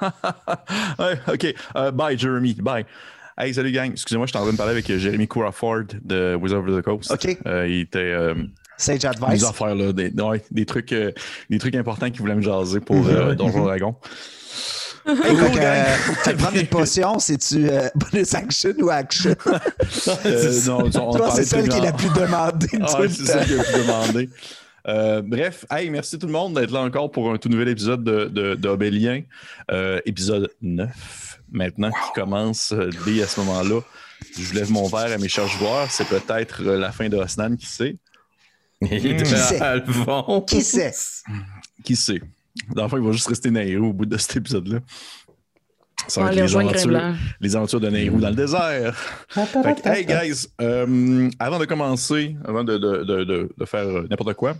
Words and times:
ouais, 0.98 1.18
OK. 1.32 1.54
Euh, 1.76 1.90
bye, 1.90 2.18
Jeremy. 2.18 2.54
Bye. 2.54 2.84
Hey, 3.36 3.52
salut, 3.52 3.72
gang. 3.72 3.90
Excusez-moi, 3.92 4.26
je 4.26 4.30
suis 4.30 4.38
en 4.38 4.42
train 4.42 4.52
de 4.52 4.56
parler 4.56 4.72
avec 4.72 4.88
euh, 4.90 4.98
Jeremy 4.98 5.26
Crawford 5.26 5.84
de 6.04 6.36
Wizard 6.40 6.60
of 6.60 6.76
the 6.78 6.82
Coast. 6.82 7.10
OK. 7.10 7.38
Euh, 7.46 7.66
il 7.68 7.80
était. 7.80 7.98
Euh, 7.98 8.34
Sage 8.76 9.04
advice. 9.04 9.40
Des 9.40 9.44
affaires, 9.44 9.74
là. 9.74 9.92
Des, 9.92 10.10
ouais, 10.10 10.42
des, 10.50 10.66
trucs, 10.66 10.92
euh, 10.92 11.12
des 11.50 11.58
trucs 11.58 11.74
importants 11.76 12.10
qu'il 12.10 12.20
voulait 12.20 12.34
me 12.34 12.42
jaser 12.42 12.80
pour 12.80 13.06
euh, 13.06 13.34
Donjon 13.34 13.64
Dragon. 13.64 13.96
Hey, 15.06 15.14
cool, 15.36 15.50
euh, 15.60 15.84
tu 16.24 16.30
vas 16.30 16.36
prendre 16.36 16.56
une 16.56 16.66
potion, 16.66 17.18
c'est-tu 17.18 17.68
euh, 17.68 17.88
bonus 17.94 18.34
action 18.34 18.72
ou 18.80 18.88
action? 18.88 19.34
Euh, 20.24 20.60
non, 20.66 20.84
on 20.86 20.90
Toi, 20.90 21.18
parlait 21.18 21.30
c'est 21.34 21.44
celle 21.44 21.68
qui 21.68 21.76
est 21.76 21.82
la 21.82 21.92
plus 21.92 22.08
demandée 22.08 22.66
de 22.66 22.82
Ah, 22.82 22.96
c'est 23.00 23.26
ça 23.26 23.38
temps. 23.38 23.44
qui 23.44 23.52
est 23.52 23.56
le 23.56 23.62
plus 23.62 23.82
demandé. 23.82 24.30
Euh, 24.86 25.22
bref, 25.22 25.64
hey, 25.70 25.88
merci 25.88 26.18
tout 26.18 26.26
le 26.26 26.32
monde 26.32 26.54
d'être 26.54 26.70
là 26.70 26.80
encore 26.80 27.10
pour 27.10 27.32
un 27.32 27.38
tout 27.38 27.48
nouvel 27.48 27.68
épisode 27.68 28.04
de, 28.04 28.26
de, 28.26 28.54
de 28.54 28.68
Obélien. 28.68 29.22
Euh, 29.70 30.00
épisode 30.04 30.50
9, 30.60 31.40
maintenant, 31.50 31.90
qui 31.90 32.20
commence 32.20 32.72
euh, 32.72 32.90
dès 33.06 33.22
à 33.22 33.26
ce 33.26 33.40
moment-là. 33.40 33.80
Je 34.38 34.52
lève 34.54 34.70
mon 34.70 34.86
verre 34.86 35.12
à 35.12 35.18
mes 35.18 35.28
chers 35.28 35.48
joueurs. 35.48 35.90
C'est 35.90 36.06
peut-être 36.08 36.62
euh, 36.62 36.78
la 36.78 36.92
fin 36.92 37.08
de 37.08 37.16
Osnan, 37.16 37.56
qui 37.56 37.66
sait? 37.66 37.96
Il 38.82 39.06
est 39.06 39.16
Qui 39.22 39.26
sait? 39.36 39.58
Qui 40.46 40.60
sait? 40.62 40.92
Qui 41.82 41.96
sait? 41.96 42.20
Dans 42.74 42.82
le 42.84 42.88
fond, 42.88 42.98
il 42.98 43.04
va 43.04 43.12
juste 43.12 43.28
rester 43.28 43.50
Nairou 43.50 43.86
au 43.88 43.92
bout 43.92 44.06
de 44.06 44.16
cet 44.18 44.36
épisode-là. 44.36 44.80
Ça 46.08 46.20
On 46.20 46.24
va 46.24 46.28
aller 46.30 46.36
les 46.36 46.42
rejoindre 46.42 46.70
aventures, 46.70 46.90
les 47.40 47.56
aventures 47.56 47.80
de 47.80 47.88
Nairou 47.88 48.20
dans 48.20 48.28
le 48.28 48.34
désert. 48.34 48.94
Fait 49.62 49.80
que, 49.82 49.88
hey 49.88 50.04
guys, 50.04 50.46
euh, 50.60 51.30
avant 51.38 51.58
de 51.58 51.64
commencer, 51.64 52.36
avant 52.44 52.62
de, 52.64 52.76
de- 52.76 53.04
de- 53.04 53.24
de- 53.24 53.50
de 53.56 53.64
faire 53.64 53.86
euh, 53.86 54.06
n'importe 54.10 54.34
quoi, 54.34 54.54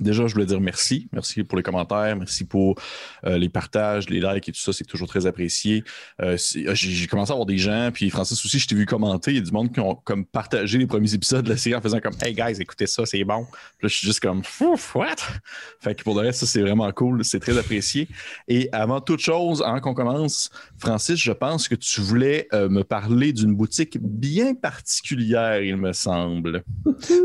déjà 0.00 0.26
je 0.26 0.34
voulais 0.34 0.46
dire 0.46 0.60
merci. 0.60 1.08
Merci 1.12 1.44
pour 1.44 1.56
les 1.56 1.62
commentaires, 1.62 2.16
merci 2.16 2.44
pour 2.44 2.78
euh, 3.24 3.38
les 3.38 3.48
partages, 3.48 4.08
les 4.08 4.20
likes 4.20 4.48
et 4.48 4.52
tout 4.52 4.60
ça, 4.60 4.72
c'est 4.72 4.84
toujours 4.84 5.08
très 5.08 5.26
apprécié. 5.26 5.84
Euh, 6.22 6.36
c'est- 6.36 6.64
j'ai 6.74 7.06
commencé 7.06 7.30
à 7.30 7.34
avoir 7.34 7.46
des 7.46 7.58
gens, 7.58 7.90
puis 7.92 8.10
Francis 8.10 8.44
aussi, 8.44 8.58
je 8.58 8.66
t'ai 8.68 8.74
vu 8.74 8.86
commenter, 8.86 9.32
il 9.32 9.36
y 9.36 9.40
a 9.40 9.42
du 9.42 9.52
monde 9.52 9.72
qui 9.72 9.80
ont 9.80 9.94
comme 9.94 10.24
partagé 10.24 10.78
les 10.78 10.86
premiers 10.86 11.12
épisodes 11.14 11.44
de 11.44 11.50
la 11.50 11.56
série 11.56 11.74
en 11.76 11.80
faisant 11.80 12.00
comme 12.00 12.14
Hey 12.22 12.34
guys, 12.34 12.60
écoutez 12.60 12.86
ça, 12.86 13.04
c'est 13.06 13.24
bon. 13.24 13.44
Puis 13.44 13.84
là, 13.84 13.88
je 13.88 13.94
suis 13.94 14.06
juste 14.06 14.20
comme 14.20 14.42
Ouf, 14.60 14.94
what? 14.94 15.16
Fait 15.80 15.94
que 15.94 16.02
pour 16.02 16.14
le 16.14 16.26
reste, 16.26 16.40
ça 16.40 16.46
c'est 16.46 16.60
vraiment 16.62 16.90
cool, 16.92 17.24
c'est 17.24 17.40
très 17.40 17.56
apprécié. 17.58 18.08
Et 18.48 18.68
avant 18.72 19.00
toute 19.00 19.20
chose, 19.20 19.62
avant 19.62 19.80
qu'on 19.80 19.94
commence, 19.94 20.50
Francis, 20.78 21.16
je 21.16 21.32
pense 21.32 21.68
que 21.68 21.74
tu 21.74 22.00
voulais 22.00 22.48
euh, 22.52 22.68
me 22.68 22.82
parler 22.84 23.32
d'une 23.32 23.54
boutique 23.54 23.98
bien 24.00 24.54
particulière, 24.54 25.60
il 25.62 25.76
me 25.76 25.92
semble. 25.92 26.62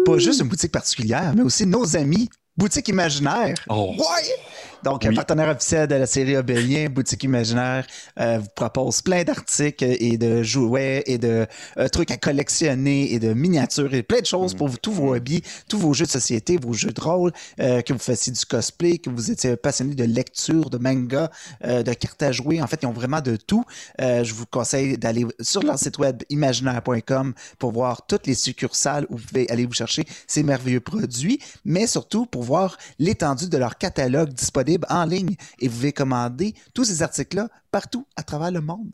Pas 0.06 0.18
juste 0.18 0.42
une 0.42 0.48
boutique 0.50 0.72
particulière, 0.72 1.34
mais 1.36 1.42
aussi 1.44 1.66
nos 1.66 1.96
amis. 1.96 2.30
Boutique 2.56 2.88
imaginaire. 2.90 3.56
Oh. 3.68 3.96
Ouais! 3.98 4.36
Donc, 4.84 5.06
Oui. 5.08 5.16
partenaire 5.16 5.50
officiel 5.50 5.88
de 5.88 5.96
la 5.96 6.06
série 6.06 6.36
Obélien, 6.36 6.88
Boutique 6.90 7.24
Imaginaire, 7.24 7.88
euh, 8.20 8.40
vous 8.40 8.50
propose 8.54 9.02
plein 9.02 9.24
d'articles 9.24 9.86
et 9.86 10.18
de 10.18 10.44
jouets 10.44 11.04
et 11.06 11.18
de 11.18 11.48
euh, 11.78 11.88
trucs 11.88 12.12
à 12.12 12.18
collectionner 12.18 13.14
et 13.14 13.20
de 13.20 13.34
miniatures 13.34 13.94
et 13.94 14.04
plein 14.04 14.20
de 14.20 14.26
choses 14.26 14.54
pour 14.54 14.68
vous, 14.68 14.78
tous 14.78 14.92
vos 14.92 15.16
hobbies, 15.16 15.42
tous 15.70 15.78
vos 15.78 15.94
jeux 15.94 16.06
de 16.06 16.12
société, 16.12 16.58
vos 16.58 16.74
jeux 16.74 16.92
de 16.92 17.00
rôle, 17.00 17.32
euh, 17.62 17.82
que 17.82 17.94
vous 17.94 18.00
fassiez 18.00 18.34
du 18.34 18.46
cosplay, 18.46 18.98
que 18.98 19.10
vous 19.10 19.32
étiez 19.32 19.56
passionné 19.56 19.96
de 19.96 20.04
lecture, 20.04 20.70
de 20.70 20.78
manga, 20.78 21.30
de 21.62 21.94
cartes 21.94 22.24
à 22.24 22.32
jouer. 22.32 22.62
En 22.62 22.68
fait, 22.68 22.80
ils 22.82 22.86
ont 22.88 22.92
vraiment 22.92 23.22
de 23.22 23.36
tout. 23.36 23.64
Je 24.00 24.34
vous 24.34 24.46
conseille 24.46 24.98
d'aller 24.98 25.26
sur 25.40 25.64
leur 25.64 25.80
site 25.80 25.98
web 25.98 26.24
imaginaire.com 26.30 27.34
pour 27.58 27.72
voir 27.72 28.06
toutes 28.06 28.28
les 28.28 28.36
succursales 28.36 29.06
où 29.10 29.18
vous 29.18 29.26
pouvez 29.26 29.50
aller 29.50 29.66
vous 29.66 29.74
chercher 29.74 30.04
ces 30.28 30.44
merveilleux 30.44 30.82
produits, 30.82 31.40
mais 31.64 31.88
surtout 31.88 32.26
pour 32.26 32.44
voir 32.44 32.78
l'étendue 33.00 33.48
de 33.50 33.58
leur 33.58 33.78
catalogue 33.78 34.34
disponible 34.34 34.73
en 34.90 35.06
ligne. 35.06 35.36
Et 35.60 35.68
vous 35.68 35.76
pouvez 35.76 35.94
commander 35.94 36.54
tous 36.74 36.86
ces 36.86 37.02
articles-là 37.02 37.50
partout 37.72 38.06
à 38.16 38.24
travers 38.24 38.52
le 38.52 38.62
monde. 38.62 38.92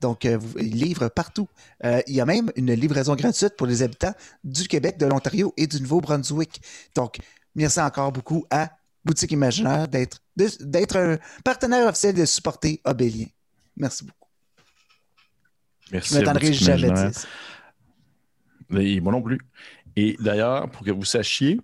Donc, 0.00 0.24
euh, 0.24 0.36
vous, 0.38 0.58
ils 0.58 0.76
livrent 0.76 1.08
partout. 1.08 1.48
Euh, 1.84 2.00
il 2.06 2.14
y 2.14 2.20
a 2.20 2.26
même 2.26 2.50
une 2.56 2.72
livraison 2.72 3.14
gratuite 3.14 3.56
pour 3.56 3.66
les 3.66 3.82
habitants 3.82 4.14
du 4.44 4.66
Québec, 4.68 4.98
de 4.98 5.06
l'Ontario 5.06 5.52
et 5.56 5.66
du 5.66 5.80
Nouveau-Brunswick. 5.80 6.60
Donc, 6.94 7.18
merci 7.54 7.80
encore 7.80 8.12
beaucoup 8.12 8.44
à 8.50 8.70
Boutique 9.04 9.32
Imaginaire 9.32 9.88
d'être 9.88 10.96
un 10.96 11.18
partenaire 11.44 11.88
officiel 11.88 12.14
de 12.14 12.24
supporter 12.24 12.80
Obélien. 12.84 13.26
Merci 13.76 14.04
beaucoup. 14.04 14.28
Merci. 15.90 16.14
Je 16.14 16.18
à 16.18 16.20
m'attendrai 16.20 16.52
jamais. 16.52 16.90
Et 18.78 19.00
moi 19.00 19.12
non 19.12 19.22
plus. 19.22 19.38
Et 19.96 20.16
d'ailleurs, 20.20 20.70
pour 20.70 20.84
que 20.84 20.90
vous 20.90 21.04
sachiez, 21.04 21.60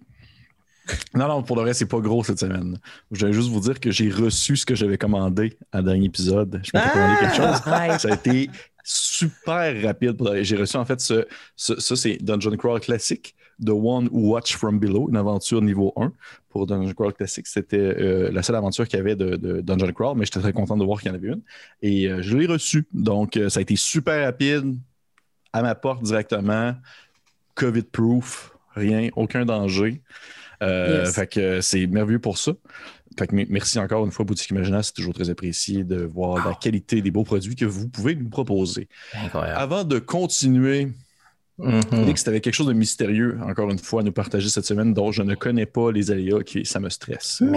non, 1.15 1.29
non, 1.29 1.43
pour 1.43 1.57
le 1.57 1.63
reste, 1.63 1.81
c'est 1.81 1.87
pas 1.89 2.01
gros 2.01 2.23
cette 2.25 2.39
semaine. 2.41 2.79
Je 3.11 3.27
vais 3.27 3.33
juste 3.33 3.49
vous 3.51 3.61
dire 3.61 3.79
que 3.81 3.91
j'ai 3.91 4.11
reçu 4.11 4.57
ce 4.57 4.65
que 4.67 4.75
j'avais 4.75 4.99
commandé 4.99 5.57
à 5.73 5.83
dernier 5.83 6.07
épisode. 6.07 6.61
Je 6.65 6.71
m'étais 6.75 6.91
commandé 6.91 7.15
quelque 7.21 7.37
chose. 7.37 7.61
Ouais. 7.67 7.99
Ça 7.99 8.09
a 8.11 8.15
été 8.15 8.51
super 8.85 9.83
rapide. 9.83 10.17
J'ai 10.43 10.57
reçu 10.57 10.77
en 10.77 10.85
fait 10.85 11.01
ce, 11.01 11.27
ce- 11.57 11.79
ça, 11.81 11.95
c'est 11.97 12.17
Dungeon 12.23 12.57
Crawl 12.57 12.81
classique, 12.81 13.35
The 13.65 13.71
One 13.71 14.09
Who 14.11 14.31
Watch 14.33 14.57
From 14.57 14.79
Below, 14.79 15.09
une 15.11 15.17
aventure 15.17 15.61
niveau 15.61 15.93
1 15.97 16.13
pour 16.49 16.67
Dungeon 16.67 16.95
Crawl 16.95 17.13
classique. 17.13 17.47
C'était 17.49 17.77
euh, 17.77 18.31
la 18.33 18.43
seule 18.43 18.57
aventure 18.57 18.89
qu'il 18.89 18.97
y 18.99 19.01
avait 19.01 19.17
de, 19.17 19.37
de 19.37 19.61
Dungeon 19.61 19.93
Crawl, 19.93 20.17
mais 20.17 20.25
j'étais 20.25 20.41
très 20.41 20.53
content 20.55 20.77
de 20.77 20.85
voir 20.85 21.01
qu'il 21.01 21.09
y 21.11 21.13
en 21.13 21.17
avait 21.17 21.29
une. 21.29 21.43
Et 21.83 22.07
euh, 22.09 22.23
je 22.23 22.37
l'ai 22.37 22.47
reçu. 22.47 22.87
Donc, 22.95 23.37
euh, 23.37 23.49
ça 23.51 23.59
a 23.59 23.63
été 23.63 23.77
super 23.77 24.25
rapide, 24.25 24.75
à 25.53 25.63
ma 25.63 25.75
porte 25.75 26.03
directement, 26.03 26.75
COVID-proof, 27.55 28.53
rien, 28.75 29.09
aucun 29.17 29.45
danger. 29.45 30.03
Euh, 30.63 31.05
Yes. 31.05 31.15
Fait 31.15 31.27
que 31.27 31.61
c'est 31.61 31.87
merveilleux 31.87 32.19
pour 32.19 32.39
ça. 32.39 32.53
Fait 33.19 33.27
que 33.27 33.35
merci 33.49 33.79
encore 33.79 34.05
une 34.05 34.13
fois, 34.13 34.25
Boutique 34.25 34.51
Imaginaire. 34.51 34.85
C'est 34.85 34.93
toujours 34.93 35.15
très 35.15 35.31
apprécié 35.31 35.83
de 35.85 36.05
voir 36.05 36.47
la 36.49 36.55
qualité 36.55 37.03
des 37.03 37.11
beaux 37.11 37.25
produits 37.25 37.57
que 37.57 37.65
vous 37.65 37.89
pouvez 37.89 38.15
nous 38.15 38.29
proposer. 38.29 38.89
Incroyable. 39.15 39.59
Avant 39.61 39.85
de 39.85 39.99
continuer, 39.99 40.89
Mhm. 41.59 41.83
Félix, 41.91 42.23
tu 42.23 42.31
avais 42.31 42.41
quelque 42.41 42.55
chose 42.55 42.67
de 42.69 42.73
mystérieux, 42.73 43.39
encore 43.49 43.71
une 43.71 43.79
fois, 43.79 44.03
à 44.03 44.05
nous 44.05 44.13
partager 44.13 44.49
cette 44.49 44.65
semaine, 44.65 44.95
dont 44.95 45.11
je 45.13 45.23
ne 45.23 45.35
connais 45.35 45.67
pas 45.67 45.91
les 45.91 46.11
aléas, 46.11 46.43
qui 46.45 46.65
ça 46.65 46.79
me 46.81 46.89
stresse. 46.89 47.43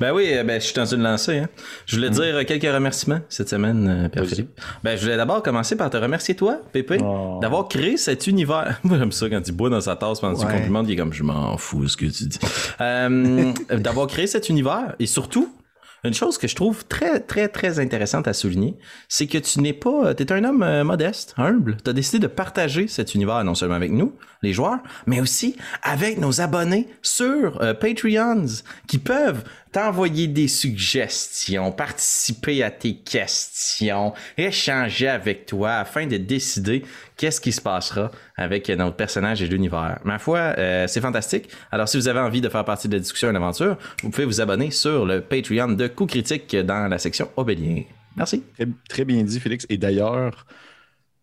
Ben 0.00 0.12
oui, 0.14 0.28
euh, 0.32 0.44
ben, 0.44 0.60
je 0.60 0.66
suis 0.66 0.74
dans 0.74 0.86
une 0.86 1.02
lancée. 1.02 1.38
Hein. 1.38 1.48
Je 1.86 1.96
voulais 1.96 2.08
dire 2.10 2.22
euh, 2.36 2.44
quelques 2.44 2.72
remerciements 2.72 3.20
cette 3.28 3.48
semaine, 3.48 4.04
euh, 4.04 4.08
Pierre. 4.08 4.24
Philippe. 4.26 4.60
Ben, 4.82 4.96
je 4.96 5.02
voulais 5.02 5.16
d'abord 5.16 5.42
commencer 5.42 5.76
par 5.76 5.90
te 5.90 5.96
remercier, 5.96 6.34
toi, 6.34 6.60
Pépé, 6.72 6.98
Oh. 7.02 7.38
d'avoir 7.42 7.68
créé 7.68 7.96
cet 7.96 8.26
univers. 8.26 8.78
Moi, 8.84 8.96
j'aime 8.98 9.12
ça 9.12 9.28
quand 9.28 9.42
il 9.46 9.52
boit 9.52 9.70
dans 9.70 9.80
sa 9.80 9.96
tasse 9.96 10.20
pendant 10.20 10.34
que 10.34 10.40
tu 10.40 10.46
Ouais. 10.46 10.52
complimentes, 10.54 10.86
il 10.88 10.92
est 10.92 10.96
comme 10.96 11.12
je 11.12 11.22
m'en 11.24 11.56
fous 11.58 11.82
de 11.82 11.88
ce 11.88 11.96
que 11.96 12.06
tu 12.06 12.24
dis. 12.24 12.38
Euh, 12.80 13.52
d'avoir 13.78 14.06
créé 14.06 14.26
cet 14.26 14.48
univers 14.48 14.94
et 14.98 15.06
surtout. 15.06 15.52
Une 16.04 16.14
chose 16.14 16.38
que 16.38 16.46
je 16.46 16.54
trouve 16.54 16.84
très, 16.86 17.20
très, 17.20 17.48
très 17.48 17.80
intéressante 17.80 18.28
à 18.28 18.32
souligner, 18.32 18.76
c'est 19.08 19.26
que 19.26 19.38
tu 19.38 19.60
n'es 19.60 19.72
pas, 19.72 20.14
tu 20.14 20.22
es 20.22 20.32
un 20.32 20.44
homme 20.44 20.62
euh, 20.62 20.84
modeste, 20.84 21.34
humble. 21.36 21.76
Tu 21.82 21.90
as 21.90 21.92
décidé 21.92 22.20
de 22.20 22.28
partager 22.28 22.86
cet 22.86 23.14
univers 23.14 23.42
non 23.44 23.54
seulement 23.54 23.74
avec 23.74 23.90
nous, 23.90 24.14
les 24.42 24.52
joueurs, 24.52 24.78
mais 25.06 25.20
aussi 25.20 25.56
avec 25.82 26.18
nos 26.18 26.40
abonnés 26.40 26.88
sur 27.02 27.60
euh, 27.62 27.74
Patreons 27.74 28.46
qui 28.86 28.98
peuvent 28.98 29.42
t'envoyer 29.72 30.26
des 30.26 30.48
suggestions, 30.48 31.72
participer 31.72 32.62
à 32.62 32.70
tes 32.70 32.94
questions, 32.94 34.12
échanger 34.36 35.08
avec 35.08 35.46
toi 35.46 35.74
afin 35.74 36.06
de 36.06 36.16
décider 36.16 36.82
qu'est-ce 37.16 37.40
qui 37.40 37.52
se 37.52 37.60
passera 37.60 38.10
avec 38.36 38.68
notre 38.70 38.96
personnage 38.96 39.42
et 39.42 39.46
l'univers. 39.46 40.00
Ma 40.04 40.18
foi, 40.18 40.38
euh, 40.38 40.86
c'est 40.86 41.00
fantastique. 41.00 41.48
Alors, 41.70 41.88
si 41.88 41.96
vous 41.96 42.08
avez 42.08 42.20
envie 42.20 42.40
de 42.40 42.48
faire 42.48 42.64
partie 42.64 42.88
de 42.88 42.94
la 42.94 43.00
discussion 43.00 43.28
et 43.28 43.32
l'aventure, 43.32 43.76
vous 44.02 44.10
pouvez 44.10 44.24
vous 44.24 44.40
abonner 44.40 44.70
sur 44.70 45.04
le 45.04 45.20
Patreon 45.20 45.68
de 45.68 45.86
Coup 45.88 46.06
Critique 46.06 46.54
dans 46.56 46.88
la 46.88 46.98
section 46.98 47.28
Obélien. 47.36 47.82
Merci. 48.16 48.42
Très, 48.88 49.04
bien 49.04 49.22
dit, 49.22 49.38
Félix. 49.40 49.66
Et 49.68 49.76
d'ailleurs, 49.76 50.46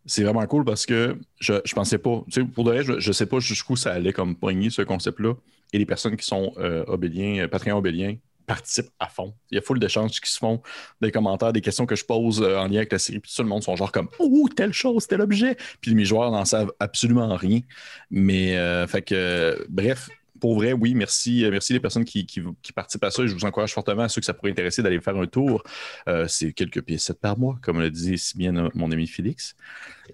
c'est 0.06 0.24
vraiment 0.24 0.46
cool 0.46 0.66
parce 0.66 0.86
que 0.86 1.18
je, 1.40 1.56
je 1.66 1.74
pensais 1.74 1.98
pas, 1.98 2.24
tu 2.32 2.42
sais, 2.42 2.48
pour 2.48 2.64
de 2.64 2.72
vrai, 2.72 2.84
je, 2.84 3.00
je 3.00 3.12
sais 3.12 3.26
pas 3.26 3.40
jusqu'où 3.40 3.76
ça 3.76 3.94
allait 3.94 4.14
comme 4.14 4.36
poigner 4.36 4.70
ce 4.70 4.82
concept-là. 4.82 5.34
Et 5.74 5.78
les 5.78 5.86
personnes 5.86 6.16
qui 6.16 6.26
sont 6.26 6.54
obéliens, 6.88 7.48
Patreon 7.50 7.78
obéliens, 7.78 8.16
participent 8.46 8.92
à 9.00 9.08
fond. 9.08 9.34
Il 9.52 9.56
y 9.56 9.58
a 9.58 9.62
full 9.62 9.80
d'échanges 9.80 10.20
qui 10.20 10.32
se 10.32 10.38
font, 10.38 10.62
des 11.02 11.12
commentaires, 11.12 11.54
des 11.54 11.62
questions 11.62 11.86
que 11.86 11.96
je 11.96 12.06
pose 12.06 12.42
euh, 12.42 12.58
en 12.58 12.68
lien 12.68 12.78
avec 12.78 12.92
la 12.92 13.00
série. 13.00 13.20
Puis 13.20 13.32
tout 13.36 13.44
le 13.44 13.50
monde 13.50 13.64
sont 13.64 13.76
genre 13.76 13.92
comme 13.92 14.10
Oh, 14.20 14.48
telle 14.56 14.74
chose, 14.74 15.08
tel 15.08 15.22
objet. 15.22 15.58
Puis 15.82 15.96
mes 15.96 16.06
joueurs 16.06 16.32
n'en 16.32 16.46
savent 16.46 16.72
absolument 16.80 17.36
rien. 17.36 17.62
Mais, 18.10 18.58
euh, 18.58 18.88
fait 18.88 19.02
que, 19.02 19.16
euh, 19.16 19.66
bref, 19.70 20.10
pour 20.40 20.56
vrai, 20.56 20.74
oui, 20.74 20.94
merci, 20.96 21.46
euh, 21.46 21.52
merci 21.52 21.74
les 21.74 21.80
personnes 21.80 22.06
qui, 22.06 22.26
qui, 22.26 22.42
qui 22.62 22.74
participent 22.74 23.04
à 23.04 23.12
ça. 23.12 23.26
Je 23.26 23.34
vous 23.34 23.46
encourage 23.46 23.74
fortement 23.74 24.04
à 24.04 24.10
ceux 24.10 24.22
que 24.22 24.26
ça 24.26 24.34
pourrait 24.34 24.52
intéresser 24.52 24.82
d'aller 24.84 25.00
faire 25.00 25.16
un 25.18 25.28
tour. 25.28 25.64
Euh, 26.08 26.28
c'est 26.28 26.54
quelques 26.54 26.82
pièces 26.82 27.12
par 27.20 27.38
mois, 27.38 27.58
comme 27.62 27.80
le 27.80 27.90
disait 27.90 28.18
si 28.18 28.38
bien 28.38 28.56
euh, 28.56 28.70
mon 28.74 28.92
ami 28.92 29.08
Félix. 29.08 29.56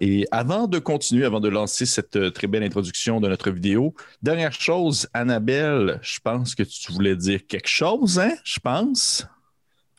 Et 0.00 0.26
avant 0.30 0.66
de 0.66 0.78
continuer, 0.78 1.24
avant 1.24 1.40
de 1.40 1.48
lancer 1.48 1.86
cette 1.86 2.32
très 2.32 2.46
belle 2.46 2.62
introduction 2.62 3.20
de 3.20 3.28
notre 3.28 3.50
vidéo, 3.50 3.94
dernière 4.22 4.52
chose, 4.52 5.08
Annabelle, 5.12 5.98
je 6.02 6.18
pense 6.20 6.54
que 6.54 6.62
tu 6.62 6.92
voulais 6.92 7.16
dire 7.16 7.46
quelque 7.46 7.68
chose, 7.68 8.18
hein? 8.18 8.32
Je 8.44 8.58
pense? 8.60 9.26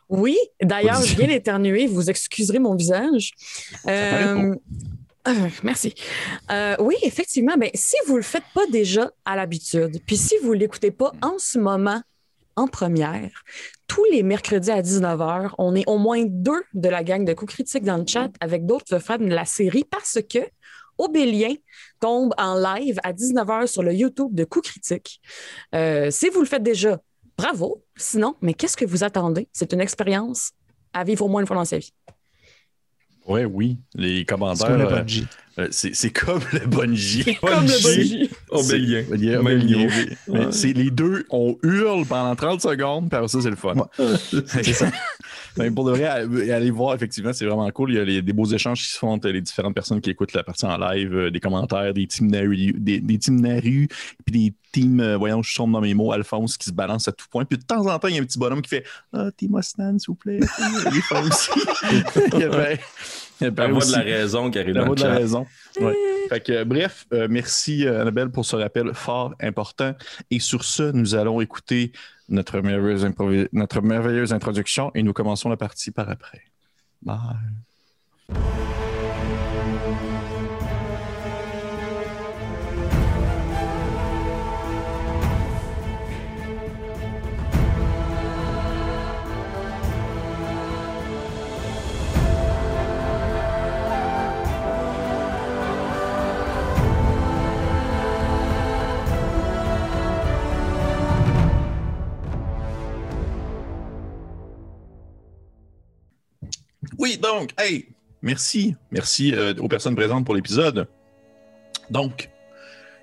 Oui, 0.09 0.37
d'ailleurs, 0.61 1.01
je 1.01 1.15
viens 1.15 1.27
d'éternuer. 1.27 1.87
Vous 1.87 2.09
excuserez 2.09 2.59
mon 2.59 2.75
visage. 2.75 3.31
paraît 3.83 4.27
Euh, 4.27 4.55
euh, 5.27 5.49
merci. 5.63 5.93
Euh, 6.51 6.75
oui, 6.79 6.95
effectivement, 7.03 7.55
ben, 7.57 7.69
si 7.73 7.95
vous 8.07 8.13
ne 8.13 8.17
le 8.17 8.23
faites 8.23 8.43
pas 8.53 8.65
déjà 8.67 9.11
à 9.25 9.35
l'habitude, 9.35 10.01
puis 10.05 10.17
si 10.17 10.35
vous 10.43 10.53
ne 10.53 10.59
l'écoutez 10.59 10.91
pas 10.91 11.11
en 11.21 11.37
ce 11.37 11.59
moment 11.59 12.01
en 12.55 12.67
première. 12.67 13.31
Tous 13.87 14.03
les 14.05 14.23
mercredis 14.23 14.71
à 14.71 14.81
19h, 14.81 15.55
on 15.57 15.75
est 15.75 15.87
au 15.87 15.97
moins 15.97 16.23
deux 16.23 16.63
de 16.73 16.89
la 16.89 17.03
gang 17.03 17.25
de 17.25 17.33
coups 17.33 17.53
critiques 17.53 17.83
dans 17.83 17.97
le 17.97 18.05
chat 18.05 18.29
avec 18.39 18.65
d'autres 18.65 18.99
fans 18.99 19.17
de 19.17 19.25
la 19.25 19.45
série 19.45 19.83
parce 19.83 20.19
que 20.29 20.39
Obélien 20.97 21.55
tombe 21.99 22.33
en 22.37 22.55
live 22.55 22.99
à 23.03 23.13
19h 23.13 23.67
sur 23.67 23.81
le 23.81 23.93
YouTube 23.93 24.33
de 24.33 24.43
Coups 24.43 24.69
Critiques. 24.69 25.21
Euh, 25.73 26.11
si 26.11 26.29
vous 26.29 26.41
le 26.41 26.45
faites 26.45 26.61
déjà, 26.61 26.99
bravo. 27.37 27.83
Sinon, 27.95 28.35
mais 28.41 28.53
qu'est-ce 28.53 28.77
que 28.77 28.85
vous 28.85 29.03
attendez? 29.03 29.49
C'est 29.51 29.73
une 29.73 29.81
expérience 29.81 30.51
à 30.93 31.03
vivre 31.03 31.25
au 31.25 31.29
moins 31.29 31.41
une 31.41 31.47
fois 31.47 31.55
dans 31.55 31.65
sa 31.65 31.79
vie. 31.79 31.93
Ouais, 33.25 33.45
oui. 33.45 33.77
Les 33.95 34.25
euh, 34.81 35.03
c'est 35.71 35.93
c'est 35.93 36.09
comme 36.09 36.41
le 36.51 36.59
bungee. 36.67 37.37
Comme 37.41 37.65
le 37.65 37.83
bungee. 37.83 38.29
Obélien. 38.49 39.03
C'est- 39.07 39.37
Obélien. 39.37 40.51
c'est 40.51 40.73
les 40.73 40.89
deux, 40.91 41.25
on 41.29 41.57
hurle 41.63 42.05
pendant 42.05 42.35
30 42.35 42.61
secondes, 42.61 43.09
puis 43.09 43.15
après 43.17 43.27
ça, 43.27 43.41
c'est 43.41 43.49
le 43.49 43.55
fun. 43.55 43.73
Ouais. 43.75 44.05
c'est 44.47 44.63
ça. 44.73 44.91
Mais 45.57 45.69
pour 45.69 45.85
de 45.85 45.91
vrai, 45.91 46.05
allez 46.05 46.71
voir, 46.71 46.95
effectivement, 46.95 47.31
c'est 47.33 47.45
vraiment 47.45 47.69
cool. 47.69 47.91
Il 47.91 47.95
y 47.97 47.99
a 47.99 48.03
les- 48.03 48.21
des 48.23 48.33
beaux 48.33 48.45
échanges 48.47 48.81
qui 48.81 48.89
se 48.91 48.97
font 48.97 49.09
entre 49.09 49.29
les 49.29 49.41
différentes 49.41 49.75
personnes 49.75 50.01
qui 50.01 50.09
écoutent 50.09 50.33
la 50.33 50.43
partie 50.43 50.65
en 50.65 50.77
live, 50.77 51.13
euh, 51.15 51.29
des 51.29 51.39
commentaires, 51.39 51.93
des 51.93 52.07
team 52.07 52.31
Naru, 52.31 52.73
des, 52.75 52.99
des 52.99 53.19
team 53.19 53.39
Naru, 53.39 53.87
puis 54.25 54.33
des 54.33 54.53
teams, 54.71 54.99
euh, 54.99 55.17
voyons, 55.17 55.43
je 55.43 55.53
tombe 55.53 55.71
dans 55.71 55.81
mes 55.81 55.93
mots, 55.93 56.11
Alphonse, 56.11 56.57
qui 56.57 56.65
se 56.65 56.71
balancent 56.73 57.07
à 57.07 57.11
tout 57.11 57.27
point. 57.29 57.45
Puis 57.45 57.59
de 57.59 57.63
temps 57.63 57.85
en 57.85 57.99
temps, 57.99 58.07
il 58.07 58.15
y 58.15 58.17
a 58.17 58.21
un 58.21 58.25
petit 58.25 58.39
bonhomme 58.39 58.63
qui 58.63 58.69
fait 58.69 58.83
Ah, 59.13 59.29
Team 59.37 59.53
Osnan, 59.53 59.99
s'il 59.99 60.07
vous 60.07 60.15
plaît. 60.15 60.39
Il 60.39 60.97
est 60.97 61.27
aussi. 61.27 61.49
La 63.49 63.67
voix 63.67 63.85
de 63.85 63.91
la 63.91 63.99
raison 63.99 64.51
qui 64.51 64.59
arrive 64.59 64.75
la 64.75 64.81
dans 64.81 64.87
voix 64.87 64.95
le 64.95 65.01
de 65.01 65.07
la 65.07 65.15
raison. 65.15 65.45
Ouais. 65.79 65.95
Fait 66.29 66.41
que, 66.41 66.63
bref, 66.63 67.05
euh, 67.13 67.27
merci 67.29 67.85
euh, 67.85 68.01
Annabelle 68.01 68.29
pour 68.29 68.45
ce 68.45 68.55
rappel 68.55 68.93
fort 68.93 69.33
important. 69.41 69.93
Et 70.31 70.39
sur 70.39 70.63
ce, 70.63 70.83
nous 70.91 71.15
allons 71.15 71.41
écouter 71.41 71.91
notre 72.29 72.59
merveilleuse, 72.61 73.07
notre 73.51 73.81
merveilleuse 73.81 74.33
introduction 74.33 74.91
et 74.95 75.03
nous 75.03 75.13
commençons 75.13 75.49
la 75.49 75.57
partie 75.57 75.91
par 75.91 76.09
après. 76.09 76.41
Bye. 77.01 77.17
Oui, 107.03 107.17
donc, 107.17 107.51
hey, 107.59 107.87
merci. 108.21 108.77
Merci 108.89 109.33
euh, 109.35 109.53
aux 109.59 109.67
personnes 109.67 109.93
présentes 109.93 110.23
pour 110.25 110.35
l'épisode. 110.35 110.87
Donc, 111.89 112.29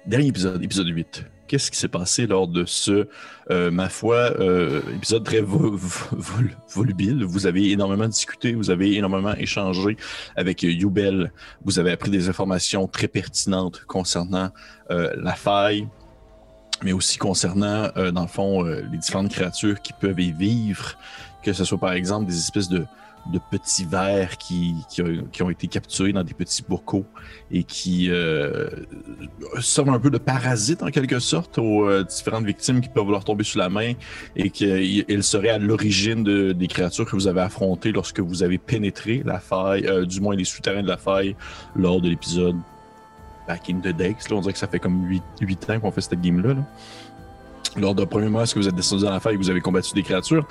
dernier 0.07 0.29
épisode, 0.29 0.65
épisode 0.65 0.87
8. 0.89 1.27
Qu'est-ce 1.47 1.71
qui 1.71 1.77
s'est 1.77 1.87
passé 1.89 2.27
lors 2.27 2.49
de 2.49 2.65
ce, 2.65 3.09
euh, 3.51 3.71
ma 3.71 3.91
foi, 3.91 4.17
euh, 4.41 4.81
épisode 4.97 5.23
très 5.23 5.43
vo- 5.43 5.77
vo- 5.77 6.17
vol- 6.17 6.57
volubile? 6.75 7.25
Vous 7.25 7.47
avez 7.47 7.73
énormément 7.73 8.09
discuté, 8.09 8.55
vous 8.55 8.71
avez 8.71 8.95
énormément 8.97 9.35
échangé 9.35 9.99
avec 10.35 10.63
Youbel. 10.63 11.31
Vous 11.67 11.79
avez 11.79 11.91
appris 11.93 12.11
des 12.11 12.31
informations 12.31 12.89
très 12.89 13.07
pertinentes 13.07 13.85
concernant 13.85 14.49
la 14.89 15.35
faille, 15.35 15.87
mais 16.83 16.93
aussi 16.95 17.19
concernant, 17.19 17.91
dans 18.15 18.23
le 18.23 18.29
fond, 18.29 18.63
les 18.63 18.97
différentes 18.97 19.31
créatures 19.31 19.83
qui 19.83 19.93
peuvent 19.93 20.19
y 20.21 20.33
vivre, 20.33 20.97
que 21.45 21.53
ce 21.53 21.67
soit 21.67 21.77
par 21.79 21.93
exemple 21.93 22.25
des 22.31 22.39
espèces 22.39 22.71
de, 22.71 22.87
de 23.27 23.39
petits 23.51 23.85
vers 23.85 24.39
qui, 24.39 24.75
qui, 24.89 25.03
ont, 25.43 25.51
été 25.51 25.67
capturés 25.69 26.13
dans 26.13 26.25
des 26.25 26.35
petits 26.35 26.63
bocaux 26.67 27.05
et 27.51 27.65
qui 27.65 28.11
euh, 28.11 28.69
servent 29.61 29.91
un 29.91 29.99
peu 29.99 30.11
de 30.11 30.19
parasites 30.19 30.83
en 30.83 30.89
quelque 30.89 31.19
sorte 31.19 31.59
aux 31.59 31.89
euh, 31.89 32.03
différentes 32.03 32.45
victimes 32.45 32.81
qui 32.81 32.89
peuvent 32.89 33.11
leur 33.11 33.25
tomber 33.25 33.45
sous 33.45 33.59
la 33.59 33.69
main 33.69 33.93
et 34.37 34.51
qu'elles 34.51 35.23
seraient 35.23 35.51
à 35.51 35.59
l'origine 35.59 36.25
de- 36.25 36.53
des 36.53 36.67
créatures 36.67 37.05
que 37.05 37.15
vous 37.15 37.29
avez 37.29 37.43
affrontées 37.43 37.93
lorsque 37.93 38.21
vous 38.21 38.43
avez 38.43 38.59
pénétré 38.59 39.23
la 39.25 39.39
faille, 39.39 39.87
euh, 39.87 40.07
du 40.07 40.21
moins 40.21 40.35
les 40.35 40.45
souterrains 40.45 40.83
de 40.83 40.89
la 40.89 40.97
faille 40.97 41.37
lors 41.77 42.01
de 42.01 42.09
l'épisode 42.09 42.57
Back 43.47 43.69
in 43.71 43.81
the 43.81 43.95
Days. 43.95 44.17
Là, 44.29 44.37
on 44.37 44.41
dirait 44.41 44.53
que 44.53 44.59
ça 44.59 44.69
fait 44.69 44.79
comme 44.79 45.07
8, 45.41 45.71
ans 45.71 45.81
qu'on 45.81 45.91
fait 45.91 46.01
cette 46.01 46.21
game-là. 46.21 46.55
là. 46.55 46.63
Lors 47.77 47.95
d'un 47.95 48.07
premier 48.07 48.29
mois, 48.29 48.43
est-ce 48.43 48.55
que 48.55 48.61
vous 48.61 48.69
êtes 48.69 48.75
descendu 48.75 49.05
dans 49.05 49.11
la 49.11 49.21
faille 49.21 49.35
et 49.35 49.37
vous 49.37 49.51
avez 49.51 49.61
combattu 49.61 49.95
des 49.95 50.03
créatures? 50.03 50.47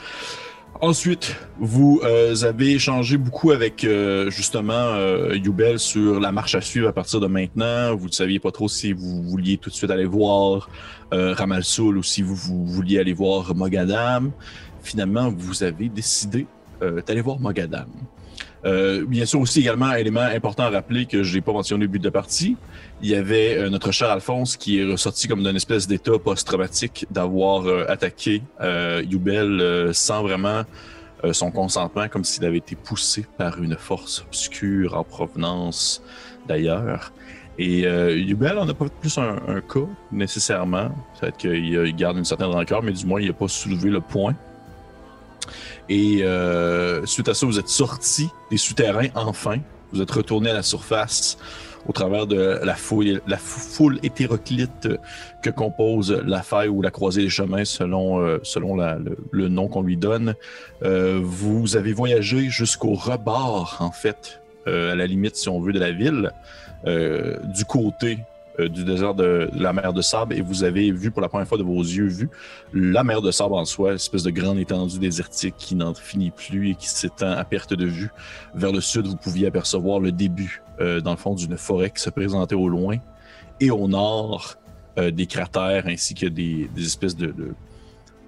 Ensuite, 0.81 1.35
vous 1.59 1.99
euh, 2.05 2.33
avez 2.43 2.71
échangé 2.71 3.17
beaucoup 3.17 3.51
avec 3.51 3.83
euh, 3.83 4.29
justement 4.29 4.71
euh, 4.73 5.77
sur 5.77 6.21
la 6.21 6.31
marche 6.31 6.55
à 6.55 6.61
suivre 6.61 6.87
à 6.87 6.93
partir 6.93 7.19
de 7.19 7.27
maintenant. 7.27 7.93
Vous 7.97 8.07
ne 8.07 8.13
saviez 8.13 8.39
pas 8.39 8.51
trop 8.51 8.69
si 8.69 8.93
vous 8.93 9.21
vouliez 9.21 9.57
tout 9.57 9.69
de 9.69 9.75
suite 9.75 9.91
aller 9.91 10.05
voir 10.05 10.69
euh, 11.13 11.33
Ramal 11.33 11.65
Soul 11.65 11.97
ou 11.97 12.03
si 12.03 12.21
vous, 12.21 12.35
vous 12.35 12.65
vouliez 12.65 12.97
aller 12.97 13.11
voir 13.11 13.53
Mogadam. 13.55 14.31
Finalement, 14.81 15.29
vous 15.29 15.63
avez 15.63 15.89
décidé 15.89 16.47
euh, 16.81 17.01
d'aller 17.05 17.21
voir 17.21 17.41
Mogadam. 17.41 17.87
Euh, 18.65 19.05
bien 19.05 19.25
sûr, 19.25 19.39
aussi 19.39 19.61
également, 19.61 19.85
un 19.85 19.95
élément 19.95 20.21
important 20.21 20.63
à 20.63 20.69
rappeler 20.69 21.05
que 21.05 21.23
je 21.23 21.35
n'ai 21.35 21.41
pas 21.41 21.53
mentionné 21.53 21.85
au 21.85 21.87
but 21.87 22.01
de 22.01 22.09
partie, 22.09 22.57
il 23.01 23.09
y 23.09 23.15
avait 23.15 23.57
euh, 23.57 23.69
notre 23.69 23.91
cher 23.91 24.09
Alphonse 24.09 24.57
qui 24.57 24.79
est 24.79 24.85
ressorti 24.85 25.27
comme 25.27 25.43
d'une 25.43 25.55
espèce 25.55 25.87
d'état 25.87 26.19
post-traumatique 26.19 27.05
d'avoir 27.09 27.65
euh, 27.65 27.85
attaqué 27.87 28.43
euh, 28.59 29.01
Youbel 29.09 29.61
euh, 29.61 29.93
sans 29.93 30.23
vraiment 30.23 30.63
son 31.33 31.51
consentement, 31.51 32.07
comme 32.07 32.23
s'il 32.23 32.45
avait 32.45 32.59
été 32.59 32.77
poussé 32.77 33.25
par 33.37 33.61
une 33.61 33.75
force 33.75 34.21
obscure 34.25 34.95
en 34.95 35.03
provenance 35.03 36.01
d'ailleurs. 36.47 37.11
Et 37.57 37.81
Youbel, 37.81 38.57
on 38.57 38.63
n'a 38.63 38.73
pas 38.73 38.85
plus 38.87 39.17
un, 39.17 39.35
un 39.49 39.59
cas 39.59 39.85
nécessairement. 40.13 40.91
Peut-être 41.19 41.35
qu'il 41.35 41.55
il 41.55 41.95
garde 41.97 42.17
une 42.17 42.23
certaine 42.23 42.47
rancœur, 42.47 42.81
mais 42.83 42.93
du 42.93 43.05
moins, 43.05 43.19
il 43.19 43.27
n'a 43.27 43.33
pas 43.33 43.49
soulevé 43.49 43.89
le 43.89 43.99
point. 43.99 44.33
Et 45.89 46.23
euh, 46.23 47.05
suite 47.05 47.27
à 47.29 47.33
ça, 47.33 47.45
vous 47.45 47.59
êtes 47.59 47.69
sorti 47.69 48.29
des 48.51 48.57
souterrains 48.57 49.07
enfin. 49.15 49.57
Vous 49.91 50.01
êtes 50.01 50.11
retourné 50.11 50.51
à 50.51 50.53
la 50.53 50.61
surface 50.61 51.37
au 51.87 51.93
travers 51.93 52.27
de 52.27 52.59
la 52.63 52.75
foule, 52.75 53.21
la 53.25 53.37
fou- 53.37 53.59
foule 53.59 53.99
hétéroclite 54.03 54.87
que 55.41 55.49
compose 55.49 56.11
la 56.11 56.43
faille 56.43 56.67
ou 56.67 56.83
la 56.83 56.91
croisée 56.91 57.23
des 57.23 57.29
chemins 57.29 57.65
selon, 57.65 58.21
euh, 58.21 58.37
selon 58.43 58.75
le, 59.31 59.47
nom 59.47 59.67
qu'on 59.67 59.81
lui 59.81 59.97
donne. 59.97 60.35
Euh, 60.83 61.19
vous 61.23 61.75
avez 61.75 61.93
voyagé 61.93 62.49
jusqu'au 62.49 62.93
rebord, 62.93 63.77
en 63.79 63.91
fait, 63.91 64.41
euh, 64.67 64.91
à 64.91 64.95
la 64.95 65.07
limite, 65.07 65.37
si 65.37 65.49
on 65.49 65.59
veut, 65.59 65.73
de 65.73 65.79
la 65.79 65.91
ville, 65.91 66.31
euh, 66.85 67.37
du 67.55 67.65
côté 67.65 68.19
du 68.67 68.83
désert 68.83 69.13
de 69.13 69.49
la 69.53 69.73
mer 69.73 69.93
de 69.93 70.01
sable, 70.01 70.35
et 70.35 70.41
vous 70.41 70.63
avez 70.63 70.91
vu 70.91 71.11
pour 71.11 71.21
la 71.21 71.29
première 71.29 71.47
fois 71.47 71.57
de 71.57 71.63
vos 71.63 71.81
yeux 71.81 72.07
vus 72.07 72.29
la 72.73 73.03
mer 73.03 73.21
de 73.21 73.31
sable 73.31 73.53
en 73.53 73.65
soi, 73.65 73.93
espèce 73.93 74.23
de 74.23 74.31
grande 74.31 74.59
étendue 74.59 74.99
désertique 74.99 75.55
qui 75.57 75.75
n'en 75.75 75.93
finit 75.93 76.31
plus 76.31 76.71
et 76.71 76.75
qui 76.75 76.87
s'étend 76.87 77.31
à 77.31 77.43
perte 77.43 77.73
de 77.73 77.85
vue. 77.85 78.09
Vers 78.55 78.71
le 78.71 78.81
sud, 78.81 79.07
vous 79.07 79.15
pouviez 79.15 79.47
apercevoir 79.47 79.99
le 79.99 80.11
début, 80.11 80.61
euh, 80.81 80.99
dans 80.99 81.11
le 81.11 81.17
fond, 81.17 81.35
d'une 81.35 81.57
forêt 81.57 81.91
qui 81.91 82.01
se 82.01 82.09
présentait 82.09 82.55
au 82.55 82.67
loin. 82.67 82.97
Et 83.59 83.71
au 83.71 83.87
nord, 83.87 84.59
euh, 84.99 85.11
des 85.11 85.27
cratères 85.27 85.87
ainsi 85.87 86.13
que 86.13 86.25
des, 86.25 86.69
espèces 86.77 87.15
de, 87.15 87.33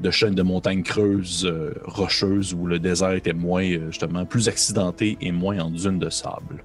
chaînes 0.10 0.36
de 0.36 0.44
montagnes 0.44 0.84
creuses, 0.84 1.46
euh, 1.46 1.74
rocheuses, 1.84 2.54
où 2.54 2.66
le 2.66 2.80
désert 2.80 3.12
était 3.12 3.34
moins, 3.34 3.64
euh, 3.64 3.88
justement, 3.88 4.26
plus 4.26 4.48
accidenté 4.48 5.18
et 5.22 5.32
moins 5.32 5.60
en 5.60 5.70
dunes 5.70 6.00
de 6.00 6.10
sable. 6.10 6.64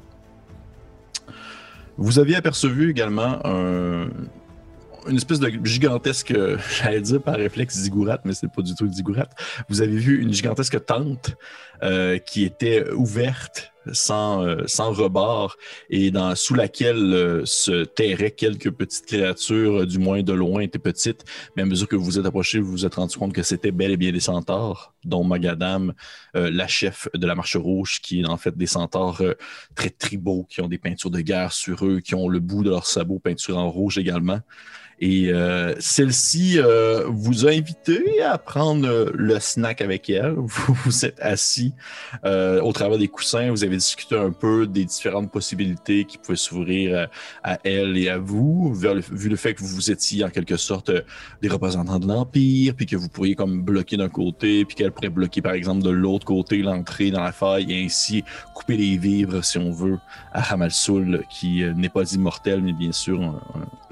Vous 1.96 2.18
aviez 2.18 2.36
apercevu 2.36 2.90
également 2.90 3.40
un, 3.44 4.08
une 5.08 5.16
espèce 5.16 5.40
de 5.40 5.50
gigantesque, 5.64 6.32
euh, 6.32 6.58
j'allais 6.78 7.00
dire 7.00 7.22
par 7.22 7.36
réflexe 7.36 7.76
ziggurat, 7.76 8.18
mais 8.24 8.34
c'est 8.34 8.50
pas 8.50 8.62
du 8.62 8.74
tout 8.74 8.90
ziggurat. 8.90 9.28
Vous 9.68 9.80
avez 9.80 9.96
vu 9.96 10.20
une 10.20 10.32
gigantesque 10.32 10.84
tente 10.84 11.36
euh, 11.82 12.18
qui 12.18 12.44
était 12.44 12.90
ouverte 12.90 13.72
sans, 13.92 14.44
euh, 14.44 14.62
sans 14.66 14.92
rebord 14.92 15.56
et 15.90 16.10
dans, 16.10 16.34
sous 16.34 16.54
laquelle 16.54 17.12
euh, 17.14 17.44
se 17.44 17.84
terraient 17.84 18.30
quelques 18.30 18.70
petites 18.70 19.06
créatures, 19.06 19.82
euh, 19.82 19.86
du 19.86 19.98
moins 19.98 20.22
de 20.22 20.32
loin 20.32 20.60
étaient 20.60 20.78
petites, 20.78 21.24
mais 21.56 21.62
à 21.62 21.66
mesure 21.66 21.88
que 21.88 21.96
vous 21.96 22.04
vous 22.04 22.18
êtes 22.18 22.26
approché, 22.26 22.58
vous 22.58 22.70
vous 22.70 22.86
êtes 22.86 22.94
rendu 22.94 23.16
compte 23.16 23.32
que 23.32 23.42
c'était 23.42 23.70
bel 23.70 23.90
et 23.90 23.96
bien 23.96 24.12
des 24.12 24.20
centaures, 24.20 24.94
dont 25.06 25.24
Magadam, 25.24 25.94
euh, 26.34 26.50
la 26.50 26.66
chef 26.66 27.08
de 27.14 27.26
la 27.26 27.34
Marche 27.34 27.56
Rouge, 27.56 28.00
qui 28.02 28.20
est 28.20 28.26
en 28.26 28.36
fait 28.36 28.56
des 28.56 28.66
centaures 28.66 29.20
euh, 29.22 29.34
très 29.74 29.90
tribaux, 29.90 30.46
qui 30.48 30.60
ont 30.60 30.68
des 30.68 30.78
peintures 30.78 31.10
de 31.10 31.20
guerre 31.20 31.52
sur 31.52 31.86
eux, 31.86 32.00
qui 32.00 32.14
ont 32.14 32.28
le 32.28 32.40
bout 32.40 32.62
de 32.62 32.70
leurs 32.70 32.86
sabots 32.86 33.18
peinturés 33.18 33.58
en 33.58 33.70
rouge 33.70 33.98
également. 33.98 34.40
Et 34.98 35.28
euh, 35.30 35.74
celle-ci 35.78 36.58
euh, 36.58 37.04
vous 37.08 37.46
a 37.46 37.50
invité 37.50 38.22
à 38.22 38.38
prendre 38.38 38.88
euh, 38.88 39.10
le 39.14 39.38
snack 39.40 39.82
avec 39.82 40.08
elle. 40.08 40.30
Vous 40.36 40.74
vous 40.84 41.04
êtes 41.04 41.20
assis 41.20 41.74
euh, 42.24 42.62
au 42.62 42.72
travers 42.72 42.96
des 42.96 43.08
coussins. 43.08 43.50
Vous 43.50 43.62
avez 43.62 43.76
discuté 43.76 44.16
un 44.16 44.30
peu 44.32 44.66
des 44.66 44.86
différentes 44.86 45.30
possibilités 45.30 46.06
qui 46.06 46.16
pouvaient 46.16 46.36
s'ouvrir 46.36 47.08
à, 47.44 47.52
à 47.54 47.58
elle 47.64 47.98
et 47.98 48.08
à 48.08 48.16
vous, 48.16 48.72
vu 48.74 49.28
le 49.28 49.36
fait 49.36 49.52
que 49.52 49.62
vous 49.62 49.90
étiez 49.90 50.24
en 50.24 50.30
quelque 50.30 50.56
sorte 50.56 50.88
euh, 50.88 51.02
des 51.42 51.48
représentants 51.48 51.98
de 51.98 52.06
l'Empire, 52.08 52.72
puis 52.74 52.86
que 52.86 52.96
vous 52.96 53.10
pourriez 53.10 53.34
comme 53.34 53.60
bloquer 53.62 53.98
d'un 53.98 54.08
côté, 54.08 54.64
puis 54.64 54.76
qu'elle 54.76 54.92
pourrait 54.92 55.10
bloquer 55.10 55.42
par 55.42 55.52
exemple 55.52 55.82
de 55.82 55.90
l'autre 55.90 56.24
côté 56.24 56.62
l'entrée 56.62 57.10
dans 57.10 57.22
la 57.22 57.32
faille 57.32 57.70
et 57.70 57.84
ainsi 57.84 58.24
couper 58.54 58.78
les 58.78 58.96
vivres, 58.96 59.44
si 59.44 59.58
on 59.58 59.70
veut, 59.72 59.98
à 60.32 60.54
Hamalsoul, 60.54 61.24
qui 61.28 61.62
euh, 61.64 61.74
n'est 61.74 61.90
pas 61.90 62.10
immortel, 62.12 62.62
mais 62.62 62.72
bien 62.72 62.92
sûr 62.92 63.20
un, 63.20 63.42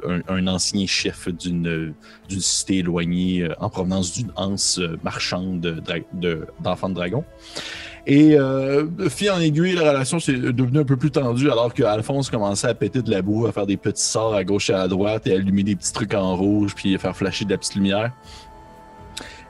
un- 0.08 0.23
un 0.28 0.46
ancien 0.46 0.87
chef 0.94 1.28
d'une 1.28 1.94
cité 2.28 2.78
éloignée 2.78 3.42
euh, 3.42 3.54
en 3.60 3.68
provenance 3.68 4.12
d'une 4.12 4.30
anse 4.36 4.78
euh, 4.78 4.98
marchande 5.02 5.60
d'enfants 6.60 6.88
de, 6.88 6.94
dragon. 6.94 7.24
Et 8.06 8.36
euh, 8.38 8.86
en 9.32 9.40
aiguille, 9.40 9.74
la 9.74 9.90
relation 9.90 10.20
s'est 10.20 10.34
devenue 10.34 10.80
un 10.80 10.84
peu 10.84 10.96
plus 10.96 11.10
tendue 11.10 11.50
alors 11.50 11.72
que 11.72 11.82
Alphonse 11.82 12.28
commençait 12.28 12.68
à 12.68 12.74
péter 12.74 13.00
de 13.02 13.10
la 13.10 13.22
boue, 13.22 13.46
à 13.46 13.52
faire 13.52 13.66
des 13.66 13.78
petits 13.78 14.02
sorts 14.02 14.34
à 14.34 14.44
gauche 14.44 14.68
et 14.68 14.74
à 14.74 14.86
droite 14.88 15.26
et 15.26 15.32
à 15.32 15.36
allumer 15.36 15.62
des 15.62 15.74
petits 15.74 15.92
trucs 15.92 16.14
en 16.14 16.36
rouge 16.36 16.74
puis 16.74 16.94
à 16.94 16.98
faire 16.98 17.16
flasher 17.16 17.46
de 17.46 17.50
la 17.50 17.58
petite 17.58 17.76
lumière. 17.76 18.12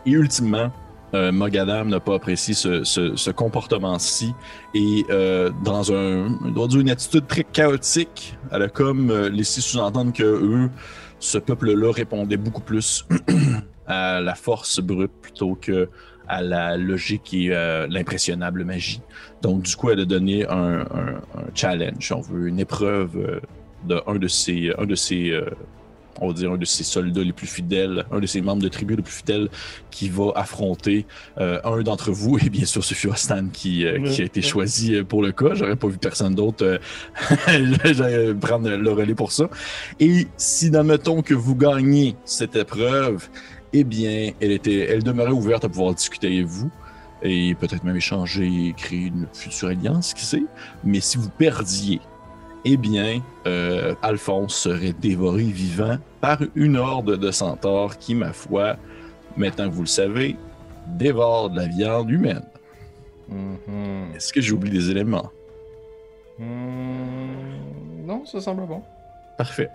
Et 0.07 0.13
ultimement, 0.13 0.71
euh, 1.15 1.31
Mogadam 1.31 1.89
n'a 1.89 2.01
pas 2.01 2.17
apprécié 2.17 2.55
ce, 2.55 3.31
comportement-ci 3.31 4.35
et 4.75 5.05
euh, 5.11 5.51
dans 5.65 5.93
un, 5.93 6.27
une 6.75 6.91
attitude 6.91 7.27
très 7.29 7.45
chaotique, 7.45 8.37
elle 8.51 8.63
a 8.63 8.69
comme 8.69 9.13
laissé 9.29 9.61
sous-entendre 9.61 10.13
que 10.13 10.25
eux, 10.25 10.71
ce 11.19 11.39
peuple-là 11.39 11.93
répondait 11.93 12.37
beaucoup 12.37 12.63
plus 12.63 13.07
à 13.87 14.21
la 14.21 14.35
force 14.35 14.81
brute 14.81 15.13
plutôt 15.23 15.55
que 15.55 15.89
à 16.29 16.43
la 16.43 16.77
logique 16.77 17.35
et 17.35 17.49
euh, 17.51 17.87
l'impressionnable 17.89 18.65
magie. 18.65 19.03
Donc, 19.43 19.63
du 19.63 19.77
coup, 19.77 19.91
elle 19.91 20.01
a 20.01 20.05
donné 20.05 20.47
un, 20.49 20.87
challenge, 21.55 22.13
on 22.13 22.21
veut, 22.21 22.49
une 22.49 22.61
épreuve 22.61 23.17
euh, 23.17 23.41
de 23.87 24.01
un 24.07 24.17
de 24.17 24.29
ses, 24.29 24.73
un 24.79 24.87
de 24.87 24.95
euh, 25.33 25.51
on 26.21 26.29
va 26.29 26.35
dire 26.35 26.53
un 26.53 26.57
de 26.57 26.65
ses 26.65 26.85
soldats 26.85 27.23
les 27.23 27.33
plus 27.33 27.47
fidèles, 27.47 28.05
un 28.11 28.21
de 28.21 28.27
ses 28.27 28.41
membres 28.41 28.63
de 28.63 28.69
tribu 28.69 28.97
les 28.97 29.03
plus 29.03 29.13
fidèles, 29.13 29.49
qui 29.91 30.09
va 30.09 30.33
affronter 30.35 31.07
euh, 31.39 31.61
un 31.65 31.83
d'entre 31.83 32.11
vous. 32.11 32.39
Et 32.39 32.51
bien 32.51 32.65
sûr, 32.65 32.85
ce 32.85 32.95
fut 32.95 33.09
Stan 33.15 33.47
qui, 33.53 33.87
euh, 33.87 34.03
qui 34.03 34.23
a 34.23 34.25
été 34.25 34.43
choisi 34.43 34.95
euh, 34.95 35.05
pour 35.05 35.23
le 35.23 35.33
cas. 35.33 35.55
J'aurais 35.55 35.77
pas 35.77 35.89
vu 35.89 35.99
personne 35.99 36.35
d'autre 36.35 36.81
euh, 37.49 38.35
prendre 38.35 38.71
le 38.71 38.93
relais 38.93 39.15
pour 39.15 39.33
ça. 39.33 39.49
Et 40.01 40.27
si, 40.37 40.75
admettons 40.75 41.23
que 41.23 41.35
vous 41.35 41.55
gagnez 41.55 42.17
cette 42.25 42.57
épreuve, 42.57 43.29
eh 43.73 43.85
bien, 43.85 44.33
elle, 44.41 44.53
était, 44.53 44.89
elle 44.91 45.03
demeurait 45.03 45.33
ouverte 45.33 45.65
à 45.65 45.69
pouvoir 45.69 45.95
discuter 45.95 46.29
avec 46.29 46.47
vous 46.47 46.71
et 47.23 47.55
peut-être 47.55 47.85
même 47.85 47.97
échanger 47.97 48.69
et 48.69 48.75
créer 48.77 49.07
une 49.07 49.27
future 49.33 49.69
alliance, 49.69 50.13
qui 50.13 50.25
sait. 50.25 50.45
Mais 50.85 51.01
si 51.01 51.17
vous 51.17 51.31
perdiez, 51.31 52.01
eh 52.65 52.77
bien, 52.77 53.23
euh, 53.47 53.95
Alphonse 54.03 54.55
serait 54.55 54.93
dévoré 54.95 55.45
vivant 55.45 55.99
par 56.21 56.39
une 56.55 56.77
horde 56.77 57.17
de 57.19 57.31
centaures 57.31 57.99
qui, 57.99 58.15
ma 58.15 58.33
foi, 58.33 58.77
maintenant 59.37 59.69
que 59.69 59.75
vous 59.75 59.83
le 59.83 59.87
savez, 59.89 60.37
dévore 60.87 61.51
de 61.51 61.61
la 61.61 61.67
viande 61.67 62.11
humaine. 62.11 62.45
Mhm. 63.29 64.15
Est-ce 64.15 64.33
que 64.33 64.41
j'oublie 64.41 64.71
des 64.71 64.91
éléments? 64.91 65.31
Hmm, 66.39 68.07
Non, 68.07 68.25
ça 68.27 68.41
semble 68.41 68.67
bon. 68.67 68.83
Parfait. 69.39 69.71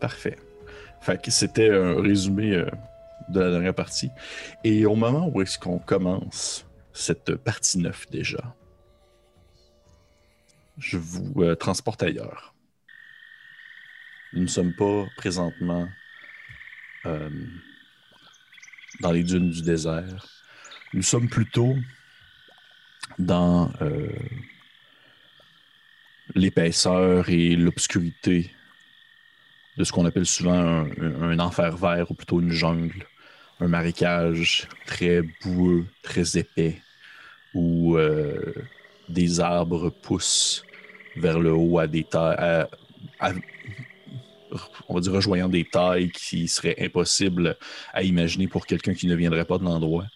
Parfait. 0.00 0.36
Fait 1.00 1.20
que 1.20 1.30
c'était 1.30 1.70
un 1.70 2.00
résumé 2.00 2.54
euh, 2.54 2.66
de 3.28 3.40
la 3.40 3.50
dernière 3.50 3.74
partie. 3.74 4.10
Et 4.64 4.86
au 4.86 4.94
moment 4.94 5.30
où 5.32 5.40
est-ce 5.42 5.58
qu'on 5.58 5.78
commence 5.78 6.66
cette 6.92 7.36
partie 7.36 7.78
9 7.78 8.06
déjà, 8.10 8.54
je 10.78 10.98
vous 10.98 11.42
euh, 11.42 11.54
transporte 11.54 12.02
ailleurs. 12.02 12.54
Nous 14.32 14.42
ne 14.42 14.48
sommes 14.48 14.74
pas 14.74 15.06
présentement 15.16 15.88
euh, 17.06 17.30
dans 19.00 19.12
les 19.12 19.22
dunes 19.22 19.50
du 19.50 19.62
désert. 19.62 20.26
Nous 20.92 21.02
sommes 21.02 21.28
plutôt 21.28 21.76
dans 23.18 23.72
euh, 23.80 24.08
l'épaisseur 26.34 27.28
et 27.28 27.56
l'obscurité 27.56 28.50
de 29.78 29.84
ce 29.84 29.92
qu'on 29.92 30.06
appelle 30.06 30.26
souvent 30.26 30.86
un, 31.00 31.38
enfer 31.38 31.76
vert 31.76 32.10
ou 32.10 32.14
plutôt 32.14 32.40
une 32.40 32.50
jungle, 32.50 33.06
un 33.60 33.68
marécage 33.68 34.68
très 34.86 35.22
boueux, 35.42 35.86
très 36.02 36.38
épais, 36.38 36.80
où 37.54 37.98
des 39.08 39.40
arbres 39.40 39.90
poussent 39.90 40.64
vers 41.16 41.38
le 41.38 41.52
haut 41.52 41.78
à 41.78 41.86
des 41.86 42.04
tailles, 42.04 42.66
on 44.88 44.94
va 44.94 45.00
dire 45.00 45.12
rejoignant 45.12 45.48
des 45.48 45.64
tailles 45.64 46.10
qui 46.10 46.48
seraient 46.48 46.76
impossibles 46.80 47.56
à 47.92 48.02
imaginer 48.02 48.48
pour 48.48 48.66
quelqu'un 48.66 48.94
qui 48.94 49.06
ne 49.06 49.14
viendrait 49.14 49.44
pas 49.44 49.58
de 49.58 49.64
l'endroit. 49.64 50.06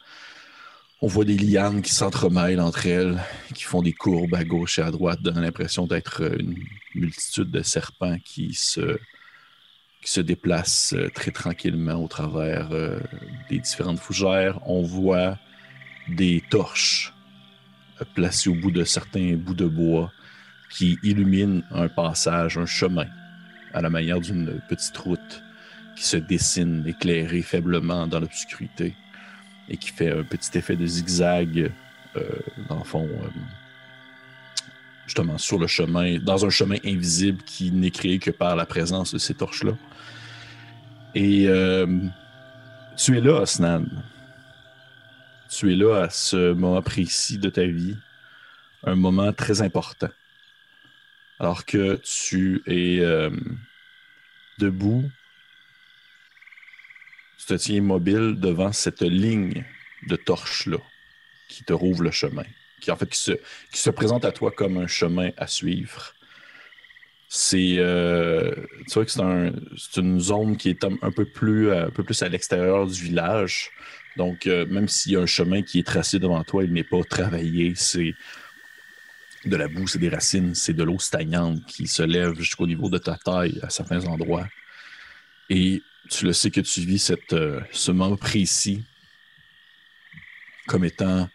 On 1.03 1.07
voit 1.07 1.25
des 1.25 1.39
lianes 1.39 1.81
qui 1.81 1.95
s'entremêlent 1.95 2.61
entre 2.61 2.87
elles, 2.87 3.23
qui 3.55 3.65
font 3.65 3.81
des 3.81 3.95
courbes 3.95 4.35
à 4.35 4.45
gauche 4.45 4.79
et 4.79 4.83
à 4.83 4.91
droite, 4.91 5.23
donnant 5.23 5.41
l'impression 5.41 5.87
d'être 5.87 6.23
une 6.39 6.63
multitude 6.95 7.51
de 7.51 7.63
serpents 7.63 8.19
qui 8.23 8.53
se, 8.53 8.99
qui 10.03 10.11
se 10.11 10.21
déplacent 10.21 10.93
euh, 10.93 11.09
très 11.09 11.31
tranquillement 11.31 11.95
au 11.95 12.09
travers 12.09 12.69
euh, 12.73 13.01
des 13.49 13.59
différentes 13.59 13.99
fougères. 13.99 14.61
On 14.67 14.83
voit 14.83 15.39
des 16.09 16.43
torches 16.51 17.15
placées 18.15 18.51
au 18.51 18.55
bout 18.55 18.71
de 18.71 18.85
certains 18.85 19.35
bouts 19.35 19.55
de 19.55 19.67
bois 19.67 20.13
qui 20.71 20.99
illuminent 21.03 21.63
un 21.73 21.89
passage, 21.89 22.57
un 22.59 22.67
chemin, 22.67 23.07
à 23.75 23.81
la 23.81 23.91
manière 23.91 24.21
d'une 24.21 24.61
petite 24.69 24.97
route 24.97 25.43
qui 25.97 26.05
se 26.05 26.17
dessine 26.17 26.85
éclairée 26.87 27.43
faiblement 27.43 28.07
dans 28.07 28.21
l'obscurité 28.21 28.95
et 29.69 29.77
qui 29.77 29.91
fait 29.91 30.11
un 30.11 30.23
petit 30.23 30.57
effet 30.57 30.77
de 30.77 30.87
zigzag, 30.87 31.71
euh, 32.17 32.23
dans 32.69 32.79
le 32.79 32.85
fond, 32.85 33.09
euh, 33.09 33.29
justement 35.07 35.39
sur 35.39 35.59
le 35.59 35.67
chemin, 35.67 36.19
dans 36.19 36.45
un 36.45 36.51
chemin 36.51 36.77
invisible 36.85 37.43
qui 37.45 37.71
n'est 37.71 37.91
créé 37.91 38.19
que 38.19 38.31
par 38.31 38.57
la 38.57 38.67
présence 38.67 39.13
de 39.13 39.19
ces 39.19 39.35
torches-là. 39.35 39.73
Et 41.15 41.47
euh, 41.49 41.87
tu 42.97 43.17
es 43.17 43.21
là, 43.21 43.43
Osnan. 43.43 43.85
Tu 45.51 45.73
es 45.73 45.77
là 45.77 46.05
à 46.05 46.11
ce 46.11 46.53
moment 46.53 46.81
précis 46.81 47.39
de 47.39 47.51
ta 47.51 47.65
vie, 47.67 47.97
un 48.85 48.95
moment 48.95 49.33
très 49.33 49.63
important. 49.63 50.09
Alors 51.39 51.65
que 51.65 51.97
tu 52.05 52.63
es 52.67 53.01
euh, 53.01 53.31
debout 54.59 55.11
tu 57.41 57.47
te 57.47 57.55
tiens 57.55 57.77
immobile 57.77 58.37
devant 58.39 58.71
cette 58.73 59.03
ligne 59.03 59.65
de 60.09 60.17
torches-là 60.17 60.79
qui 61.49 61.65
te 61.65 61.73
rouvre 61.73 62.03
le 62.03 62.11
chemin, 62.11 62.45
qui 62.81 62.91
se, 63.73 63.91
présente 63.91 64.25
à 64.25 64.33
toi 64.33 64.51
comme 64.53 64.77
un 64.77 64.87
chemin 64.87 65.31
à 65.37 65.47
suivre. 65.47 66.15
C'est, 67.29 67.77
euh, 67.79 68.53
tu 68.89 68.95
vois 68.95 69.05
que 69.05 69.11
c'est, 69.11 69.23
un- 69.23 69.53
c'est 69.77 70.01
une 70.01 70.19
zone 70.21 70.57
qui 70.57 70.69
est 70.69 70.85
euh, 70.85 70.91
un 71.01 71.11
peu 71.11 71.25
plus 71.25 71.71
à 71.71 72.29
l'extérieur 72.29 72.87
du 72.87 73.01
village. 73.03 73.71
Donc, 74.17 74.47
euh, 74.47 74.67
même 74.67 74.89
s'il 74.89 75.13
y 75.13 75.17
a 75.17 75.21
un 75.21 75.27
chemin 75.27 75.63
qui 75.63 75.79
est 75.79 75.87
tracé 75.87 76.19
devant 76.19 76.43
toi, 76.45 76.65
il 76.65 76.73
n'est 76.73 76.85
pas 76.85 77.03
travaillé. 77.05 77.75
C'est 77.77 78.15
de 79.45 79.57
la 79.57 79.69
boue, 79.69 79.87
c'est 79.87 79.99
des 79.99 80.09
racines, 80.09 80.55
c'est 80.55 80.75
de 80.75 80.83
l'eau 80.83 80.99
stagnante 80.99 81.65
qui 81.67 81.87
se 81.87 82.03
lève 82.03 82.35
jusqu'au 82.35 82.67
niveau 82.67 82.91
de 82.91 82.99
ta 82.99 83.17
taille 83.17 83.59
à 83.63 83.71
certains 83.71 84.05
endroits. 84.07 84.47
Et 85.49 85.83
tu 86.11 86.25
le 86.25 86.33
sais 86.33 86.51
que 86.51 86.61
tu 86.61 86.81
vis 86.81 87.13
euh, 87.33 87.61
ce 87.73 87.91
moment 87.91 88.17
précis 88.17 88.85
comme 90.67 90.85
étant 90.85 91.29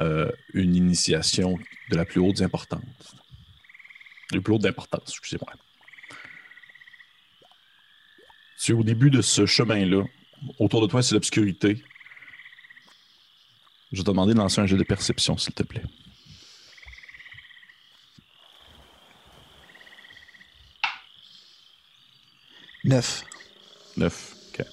euh, 0.00 0.30
une 0.52 0.74
initiation 0.74 1.58
de 1.90 1.96
la 1.96 2.04
plus 2.04 2.20
haute 2.20 2.42
importance. 2.42 2.82
De 4.32 4.40
plus 4.40 4.54
haute 4.54 4.66
importance, 4.66 5.08
excusez-moi. 5.08 5.52
Tu 8.60 8.72
es 8.72 8.74
au 8.74 8.82
début 8.82 9.10
de 9.10 9.22
ce 9.22 9.46
chemin-là. 9.46 10.04
Autour 10.58 10.82
de 10.82 10.86
toi, 10.86 11.02
c'est 11.02 11.14
l'obscurité. 11.14 11.82
Je 13.92 13.98
vais 13.98 14.04
te 14.04 14.10
demander 14.10 14.34
de 14.34 14.38
lancer 14.38 14.60
un 14.60 14.66
jeu 14.66 14.76
de 14.76 14.84
perception, 14.84 15.36
s'il 15.38 15.54
te 15.54 15.62
plaît. 15.62 15.84
Neuf. 22.84 23.24
9. 23.96 24.36
OK. 24.52 24.64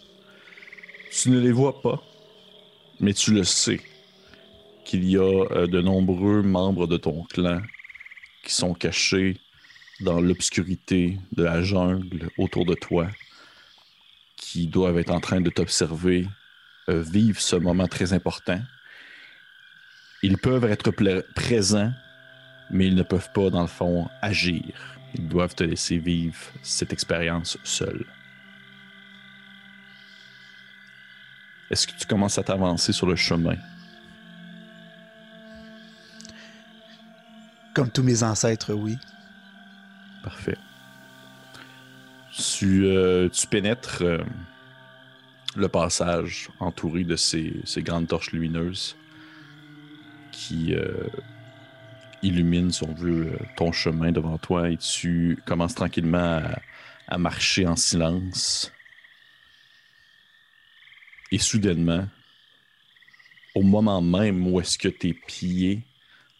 Tu 1.11 1.29
ne 1.29 1.39
les 1.39 1.51
vois 1.51 1.81
pas, 1.81 2.03
mais 2.99 3.13
tu 3.13 3.33
le 3.33 3.43
sais 3.43 3.81
qu'il 4.85 5.09
y 5.09 5.17
a 5.17 5.21
euh, 5.21 5.67
de 5.67 5.81
nombreux 5.81 6.41
membres 6.41 6.87
de 6.87 6.97
ton 6.97 7.23
clan 7.23 7.61
qui 8.43 8.53
sont 8.53 8.73
cachés 8.73 9.37
dans 10.01 10.21
l'obscurité 10.21 11.17
de 11.31 11.43
la 11.43 11.63
jungle 11.63 12.29
autour 12.37 12.65
de 12.65 12.75
toi 12.75 13.09
qui 14.37 14.67
doivent 14.67 14.97
être 14.97 15.11
en 15.11 15.19
train 15.19 15.41
de 15.41 15.49
t'observer 15.49 16.27
euh, 16.89 17.01
vivent 17.01 17.39
ce 17.39 17.55
moment 17.55 17.87
très 17.87 18.13
important. 18.13 18.61
Ils 20.25 20.39
peuvent 20.39 20.65
être 20.65 20.89
présents, 21.35 21.93
mais 22.71 22.87
ils 22.87 22.95
ne 22.95 23.03
peuvent 23.03 23.29
pas, 23.31 23.51
dans 23.51 23.61
le 23.61 23.67
fond, 23.67 24.09
agir. 24.23 24.73
Ils 25.13 25.27
doivent 25.27 25.53
te 25.53 25.63
laisser 25.63 25.99
vivre 25.99 26.39
cette 26.63 26.91
expérience 26.91 27.59
seul. 27.63 28.07
Est-ce 31.69 31.85
que 31.85 31.91
tu 31.95 32.07
commences 32.07 32.39
à 32.39 32.43
t'avancer 32.43 32.91
sur 32.91 33.05
le 33.05 33.15
chemin? 33.15 33.55
Comme 37.75 37.91
tous 37.91 38.01
mes 38.01 38.23
ancêtres, 38.23 38.73
oui. 38.73 38.97
Parfait. 40.23 40.57
Tu, 42.35 42.87
euh, 42.87 43.29
pénètres 43.51 44.01
euh, 44.01 44.23
le 45.55 45.69
passage 45.69 46.49
entouré 46.59 47.03
de 47.03 47.15
ces, 47.15 47.61
grandes 47.83 48.07
torches 48.07 48.31
lumineuses 48.31 48.95
qui 50.35 50.73
euh, 50.73 51.07
illuminent, 52.21 52.71
si 52.71 52.83
on 52.83 52.93
veut, 52.93 53.39
ton 53.55 53.71
chemin 53.71 54.11
devant 54.11 54.37
toi 54.37 54.69
et 54.69 54.77
tu 54.77 55.39
commences 55.45 55.75
tranquillement 55.75 56.41
à 57.07 57.17
marcher 57.17 57.65
en 57.65 57.75
silence. 57.75 58.71
Et 61.31 61.39
soudainement, 61.39 62.07
au 63.55 63.63
moment 63.63 64.01
même 64.01 64.45
où 64.47 64.59
est-ce 64.59 64.77
que 64.77 64.89
tes 64.89 65.13
pieds 65.13 65.83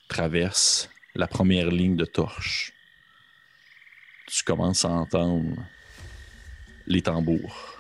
traversent 0.08 0.90
la 1.16 1.28
première 1.28 1.72
ligne 1.72 1.96
de 1.96 2.06
torche, 2.06 2.74
tu 4.28 4.44
commences 4.44 4.84
à 4.86 4.90
entendre 4.90 5.56
les 6.88 7.02
tambours 7.02 7.75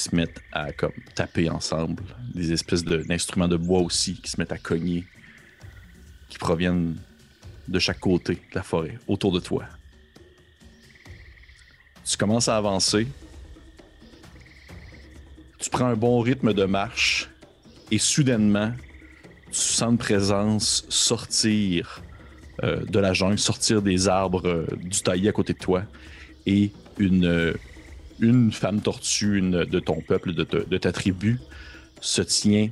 se 0.00 0.14
mettent 0.14 0.40
à 0.52 0.72
comme 0.72 0.92
taper 1.14 1.50
ensemble, 1.50 2.02
des 2.34 2.52
espèces 2.52 2.84
d'instruments 2.84 3.48
de, 3.48 3.56
bois 3.56 3.80
aussi 3.80 4.20
qui 4.20 4.30
se 4.30 4.40
mettent 4.40 4.52
à 4.52 4.58
cogner, 4.58 5.04
qui 6.28 6.38
proviennent 6.38 6.96
de 7.66 7.78
chaque 7.78 8.00
côté 8.00 8.34
de 8.34 8.54
la 8.54 8.62
forêt, 8.62 8.98
autour 9.06 9.32
de 9.32 9.40
toi. 9.40 9.64
Tu 12.04 12.16
commences 12.16 12.48
à 12.48 12.56
avancer. 12.56 13.06
Tu 15.58 15.68
prends 15.70 15.86
un 15.86 15.96
bon 15.96 16.20
rythme 16.20 16.54
de 16.54 16.64
marche 16.64 17.28
et 17.90 17.98
soudainement, 17.98 18.72
tu 19.50 19.58
sens 19.58 19.90
une 19.90 19.98
présence 19.98 20.86
sortir 20.88 22.02
euh, 22.62 22.84
de 22.84 22.98
la 22.98 23.12
jungle, 23.12 23.38
sortir 23.38 23.82
des 23.82 24.08
arbres 24.08 24.46
euh, 24.46 24.66
du 24.76 25.00
taillis 25.00 25.28
à 25.28 25.32
côté 25.32 25.52
de 25.52 25.58
toi 25.58 25.82
et 26.46 26.70
une, 26.98 27.54
une 28.20 28.52
femme 28.52 28.80
tortue 28.80 29.40
de 29.40 29.80
ton 29.80 30.00
peuple, 30.00 30.32
de, 30.32 30.44
de, 30.44 30.78
ta 30.78 30.92
tribu, 30.92 31.40
se 32.00 32.22
tient 32.22 32.68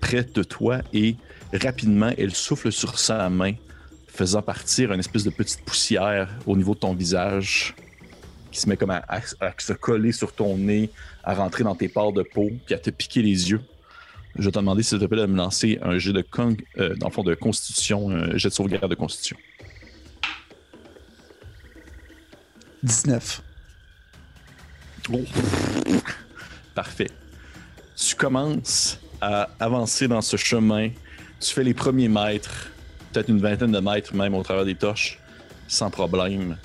près 0.00 0.24
de 0.24 0.42
toi 0.42 0.80
et 0.92 1.16
rapidement, 1.52 2.12
elle 2.16 2.34
souffle 2.34 2.70
sur 2.70 2.98
sa 2.98 3.28
main, 3.28 3.54
faisant 4.08 4.42
partir 4.42 4.92
une 4.92 5.00
espèce 5.00 5.24
de 5.24 5.30
petite 5.30 5.62
poussière 5.62 6.28
au 6.46 6.56
niveau 6.56 6.74
de 6.74 6.80
ton 6.80 6.94
visage 6.94 7.74
qui 8.50 8.60
se 8.60 8.68
met 8.68 8.76
comme 8.76 8.90
à, 8.90 9.02
se 9.58 9.72
coller 9.72 10.12
sur 10.12 10.32
ton 10.32 10.56
nez, 10.56 10.90
à 11.22 11.34
rentrer 11.34 11.64
dans 11.64 11.74
tes 11.74 11.88
pores 11.88 12.12
de 12.12 12.22
peau, 12.22 12.50
puis 12.66 12.74
à 12.74 12.78
te 12.78 12.90
piquer 12.90 13.22
les 13.22 13.50
yeux. 13.50 13.60
Je 14.36 14.44
vais 14.44 14.50
te 14.50 14.58
demander, 14.58 14.82
s'il 14.82 14.98
te 14.98 15.04
plaît, 15.04 15.22
de 15.22 15.26
me 15.26 15.36
lancer 15.36 15.78
un 15.82 15.98
jet 15.98 16.12
de, 16.12 16.22
con, 16.22 16.56
euh, 16.78 16.94
dans 16.96 17.08
le 17.08 17.12
fond, 17.12 17.22
de 17.22 17.34
constitution, 17.34 18.10
un 18.10 18.36
jet 18.36 18.48
de 18.48 18.54
sauvegarde 18.54 18.88
de 18.88 18.94
constitution. 18.94 19.36
19. 22.82 23.42
Parfait. 26.74 27.10
Tu 27.96 28.14
commences 28.14 28.98
à 29.20 29.48
avancer 29.58 30.08
dans 30.08 30.20
ce 30.20 30.36
chemin. 30.36 30.90
Tu 31.40 31.52
fais 31.52 31.64
les 31.64 31.74
premiers 31.74 32.08
mètres, 32.08 32.70
peut-être 33.12 33.28
une 33.28 33.40
vingtaine 33.40 33.72
de 33.72 33.80
mètres 33.80 34.14
même 34.14 34.34
au 34.34 34.42
travers 34.42 34.64
des 34.64 34.74
torches, 34.74 35.18
sans 35.68 35.90
problème, 35.90 36.56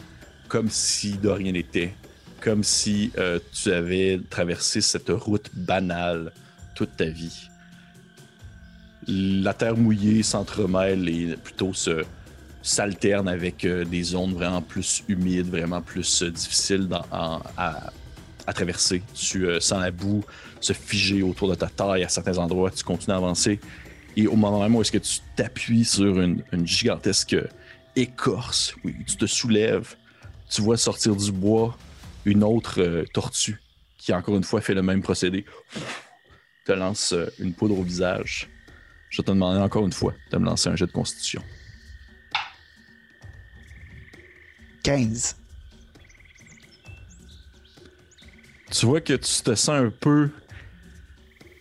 comme 0.47 0.69
si 0.69 1.17
de 1.17 1.29
rien 1.29 1.51
n'était, 1.51 1.93
comme 2.41 2.63
si 2.63 3.11
euh, 3.17 3.39
tu 3.53 3.71
avais 3.71 4.19
traversé 4.29 4.81
cette 4.81 5.09
route 5.09 5.49
banale 5.53 6.31
toute 6.75 6.95
ta 6.97 7.05
vie. 7.05 7.49
La 9.07 9.53
terre 9.53 9.77
mouillée 9.77 10.23
s'entremêle 10.23 11.07
et 11.09 11.37
plutôt 11.37 11.73
se 11.73 12.03
s'alterne 12.65 13.27
avec 13.27 13.63
euh, 13.63 13.85
des 13.85 14.01
zones 14.01 14.33
vraiment 14.33 14.61
plus 14.61 15.03
humides, 15.07 15.47
vraiment 15.47 15.81
plus 15.81 16.23
euh, 16.23 16.31
difficiles 16.31 16.89
à, 17.11 17.91
traverser. 18.53 19.01
Tu 19.13 19.47
sens 19.59 19.81
la 19.81 19.91
boue 19.91 20.23
se 20.59 20.73
figer 20.73 21.21
autour 21.23 21.49
de 21.49 21.55
ta 21.55 21.67
taille 21.67 22.03
à 22.03 22.09
certains 22.09 22.37
endroits. 22.37 22.71
Tu 22.71 22.83
continues 22.83 23.13
à 23.13 23.17
avancer. 23.17 23.59
Et 24.17 24.27
au 24.27 24.35
moment 24.35 24.61
même 24.61 24.75
où 24.75 24.81
est-ce 24.81 24.91
que 24.91 24.97
tu 24.97 25.19
t'appuies 25.35 25.85
sur 25.85 26.19
une, 26.19 26.43
gigantesque 26.63 27.35
écorce, 27.95 28.75
oui, 28.83 28.95
tu 29.07 29.17
te 29.17 29.25
soulèves, 29.25 29.95
tu 30.49 30.61
vois 30.61 30.77
sortir 30.77 31.15
du 31.15 31.31
bois 31.31 31.77
une 32.25 32.43
autre 32.43 32.81
euh, 32.81 33.05
tortue 33.13 33.61
qui, 33.97 34.13
encore 34.13 34.35
une 34.35 34.43
fois, 34.43 34.61
fait 34.61 34.73
le 34.73 34.81
même 34.81 35.01
procédé. 35.01 35.45
Te 36.65 36.71
lance 36.71 37.13
euh, 37.13 37.27
une 37.39 37.53
poudre 37.53 37.77
au 37.77 37.83
visage. 37.83 38.49
Je 39.09 39.21
te 39.21 39.31
demander 39.31 39.59
encore 39.59 39.85
une 39.85 39.93
fois 39.93 40.13
de 40.31 40.37
me 40.37 40.45
lancer 40.45 40.69
un 40.69 40.75
jet 40.75 40.87
de 40.87 40.91
constitution. 40.91 41.41
15. 44.83 45.37
Tu 48.71 48.85
vois 48.85 49.01
que 49.01 49.13
tu 49.13 49.41
te 49.43 49.55
sens 49.55 49.69
un 49.69 49.89
peu 49.89 50.29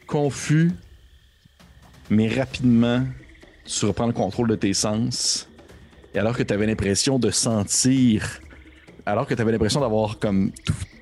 confus, 0.06 0.70
mais 2.10 2.28
rapidement, 2.28 3.04
tu 3.64 3.86
reprends 3.86 4.06
le 4.06 4.12
contrôle 4.12 4.48
de 4.48 4.56
tes 4.56 4.74
sens. 4.74 5.48
Et 6.14 6.18
alors 6.18 6.36
que 6.36 6.42
tu 6.42 6.52
avais 6.52 6.66
l'impression 6.66 7.18
de 7.18 7.30
sentir 7.30 8.40
alors 9.06 9.26
que 9.26 9.34
tu 9.34 9.42
avais 9.42 9.52
l'impression 9.52 9.80
d'avoir 9.80 10.18
comme 10.18 10.52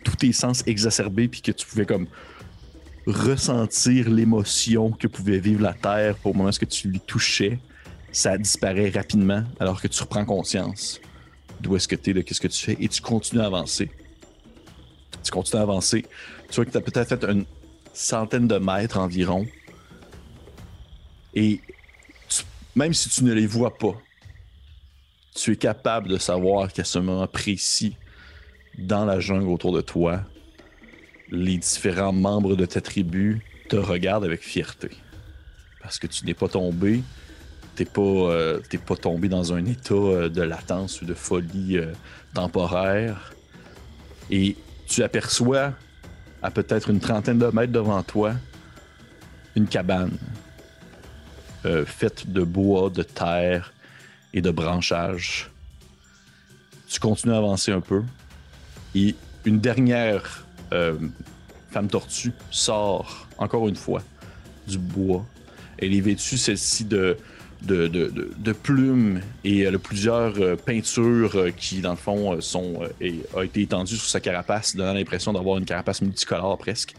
tous 0.04 0.16
tes 0.16 0.32
sens 0.32 0.64
exacerbés 0.66 1.28
puis 1.28 1.40
que 1.40 1.52
tu 1.52 1.66
pouvais 1.66 1.86
comme 1.86 2.06
ressentir 3.06 4.10
l'émotion 4.10 4.90
que 4.90 5.06
pouvait 5.06 5.38
vivre 5.38 5.62
la 5.62 5.74
Terre 5.74 6.16
au 6.24 6.32
moment 6.32 6.50
où 6.50 6.66
tu 6.66 6.88
lui 6.88 7.00
touchais, 7.00 7.58
ça 8.12 8.36
disparaît 8.38 8.90
rapidement 8.90 9.44
alors 9.58 9.80
que 9.80 9.88
tu 9.88 10.00
reprends 10.02 10.24
conscience 10.24 11.00
d'où 11.60 11.76
est-ce 11.76 11.88
que 11.88 11.96
tu 11.96 12.10
es, 12.10 12.14
de 12.14 12.20
qu'est-ce 12.22 12.40
que 12.40 12.48
tu 12.48 12.64
fais 12.64 12.76
et 12.80 12.88
tu 12.88 13.00
continues 13.00 13.42
à 13.42 13.46
avancer. 13.46 13.90
Tu 15.22 15.30
continues 15.30 15.60
à 15.60 15.62
avancer. 15.62 16.04
Tu 16.48 16.56
vois 16.56 16.64
que 16.64 16.70
tu 16.70 16.76
as 16.76 16.80
peut-être 16.80 17.08
fait 17.08 17.24
une 17.24 17.44
centaine 17.92 18.48
de 18.48 18.58
mètres 18.58 18.98
environ. 18.98 19.46
Et 21.34 21.60
même 22.74 22.92
si 22.94 23.08
tu 23.08 23.24
ne 23.24 23.32
les 23.32 23.46
vois 23.46 23.76
pas, 23.76 23.94
tu 25.34 25.52
es 25.52 25.56
capable 25.56 26.08
de 26.08 26.18
savoir 26.18 26.72
qu'à 26.72 26.84
ce 26.84 26.98
moment 26.98 27.26
précis, 27.26 27.96
dans 28.78 29.04
la 29.04 29.20
jungle 29.20 29.48
autour 29.48 29.72
de 29.72 29.80
toi, 29.80 30.22
les 31.30 31.56
différents 31.56 32.12
membres 32.12 32.56
de 32.56 32.66
ta 32.66 32.80
tribu 32.80 33.42
te 33.68 33.76
regardent 33.76 34.24
avec 34.24 34.42
fierté. 34.42 34.90
Parce 35.80 35.98
que 35.98 36.06
tu 36.06 36.24
n'es 36.26 36.34
pas 36.34 36.48
tombé, 36.48 37.02
t'es 37.74 37.84
pas, 37.84 38.00
euh, 38.00 38.60
pas 38.86 38.96
tombé 38.96 39.28
dans 39.28 39.52
un 39.52 39.64
état 39.64 39.94
euh, 39.94 40.28
de 40.28 40.42
latence 40.42 41.00
ou 41.00 41.06
de 41.06 41.14
folie 41.14 41.78
euh, 41.78 41.92
temporaire. 42.34 43.32
Et 44.30 44.56
tu 44.92 45.02
aperçois 45.02 45.72
à 46.42 46.50
peut-être 46.50 46.90
une 46.90 47.00
trentaine 47.00 47.38
de 47.38 47.46
mètres 47.46 47.72
devant 47.72 48.02
toi 48.02 48.34
une 49.56 49.66
cabane 49.66 50.16
faite 51.86 52.30
de 52.30 52.42
bois, 52.42 52.90
de 52.90 53.02
terre 53.02 53.72
et 54.34 54.42
de 54.42 54.50
branchage. 54.50 55.50
Tu 56.88 57.00
continues 57.00 57.34
à 57.34 57.38
avancer 57.38 57.72
un 57.72 57.80
peu 57.80 58.02
et 58.94 59.14
une 59.44 59.60
dernière 59.60 60.46
euh, 60.72 60.94
femme 61.70 61.88
tortue 61.88 62.32
sort 62.50 63.28
encore 63.38 63.68
une 63.68 63.76
fois 63.76 64.02
du 64.66 64.78
bois. 64.78 65.24
Elle 65.78 65.94
est 65.94 66.00
vêtue 66.00 66.36
celle-ci 66.36 66.84
de, 66.84 67.16
de, 67.62 67.86
de, 67.88 68.52
plumes 68.52 69.20
et 69.44 69.60
elle 69.60 69.76
a 69.76 69.78
plusieurs 69.78 70.40
euh, 70.40 70.56
peintures 70.56 71.36
euh, 71.36 71.50
qui, 71.50 71.80
dans 71.80 71.92
le 71.92 71.96
fond, 71.96 72.40
sont, 72.40 72.80
et, 73.00 73.20
a 73.36 73.42
été 73.42 73.62
étendues 73.62 73.96
sur 73.96 74.08
sa 74.08 74.20
carapace, 74.20 74.76
donnant 74.76 74.94
l'impression 74.94 75.32
d'avoir 75.32 75.58
une 75.58 75.64
carapace 75.64 76.02
multicolore 76.02 76.58
presque. 76.58 76.94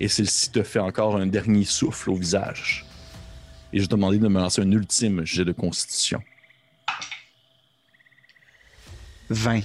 Et 0.00 0.08
celle-ci 0.08 0.50
te 0.50 0.62
fait 0.62 0.78
encore 0.78 1.16
un 1.16 1.26
dernier 1.26 1.64
souffle 1.64 2.10
au 2.10 2.16
visage. 2.16 2.84
Et 3.72 3.80
je 3.80 3.86
te 3.86 3.90
demandé 3.90 4.18
de 4.18 4.28
me 4.28 4.40
lancer 4.40 4.62
un 4.62 4.70
ultime 4.70 5.24
jet 5.24 5.44
de 5.44 5.52
constitution. 5.52 6.22
20. 9.30 9.60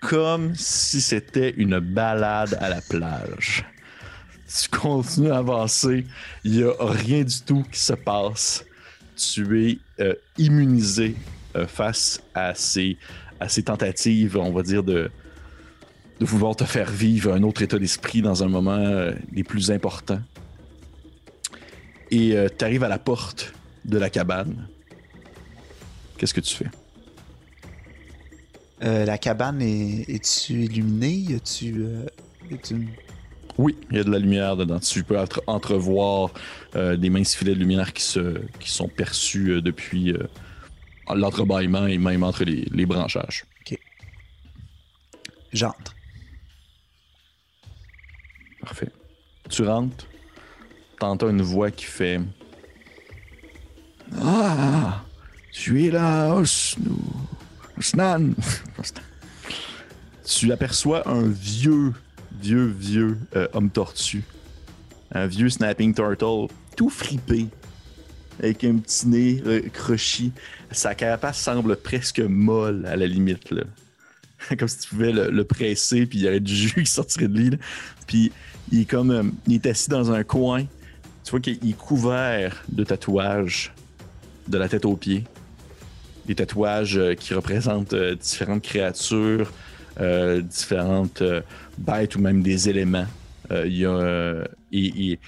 Comme 0.00 0.54
si 0.56 1.00
c'était 1.00 1.54
une 1.56 1.78
balade 1.78 2.58
à 2.60 2.68
la 2.68 2.80
plage. 2.82 3.64
Tu 4.60 4.68
continues 4.68 5.30
à 5.30 5.38
avancer, 5.38 6.04
il 6.44 6.52
n'y 6.52 6.62
a 6.62 6.72
rien 6.80 7.22
du 7.24 7.40
tout 7.40 7.64
qui 7.72 7.80
se 7.80 7.94
passe. 7.94 8.64
Tu 9.16 9.70
es 9.70 9.78
euh, 10.00 10.14
immunisé 10.36 11.14
euh, 11.56 11.66
face 11.66 12.22
à 12.34 12.54
ces, 12.54 12.98
à 13.40 13.48
ces 13.48 13.62
tentatives, 13.62 14.36
on 14.36 14.52
va 14.52 14.62
dire, 14.62 14.82
de, 14.82 15.10
de 16.20 16.24
vouloir 16.26 16.54
te 16.56 16.64
faire 16.64 16.90
vivre 16.90 17.32
un 17.32 17.42
autre 17.44 17.62
état 17.62 17.78
d'esprit 17.78 18.20
dans 18.20 18.42
un 18.42 18.48
moment 18.48 18.72
euh, 18.76 19.12
les 19.32 19.44
plus 19.44 19.70
importants. 19.70 20.20
Et 22.10 22.36
tu 22.58 22.64
arrives 22.64 22.84
à 22.84 22.88
la 22.88 22.98
porte 22.98 23.54
de 23.86 23.96
la 23.96 24.10
cabane. 24.10 24.68
Qu'est-ce 26.18 26.34
que 26.34 26.42
tu 26.42 26.54
fais? 26.54 26.66
Euh, 28.84 29.06
la 29.06 29.16
cabane 29.16 29.62
est, 29.62 30.48
illuminée? 30.50 31.24
Euh, 31.30 32.06
y 32.50 32.54
a-tu 32.54 32.74
une- 32.74 32.88
Oui, 33.58 33.76
il 33.90 33.96
y 33.98 34.00
a 34.00 34.04
de 34.04 34.10
la 34.10 34.18
lumière 34.18 34.56
dedans. 34.56 34.78
Tu 34.80 35.04
peux 35.04 35.18
entre- 35.18 35.42
entrevoir 35.46 36.30
euh, 36.74 36.96
des 36.96 37.10
minces 37.10 37.34
filets 37.34 37.54
de 37.54 37.58
lumière 37.60 37.92
qui, 37.92 38.02
se, 38.02 38.38
qui 38.58 38.70
sont 38.70 38.88
perçus 38.88 39.50
euh, 39.50 39.60
depuis 39.60 40.12
euh, 40.12 40.26
l'entrebâillement 41.14 41.86
et 41.86 41.98
même 41.98 42.22
entre 42.22 42.44
les, 42.44 42.66
les 42.72 42.86
branchages. 42.86 43.44
J'entre. 45.52 45.94
Parfait. 48.62 48.88
Tu 49.50 49.62
rentres, 49.64 50.06
t'entends 50.98 51.28
une 51.28 51.42
voix 51.42 51.70
qui 51.70 51.84
fait 51.84 52.20
Ah, 54.22 55.02
tu 55.52 55.84
es 55.84 55.90
là, 55.90 56.32
Osnu. 56.34 56.86
Osnan. 57.76 58.32
tu 60.24 60.52
aperçois 60.52 61.06
un 61.06 61.28
vieux, 61.28 61.92
vieux, 62.42 62.66
vieux 62.66 63.18
euh, 63.36 63.46
homme 63.52 63.70
tortue. 63.70 64.24
Un 65.14 65.26
vieux 65.26 65.48
snapping 65.48 65.94
turtle, 65.94 66.48
tout 66.76 66.90
fripé, 66.90 67.46
avec 68.42 68.64
un 68.64 68.76
petit 68.76 69.08
nez 69.08 69.42
euh. 69.46 69.60
Sa 70.70 70.94
carapace 70.94 71.38
semble 71.38 71.76
presque 71.76 72.20
molle 72.20 72.86
à 72.86 72.96
la 72.96 73.06
limite. 73.06 73.50
Là. 73.50 73.62
Comme 74.58 74.68
si 74.68 74.78
tu 74.78 74.88
pouvais 74.88 75.12
le, 75.12 75.44
presser, 75.44 76.06
puis 76.06 76.18
il 76.18 76.24
y 76.24 76.28
aurait 76.28 76.40
du 76.40 76.54
jus 76.54 76.82
qui 76.84 76.90
sortirait 76.90 77.28
de 77.28 77.38
lui. 77.38 77.58
Puis 78.06 78.32
il 78.70 78.80
est 78.80 78.84
comme. 78.90 79.10
euh, 79.10 79.22
il 79.46 79.54
est 79.54 79.66
assis 79.66 79.90
dans 79.90 80.10
un 80.10 80.24
coin. 80.24 80.64
Tu 81.24 81.30
vois 81.30 81.40
qu'il 81.40 81.68
est 81.68 81.76
couvert 81.76 82.64
de 82.68 82.82
tatouages 82.82 83.72
de 84.48 84.58
la 84.58 84.68
tête 84.68 84.84
aux 84.84 84.96
pieds. 84.96 85.24
Des 86.26 86.34
tatouages 86.34 86.98
euh, 86.98 87.14
qui 87.14 87.34
représentent 87.34 87.94
différentes 87.94 88.62
créatures, 88.62 89.52
différentes 90.48 91.22
bêtes 91.78 92.16
ou 92.16 92.20
même 92.20 92.42
des 92.42 92.68
éléments. 92.68 93.06
Il 93.50 95.18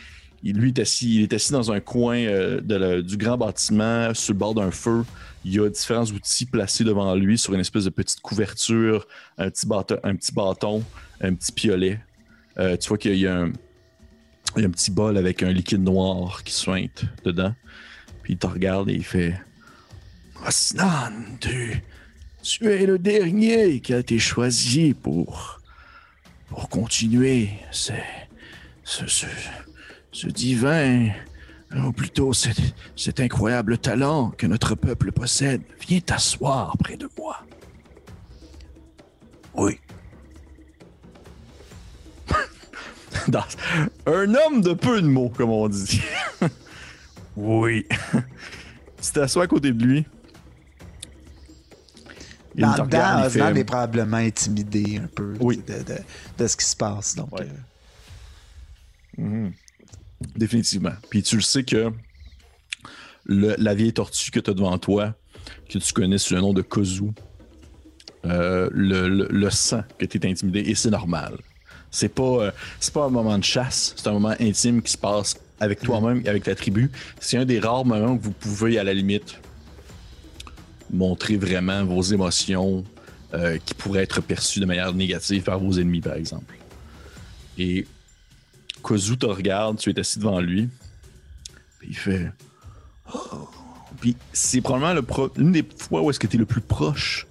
est 0.44 0.78
assis, 0.78 1.28
dans 1.50 1.72
un 1.72 1.80
coin 1.80 2.16
euh, 2.16 3.02
du 3.02 3.16
grand 3.16 3.36
bâtiment 3.36 4.14
sur 4.14 4.34
le 4.34 4.38
bord 4.38 4.54
d'un 4.54 4.70
feu. 4.70 5.04
Il 5.44 5.54
y 5.54 5.60
a 5.60 5.68
différents 5.68 6.04
outils 6.04 6.46
placés 6.46 6.84
devant 6.84 7.14
lui 7.14 7.36
sur 7.36 7.54
une 7.54 7.60
espèce 7.60 7.84
de 7.84 7.90
petite 7.90 8.20
couverture, 8.20 9.06
un 9.36 9.50
petit 9.50 9.66
bâton, 9.66 10.82
un 11.20 11.34
petit, 11.34 11.52
piolet. 11.52 12.00
Euh, 12.58 12.76
tu 12.76 12.88
vois 12.88 12.98
qu'il 12.98 13.16
y 13.16 13.26
a 13.26 13.40
un, 13.40 13.52
il 14.56 14.62
y 14.62 14.64
a 14.64 14.68
un 14.68 14.70
petit 14.70 14.90
bol 14.90 15.16
avec 15.16 15.42
un 15.42 15.50
liquide 15.50 15.82
noir 15.82 16.42
qui 16.44 16.52
suinte 16.52 17.04
dedans. 17.24 17.54
Puis 18.22 18.34
il 18.34 18.38
te 18.38 18.46
regarde 18.46 18.88
et 18.88 18.94
il 18.94 19.04
fait 19.04 19.34
Osnan, 20.46 21.38
tu 21.40 21.82
es 22.62 22.86
le 22.86 22.98
dernier 22.98 23.80
qui 23.80 23.94
a 23.94 23.98
été 23.98 24.18
choisi 24.18 24.94
pour, 24.94 25.60
pour 26.48 26.68
continuer 26.68 27.50
ce, 27.70 27.92
divin, 30.26 31.10
ou 31.76 31.92
plutôt 31.92 32.32
cet, 32.32 33.20
incroyable 33.20 33.78
talent 33.78 34.30
que 34.30 34.46
notre 34.46 34.74
peuple 34.74 35.12
possède. 35.12 35.62
Viens 35.86 36.00
t'asseoir 36.00 36.76
près 36.78 36.96
de 36.96 37.08
moi. 37.18 37.38
Oui. 39.54 39.78
Un 44.06 44.34
homme 44.34 44.60
de 44.60 44.74
peu 44.74 45.00
de 45.00 45.06
mots, 45.06 45.30
comme 45.30 45.50
on 45.50 45.68
dit. 45.68 46.02
oui. 47.36 47.86
tu 49.02 49.12
t'assois 49.12 49.44
à 49.44 49.46
côté 49.46 49.72
de 49.72 49.84
lui. 49.84 50.04
Il 52.56 52.62
Dans 52.62 53.54
est 53.54 53.64
probablement 53.64 54.16
intimidé 54.18 54.98
un 55.02 55.08
peu 55.08 55.34
Oui. 55.40 55.60
de, 55.66 55.82
de- 55.82 55.98
de 56.38 56.46
ce 56.46 56.56
qui 56.56 56.64
se 56.64 56.76
passe. 56.76 57.14
Donc, 57.16 57.32
Ouais. 57.38 57.46
euh, 59.18 59.22
Mhm. 59.22 59.52
Définitivement. 60.36 60.92
Puis 61.10 61.22
tu 61.22 61.36
le 61.36 61.42
sais 61.42 61.64
que 61.64 61.92
le- 63.26 63.54
la 63.58 63.74
vieille 63.74 63.92
tortue 63.92 64.30
que 64.30 64.40
tu 64.40 64.50
as 64.50 64.54
devant 64.54 64.78
toi, 64.78 65.14
que 65.68 65.78
tu 65.78 65.92
connais 65.92 66.18
sous 66.18 66.34
le 66.34 66.40
nom 66.40 66.52
de 66.52 66.62
Kozu, 66.62 67.10
euh, 68.24 68.68
le, 68.72 69.08
le, 69.08 69.28
le 69.30 69.50
sent 69.50 69.82
que 69.98 70.06
tu 70.06 70.18
es 70.18 70.30
intimidé 70.30 70.60
et 70.60 70.74
c'est 70.74 70.90
normal. 70.90 71.36
C'est 71.90 72.08
pas, 72.08 72.22
euh, 72.46 72.50
c'est 72.80 72.92
pas 72.92 73.04
un 73.04 73.10
moment 73.10 73.38
de 73.38 73.44
chasse, 73.44 73.94
c'est 73.96 74.08
un 74.08 74.12
moment 74.12 74.34
intime 74.40 74.82
qui 74.82 74.92
se 74.92 74.98
passe 74.98 75.36
avec 75.60 75.80
toi-même 75.80 76.22
et 76.24 76.28
avec 76.28 76.42
ta 76.44 76.54
tribu. 76.54 76.90
C'est 77.20 77.36
un 77.36 77.44
des 77.44 77.60
rares 77.60 77.84
moments 77.84 78.12
où 78.14 78.18
vous 78.18 78.32
pouvez, 78.32 78.78
à 78.78 78.84
la 78.84 78.94
limite, 78.94 79.38
montrer 80.92 81.36
vraiment 81.36 81.84
vos 81.84 82.02
émotions 82.02 82.84
euh, 83.34 83.58
qui 83.64 83.74
pourraient 83.74 84.02
être 84.02 84.20
perçues 84.20 84.60
de 84.60 84.66
manière 84.66 84.92
négative 84.92 85.42
par 85.42 85.58
vos 85.58 85.72
ennemis, 85.72 86.00
par 86.00 86.14
exemple. 86.14 86.54
Et 87.58 87.86
Kozu 88.82 89.16
te 89.16 89.26
regarde, 89.26 89.78
tu 89.78 89.90
es 89.90 89.98
assis 89.98 90.18
devant 90.18 90.40
lui. 90.40 90.68
Puis 91.78 91.88
il 91.90 91.96
fait. 91.96 92.30
Oh. 93.14 93.48
Puis 94.00 94.16
c'est 94.32 94.60
probablement 94.60 94.92
le 94.94 95.02
pro- 95.02 95.30
une 95.36 95.52
des 95.52 95.64
fois 95.78 96.02
où 96.02 96.10
est-ce 96.10 96.18
que 96.20 96.26
tu 96.26 96.36
es 96.36 96.38
le 96.38 96.46
plus 96.46 96.60
proche 96.60 97.26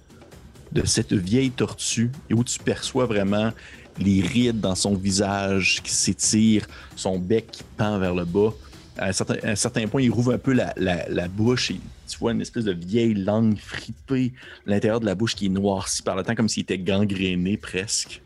de 0.72 0.84
cette 0.84 1.12
vieille 1.12 1.50
tortue 1.50 2.10
et 2.30 2.34
où 2.34 2.42
tu 2.42 2.58
perçois 2.58 3.06
vraiment 3.06 3.52
les 3.98 4.22
rides 4.22 4.60
dans 4.60 4.74
son 4.74 4.94
visage 4.96 5.80
qui 5.84 5.92
s'étirent, 5.92 6.66
son 6.96 7.18
bec 7.18 7.48
qui 7.52 7.62
pend 7.76 7.98
vers 7.98 8.14
le 8.14 8.24
bas. 8.24 8.50
À 8.98 9.06
un 9.08 9.12
certain, 9.12 9.36
un 9.44 9.54
certain 9.54 9.86
point, 9.86 10.02
il 10.02 10.10
rouvre 10.10 10.32
un 10.34 10.38
peu 10.38 10.52
la, 10.52 10.72
la- 10.76 11.08
la 11.08 11.28
bouche 11.28 11.70
et 11.70 11.80
tu 12.14 12.20
vois 12.20 12.30
une 12.30 12.40
espèce 12.40 12.64
de 12.64 12.72
vieille 12.72 13.14
langue 13.14 13.58
fripée 13.58 14.34
l'intérieur 14.66 15.00
de 15.00 15.04
la 15.04 15.16
bouche 15.16 15.34
qui 15.34 15.46
est 15.46 15.48
noircie 15.48 16.00
par 16.00 16.14
le 16.14 16.22
temps, 16.22 16.36
comme 16.36 16.48
s'il 16.48 16.62
était 16.62 16.78
gangréné 16.78 17.56
presque. 17.56 18.22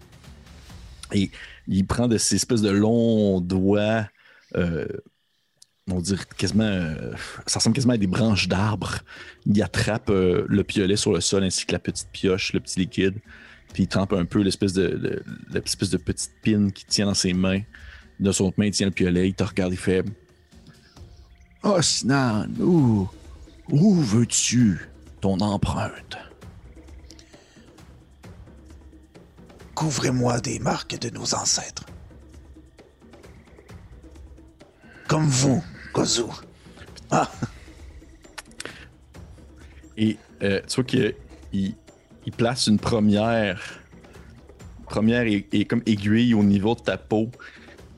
Et 1.15 1.31
il 1.67 1.87
prend 1.87 2.07
de 2.07 2.19
ces 2.19 2.37
espèces 2.37 2.61
de 2.61 2.69
longs 2.69 3.41
doigts, 3.41 4.07
euh, 4.57 4.87
on 5.91 6.01
dirait 6.01 6.23
quasiment, 6.37 6.65
euh, 6.65 7.13
ça 7.47 7.61
ressemble 7.61 7.77
quasiment 7.77 7.95
à 7.95 7.97
des 7.97 8.07
branches 8.07 8.47
d'arbres. 8.47 8.99
Il 9.47 9.63
attrape 9.63 10.11
euh, 10.11 10.45
le 10.49 10.65
piolet 10.65 10.97
sur 10.97 11.15
le 11.15 11.23
sol 11.23 11.43
ainsi 11.43 11.65
que 11.65 11.73
la 11.73 11.79
petite 11.79 12.09
pioche, 12.13 12.53
le 12.53 12.61
petit 12.61 12.81
liquide. 12.81 13.15
Puis 13.73 13.85
il 13.85 13.89
trempe 13.89 14.13
un 14.13 14.27
peu 14.27 14.43
l'espèce 14.43 14.75
de, 14.75 15.23
l'espèce 15.51 15.89
de 15.89 15.97
petite 15.97 16.33
pine 16.43 16.73
qu'il 16.73 16.87
tient 16.89 17.07
dans 17.07 17.15
ses 17.15 17.33
mains. 17.33 17.63
De 18.21 18.33
son 18.33 18.53
main, 18.59 18.67
il 18.67 18.73
tient 18.73 18.87
le 18.87 18.93
piolet. 18.93 19.29
Il 19.29 19.35
te 19.35 19.45
regarde, 19.45 19.73
il 19.73 19.79
fait 19.79 20.05
Oh, 21.63 21.81
Snan, 21.81 22.49
où, 23.71 23.95
veux-tu 23.95 24.89
ton 25.21 25.39
empreinte? 25.41 26.17
Couvrez-moi 29.75 30.41
des 30.41 30.59
marques 30.59 30.99
de 30.99 31.11
nos 31.11 31.35
ancêtres. 31.35 31.85
Comme 35.07 35.27
vous, 35.27 35.63
Kozu. 35.93 36.25
Ah, 37.11 37.31
Et 39.97 40.19
euh, 40.43 40.61
tu 40.69 40.75
vois 40.77 40.85
qu'il 40.85 41.15
il, 41.53 41.75
il 42.27 42.33
place 42.33 42.67
une 42.67 42.79
première 42.79 43.81
première 44.89 45.25
comme 45.69 45.83
aiguille 45.87 46.35
au 46.35 46.43
niveau 46.43 46.75
de 46.75 46.81
ta 46.81 46.97
peau 46.97 47.31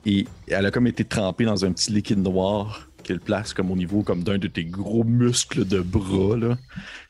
et 0.07 0.27
elle 0.49 0.67
a 0.67 0.71
comme 0.71 0.87
été 0.87 1.05
trempée 1.05 1.45
dans 1.45 1.65
un 1.65 1.73
petit 1.73 1.93
liquide 1.93 2.19
noir 2.19 2.90
qu'elle 3.11 3.21
place 3.21 3.53
comme 3.53 3.73
au 3.73 3.77
niveau 3.77 4.03
comme 4.03 4.23
d'un 4.23 4.39
de 4.39 4.47
tes 4.47 4.65
gros 4.65 5.03
muscles 5.03 5.67
de 5.67 5.81
bras 5.81 6.37
là. 6.37 6.57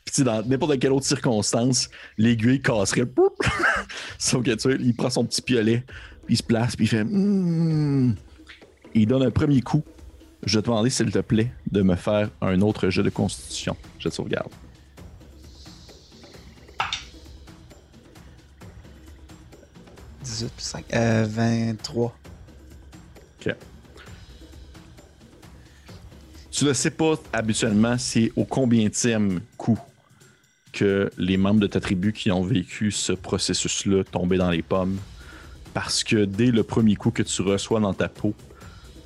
Puis 0.07 0.25
dans 0.25 0.43
n'importe 0.47 0.79
quelle 0.79 0.93
autre 0.93 1.05
circonstance, 1.05 1.91
l'aiguille 2.17 2.63
casserait. 2.63 3.05
Sauf 4.19 4.43
que 4.43 4.53
tu 4.53 4.61
sais, 4.61 4.79
il 4.81 4.95
prend 4.95 5.11
son 5.11 5.27
petit 5.27 5.43
piolet, 5.43 5.85
puis 6.25 6.35
il 6.35 6.37
se 6.39 6.43
place, 6.43 6.75
puis 6.75 6.87
il 6.87 6.89
fait 6.89 7.05
Hmm. 7.05 8.15
Il 8.95 9.07
donne 9.07 9.23
un 9.25 9.31
premier 9.31 9.61
coup. 9.61 9.85
Je 10.47 10.57
vais 10.59 10.63
te 10.63 10.69
demander 10.69 10.89
s'il 10.89 11.13
te 11.13 11.19
plaît 11.19 11.53
de 11.71 11.83
me 11.83 11.97
faire 11.97 12.31
un 12.41 12.63
autre 12.63 12.89
jeu 12.89 13.03
de 13.03 13.11
constitution. 13.11 13.77
Je 13.99 14.09
te 14.09 14.23
regarde. 14.23 14.51
«18 20.25 20.53
plus 20.53 20.65
5. 20.65 20.85
Euh, 20.95 21.27
23. 21.29 22.17
OK. 23.47 23.55
Tu 26.61 26.66
ne 26.66 26.75
sais 26.75 26.90
pas 26.90 27.14
habituellement 27.33 27.96
c'est 27.96 28.33
au 28.37 28.44
combienième 28.44 29.40
coup 29.57 29.79
que 30.75 31.11
les 31.16 31.38
membres 31.38 31.61
de 31.61 31.66
ta 31.66 31.81
tribu 31.81 32.12
qui 32.12 32.31
ont 32.31 32.42
vécu 32.42 32.90
ce 32.90 33.14
processus-là 33.14 34.05
tombaient 34.05 34.37
dans 34.37 34.51
les 34.51 34.61
pommes. 34.61 34.99
Parce 35.73 36.05
que 36.05 36.27
dès 36.27 36.51
le 36.51 36.62
premier 36.62 36.96
coup 36.96 37.12
que 37.12 37.23
tu 37.23 37.40
reçois 37.40 37.81
dans 37.81 37.94
ta 37.94 38.11
peau, 38.11 38.35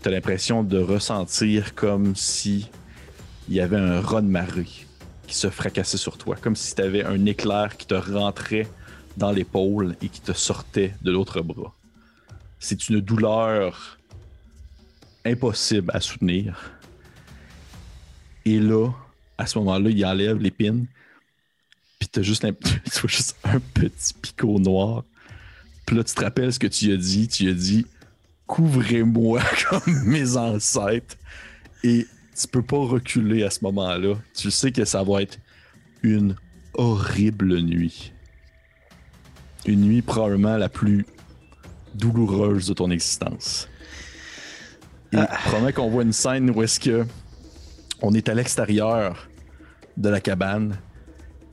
tu 0.02 0.08
as 0.08 0.10
l'impression 0.10 0.64
de 0.64 0.80
ressentir 0.80 1.76
comme 1.76 2.16
si 2.16 2.68
il 3.48 3.54
y 3.54 3.60
avait 3.60 3.76
un 3.76 4.00
raz 4.00 4.22
de 4.22 4.26
marée 4.26 4.66
qui 5.28 5.36
se 5.36 5.48
fracassait 5.48 5.96
sur 5.96 6.18
toi, 6.18 6.34
comme 6.34 6.56
si 6.56 6.74
tu 6.74 6.82
avais 6.82 7.04
un 7.04 7.24
éclair 7.24 7.76
qui 7.76 7.86
te 7.86 7.94
rentrait 7.94 8.66
dans 9.16 9.30
l'épaule 9.30 9.94
et 10.02 10.08
qui 10.08 10.20
te 10.20 10.32
sortait 10.32 10.96
de 11.02 11.12
l'autre 11.12 11.40
bras. 11.40 11.72
C'est 12.58 12.88
une 12.88 12.98
douleur 12.98 14.00
impossible 15.24 15.92
à 15.94 16.00
soutenir. 16.00 16.73
Et 18.44 18.58
là, 18.58 18.90
à 19.38 19.46
ce 19.46 19.58
moment-là, 19.58 19.90
il 19.90 20.04
enlève 20.06 20.38
l'épine, 20.38 20.86
puis 21.98 22.08
t'as 22.08 22.22
juste, 22.22 22.42
tu 22.62 23.00
vois 23.00 23.10
juste 23.10 23.36
un 23.44 23.60
petit 23.60 24.14
picot 24.14 24.58
noir. 24.58 25.04
Puis 25.86 25.96
là, 25.96 26.04
tu 26.04 26.14
te 26.14 26.20
rappelles 26.22 26.52
ce 26.52 26.58
que 26.58 26.66
tu 26.66 26.92
as 26.92 26.96
dit? 26.96 27.28
Tu 27.28 27.48
as 27.48 27.52
dit 27.54 27.86
couvrez-moi 28.46 29.40
comme 29.70 30.02
mes 30.04 30.36
ancêtres. 30.36 31.16
Et 31.82 32.06
tu 32.38 32.48
peux 32.48 32.62
pas 32.62 32.78
reculer 32.78 33.42
à 33.42 33.50
ce 33.50 33.60
moment-là. 33.62 34.14
Tu 34.34 34.50
sais 34.50 34.72
que 34.72 34.84
ça 34.84 35.02
va 35.02 35.22
être 35.22 35.38
une 36.02 36.36
horrible 36.74 37.58
nuit. 37.60 38.12
Une 39.66 39.82
nuit 39.82 40.02
probablement 40.02 40.56
la 40.56 40.68
plus 40.68 41.06
douloureuse 41.94 42.68
de 42.68 42.74
ton 42.74 42.90
existence. 42.90 43.68
Et 45.12 45.16
Ah. 45.16 45.26
probablement 45.44 45.72
qu'on 45.72 45.90
voit 45.90 46.02
une 46.02 46.12
scène 46.12 46.50
où 46.50 46.62
est-ce 46.62 46.80
que 46.80 47.06
on 48.02 48.12
est 48.14 48.28
à 48.28 48.34
l'extérieur 48.34 49.28
de 49.96 50.08
la 50.08 50.20
cabane 50.20 50.76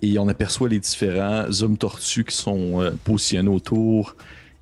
et 0.02 0.18
on 0.18 0.28
aperçoit 0.28 0.70
les 0.70 0.80
différents 0.80 1.46
hommes 1.62 1.78
tortues 1.78 2.26
qui 2.26 2.36
sont 2.36 2.82
euh, 2.82 2.92
positionnés 3.04 3.50
autour 3.50 4.16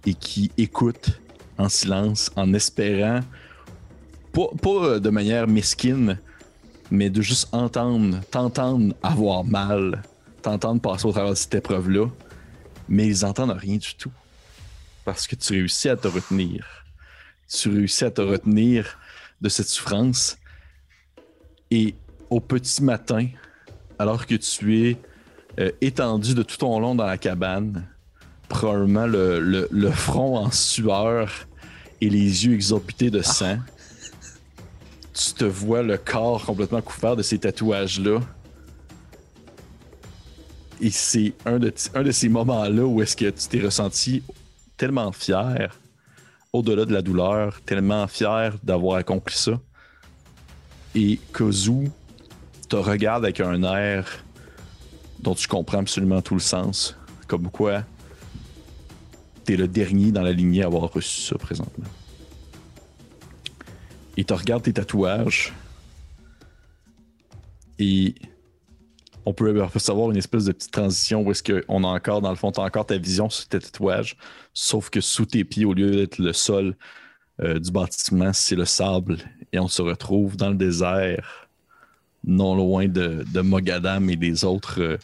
et 0.06 0.14
qui 0.14 0.52
écoutent 0.58 1.20
en 1.58 1.70
silence, 1.70 2.32
en 2.36 2.54
espérant, 2.54 3.22
pas, 4.34 4.48
pas 4.62 4.70
euh, 4.70 5.00
de 5.00 5.10
manière 5.10 5.48
mesquine, 5.48 6.20
mais 6.92 7.10
de 7.10 7.22
juste 7.22 7.48
entendre, 7.52 8.20
t'entendre 8.32 8.96
avoir 9.04 9.44
mal, 9.44 10.02
t'entendre 10.42 10.82
passer 10.82 11.06
au 11.06 11.12
travers 11.12 11.32
de 11.32 11.36
cette 11.36 11.56
épreuve-là, 11.56 12.08
mais 12.88 13.08
ils 13.08 13.26
entendent 13.26 13.52
rien 13.58 13.78
du 13.78 13.96
tout. 13.96 14.12
Parce 15.06 15.28
que 15.28 15.36
tu 15.36 15.54
réussis 15.54 15.90
à 15.90 15.96
te 15.96 16.08
retenir. 16.08 16.66
Tu 17.48 17.70
réussis 17.70 18.06
à 18.06 18.12
te 18.12 18.22
retenir 18.22 18.98
de 19.42 19.50
cette 19.50 19.68
souffrance. 19.68 20.38
Et 21.72 21.96
au 22.30 22.40
petit 22.40 22.84
matin, 22.84 23.28
alors 23.98 24.26
que 24.26 24.36
tu 24.36 24.88
es 24.88 24.98
euh, 25.60 25.72
étendu 25.82 26.34
de 26.34 26.44
tout 26.44 26.58
ton 26.58 26.80
long 26.80 26.96
dans 26.96 27.06
la 27.06 27.18
cabane, 27.18 27.88
probablement 28.48 29.06
le, 29.06 29.68
le- 29.70 29.92
front 29.92 30.38
en 30.38 30.52
sueur 30.52 31.30
et 32.02 32.10
les 32.10 32.46
yeux 32.46 32.54
exorbités 32.54 33.12
de 33.12 33.22
sang. 33.22 33.58
Tu 35.14 35.34
te 35.34 35.46
vois 35.46 35.84
le 35.84 35.98
corps 35.98 36.46
complètement 36.46 36.82
couvert 36.82 37.16
de 37.16 37.24
ces 37.24 37.38
tatouages-là. 37.40 38.20
Et 40.82 40.90
c'est 40.92 41.34
un 41.46 41.60
de, 41.60 41.74
un 41.94 42.04
de 42.04 42.12
ces 42.12 42.30
moments-là 42.30 42.86
où 42.86 43.02
est-ce 43.02 43.18
que 43.18 43.30
tu 43.30 43.48
t'es 43.50 43.60
ressenti 43.60 44.24
tellement 44.78 45.12
fier, 45.12 45.78
au-delà 46.54 46.86
de 46.86 46.94
la 46.94 47.02
douleur, 47.02 47.62
tellement 47.66 48.08
fier 48.08 48.56
d'avoir 48.64 48.98
accompli 48.98 49.36
ça. 49.36 49.60
Et 50.96 51.20
Kozu 51.32 51.90
te 52.68 52.76
regarde 52.76 53.26
avec 53.26 53.40
un 53.40 53.64
air 53.64 54.24
dont 55.20 55.36
tu 55.36 55.48
comprends 55.48 55.80
absolument 55.80 56.22
tout 56.22 56.36
le 56.36 56.40
sens. 56.40 56.96
Comme 57.28 57.50
quoi, 57.50 57.84
t'es 59.44 59.56
le 59.56 59.68
dernier 59.68 60.12
dans 60.12 60.22
la 60.22 60.32
lignée 60.32 60.64
à 60.64 60.68
avoir 60.68 60.92
reçu 60.92 61.22
ça 61.22 61.38
présentement. 61.38 61.86
Il 64.18 64.26
te 64.26 64.34
regarde 64.34 64.64
tes 64.64 64.74
tatouages. 64.74 65.54
Et 67.78 68.16
on 69.26 69.34
peut 69.34 69.68
savoir 69.78 70.12
une 70.12 70.18
espèce 70.18 70.46
de 70.46 70.52
petite 70.52 70.72
transition 70.72 71.22
où 71.22 71.32
est-ce 71.32 71.44
qu'on 71.44 71.84
a 71.84 71.88
encore, 71.88 72.22
dans 72.22 72.32
le 72.32 72.36
fond, 72.36 72.52
t'as 72.52 72.64
encore 72.64 72.86
ta 72.86 72.98
vision 72.98 73.30
sur 73.30 73.48
tes 73.48 73.60
tatouages, 73.60 74.18
sauf 74.54 74.90
que 74.90 75.02
sous 75.02 75.26
tes 75.26 75.44
pieds, 75.44 75.66
au 75.66 75.74
lieu 75.74 75.92
d'être 75.92 76.18
le 76.18 76.34
sol 76.34 76.76
euh, 77.42 77.60
du 77.60 77.72
bâtiment, 77.72 78.34
c'est 78.34 78.56
le 78.56 78.66
sable. 78.66 79.18
Et 79.52 79.60
on 79.60 79.68
se 79.68 79.82
retrouve 79.82 80.38
dans 80.38 80.50
le 80.50 80.56
désert, 80.56 81.48
non 82.24 82.56
loin 82.56 82.88
de, 82.88 83.42
Mogadam 83.42 84.10
et 84.10 84.16
des 84.16 84.44
autres, 84.44 84.82
euh, 84.82 84.98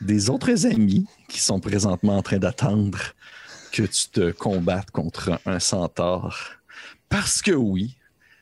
des 0.00 0.30
autres 0.30 0.66
amis 0.66 1.06
qui 1.28 1.40
sont 1.40 1.60
présentement 1.60 2.16
en 2.16 2.22
train 2.22 2.38
d'attendre 2.38 2.98
que 3.72 3.82
tu 3.82 4.08
te 4.08 4.30
combattes 4.32 4.90
contre 4.90 5.38
un 5.46 5.58
centaure. 5.58 6.38
Parce 7.08 7.42
que 7.42 7.52
oui, 7.52 7.96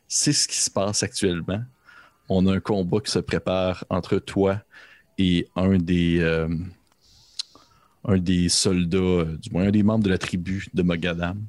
c'est 0.08 0.32
ce 0.32 0.48
qui 0.48 0.56
se 0.56 0.70
passe 0.70 1.02
actuellement. 1.02 1.62
On 2.28 2.46
a 2.46 2.54
un 2.54 2.60
combat 2.60 3.00
qui 3.00 3.10
se 3.10 3.18
prépare 3.18 3.84
entre 3.90 4.18
toi 4.18 4.60
et 5.18 5.48
un 5.56 5.78
des, 5.78 6.20
euh, 6.20 6.48
un 8.04 8.18
des 8.18 8.48
soldats, 8.48 9.24
du 9.24 9.50
moins 9.50 9.64
un 9.64 9.70
des 9.70 9.82
membres 9.82 10.04
de 10.04 10.10
la 10.10 10.18
tribu 10.18 10.66
de 10.72 10.82
Mogadam. 10.82 11.40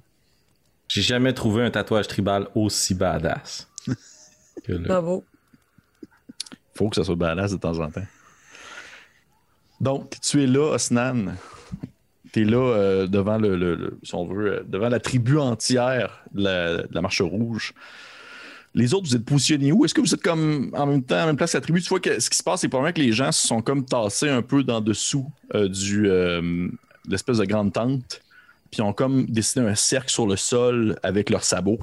J'ai 0.87 1.01
jamais 1.01 1.33
trouvé 1.33 1.63
un 1.63 1.71
tatouage 1.71 2.07
tribal 2.07 2.47
aussi 2.53 2.93
badass. 2.93 3.70
Bravo. 4.67 5.23
faut 6.75 6.89
que 6.89 6.95
ça 6.95 7.03
soit 7.03 7.15
badass 7.15 7.51
de 7.51 7.57
temps 7.57 7.79
en 7.79 7.89
temps. 7.89 8.05
Donc, 9.79 10.15
tu 10.21 10.43
es 10.43 10.47
là, 10.47 10.73
Osnan. 10.75 11.35
Tu 12.33 12.41
es 12.41 12.45
là 12.45 12.57
euh, 12.57 13.07
devant 13.07 13.37
le, 13.37 13.55
le- 13.55 13.75
le- 13.75 13.99
si 14.03 14.13
on 14.15 14.25
veut, 14.25 14.53
euh, 14.59 14.63
devant 14.65 14.89
la 14.89 14.99
tribu 14.99 15.37
entière 15.37 16.23
de 16.33 16.43
la, 16.43 16.77
de 16.83 16.87
la 16.93 17.01
marche 17.01 17.21
rouge. 17.21 17.73
Les 18.73 18.93
autres, 18.93 19.07
vous 19.09 19.15
êtes 19.15 19.25
positionnés 19.25 19.71
où? 19.73 19.83
Est-ce 19.83 19.93
que 19.93 19.99
vous 19.99 20.13
êtes 20.13 20.21
comme 20.21 20.69
en 20.73 20.85
même 20.85 21.03
temps, 21.03 21.17
à 21.17 21.25
même 21.25 21.35
place 21.35 21.51
que 21.51 21.57
la 21.57 21.61
tribu? 21.61 21.81
Tu 21.81 21.89
vois 21.89 21.99
que 21.99 22.19
ce 22.21 22.29
qui 22.29 22.37
se 22.37 22.43
passe, 22.43 22.61
c'est 22.61 22.69
probablement 22.69 22.93
que 22.93 23.01
les 23.01 23.11
gens 23.11 23.31
se 23.33 23.45
sont 23.47 23.61
comme 23.61 23.83
tassés 23.83 24.29
un 24.29 24.41
peu 24.41 24.63
dans 24.63 24.79
dessous 24.79 25.29
euh, 25.55 25.67
du 25.67 26.07
euh, 26.09 26.41
de 26.41 27.11
l'espèce 27.11 27.39
de 27.39 27.45
grande 27.45 27.73
tente. 27.73 28.21
Puis 28.71 28.81
ont 28.81 28.93
comme 28.93 29.25
dessiné 29.25 29.67
un 29.67 29.75
cercle 29.75 30.09
sur 30.09 30.25
le 30.25 30.37
sol 30.37 30.97
avec 31.03 31.29
leurs 31.29 31.43
sabots 31.43 31.79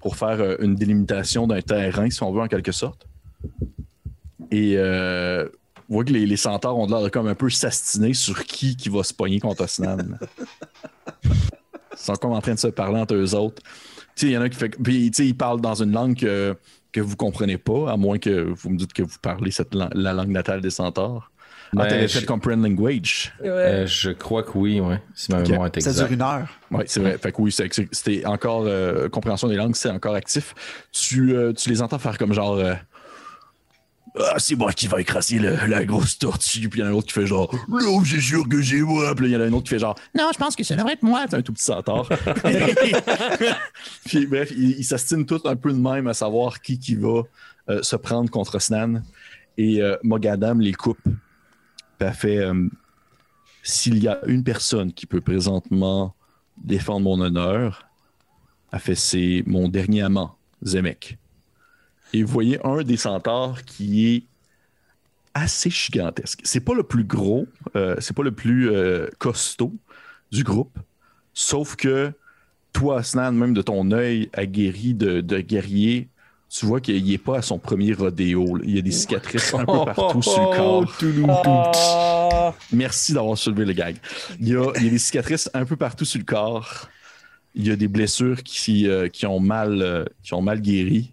pour 0.00 0.16
faire 0.16 0.40
euh, 0.40 0.56
une 0.60 0.74
délimitation 0.74 1.46
d'un 1.46 1.60
terrain, 1.60 2.08
si 2.10 2.22
on 2.22 2.32
veut, 2.32 2.40
en 2.40 2.48
quelque 2.48 2.72
sorte. 2.72 3.06
Et 4.50 4.74
euh, 4.76 5.48
on 5.88 5.94
voit 5.94 6.04
que 6.04 6.12
les, 6.12 6.26
les 6.26 6.36
centaures 6.36 6.78
ont 6.78 6.86
l'air 6.86 7.02
de 7.02 7.08
comme 7.08 7.26
un 7.26 7.34
peu 7.34 7.50
s'astiner 7.50 8.14
sur 8.14 8.44
qui 8.44 8.76
qui 8.76 8.88
va 8.88 9.02
se 9.02 9.14
pogner 9.14 9.40
contre 9.40 9.64
Osnan. 9.64 10.18
Ils 11.24 11.30
sont 11.96 12.14
comme 12.14 12.32
en 12.32 12.40
train 12.40 12.54
de 12.54 12.58
se 12.58 12.68
parler 12.68 13.00
entre 13.00 13.14
eux 13.14 13.34
autres. 13.34 13.62
Il 14.22 14.30
y 14.30 14.38
en 14.38 14.42
a 14.42 14.48
qui 14.48 14.56
fait. 14.56 14.70
Puis, 14.70 15.06
ils 15.06 15.36
parlent 15.36 15.60
dans 15.60 15.80
une 15.82 15.92
langue 15.92 16.16
que, 16.16 16.56
vous 17.00 17.16
comprenez 17.16 17.58
pas, 17.58 17.92
à 17.92 17.96
moins 17.96 18.18
que 18.18 18.52
vous 18.52 18.70
me 18.70 18.76
dites 18.76 18.92
que 18.92 19.02
vous 19.02 19.18
parlez 19.22 19.52
cette 19.52 19.74
la 19.74 20.12
langue 20.12 20.30
natale 20.30 20.60
des 20.60 20.70
centaures. 20.70 21.30
Ah, 21.76 21.82
Ben, 21.82 21.88
t'avais 21.88 22.08
je- 22.08 22.18
fait 22.20 22.24
Comprehend 22.26 22.62
Language. 22.62 23.32
Ouais. 23.40 23.48
Euh, 23.48 23.86
je 23.86 24.10
crois 24.10 24.42
que 24.42 24.56
oui, 24.56 24.80
ouais. 24.80 25.02
Si 25.14 25.30
ma 25.30 25.40
Ok. 25.40 25.48
mémoire 25.48 25.70
est 25.74 25.80
Ça 25.80 25.92
dure 25.92 26.12
une 26.12 26.22
heure. 26.22 26.48
Oui, 26.70 26.84
c'est 26.86 27.00
vrai. 27.00 27.18
Fait 27.18 27.30
que 27.32 27.40
oui, 27.42 27.52
c'était 27.52 28.24
encore. 28.26 28.64
euh, 28.66 29.08
compréhension 29.08 29.48
des 29.48 29.56
langues, 29.56 29.74
c'est 29.76 29.90
encore 29.90 30.14
actif. 30.14 30.54
Tu, 30.92 31.34
euh, 31.36 31.52
tu 31.52 31.68
les 31.68 31.82
entends 31.82 31.98
faire 31.98 32.16
comme 32.16 32.32
genre. 32.32 32.54
euh, 32.54 32.74
ah, 34.18 34.34
c'est 34.38 34.56
moi 34.56 34.72
qui 34.72 34.86
va 34.88 35.00
écraser 35.00 35.38
le- 35.38 35.56
la 35.68 35.84
grosse 35.84 36.18
tortue. 36.18 36.68
Puis 36.70 36.80
il 36.80 36.82
y 36.82 36.86
en 36.86 36.86
a 36.86 36.90
un 36.90 36.94
autre 36.94 37.06
qui 37.08 37.12
fait 37.12 37.26
genre. 37.26 37.54
Non, 37.68 38.02
c'est 38.04 38.20
sûr 38.20 38.48
que 38.48 38.60
j'ai 38.62 38.80
moi. 38.80 39.14
Puis 39.14 39.26
il 39.26 39.32
y 39.32 39.36
en 39.36 39.40
a 39.40 39.44
un 39.44 39.52
autre 39.52 39.64
qui 39.64 39.70
fait 39.70 39.78
genre. 39.78 39.94
Non, 40.16 40.30
je 40.32 40.38
pense 40.38 40.56
que 40.56 40.64
ça 40.64 40.74
devrait 40.74 40.94
être 40.94 41.02
moi. 41.02 41.26
C'est 41.28 41.36
un 41.36 41.42
tout 41.42 41.52
petit 41.52 41.64
centaure. 41.64 42.08
Puis 44.06 44.26
bref, 44.26 44.50
ils 44.56 44.78
ils 44.78 44.84
s'astinent 44.84 45.26
tous 45.26 45.42
un 45.44 45.56
peu 45.56 45.72
de 45.72 45.78
même 45.78 46.06
à 46.08 46.14
savoir 46.14 46.60
qui 46.60 46.78
qui 46.78 46.94
va 46.94 47.22
euh, 47.68 47.82
se 47.82 47.96
prendre 47.96 48.30
contre 48.30 48.58
Snan. 48.60 49.02
Et 49.56 49.82
euh, 49.82 49.96
Mogadam 50.02 50.60
les 50.60 50.72
coupe. 50.72 50.98
Euh, 52.02 52.68
s'il 53.62 53.98
y 54.02 54.08
a 54.08 54.20
une 54.26 54.44
personne 54.44 54.92
qui 54.92 55.06
peut 55.06 55.20
présentement 55.20 56.14
défendre 56.56 57.00
mon 57.00 57.20
honneur, 57.20 57.86
c'est 58.94 59.42
mon 59.46 59.68
dernier 59.68 60.02
amant, 60.02 60.36
Zemek. 60.64 61.18
Et 62.12 62.22
vous 62.22 62.32
voyez 62.32 62.64
un 62.64 62.82
des 62.82 62.96
centaures 62.96 63.62
qui 63.64 64.06
est 64.06 64.22
assez 65.34 65.70
gigantesque. 65.70 66.40
C'est 66.44 66.60
pas 66.60 66.74
le 66.74 66.82
plus 66.82 67.04
gros, 67.04 67.46
euh, 67.76 67.96
c'est 68.00 68.16
pas 68.16 68.22
le 68.22 68.32
plus 68.32 68.70
euh, 68.70 69.08
costaud 69.18 69.74
du 70.32 70.42
groupe, 70.42 70.78
sauf 71.34 71.76
que 71.76 72.12
toi, 72.72 73.02
Snan, 73.02 73.32
même 73.32 73.54
de 73.54 73.62
ton 73.62 73.90
œil 73.92 74.30
aguerri 74.32 74.94
de, 74.94 75.20
de 75.20 75.40
guerrier, 75.40 76.08
tu 76.50 76.66
vois 76.66 76.80
qu'il 76.80 77.04
n'est 77.04 77.18
pas 77.18 77.38
à 77.38 77.42
son 77.42 77.58
premier 77.58 77.92
rodéo. 77.92 78.56
là. 78.56 78.64
Il 78.66 78.74
y 78.74 78.78
a 78.78 78.82
des 78.82 78.90
cicatrices 78.90 79.52
un 79.54 79.64
peu 79.66 79.84
partout 79.94 80.22
sur 80.22 80.40
le 80.40 80.56
corps. 80.56 80.92
Ah, 82.30 82.54
Merci 82.72 83.12
d'avoir 83.12 83.36
soulevé 83.36 83.64
le 83.64 83.72
gag. 83.72 83.96
Il 84.40 84.48
y, 84.48 84.56
a, 84.56 84.72
il 84.76 84.84
y 84.84 84.86
a 84.88 84.90
des 84.90 84.98
cicatrices 84.98 85.50
un 85.52 85.64
peu 85.64 85.76
partout 85.76 86.04
sur 86.04 86.18
le 86.18 86.24
corps. 86.24 86.88
Il 87.54 87.66
y 87.66 87.70
a 87.70 87.76
des 87.76 87.88
blessures 87.88 88.42
qui, 88.42 88.88
euh, 88.88 89.08
qui, 89.08 89.26
ont, 89.26 89.40
mal, 89.40 89.82
euh, 89.82 90.04
qui 90.22 90.34
ont 90.34 90.42
mal 90.42 90.60
guéri. 90.60 91.10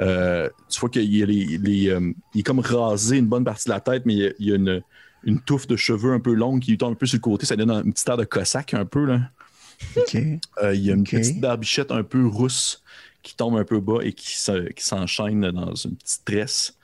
Euh, 0.00 0.48
tu 0.68 0.80
vois 0.80 0.90
qu'il 0.90 1.14
y 1.14 1.22
a 1.22 1.26
les, 1.26 1.58
les, 1.58 1.88
euh, 1.88 2.12
il 2.34 2.40
est 2.40 2.42
comme 2.42 2.58
rasé 2.60 3.18
une 3.18 3.26
bonne 3.26 3.44
partie 3.44 3.66
de 3.66 3.70
la 3.70 3.80
tête, 3.80 4.02
mais 4.06 4.14
il 4.14 4.18
y 4.18 4.26
a, 4.26 4.30
il 4.38 4.46
y 4.48 4.52
a 4.52 4.56
une, 4.56 4.82
une 5.24 5.40
touffe 5.40 5.66
de 5.66 5.76
cheveux 5.76 6.12
un 6.12 6.20
peu 6.20 6.34
longue 6.34 6.60
qui 6.60 6.72
lui 6.72 6.78
tombe 6.78 6.92
un 6.92 6.96
peu 6.96 7.06
sur 7.06 7.16
le 7.16 7.20
côté. 7.22 7.46
Ça 7.46 7.56
donne 7.56 7.70
un 7.70 7.82
petit 7.82 8.04
air 8.08 8.16
de 8.16 8.24
cossack 8.24 8.74
un 8.74 8.84
peu. 8.84 9.04
Là. 9.04 9.20
Euh, 10.62 10.74
il 10.74 10.84
y 10.84 10.90
a 10.90 10.94
une 10.94 11.04
petite 11.04 11.40
barbichette 11.40 11.90
un 11.90 12.02
peu 12.02 12.26
rousse 12.26 12.82
qui 13.24 13.34
tombe 13.34 13.56
un 13.56 13.64
peu 13.64 13.80
bas 13.80 13.98
et 14.02 14.12
qui 14.12 14.36
se- 14.38 14.70
qui 14.72 14.84
s'enchaîne 14.84 15.50
dans 15.50 15.74
une 15.74 15.96
petite 15.96 16.24
tresse. 16.24 16.78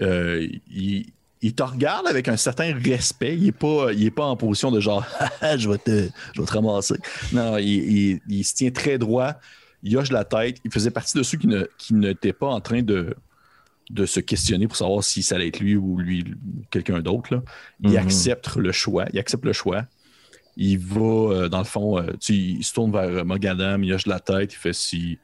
euh, 0.00 0.46
il, 0.70 1.06
il 1.42 1.54
te 1.54 1.62
regarde 1.62 2.06
avec 2.06 2.28
un 2.28 2.36
certain 2.38 2.74
respect. 2.78 3.34
Il 3.36 3.44
n'est 3.44 3.52
pas, 3.52 3.92
il 3.92 4.04
est 4.06 4.10
pas 4.10 4.24
en 4.26 4.36
position 4.36 4.70
de 4.70 4.80
genre, 4.80 5.04
je, 5.58 5.68
vais 5.68 5.78
te, 5.78 6.08
je 6.34 6.40
vais 6.40 6.46
te 6.46 6.52
ramasser. 6.52 6.94
Non, 7.32 7.58
il, 7.58 7.66
il- 7.68 8.20
il 8.28 8.44
se 8.44 8.54
tient 8.54 8.70
très 8.70 8.96
droit. 8.98 9.34
Il 9.82 9.96
hoche 9.98 10.10
la 10.10 10.24
tête. 10.24 10.58
Il 10.64 10.70
faisait 10.72 10.90
partie 10.90 11.18
de 11.18 11.22
ceux 11.22 11.36
qui 11.38 11.46
ne- 11.46 11.66
qui 11.78 11.92
n'étaient 11.94 12.32
pas 12.32 12.46
en 12.48 12.60
train 12.60 12.82
de, 12.82 13.14
de 13.90 14.06
se 14.06 14.20
questionner 14.20 14.66
pour 14.66 14.76
savoir 14.76 15.04
si 15.04 15.22
ça 15.22 15.34
allait 15.34 15.48
être 15.48 15.60
lui 15.60 15.76
ou 15.76 15.98
lui 15.98 16.24
quelqu'un 16.70 17.00
d'autre. 17.00 17.42
Il 17.82 17.90
Mhm. 17.90 17.96
accepte 17.98 18.56
le 18.56 18.72
choix. 18.72 19.04
Il 19.12 19.18
accepte 19.18 19.44
le 19.44 19.52
choix. 19.52 19.84
Il 20.56 20.78
va, 20.78 21.00
euh, 21.02 21.48
dans 21.50 21.58
le 21.58 21.64
fond, 21.64 21.98
euh, 21.98 22.12
tu 22.20 22.32
il 22.32 22.64
se 22.64 22.72
tourne 22.72 22.90
vers 22.92 23.02
euh, 23.02 23.24
Mogadam, 23.24 23.82
il 23.84 23.92
hoche 23.92 24.06
la 24.06 24.20
tête, 24.20 24.52
il 24.52 24.56
fait 24.56 24.72
si. 24.72 25.18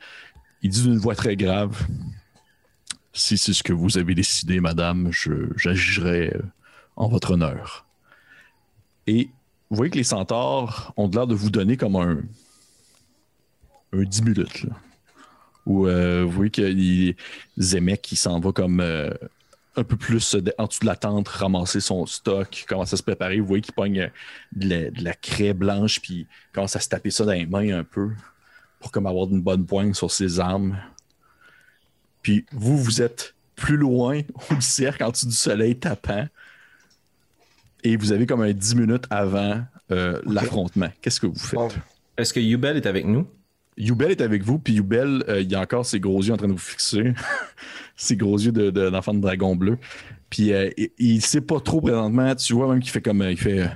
Il 0.62 0.70
dit 0.70 0.82
d'une 0.82 0.98
voix 0.98 1.14
très 1.14 1.36
grave 1.36 1.86
Si 3.12 3.38
c'est 3.38 3.52
ce 3.52 3.62
que 3.62 3.72
vous 3.72 3.98
avez 3.98 4.14
décidé, 4.14 4.60
madame, 4.60 5.10
j'agirai 5.56 6.34
euh, 6.34 6.42
en 6.96 7.08
votre 7.08 7.32
honneur. 7.32 7.86
Et 9.06 9.30
vous 9.70 9.76
voyez 9.76 9.90
que 9.90 9.96
les 9.98 10.04
centaures 10.04 10.92
ont 10.96 11.08
l'air 11.08 11.26
de 11.26 11.34
vous 11.34 11.50
donner 11.50 11.76
comme 11.76 11.96
un. 11.96 12.22
un 13.92 14.02
10 14.02 14.22
minutes. 14.22 14.62
Là. 14.64 14.76
Où 15.66 15.86
euh, 15.86 16.24
vous 16.24 16.30
voyez 16.30 16.50
que 16.50 17.14
Zemek 17.58 18.02
qui 18.02 18.16
s'en 18.16 18.40
va 18.40 18.52
comme 18.52 18.80
euh, 18.80 19.12
un 19.76 19.84
peu 19.84 19.96
plus 19.96 20.34
de- 20.34 20.52
en 20.58 20.66
dessous 20.66 20.80
de 20.80 20.86
la 20.86 20.96
tente, 20.96 21.28
ramasser 21.28 21.80
son 21.80 22.06
stock, 22.06 22.64
commence 22.68 22.92
à 22.92 22.96
se 22.96 23.02
préparer. 23.02 23.40
Vous 23.40 23.46
voyez 23.46 23.62
qu'il 23.62 23.74
pogne 23.74 24.00
euh, 24.00 24.08
de 24.52 24.68
la, 24.68 24.90
de 24.90 25.04
la 25.04 25.14
craie 25.14 25.54
blanche, 25.54 26.00
puis 26.00 26.26
commence 26.52 26.76
à 26.76 26.80
se 26.80 26.88
taper 26.88 27.10
ça 27.10 27.24
dans 27.24 27.32
les 27.32 27.46
mains 27.46 27.78
un 27.78 27.84
peu 27.84 28.10
pour 28.80 28.90
comme 28.90 29.06
avoir 29.06 29.28
une 29.28 29.40
bonne 29.42 29.64
poigne 29.66 29.94
sur 29.94 30.10
ses 30.10 30.40
armes. 30.40 30.76
Puis 32.22 32.44
vous, 32.52 32.76
vous 32.76 33.00
êtes 33.02 33.34
plus 33.54 33.76
loin 33.76 34.20
au 34.50 34.60
cercle, 34.60 35.04
en 35.04 35.10
dessous 35.10 35.26
du 35.26 35.34
soleil 35.34 35.76
tapant. 35.78 36.26
Et 37.84 37.96
vous 37.96 38.12
avez 38.12 38.26
comme 38.26 38.42
un 38.42 38.52
10 38.52 38.74
minutes 38.76 39.04
avant 39.10 39.62
euh, 39.90 40.20
l'affrontement. 40.26 40.88
Qu'est-ce 41.00 41.20
que 41.20 41.26
vous 41.26 41.38
faites? 41.38 41.58
Bon. 41.58 41.68
Est-ce 42.16 42.32
que 42.34 42.40
Yubel 42.40 42.76
est 42.76 42.86
avec 42.86 43.06
nous? 43.06 43.26
Youbel 43.78 44.10
est 44.10 44.20
avec 44.20 44.42
vous, 44.42 44.58
puis 44.58 44.74
Youbel, 44.74 45.24
euh, 45.28 45.40
il 45.40 45.54
a 45.54 45.60
encore 45.60 45.86
ses 45.86 46.00
gros 46.00 46.20
yeux 46.22 46.34
en 46.34 46.36
train 46.36 46.48
de 46.48 46.52
vous 46.52 46.58
fixer. 46.58 47.14
ses 47.96 48.16
gros 48.16 48.36
yeux 48.38 48.52
de- 48.52 48.70
de- 48.70 48.90
d'enfant 48.90 49.14
de, 49.14 49.20
dragon 49.20 49.56
bleu. 49.56 49.78
Puis 50.28 50.52
euh, 50.52 50.68
il, 50.76 50.90
il 50.98 51.22
sait 51.22 51.40
pas 51.40 51.60
trop 51.60 51.80
présentement. 51.80 52.34
Tu 52.34 52.52
vois 52.52 52.68
même 52.68 52.80
qu'il 52.80 52.90
fait 52.90 53.00
comme. 53.00 53.22
euh, 53.22 53.30
il 53.32 53.38
fait. 53.38 53.70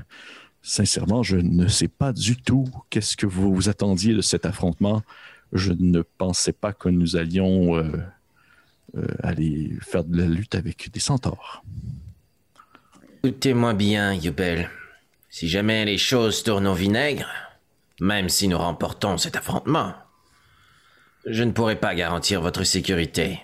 Sincèrement, 0.67 1.23
je 1.23 1.37
ne 1.37 1.69
sais 1.69 1.89
pas 1.89 2.15
du 2.15 2.39
tout 2.39 2.65
qu'est-ce 2.89 3.19
que 3.19 3.27
vous 3.27 3.55
vous 3.55 3.69
attendiez 3.69 4.15
de 4.15 4.23
cet 4.23 4.47
affrontement. 4.47 5.03
Je 5.53 5.75
ne 5.79 6.01
pensais 6.01 6.55
pas 6.55 6.73
que 6.73 6.89
nous 6.89 7.17
allions 7.17 7.77
euh, 7.77 7.85
euh, 8.97 9.07
aller 9.23 9.77
faire 9.83 10.05
de 10.05 10.17
la 10.17 10.25
lutte 10.27 10.55
avec 10.55 10.91
des 10.91 11.01
centaures. 11.01 11.63
Écoutez-moi 13.23 13.75
bien, 13.75 14.15
Yubel. 14.15 14.71
Si 15.29 15.49
jamais 15.49 15.85
les 15.85 15.99
choses 15.99 16.43
tournent 16.43 16.67
au 16.67 16.75
vinaigre, 16.75 17.29
même 18.01 18.31
si 18.31 18.49
nous 18.49 18.57
remportons 18.57 19.19
cet 19.19 19.37
affrontement, 19.37 19.93
je 21.27 21.43
ne 21.43 21.53
pourrai 21.53 21.77
pas 21.77 21.95
garantir 21.95 22.41
votre 22.41 22.65
sécurité. 22.65 23.39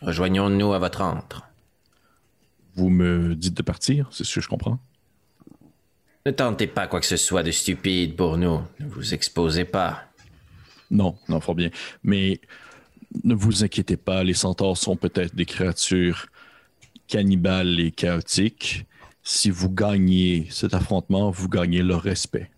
Rejoignons-nous 0.00 0.72
à 0.72 0.80
votre 0.80 1.02
antre. 1.02 1.44
Vous 2.74 2.88
me 2.90 3.36
dites 3.36 3.56
de 3.56 3.62
partir, 3.62 4.08
c'est 4.10 4.24
ce 4.24 4.34
que 4.34 4.40
je 4.40 4.48
comprends. 4.48 4.80
Ne 6.28 6.32
tentez 6.32 6.66
pas 6.66 6.86
quoi 6.86 7.00
que 7.00 7.06
ce 7.06 7.16
soit 7.16 7.42
de 7.42 7.50
stupide 7.50 8.14
pour 8.14 8.36
nous. 8.36 8.60
Ne 8.80 8.86
vous 8.86 9.14
exposez 9.14 9.64
pas. 9.64 10.02
Non, 10.90 11.16
non, 11.26 11.40
fort 11.40 11.54
bien. 11.54 11.70
Mais 12.04 12.38
ne 13.24 13.34
vous 13.34 13.64
inquiétez 13.64 13.96
pas, 13.96 14.22
les 14.24 14.34
centaures 14.34 14.76
sont 14.76 14.94
peut-être 14.94 15.34
des 15.34 15.46
créatures 15.46 16.26
cannibales 17.06 17.80
et 17.80 17.92
chaotiques. 17.92 18.84
Si 19.22 19.48
vous 19.48 19.70
gagnez 19.70 20.46
cet 20.50 20.74
affrontement, 20.74 21.30
vous 21.30 21.48
gagnez 21.48 21.80
leur 21.80 22.02
respect. 22.02 22.50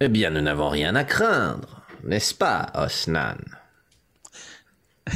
Eh 0.00 0.08
bien, 0.08 0.30
nous 0.30 0.40
n'avons 0.40 0.70
rien 0.70 0.96
à 0.96 1.04
craindre, 1.04 1.82
n'est-ce 2.02 2.34
pas, 2.34 2.72
Osnan? 2.74 3.38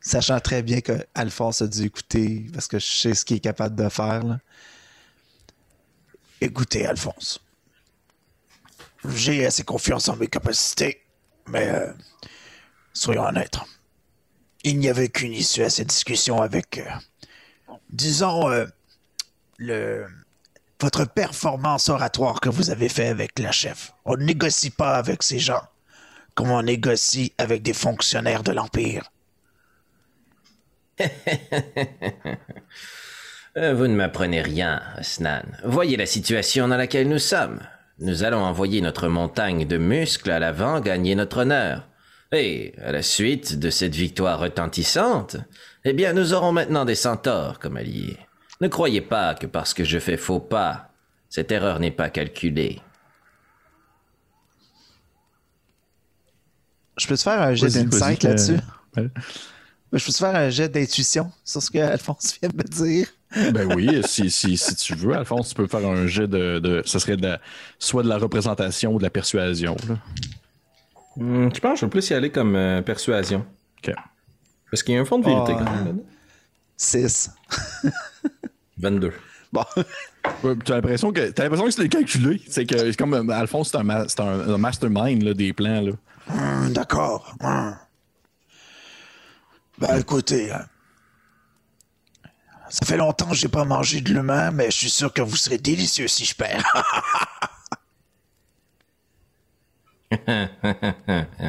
Sachant 0.00 0.40
très 0.40 0.64
bien 0.64 0.80
que 0.80 1.06
Alphonse 1.14 1.62
a 1.62 1.68
dû 1.68 1.84
écouter 1.84 2.46
parce 2.52 2.66
que 2.66 2.80
je 2.80 2.86
sais 2.86 3.14
ce 3.14 3.24
qu'il 3.24 3.36
est 3.36 3.40
capable 3.40 3.76
de 3.76 3.88
faire. 3.88 4.24
là. 4.24 4.40
Écoutez, 6.42 6.84
Alphonse. 6.84 7.40
J'ai 9.04 9.46
assez 9.46 9.62
confiance 9.62 10.08
en 10.08 10.16
mes 10.16 10.26
capacités, 10.26 11.00
mais 11.46 11.68
euh, 11.68 11.92
soyons 12.92 13.22
honnêtes. 13.22 13.58
Il 14.64 14.80
n'y 14.80 14.88
avait 14.88 15.08
qu'une 15.08 15.34
issue 15.34 15.62
à 15.62 15.70
cette 15.70 15.86
discussion 15.86 16.42
avec, 16.42 16.78
euh, 16.78 17.74
disons, 17.90 18.50
euh, 18.50 18.66
le 19.58 20.08
votre 20.80 21.04
performance 21.04 21.88
oratoire 21.88 22.40
que 22.40 22.48
vous 22.48 22.70
avez 22.70 22.88
fait 22.88 23.06
avec 23.06 23.38
la 23.38 23.52
chef. 23.52 23.92
On 24.04 24.16
ne 24.16 24.24
négocie 24.24 24.70
pas 24.70 24.96
avec 24.96 25.22
ces 25.22 25.38
gens 25.38 25.62
comme 26.34 26.50
on 26.50 26.62
négocie 26.62 27.32
avec 27.38 27.62
des 27.62 27.72
fonctionnaires 27.74 28.42
de 28.42 28.50
l'Empire. 28.50 29.12
Euh, 33.58 33.74
Vous 33.74 33.86
ne 33.86 33.94
m'apprenez 33.94 34.40
rien, 34.40 34.82
Osnan. 34.98 35.42
Voyez 35.64 35.96
la 35.96 36.06
situation 36.06 36.68
dans 36.68 36.76
laquelle 36.76 37.08
nous 37.08 37.18
sommes. 37.18 37.60
Nous 37.98 38.24
allons 38.24 38.42
envoyer 38.42 38.80
notre 38.80 39.08
montagne 39.08 39.66
de 39.66 39.76
muscles 39.76 40.30
à 40.30 40.38
l'avant 40.38 40.80
gagner 40.80 41.14
notre 41.14 41.38
honneur. 41.42 41.88
Et, 42.32 42.74
à 42.82 42.92
la 42.92 43.02
suite 43.02 43.58
de 43.58 43.68
cette 43.68 43.94
victoire 43.94 44.40
retentissante, 44.40 45.36
eh 45.84 45.92
bien, 45.92 46.14
nous 46.14 46.32
aurons 46.32 46.52
maintenant 46.52 46.86
des 46.86 46.94
centaures 46.94 47.58
comme 47.58 47.76
alliés. 47.76 48.18
Ne 48.62 48.68
croyez 48.68 49.02
pas 49.02 49.34
que 49.34 49.46
parce 49.46 49.74
que 49.74 49.84
je 49.84 49.98
fais 49.98 50.16
faux 50.16 50.40
pas, 50.40 50.90
cette 51.28 51.52
erreur 51.52 51.78
n'est 51.78 51.90
pas 51.90 52.08
calculée. 52.08 52.80
Je 56.96 57.06
peux 57.06 57.16
te 57.16 57.22
faire 57.22 57.42
un 57.42 57.54
jet 57.54 57.68
d'insight 57.68 58.22
là-dessus? 58.22 58.52
euh, 58.98 59.02
ouais. 59.02 59.10
Je 59.92 60.04
peux 60.06 60.12
te 60.12 60.16
faire 60.16 60.34
un 60.34 60.48
jet 60.48 60.68
d'intuition 60.70 61.30
sur 61.44 61.62
ce 61.62 61.70
que 61.70 61.78
Alphonse 61.78 62.38
vient 62.40 62.48
de 62.48 62.56
me 62.56 62.62
dire? 62.62 63.08
Ben 63.52 63.72
oui, 63.74 64.02
si, 64.04 64.30
si, 64.30 64.56
si 64.56 64.74
tu 64.76 64.94
veux, 64.94 65.14
Alphonse, 65.16 65.50
tu 65.50 65.54
peux 65.54 65.66
faire 65.66 65.86
un 65.86 66.06
jet 66.06 66.26
de. 66.28 66.58
de 66.58 66.82
ça 66.84 66.98
serait 66.98 67.16
de 67.16 67.22
la- 67.26 67.40
soit 67.78 68.02
de 68.02 68.08
la 68.08 68.18
représentation 68.18 68.94
ou 68.94 68.98
de 68.98 69.02
la 69.02 69.10
persuasion. 69.10 69.76
là. 69.88 69.96
Hmm, 71.16 71.48
je 71.54 71.60
pense 71.60 71.74
que 71.74 71.80
je 71.80 71.84
vais 71.86 71.90
plus 71.90 72.10
y 72.10 72.14
aller 72.14 72.30
comme 72.30 72.56
euh, 72.56 72.82
persuasion. 72.82 73.44
OK. 73.86 73.94
Parce 74.70 74.82
qu'il 74.82 74.94
y 74.94 74.98
a 74.98 75.00
un 75.00 75.04
fond 75.04 75.18
de 75.18 75.24
vérité 75.26 75.52
Ah. 75.56 75.62
quand 75.64 75.70
même. 75.72 75.84
là-dedans. 75.86 76.04
6. 76.76 77.30
22. 78.78 79.12
Bon. 79.52 79.64
Ouais, 80.44 80.54
t'as 80.64 80.76
l'impression 80.76 81.12
que 81.12 81.30
t'as 81.30 81.42
l'impression 81.42 81.64
que 81.66 81.72
c'est 81.72 81.88
calculé. 81.88 82.40
C'est 82.48 82.64
que 82.64 82.78
c'est 82.78 82.96
comme 82.96 83.12
euh, 83.14 83.32
Alphonse, 83.34 83.70
c'est 83.72 83.76
un, 83.76 83.82
ma- 83.82 84.06
c'est 84.08 84.20
un- 84.20 84.54
un 84.54 84.56
mastermind 84.58 85.20
là, 85.22 85.34
des 85.34 85.52
plans. 85.52 85.80
Là. 85.80 85.92
Hum, 86.30 86.72
D'accord. 86.72 87.34
Hum. 87.40 87.76
Ben 89.78 89.98
écoutez, 89.98 90.52
hein. 90.52 90.64
Ça 92.72 92.86
fait 92.86 92.96
longtemps 92.96 93.28
que 93.28 93.34
j'ai 93.34 93.48
pas 93.48 93.66
mangé 93.66 94.00
de 94.00 94.14
l'humain, 94.14 94.50
mais 94.50 94.70
je 94.70 94.76
suis 94.78 94.90
sûr 94.90 95.12
que 95.12 95.20
vous 95.20 95.36
serez 95.36 95.58
délicieux 95.58 96.08
si 96.08 96.24
je 96.24 96.34
perds. 96.34 96.64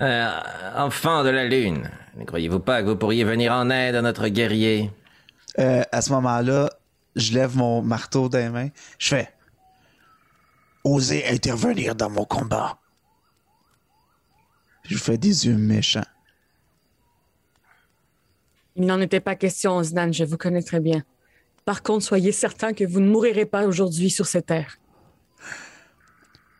Euh, 0.00 0.40
enfant 0.74 1.22
de 1.22 1.28
la 1.28 1.44
lune, 1.44 1.88
ne 2.16 2.24
croyez-vous 2.24 2.58
pas 2.58 2.82
que 2.82 2.88
vous 2.88 2.96
pourriez 2.96 3.22
venir 3.22 3.52
en 3.52 3.70
aide 3.70 3.94
à 3.94 4.02
notre 4.02 4.26
guerrier? 4.26 4.90
Euh, 5.60 5.84
à 5.92 6.02
ce 6.02 6.10
moment-là, 6.10 6.68
je 7.14 7.32
lève 7.32 7.56
mon 7.56 7.80
marteau 7.80 8.28
des 8.28 8.48
mains. 8.48 8.70
Je 8.98 9.06
fais. 9.06 9.32
Osez 10.82 11.24
intervenir 11.28 11.94
dans 11.94 12.10
mon 12.10 12.24
combat. 12.24 12.76
Je 14.82 14.98
fais 14.98 15.16
des 15.16 15.46
yeux 15.46 15.56
méchants. 15.56 16.02
Il 18.76 18.86
n'en 18.86 19.00
était 19.00 19.20
pas 19.20 19.36
question, 19.36 19.82
Znan, 19.82 20.12
je 20.12 20.24
vous 20.24 20.36
connais 20.36 20.62
très 20.62 20.80
bien. 20.80 21.04
Par 21.64 21.82
contre, 21.82 22.04
soyez 22.04 22.32
certain 22.32 22.72
que 22.72 22.84
vous 22.84 23.00
ne 23.00 23.08
mourirez 23.08 23.46
pas 23.46 23.66
aujourd'hui 23.66 24.10
sur 24.10 24.26
cette 24.26 24.46
terre. 24.46 24.78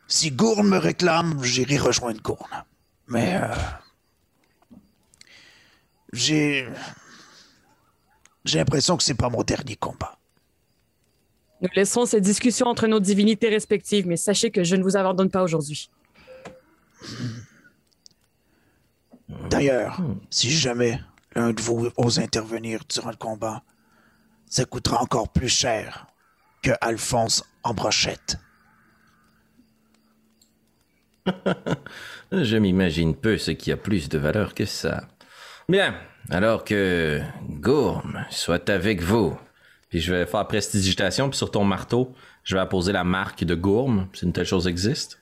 Si 0.07 0.31
Gourne 0.31 0.69
me 0.69 0.79
réclame, 0.79 1.43
j'irai 1.43 1.79
rejoindre 1.79 2.23
Gourne. 2.23 2.65
Mais 3.09 3.37
euh, 3.37 3.49
j'ai 6.13 6.69
j'ai 8.45 8.59
l'impression 8.59 8.97
que 8.97 9.03
c'est 9.03 9.15
pas 9.15 9.31
mon 9.31 9.43
dernier 9.43 9.77
combat. 9.77 10.19
Nous 11.61 11.69
laisserons 11.75 12.05
cette 12.05 12.23
discussion 12.23 12.67
entre 12.67 12.87
nos 12.87 13.01
divinités 13.01 13.49
respectives, 13.49 14.07
mais 14.07 14.17
sachez 14.17 14.51
que 14.51 14.65
je 14.65 14.77
ne 14.77 14.83
vous 14.83 14.97
abandonne 14.97 15.31
pas 15.31 15.43
aujourd'hui. 15.43 15.91
D'ailleurs, 19.49 19.99
si 20.31 20.51
jamais 20.51 21.01
l'un 21.35 21.53
de 21.53 21.61
vous 21.61 21.91
ose 21.97 22.19
intervenir 22.19 22.81
durant 22.89 23.11
le 23.11 23.17
combat, 23.17 23.63
ça 24.47 24.65
coûtera 24.65 25.03
encore 25.03 25.29
plus 25.31 25.49
cher 25.49 26.07
que 26.63 26.71
Alphonse 26.81 27.45
en 27.63 27.75
brochette. 27.75 28.39
Je 32.33 32.57
m'imagine 32.57 33.15
peu 33.15 33.39
ce 33.39 33.51
qui 33.51 33.73
a 33.73 33.77
plus 33.77 34.09
de 34.09 34.19
valeur 34.19 34.55
que 34.55 34.65
ça. 34.65 35.09
Bien, 35.69 35.95
alors 36.31 36.65
que 36.65 37.21
Gourme 37.49 38.25
soit 38.31 38.69
avec 38.69 39.03
vous. 39.03 39.37
Puis 39.89 40.01
je 40.01 40.13
vais 40.13 40.27
faire 40.27 40.47
prestidigitation, 40.47 41.31
puis 41.31 41.39
sur 41.39 41.51
ton 41.51 41.65
marteau, 41.65 42.13
je 42.43 42.57
vais 42.57 42.61
apposer 42.61 42.93
la 42.93 43.05
marque 43.05 43.45
de 43.45 43.55
Gourme, 43.55 44.09
si 44.13 44.25
une 44.25 44.33
telle 44.33 44.47
chose 44.47 44.67
existe. 44.67 45.21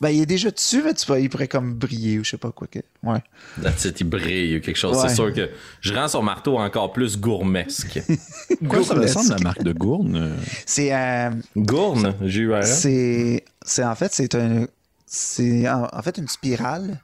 Ben, 0.00 0.08
il 0.08 0.22
est 0.22 0.26
déjà 0.26 0.50
dessus, 0.50 0.82
mais 0.82 0.94
tu 0.94 1.04
vois, 1.06 1.20
il 1.20 1.28
pourrait 1.28 1.46
comme 1.48 1.74
briller 1.74 2.18
ou 2.18 2.24
je 2.24 2.30
sais 2.30 2.38
pas 2.38 2.50
quoi. 2.52 2.66
Que... 2.66 2.78
Ouais. 3.02 3.22
That's 3.62 3.84
it, 3.84 4.00
il 4.00 4.04
brille 4.04 4.56
ou 4.56 4.60
quelque 4.62 4.76
chose. 4.78 4.96
Ouais. 4.96 5.08
C'est 5.10 5.14
sûr 5.14 5.32
que 5.34 5.50
je 5.82 5.92
rends 5.92 6.08
son 6.08 6.22
marteau 6.22 6.58
encore 6.58 6.92
plus 6.92 7.18
gourmesque. 7.18 8.00
Quoi 8.68 8.82
ça 8.82 8.94
ressemble 8.94 9.28
la 9.30 9.38
marque 9.40 9.62
de 9.62 9.72
Gourne? 9.72 10.16
euh? 10.16 10.36
C'est 10.64 10.94
euh, 10.94 11.30
Gourne, 11.56 12.14
j'ai 12.22 12.40
eu 12.40 12.52
c'est 12.62 13.44
c'est 13.62 13.84
en 13.84 13.94
fait 13.94 14.12
c'est 14.14 14.34
un 14.34 14.66
c'est 15.06 15.68
en, 15.68 15.86
en 15.92 16.02
fait 16.02 16.16
une 16.16 16.28
spirale 16.28 16.98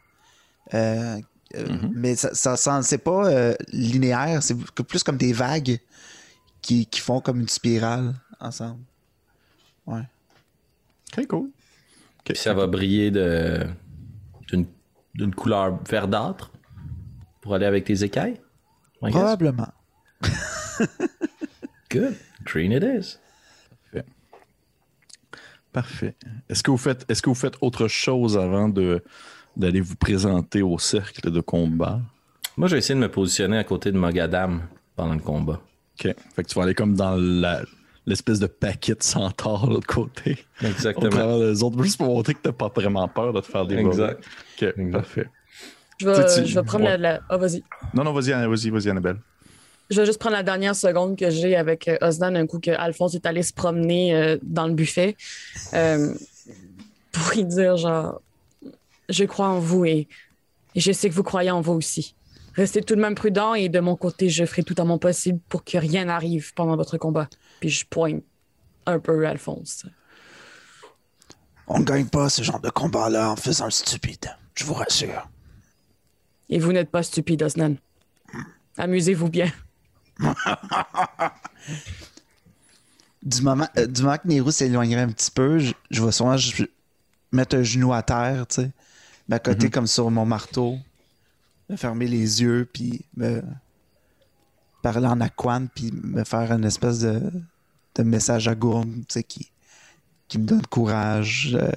euh, 0.75 1.19
euh, 1.55 1.67
mais 1.95 2.17
ça, 2.17 2.35
ça 2.35 2.57
sent- 2.57 2.83
c'est 2.83 2.99
pas 2.99 3.27
euh, 3.29 3.55
linéaire 3.73 4.43
c'est 4.43 4.57
plus 4.85 5.03
comme 5.03 5.17
des 5.17 5.33
vagues 5.33 5.79
qui, 6.63 6.87
qui 6.87 7.01
font 7.01 7.21
comme 7.21 7.41
une 7.41 7.49
spirale 7.49 8.15
ensemble 8.41 8.81
ouais 9.87 10.03
Ok, 11.17 11.27
cool. 11.29 11.51
Puis 12.27 12.37
ça 12.37 12.55
va 12.55 12.67
briller 12.67 13.11
de 13.11 13.61
d'une 14.49 14.67
d'une 15.15 15.35
couleur 15.35 15.79
verdâtre 15.89 16.53
pour 17.41 17.55
aller 17.55 17.67
avec 17.67 17.85
tes 17.85 18.03
écailles. 18.03 18.41
Probablement 19.01 19.69
Good. 21.91 22.17
Green 22.45 22.73
it 22.73 22.83
is. 22.83 23.19
Parfait. 25.73 26.15
Est-ce 26.49 26.63
que 26.63 26.71
vous 26.71 26.79
faites, 26.79 27.05
est-ce 27.11 27.21
que 27.21 27.29
vous 27.29 27.35
faites 27.35 27.57
autre 27.61 27.87
chose 27.87 28.39
avant 28.39 28.71
de, 28.71 29.05
d'aller 29.59 29.83
vous 29.83 29.95
présenter 29.95 30.63
au 30.63 30.79
cercle 30.79 31.31
de 31.31 31.41
combat? 31.41 32.01
Moi, 32.57 32.69
je 32.69 32.73
vais 32.73 32.79
essayer 32.79 32.95
de 32.95 33.01
me 33.01 33.11
positionner 33.11 33.59
à 33.59 33.65
côté 33.65 33.93
de 33.93 33.99
Mogadam 33.99 34.63
pendant 34.95 35.13
le 35.13 35.21
combat. 35.21 35.61
OK. 36.01 36.15
Fait 36.35 36.43
que 36.43 36.49
tu 36.49 36.55
vas 36.55 36.63
aller 36.63 36.75
comme 36.75 36.95
dans 36.95 37.15
la, 37.17 37.61
l'espèce 38.07 38.39
de 38.39 38.47
paquet 38.47 38.95
de 38.95 39.03
centaures 39.03 39.67
de 39.67 39.75
l'autre 39.75 39.87
côté. 39.87 40.39
Au 40.63 40.67
Exactement. 40.67 41.11
travers 41.11 41.39
des 41.39 41.63
autres, 41.63 41.83
juste 41.83 41.99
pour 41.99 42.07
montrer 42.07 42.35
que 42.35 42.41
t'as 42.43 42.53
pas 42.53 42.69
vraiment 42.69 43.09
peur 43.09 43.33
de 43.33 43.41
te 43.41 43.47
faire 43.47 43.67
des 43.67 43.77
Exact. 43.77 44.25
Ok, 44.63 44.91
parfait. 44.93 45.29
Je 45.99 46.09
vais, 46.09 46.27
Tu 46.35 46.47
je 46.47 46.55
vais 46.55 46.63
prendre 46.65 46.85
ouais. 46.85 46.99
la. 46.99 47.21
Ah, 47.29 47.37
vas-y. 47.37 47.63
Non, 47.95 48.05
non, 48.05 48.13
vas-y, 48.13 48.31
vas-y, 48.33 48.71
vas-y, 48.71 48.91
Annabelle. 48.91 49.17
Je 49.89 50.01
vais 50.01 50.07
juste 50.07 50.19
prendre 50.19 50.37
la 50.37 50.43
dernière 50.43 50.75
seconde 50.75 51.17
que 51.17 51.31
j'ai 51.31 51.57
avec 51.57 51.89
euh, 51.89 51.97
Osnan, 52.01 52.35
un 52.35 52.47
coup 52.47 52.59
que 52.59 52.73
Alphonse 52.73 53.15
est 53.15 53.25
allé 53.25 53.43
se 53.43 53.53
promener 53.53 54.15
euh, 54.15 54.37
dans 54.43 54.67
le 54.67 54.75
buffet, 54.75 55.17
euh, 55.75 56.13
pour 57.13 57.31
lui 57.33 57.45
dire 57.45 57.77
genre, 57.77 58.21
je 59.09 59.25
crois 59.25 59.49
en 59.49 59.61
vous 59.61 59.85
et, 59.85 60.09
et 60.75 60.81
je 60.81 60.91
sais 60.91 61.09
que 61.09 61.15
vous 61.15 61.23
croyez 61.23 61.53
en 61.53 61.61
vous 61.61 61.75
aussi. 61.75 62.17
Restez 62.55 62.83
tout 62.83 62.97
de 62.97 63.01
même 63.01 63.15
prudent 63.15 63.55
et 63.55 63.69
de 63.69 63.79
mon 63.79 63.97
côté, 63.97 64.29
je 64.29 64.45
ferai 64.45 64.65
tout 64.65 64.75
à 64.79 64.85
mon 64.85 64.99
possible 64.99 65.39
pour 65.49 65.63
que 65.63 65.79
rien 65.79 66.07
n'arrive 66.07 66.53
pendant 66.55 66.75
votre 66.77 66.99
combat. 66.99 67.29
Puis 67.61 67.71
je 67.71 67.87
pointe 67.87 68.23
un 68.87 68.99
peu 68.99 69.27
Alphonse. 69.27 69.87
On 71.67 71.81
gagne 71.81 72.07
pas 72.07 72.29
ce 72.29 72.43
genre 72.43 72.61
de 72.61 72.71
combat-là 72.71 73.31
en 73.31 73.37
faisant 73.37 73.65
le 73.65 73.71
stupide. 73.73 74.31
Je 74.55 74.65
vous 74.65 74.75
rassure. 74.75 75.29
Et 76.49 76.59
vous 76.61 76.73
n'êtes 76.73 76.91
pas 76.91 77.03
stupide, 77.03 77.43
Osnan. 77.43 77.75
Amusez-vous 78.79 79.29
bien. 79.29 79.51
du 83.23 83.43
moment, 83.43 83.69
euh, 83.77 83.87
du 83.87 84.03
moment 84.03 84.17
que 84.19 84.29
Nero 84.29 84.51
s'éloignerait 84.51 85.03
un 85.03 85.09
petit 85.13 85.31
peu 85.31 85.59
je, 85.59 85.73
je 85.91 86.03
vais 86.05 86.13
souvent 86.13 86.37
je- 86.37 86.65
mettre 87.33 87.57
un 87.57 87.63
genou 87.63 87.93
à 87.93 88.03
terre 88.03 88.47
tu 88.47 88.55
sais 88.63 88.71
mais 89.29 89.37
à 89.37 89.39
côté 89.41 89.69
comme 89.69 89.87
sur 89.87 90.11
mon 90.11 90.25
marteau 90.25 90.79
me 91.69 91.77
fermer 91.77 92.07
les 92.07 92.41
yeux 92.41 92.67
puis 92.73 93.05
me 93.17 93.43
parler 94.93 95.07
en 95.09 95.21
aquan 95.21 95.67
puis 95.75 95.91
me 95.93 96.23
faire 96.25 96.53
une 96.53 96.65
espèce 96.65 97.01
de, 97.01 97.21
de 97.97 98.03
message 98.03 98.47
à 98.49 98.55
gourme 98.55 98.95
tu 99.09 99.15
sais 99.15 99.23
qui, 99.25 99.51
qui 100.29 100.39
me 100.39 100.45
donne 100.47 100.67
courage 100.67 101.57
euh, 101.61 101.71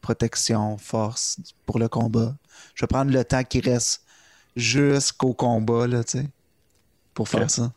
protection 0.00 0.78
force 0.78 1.38
pour 1.66 1.78
le 1.78 1.88
combat 1.88 2.34
je 2.74 2.82
vais 2.84 2.86
prendre 2.86 3.10
le 3.12 3.24
temps 3.24 3.42
qui 3.42 3.60
reste 3.60 4.02
jusqu'au 4.54 5.32
combat 5.34 5.86
là 5.86 6.04
tu 6.04 6.18
sais 6.18 6.26
pour 7.14 7.28
faire 7.28 7.50
ça 7.50 7.72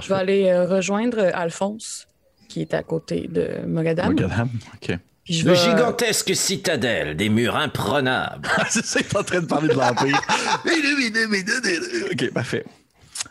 Je 0.00 0.08
vais 0.08 0.14
aller 0.14 0.44
euh, 0.48 0.66
rejoindre 0.66 1.18
Alphonse, 1.34 2.06
qui 2.48 2.60
est 2.60 2.74
à 2.74 2.82
côté 2.82 3.26
de 3.28 3.64
Mogadam. 3.66 4.10
Mogadam, 4.12 4.48
OK. 4.74 4.98
Je 5.24 5.44
Le 5.46 5.52
vais- 5.52 5.56
gigantesque 5.58 6.34
citadelle 6.34 7.16
des 7.16 7.28
murs 7.28 7.56
imprenables. 7.56 8.48
c'est 8.70 8.84
ça, 8.84 9.00
il 9.00 9.06
est 9.06 9.16
en 9.16 9.22
train 9.22 9.40
de 9.40 9.46
parler 9.46 9.68
de 9.68 9.74
l'Empire. 9.74 10.20
OK, 12.12 12.30
parfait. 12.32 12.64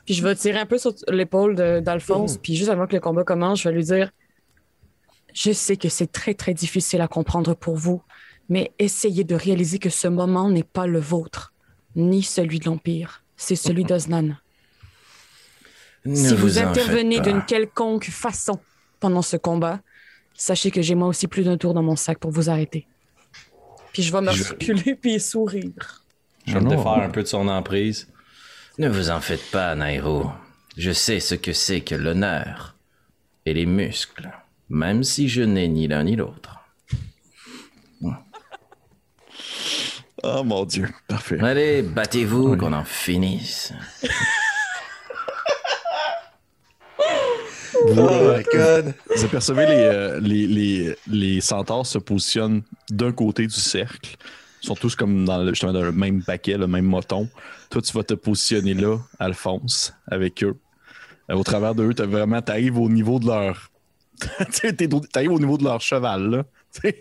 Puis 0.06 0.14
je 0.16 0.24
vais 0.24 0.36
tirer 0.36 0.60
un 0.60 0.66
peu 0.66 0.78
sur 0.78 0.94
l'épaule 1.10 1.56
d'Alphonse, 1.84 2.38
puis 2.38 2.56
juste 2.56 2.70
avant 2.70 2.88
que 2.88 2.94
le 2.94 3.00
combat 3.00 3.24
commence, 3.24 3.62
je 3.62 3.70
vais 3.70 3.76
lui 3.76 3.84
dire 3.84 4.12
Je 5.34 5.52
sais 5.52 5.78
que 5.78 5.90
c'est 5.90 6.12
très, 6.12 6.34
très 6.34 6.54
difficile 6.54 7.02
à 7.02 7.08
comprendre 7.08 7.54
pour 7.56 7.76
vous, 7.76 8.02
mais 8.50 8.72
essayez 8.80 9.24
de 9.24 9.36
réaliser 9.36 9.80
que 9.80 9.90
ce 9.90 10.08
moment 10.08 10.50
n'est 10.50 10.64
pas 10.64 10.88
le 10.88 11.00
vôtre, 11.00 11.54
ni 11.96 12.24
celui 12.24 12.60
de 12.60 12.66
l'Empire. 12.66 13.24
C'est 13.38 13.56
celui 13.56 13.84
d'Oznan. 13.84 14.38
Ne 16.06 16.16
Si 16.16 16.36
vous, 16.36 16.58
intervenez 16.60 17.20
d'une 17.20 17.44
quelconque 17.46 18.06
façon 18.06 18.60
pendant 19.00 19.22
ce 19.22 19.38
combat, 19.38 19.80
sachez 20.34 20.72
que 20.72 20.82
j'ai 20.82 20.96
moi 20.96 21.08
aussi 21.08 21.28
plus 21.28 21.44
d'un 21.44 21.58
tour 21.58 21.74
dans 21.74 21.84
mon 21.84 21.96
sac 21.96 22.18
pour 22.18 22.32
vous 22.32 22.50
arrêter. 22.50 22.88
Puis 23.94 24.04
je 24.04 24.12
vais 24.12 24.22
me 24.22 24.32
Je- 24.32 24.50
reculer 24.50 24.96
puis 24.96 25.20
sourire. 25.20 26.04
Je 26.48 26.54
vais 26.54 26.62
me 26.62 26.70
défaire 26.70 26.94
un 26.94 27.10
peu 27.10 27.22
de 27.22 27.28
son 27.28 27.48
emprise. 27.48 28.08
Ne 28.78 28.88
vous 28.88 29.10
en 29.10 29.20
faites 29.20 29.52
pas, 29.52 29.76
Nairo. 29.76 30.32
Je 30.78 30.92
sais 30.92 31.20
ce 31.20 31.36
que 31.36 31.52
c'est 31.54 31.82
que 31.82 31.96
l'honneur 31.96 32.76
et 33.46 33.54
les 33.54 33.66
muscles, 33.66 34.32
même 34.70 35.04
si 35.04 35.28
je 35.28 35.42
n'ai 35.42 35.68
ni 35.68 35.88
l'un 35.88 36.04
ni 36.04 36.16
l'autre. 36.16 36.58
Oh 40.24 40.44
mon 40.44 40.66
Dieu, 40.66 40.88
parfait. 41.08 41.40
Allez, 41.42 41.82
battez-vous, 41.82 42.56
qu'on 42.56 42.74
en 42.74 42.84
finisse. 42.84 43.74
Vous, 47.88 48.08
Oh 48.08 48.38
euh, 48.54 48.92
vous 49.16 49.26
apercevez 49.26 49.66
les, 49.66 49.74
euh, 49.74 50.20
les, 50.22 50.46
les, 50.46 50.96
les 51.08 51.42
centaures 51.42 51.86
se 51.86 51.98
positionnent 51.98 52.62
d'un 52.92 53.12
côté 53.12 53.48
du 53.48 53.56
cercle. 53.56 54.18
Ils 54.64 54.68
sont 54.68 54.76
tous 54.76 54.96
comme 54.96 55.26
dans 55.26 55.44
le, 55.44 55.52
dans 55.52 55.82
le 55.82 55.92
même 55.92 56.24
paquet, 56.24 56.58
le 56.58 56.68
même 56.68 56.86
moton. 56.86 57.28
Toi, 57.70 57.82
tu 57.82 57.94
vas 57.94 58.04
te 58.04 58.14
positionner 58.14 58.74
là, 58.76 58.98
Alphonse, 59.20 59.94
avec 60.08 60.44
eux. 60.44 60.56
Euh, 61.30 61.36
au 61.36 61.44
travers 61.44 61.74
de 61.74 61.84
eux, 61.84 61.94
tu 61.94 62.04
vraiment, 62.04 62.42
au 62.76 62.90
niveau 62.90 63.20
de 63.20 63.28
leur. 63.28 63.72
t'arrives 65.12 65.32
au 65.32 65.40
niveau 65.40 65.58
de 65.58 65.64
leur 65.64 65.82
cheval, 65.82 66.30
là. 66.30 66.44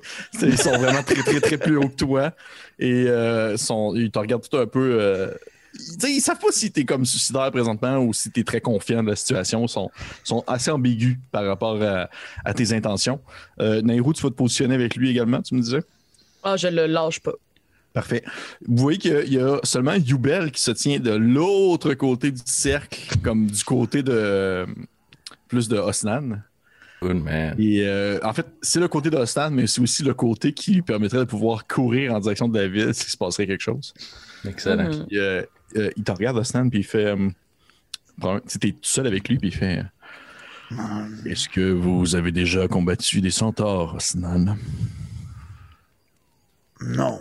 Ils 0.43 0.59
sont 0.59 0.77
vraiment 0.79 1.03
très, 1.03 1.23
très, 1.23 1.41
très 1.41 1.59
plus 1.59 1.77
hauts 1.77 1.89
que 1.89 1.97
toi. 1.97 2.33
Et 2.79 3.05
euh, 3.07 3.57
ils 3.95 4.11
te 4.11 4.19
regardent 4.19 4.49
tout 4.49 4.57
un 4.57 4.67
peu. 4.67 4.99
euh, 4.99 5.31
sais, 5.75 6.13
ils 6.13 6.21
savent 6.21 6.41
pas 6.41 6.51
si 6.51 6.73
t'es 6.73 6.85
comme 6.85 7.05
suicidaire 7.05 7.53
présentement 7.53 7.99
ou 7.99 8.13
si 8.13 8.33
t'es 8.33 8.43
très 8.43 8.61
confiant 8.61 9.05
de 9.05 9.11
la 9.11 9.17
situation. 9.17 9.63
Ils 9.67 9.69
sont, 9.69 9.91
sont 10.25 10.43
assez 10.49 10.73
ambigus 10.73 11.19
par 11.31 11.45
rapport 11.45 11.79
à, 11.83 12.55
tes 12.55 12.73
intentions. 12.73 13.21
Nairou, 13.61 14.13
tu 14.13 14.23
vas 14.23 14.31
te 14.31 14.35
positionner 14.35 14.75
avec 14.75 14.97
lui 14.97 15.11
également, 15.11 15.41
tu 15.41 15.55
me 15.55 15.61
disais? 15.61 15.83
Ah, 16.43 16.57
je 16.57 16.67
le 16.67 16.87
lâche 16.87 17.21
pas. 17.21 17.35
Parfait. 17.93 18.23
Vous 18.67 18.77
voyez 18.77 18.99
qu'il 18.99 19.33
y 19.33 19.39
a 19.39 19.59
seulement 19.65 19.95
Yubel 19.95 20.53
qui 20.53 20.61
se 20.63 20.71
tient 20.71 21.01
de 21.01 21.11
l'autre 21.11 21.95
côté 21.95 22.31
du 22.31 22.41
cercle, 22.45 23.17
comme 23.23 23.47
du 23.47 23.65
côté 23.65 24.03
de 24.03 24.65
plus 25.49 25.69
de 25.69 25.77
Osnan. 25.77 26.43
Good 27.03 27.17
man. 27.17 27.57
Et 27.59 27.83
euh, 27.85 28.21
en 28.23 28.33
fait, 28.33 28.47
c'est 28.63 28.79
le 28.79 28.87
côté 28.87 29.11
de 29.11 29.17
Osnan, 29.17 29.51
mais 29.51 29.67
c'est 29.67 29.81
aussi 29.81 30.03
le 30.05 30.15
côté 30.15 30.53
qui 30.53 30.75
lui 30.75 30.83
permettrait 30.83 31.19
de 31.19 31.25
pouvoir 31.25 31.67
courir 31.67 32.15
en 32.15 32.21
direction 32.21 32.47
de 32.47 32.59
la 32.59 32.69
ville 32.69 32.95
s'il 32.95 33.09
se 33.11 33.17
passerait 33.17 33.47
quelque 33.47 33.63
chose. 33.63 33.93
Excellent. 34.47 34.85
Mhm. 34.93 35.07
Puis, 35.09 35.19
euh, 35.19 35.43
euh, 35.77 35.91
il 35.97 36.05
te 36.05 36.13
regarde, 36.13 36.37
Osnan, 36.37 36.69
puis 36.71 36.81
il 36.81 36.85
fait. 36.85 37.07
euh, 37.07 37.29
t'es 38.61 38.73
tout 38.73 38.79
seul 38.83 39.07
avec 39.09 39.29
lui, 39.29 39.39
puis 39.39 39.49
il 39.49 39.55
fait. 39.55 39.83
euh, 40.73 40.77
Est-ce 41.27 41.49
que 41.49 41.73
vous 41.73 42.15
avez 42.15 42.31
déjà 42.33 42.69
combattu 42.69 43.21
des 43.21 43.31
centaures, 43.31 43.95
Osnan? 43.97 44.57
Non. 46.83 47.19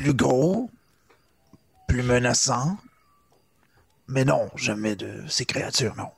Plus 0.00 0.14
gros, 0.14 0.70
plus 1.86 2.02
menaçant. 2.02 2.78
Mais 4.08 4.24
non, 4.24 4.48
jamais 4.56 4.96
de 4.96 5.22
ces 5.28 5.44
créatures, 5.44 5.94
non. 5.94 6.08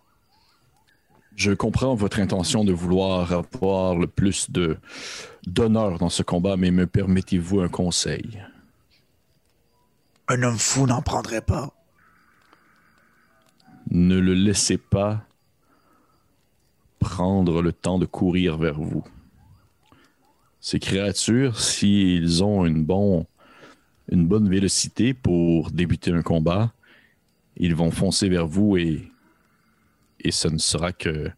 Je 1.35 1.51
comprends 1.51 1.97
votre 1.97 2.21
intention 2.21 2.65
de 2.65 2.73
vouloir 2.73 3.33
avoir 3.33 3.97
le 3.97 4.07
plus 4.07 4.53
de 4.53 4.79
d'honneur 5.49 5.99
dans 5.99 6.11
ce 6.11 6.23
combat, 6.23 6.57
mais 6.57 6.71
me 6.71 6.87
permettez-vous 6.87 7.59
un 7.59 7.69
conseil? 7.69 8.41
Un 10.29 10.45
homme 10.45 10.59
fou 10.59 10.87
n'en 10.87 11.03
prendrait 11.03 11.41
pas. 11.41 11.73
Ne 13.91 14.21
le 14.21 14.35
laissez 14.35 14.79
pas 14.79 15.27
prendre 17.01 17.61
le 17.61 17.73
temps 17.73 17.99
de 17.99 18.07
courir 18.07 18.59
vers 18.59 18.79
vous. 18.79 19.05
Ces 20.61 20.79
créatures, 20.79 21.59
s'ils 21.59 22.45
ont 22.45 22.65
une, 22.65 22.85
bon, 22.85 23.27
une 24.11 24.27
bonne 24.27 24.49
vélocité 24.49 25.15
pour 25.15 25.71
débuter 25.71 26.13
un 26.13 26.23
combat. 26.23 26.73
Ils 27.57 27.75
vont 27.75 27.91
foncer 27.91 28.29
vers 28.29 28.47
vous 28.47 28.77
et, 28.77 29.11
et 30.21 30.31
ce 30.31 30.49
ne 30.49 30.59
sera 30.59 30.93
que, 30.93 31.31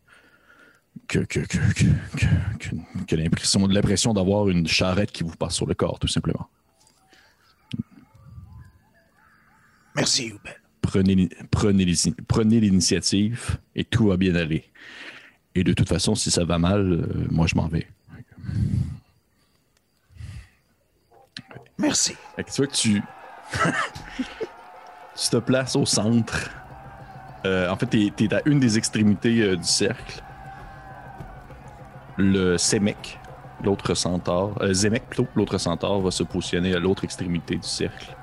que, 1.08 1.18
que, 1.20 1.40
que, 1.40 3.06
que, 3.06 3.16
l'impression, 3.16 3.66
l'impression 3.66 4.14
d'avoir 4.14 4.48
une 4.48 4.66
charrette 4.66 5.12
qui 5.12 5.24
vous 5.24 5.36
passe 5.36 5.54
sur 5.54 5.66
le 5.66 5.74
corps, 5.74 5.98
tout 5.98 6.08
simplement. 6.08 6.48
Merci, 9.96 10.32
Oubel. 10.32 10.60
Prenez, 10.82 11.28
prenez 11.50 12.60
l'initiative 12.60 13.58
et 13.74 13.84
tout 13.84 14.08
va 14.08 14.16
bien 14.16 14.34
aller. 14.34 14.64
Et 15.54 15.64
de 15.64 15.72
toute 15.72 15.88
façon, 15.88 16.14
si 16.14 16.30
ça 16.30 16.44
va 16.44 16.58
mal, 16.58 16.92
euh, 16.92 17.26
moi 17.30 17.46
je 17.46 17.54
m'en 17.54 17.68
vais. 17.68 17.86
Merci. 21.78 22.16
Tu 22.36 22.44
vois 22.56 22.66
que 22.66 22.72
tu. 22.72 23.02
tu 25.16 25.28
te 25.30 25.36
places 25.38 25.76
au 25.76 25.86
centre. 25.86 26.50
Euh, 27.46 27.68
en 27.68 27.76
fait, 27.76 27.86
t'es 27.86 28.24
es 28.24 28.34
à 28.34 28.40
une 28.46 28.58
des 28.60 28.78
extrémités 28.78 29.42
euh, 29.42 29.56
du 29.56 29.64
cercle. 29.64 30.22
Le 32.16 32.56
Semek, 32.56 33.18
l'autre 33.62 33.94
centaure. 33.94 34.56
euh, 34.62 34.72
Zemek, 34.72 35.04
plutôt, 35.08 35.26
l'autre 35.34 35.58
centaure, 35.58 36.00
va 36.00 36.10
se 36.10 36.22
positionner 36.22 36.74
à 36.74 36.78
l'autre 36.78 37.04
extrémité 37.04 37.56
du 37.56 37.66
cercle. 37.66 38.14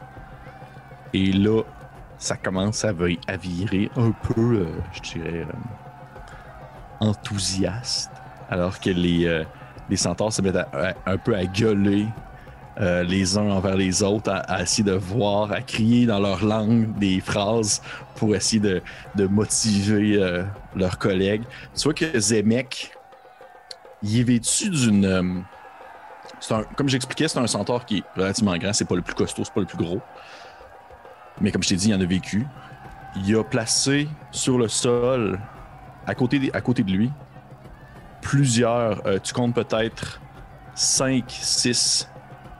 Et 1.14 1.32
là, 1.34 1.62
ça 2.18 2.38
commence 2.38 2.86
à, 2.86 2.94
vi- 2.94 3.20
à 3.28 3.36
virer 3.36 3.92
un 3.98 4.12
peu, 4.12 4.42
euh, 4.42 4.72
je 4.94 5.02
dirais, 5.02 5.46
euh, 5.46 5.46
enthousiaste. 7.00 8.12
Alors 8.50 8.80
que 8.80 8.90
les, 8.90 9.26
euh, 9.28 9.44
les 9.90 9.98
centaures 9.98 10.34
se 10.34 10.42
mettent 10.42 10.58
un 11.06 11.18
peu 11.18 11.36
à 11.36 11.46
gueuler 11.46 12.08
euh, 12.80 13.04
les 13.04 13.38
uns 13.38 13.50
envers 13.50 13.76
les 13.76 14.02
autres, 14.02 14.32
à, 14.32 14.62
essayer 14.62 14.84
de 14.84 14.94
voir, 14.94 15.52
à 15.52 15.62
crier 15.62 16.06
dans 16.06 16.20
leur 16.20 16.44
langue 16.44 16.98
des 16.98 17.20
phrases 17.20 17.82
pour 18.16 18.34
essayer 18.36 18.62
de, 19.16 19.28
motiver 19.28 20.16
euh, 20.22 20.44
leurs 20.76 20.98
collègues. 20.98 21.44
Tu 21.76 21.84
vois 21.84 21.94
que 21.94 22.18
Zemek, 22.20 22.92
il 24.04 24.20
est 24.20 24.24
vêtu 24.24 24.70
d'une. 24.70 25.06
euh, 25.06 25.22
un- 26.50 26.64
comme 26.76 26.88
j'expliquais, 26.88 27.28
c'est 27.28 27.40
un 27.40 27.48
centaure 27.48 27.86
qui 27.86 27.98
est 28.00 28.04
relativement 28.16 28.58
grand. 28.58 28.74
C'est 28.74 28.86
pas 28.86 28.96
le 28.96 29.02
plus 29.02 29.16
costaud, 29.16 29.44
c'est 29.44 29.54
pas 29.54 29.60
le 29.60 29.68
plus 29.68 29.78
gros. 29.78 30.02
Mais 31.42 31.52
comme 31.52 31.64
je 31.64 31.70
t'ai 31.70 31.76
dit, 31.76 31.90
il 31.90 31.96
en 31.96 32.02
a 32.02 32.06
vécu. 32.06 32.48
Il 33.16 33.36
a 33.36 33.44
placé 33.44 34.08
sur 34.32 34.58
le 34.58 34.70
sol, 34.70 35.40
à 36.08 36.16
côté, 36.16 36.40
de 36.40 36.92
lui, 36.92 37.12
plusieurs. 38.22 39.02
tu 39.22 39.34
comptes 39.34 39.54
peut-être 39.54 40.22
5, 40.74 41.26
6 41.28 42.11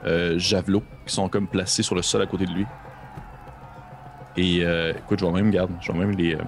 euh, 0.06 0.38
javelots 0.40 0.84
qui 1.06 1.14
sont 1.14 1.30
comme 1.30 1.48
placés 1.48 1.84
sur 1.84 1.96
le 1.96 2.02
sol 2.02 2.22
à 2.22 2.26
côté 2.26 2.46
de 2.46 2.52
lui. 2.52 2.66
Et 4.38 4.62
euh, 4.64 4.94
écoute, 4.98 5.20
je 5.20 5.26
vais 5.26 5.32
même, 5.32 5.52
garde, 5.52 5.72
je 5.82 5.92
vais 5.92 5.98
même 6.00 6.12
les. 6.12 6.36
euh, 6.36 6.40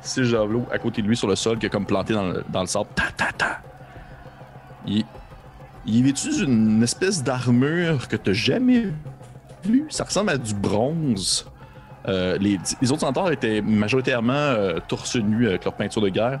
Six 0.00 0.24
javelots 0.24 0.66
à 0.72 0.78
côté 0.78 1.02
de 1.02 1.08
lui 1.08 1.16
sur 1.16 1.28
le 1.28 1.36
sol 1.36 1.58
qui 1.58 1.66
est 1.66 1.70
comme 1.70 1.84
planté 1.84 2.14
dans 2.14 2.28
le, 2.28 2.44
dans 2.48 2.60
le 2.62 2.66
sable. 2.66 2.88
Ta 2.94 3.04
ta 3.16 3.32
ta! 3.32 3.58
Il, 4.86 5.04
est 5.86 6.02
vêtu 6.02 6.30
d'une 6.30 6.82
espèce 6.82 7.22
d'armure 7.22 8.08
que 8.08 8.16
t'as 8.16 8.32
jamais 8.32 8.86
vue. 9.64 9.86
Ça 9.90 10.04
ressemble 10.04 10.30
à 10.30 10.38
du 10.38 10.54
bronze. 10.54 11.46
Euh, 12.08 12.38
les, 12.38 12.58
les 12.80 12.92
autres 12.92 13.02
centaures 13.02 13.30
étaient 13.30 13.60
majoritairement 13.60 14.54
torse 14.88 15.16
nu 15.16 15.48
avec 15.48 15.64
leur 15.64 15.74
peinture 15.74 16.00
de 16.00 16.08
guerre. 16.08 16.40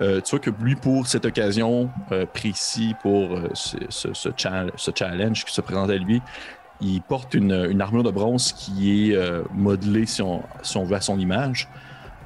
Euh, 0.00 0.20
tu 0.22 0.30
vois 0.30 0.38
que 0.38 0.50
lui, 0.62 0.76
pour 0.76 1.06
cette 1.06 1.26
occasion 1.26 1.90
euh, 2.10 2.24
précis, 2.26 2.94
pour 3.02 3.36
euh, 3.36 3.50
ce, 3.54 3.76
ce- 3.90 4.14
ce 4.14 4.30
chal- 4.36 4.72
ce 4.76 4.90
challenge 4.94 5.44
qui 5.44 5.52
se 5.52 5.60
présente 5.60 5.90
à 5.90 5.96
lui, 5.96 6.22
il 6.80 7.02
porte 7.02 7.34
une, 7.34 7.52
une 7.70 7.82
armure 7.82 8.02
de 8.02 8.10
bronze 8.10 8.52
qui 8.52 9.10
est 9.10 9.14
euh, 9.14 9.42
modelée, 9.52 10.06
si 10.06 10.22
on, 10.22 10.42
si 10.62 10.76
on 10.78 10.84
veut, 10.84 10.96
à 10.96 11.00
son 11.02 11.18
image. 11.18 11.68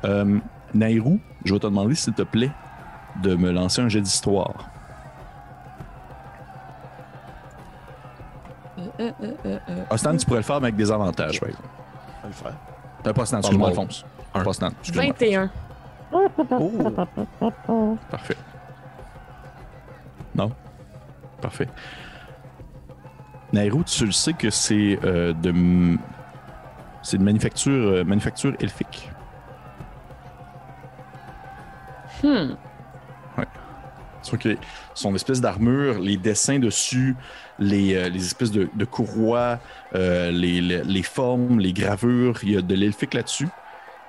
Euh, 0.04 0.38
Nairou, 0.72 1.18
je 1.44 1.52
vais 1.54 1.58
te 1.58 1.66
demander, 1.66 1.94
s'il 1.96 2.12
te 2.12 2.22
plaît, 2.22 2.52
de 3.22 3.34
me 3.34 3.50
lancer 3.50 3.80
un 3.82 3.88
jet 3.88 4.00
d'histoire. 4.00 4.68
Euh, 8.78 8.82
euh, 9.00 9.10
euh, 9.22 9.32
euh, 9.46 9.58
euh. 9.68 9.84
Ah, 9.90 9.96
tu 10.16 10.26
pourrais 10.26 10.38
le 10.40 10.44
faire 10.44 10.60
mais 10.60 10.66
avec 10.68 10.76
des 10.76 10.90
avantages, 10.90 11.40
par 11.40 11.48
exemple. 11.48 11.68
On 12.22 12.22
va 12.22 12.28
le 12.28 12.34
faire. 12.34 13.14
Pas 13.14 13.26
Stan, 13.26 13.38
excuse-moi. 13.38 13.68
Alphonse. 13.68 14.04
Un. 14.34 14.44
Pas 14.44 14.52
Stan, 14.52 14.68
excuse-moi. 14.80 15.04
21. 15.18 15.50
Oh! 16.14 17.98
Parfait. 18.10 18.36
Non? 20.34 20.50
Parfait. 21.40 21.68
Nairou, 23.52 23.84
tu 23.84 24.06
le 24.06 24.12
sais 24.12 24.32
que 24.32 24.50
c'est 24.50 24.98
euh, 25.04 25.32
de. 25.32 25.98
C'est 27.02 27.18
de 27.18 27.22
manufacture, 27.22 27.72
euh, 27.72 28.04
manufacture 28.04 28.54
elfique. 28.60 29.10
Hmm. 32.22 32.54
Vois 34.30 34.38
que 34.38 34.56
son 34.94 35.14
espèce 35.14 35.42
d'armure, 35.42 35.98
les 35.98 36.16
dessins 36.16 36.58
dessus, 36.58 37.14
les, 37.58 37.94
euh, 37.94 38.08
les 38.08 38.24
espèces 38.24 38.50
de, 38.50 38.70
de 38.74 38.84
courroies, 38.86 39.58
euh, 39.94 40.30
les, 40.30 40.62
les- 40.62 40.82
les 40.82 41.02
formes, 41.02 41.60
les 41.60 41.74
gravures, 41.74 42.38
il 42.42 42.52
y 42.52 42.56
a 42.56 42.62
de 42.62 42.74
l'elfique 42.74 43.12
là-dessus. 43.12 43.48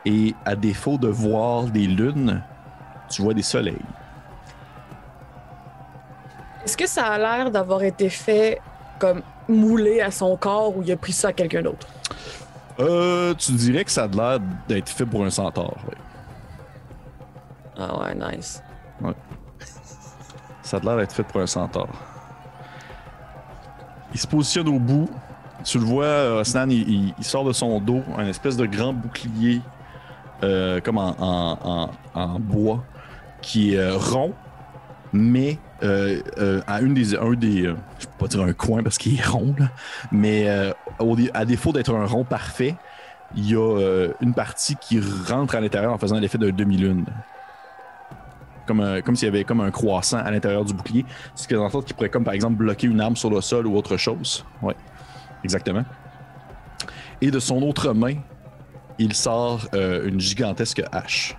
Et 0.06 0.36
à 0.46 0.56
défaut 0.56 0.98
de 0.98 1.08
voir 1.08 1.64
des 1.64 1.88
lunes, 1.88 2.42
tu 3.10 3.22
vois 3.24 3.34
des 3.34 3.42
soleils. 3.42 3.82
Est-ce 6.64 6.78
que 6.78 6.88
ça 6.88 7.06
a 7.06 7.18
l'air 7.18 7.52
d'avoir 7.52 7.84
été 7.84 8.10
fait 8.10 8.60
comme 9.00 9.22
moulé 9.48 10.02
à 10.02 10.12
son 10.12 10.36
corps 10.38 10.76
ou 10.78 10.82
il 10.84 10.92
a 10.92 10.98
pris 10.98 11.12
ça 11.14 11.30
à 11.30 11.34
quelqu'un 11.34 11.62
d'autre? 11.62 11.88
Euh, 12.80 13.34
tu 13.36 13.52
dirais 13.54 13.84
que 13.86 13.92
ça 13.92 14.04
a 14.04 14.08
l'air 14.08 14.40
d'être 14.68 14.90
fait 14.90 15.06
pour 15.06 15.24
un 15.24 15.30
centaure. 15.30 15.78
ouais. 15.88 15.98
Ah 17.78 18.00
ouais, 18.00 18.16
nice. 18.16 18.62
Ça 20.62 20.78
a 20.78 20.80
l'air 20.80 20.98
d'être 20.98 21.14
fait 21.14 21.24
pour 21.24 21.42
un 21.42 21.48
centaure. 21.48 21.90
Il 24.14 24.20
se 24.20 24.28
positionne 24.28 24.68
au 24.70 24.80
bout. 24.80 25.10
Tu 25.64 25.78
le 25.80 25.86
vois, 25.86 26.06
euh, 26.06 26.42
Osnan, 26.42 26.70
il, 26.70 26.90
il- 26.90 27.14
il 27.18 27.24
sort 27.24 27.44
de 27.44 27.52
son 27.54 27.80
dos 27.80 28.02
un 28.18 28.26
espèce 28.28 28.56
de 28.58 28.66
grand 28.66 28.94
bouclier, 28.94 29.62
euh, 30.44 30.80
comme 30.82 30.98
en, 30.98 31.90
en- 32.14 32.40
bois, 32.40 32.84
qui 33.42 33.76
est 33.76 33.80
euh, 33.80 33.98
rond, 33.98 34.34
mais 35.14 35.60
euh, 35.84 36.22
à 36.68 36.82
une 36.82 36.94
des, 36.94 37.16
un 37.16 37.34
des, 37.34 37.64
je 38.00 38.06
peux 38.08 38.18
pas 38.20 38.28
dire 38.28 38.42
un 38.42 38.54
coin 38.54 38.84
parce 38.84 38.98
qu'il 38.98 39.20
est 39.20 39.26
rond, 39.26 39.56
mais 40.12 40.48
au 41.00 41.16
à 41.34 41.46
défaut 41.46 41.72
d'être 41.72 41.94
un 41.94 42.06
rond 42.06 42.24
parfait, 42.24 42.76
il 43.36 43.50
y 43.50 43.56
a 43.56 44.08
une 44.22 44.34
partie 44.34 44.76
qui 44.76 45.00
rentre 45.28 45.56
à 45.56 45.62
l'intérieur 45.62 45.94
en 45.94 45.98
faisant 45.98 46.20
l'effet 46.20 46.38
d'un 46.38 46.52
demi-lune. 46.52 47.06
Comme, 48.66 49.02
comme 49.04 49.16
s'il 49.16 49.28
y 49.28 49.30
avait 49.30 49.44
comme 49.44 49.62
un 49.62 49.70
croissant 49.70 50.18
à 50.18 50.32
l'intérieur 50.32 50.66
du 50.66 50.74
bouclier. 50.74 51.06
Ce 51.36 51.48
qui 51.48 51.54
qu'il 51.86 51.96
pourrait 51.96 52.10
comme 52.10 52.24
par 52.24 52.34
exemple 52.34 52.56
bloquer 52.56 52.88
une 52.88 53.00
arme 53.00 53.16
sur 53.16 53.30
le 53.30 53.40
sol 53.40 53.68
ou 53.68 53.76
autre 53.78 53.96
chose. 53.96 54.44
Ouais, 54.62 54.76
exactement. 55.44 55.84
Et 57.22 57.30
de 57.30 57.40
son 57.40 57.62
autre 57.62 57.94
main, 57.94 58.16
il 58.98 59.14
sort 59.14 59.68
euh, 59.74 60.08
une 60.08 60.20
gigantesque 60.20 60.82
hache. 60.92 61.36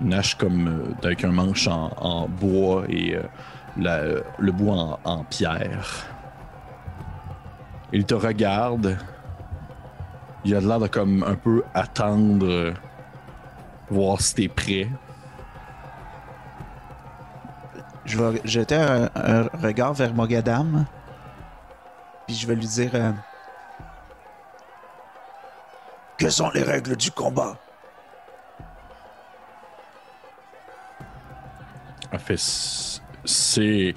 Une 0.00 0.14
hache 0.14 0.34
comme 0.36 0.68
euh, 0.68 1.06
avec 1.06 1.24
un 1.24 1.32
manche 1.32 1.68
en, 1.68 2.28
bois 2.28 2.84
et 2.88 3.16
euh, 3.16 4.22
le 4.38 4.52
bois 4.52 4.98
en, 5.04 5.24
pierre. 5.24 6.06
Il 7.92 8.04
te 8.04 8.14
regarde. 8.14 8.96
Il 10.44 10.54
a 10.54 10.60
l'air 10.60 10.78
de 10.78 10.88
comme 10.88 11.22
un 11.22 11.36
peu 11.36 11.62
attendre, 11.72 12.74
voir 13.88 14.20
si 14.20 14.34
t'es 14.34 14.48
prêt. 14.48 14.88
Je 18.04 18.22
vais 18.22 18.40
jeter 18.44 18.74
un, 18.74 19.08
un 19.14 19.48
regard 19.62 19.94
vers 19.94 20.12
Mogadam. 20.12 20.84
Puis 22.26 22.36
je 22.36 22.46
vais 22.46 22.56
lui 22.56 22.66
dire 22.66 23.14
Que 26.16 26.30
sont 26.30 26.50
les 26.54 26.62
règles 26.62 26.96
du 26.96 27.10
combat? 27.10 27.56
En 32.12 32.18
c'est 33.24 33.94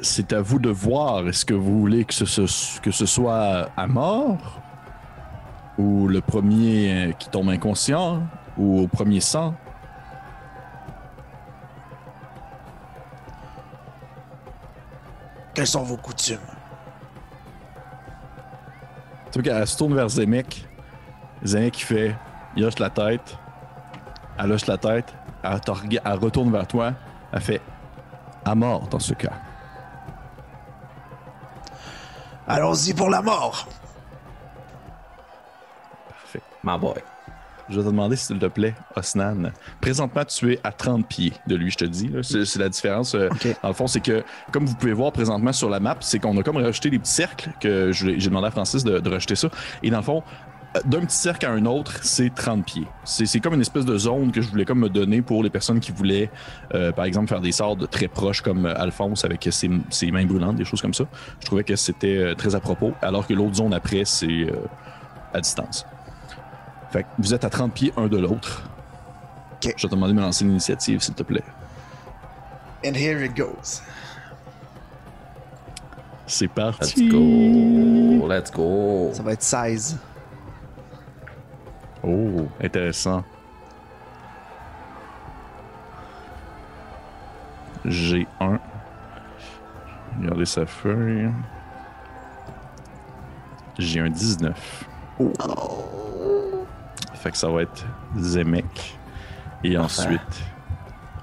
c'est 0.00 0.32
à 0.32 0.40
vous 0.40 0.58
de 0.58 0.70
voir. 0.70 1.28
Est-ce 1.28 1.44
que 1.44 1.54
vous 1.54 1.78
voulez 1.80 2.04
que 2.04 2.12
ce, 2.12 2.80
que 2.80 2.90
ce 2.90 3.06
soit 3.06 3.70
à 3.76 3.86
mort? 3.86 4.60
Ou 5.78 6.08
le 6.08 6.20
premier 6.20 6.92
euh, 6.92 7.12
qui 7.12 7.28
tombe 7.28 7.48
inconscient? 7.48 8.22
Ou 8.58 8.80
au 8.80 8.88
premier 8.88 9.20
sang? 9.20 9.54
Quelles 15.54 15.66
sont 15.66 15.82
vos 15.82 15.96
coutumes? 15.96 16.38
Tu 19.30 19.40
vois 19.40 19.42
qu'elle 19.42 19.66
se 19.66 19.76
tourne 19.76 19.94
vers 19.94 20.08
Zemek. 20.08 20.66
Zemek 21.44 21.78
il 21.80 21.84
fait, 21.84 22.16
il 22.56 22.64
hoche 22.64 22.78
la 22.78 22.90
tête. 22.90 23.36
Elle 24.38 24.52
hoche 24.52 24.66
la 24.66 24.78
tête. 24.78 25.12
Elle, 25.42 25.58
retourne 26.18 26.52
vers 26.52 26.66
toi. 26.66 26.92
Elle 27.32 27.40
fait 27.40 27.60
à 28.44 28.54
mort 28.54 28.86
dans 28.88 28.98
ce 29.00 29.14
cas. 29.14 29.32
Allons-y 32.46 32.94
pour 32.94 33.08
la 33.10 33.22
mort. 33.22 33.68
Parfait. 36.08 36.40
My 36.64 36.78
boy. 36.78 36.94
Je 37.68 37.76
vais 37.78 37.82
te 37.86 37.90
demander, 37.90 38.16
s'il 38.16 38.38
te 38.38 38.46
plaît, 38.46 38.74
Osnan. 38.96 39.52
Présentement, 39.80 40.24
tu 40.24 40.52
es 40.52 40.60
à 40.64 40.72
30 40.72 41.06
pieds 41.06 41.32
de 41.46 41.54
lui, 41.54 41.70
je 41.70 41.76
te 41.78 41.84
dis. 41.84 42.10
C'est 42.22 42.56
la 42.58 42.68
différence. 42.68 43.14
euh, 43.14 43.28
Ok. 43.30 43.56
Dans 43.62 43.68
le 43.68 43.74
fond, 43.74 43.86
c'est 43.86 44.00
que, 44.00 44.24
comme 44.52 44.66
vous 44.66 44.74
pouvez 44.74 44.92
voir 44.92 45.12
présentement 45.12 45.52
sur 45.52 45.70
la 45.70 45.80
map, 45.80 45.96
c'est 46.00 46.18
qu'on 46.18 46.36
a 46.38 46.42
comme 46.42 46.56
rajouté 46.58 46.90
des 46.90 46.98
petits 46.98 47.12
cercles, 47.12 47.50
que 47.60 47.92
j'ai 47.92 48.16
demandé 48.16 48.48
à 48.48 48.50
Francis 48.50 48.84
de, 48.84 48.98
de 48.98 49.10
rajouter 49.10 49.36
ça. 49.36 49.48
Et 49.82 49.90
dans 49.90 49.98
le 49.98 50.02
fond, 50.02 50.22
d'un 50.86 51.00
petit 51.00 51.16
cercle 51.16 51.44
à 51.46 51.50
un 51.50 51.66
autre, 51.66 51.92
c'est 52.02 52.34
30 52.34 52.64
pieds. 52.64 52.86
C'est 53.04 53.40
comme 53.40 53.54
une 53.54 53.60
espèce 53.60 53.84
de 53.84 53.96
zone 53.98 54.32
que 54.32 54.40
je 54.40 54.48
voulais 54.48 54.64
comme 54.64 54.80
me 54.80 54.88
donner 54.88 55.20
pour 55.20 55.42
les 55.42 55.50
personnes 55.50 55.80
qui 55.80 55.92
voulaient, 55.92 56.30
euh, 56.74 56.92
par 56.92 57.04
exemple, 57.04 57.28
faire 57.28 57.40
des 57.40 57.52
sorts 57.52 57.76
de 57.76 57.84
très 57.86 58.08
proches 58.08 58.40
comme 58.40 58.64
euh, 58.64 58.74
Alphonse 58.80 59.24
avec 59.24 59.46
ses, 59.50 59.70
ses 59.90 60.10
mains 60.10 60.24
brûlantes, 60.24 60.56
des 60.56 60.64
choses 60.64 60.80
comme 60.80 60.94
ça. 60.94 61.04
Je 61.40 61.46
trouvais 61.46 61.64
que 61.64 61.76
c'était 61.76 62.16
euh, 62.16 62.34
très 62.34 62.54
à 62.54 62.60
propos, 62.60 62.92
alors 63.02 63.26
que 63.26 63.34
l'autre 63.34 63.54
zone 63.56 63.74
après, 63.74 64.04
c'est 64.06 64.26
euh, 64.26 64.52
à 65.34 65.40
distance. 65.40 65.84
Fait 66.90 67.02
que 67.02 67.08
vous 67.18 67.34
êtes 67.34 67.44
à 67.44 67.50
30 67.50 67.72
pieds 67.74 67.92
un 67.96 68.06
de 68.06 68.16
l'autre. 68.18 68.62
Je 69.62 69.68
vais 69.68 69.74
te 69.74 69.86
demander 69.86 70.12
de 70.12 70.18
me 70.18 70.22
lancer 70.22 70.44
l'initiative, 70.44 71.00
s'il 71.02 71.14
te 71.14 71.22
plaît. 71.22 71.44
And 72.84 72.94
here 72.94 73.22
it 73.24 73.36
goes. 73.36 73.82
C'est 76.26 76.46
Let's 76.46 76.54
parti. 76.54 77.08
go. 77.08 78.26
Let's 78.28 78.50
go. 78.50 79.10
Ça 79.12 79.22
va 79.22 79.32
être 79.34 79.42
16. 79.42 79.98
Oh, 82.02 82.48
intéressant. 82.60 83.24
J'ai 87.84 88.26
un. 88.40 88.58
Regardez 90.20 90.44
sa 90.44 90.66
feuille. 90.66 91.30
J'ai 93.78 94.00
un 94.00 94.10
19. 94.10 94.84
Fait 97.14 97.30
que 97.30 97.36
ça 97.36 97.48
va 97.48 97.62
être 97.62 97.84
Zemek. 98.16 98.98
Et 99.64 99.78
ensuite, 99.78 100.42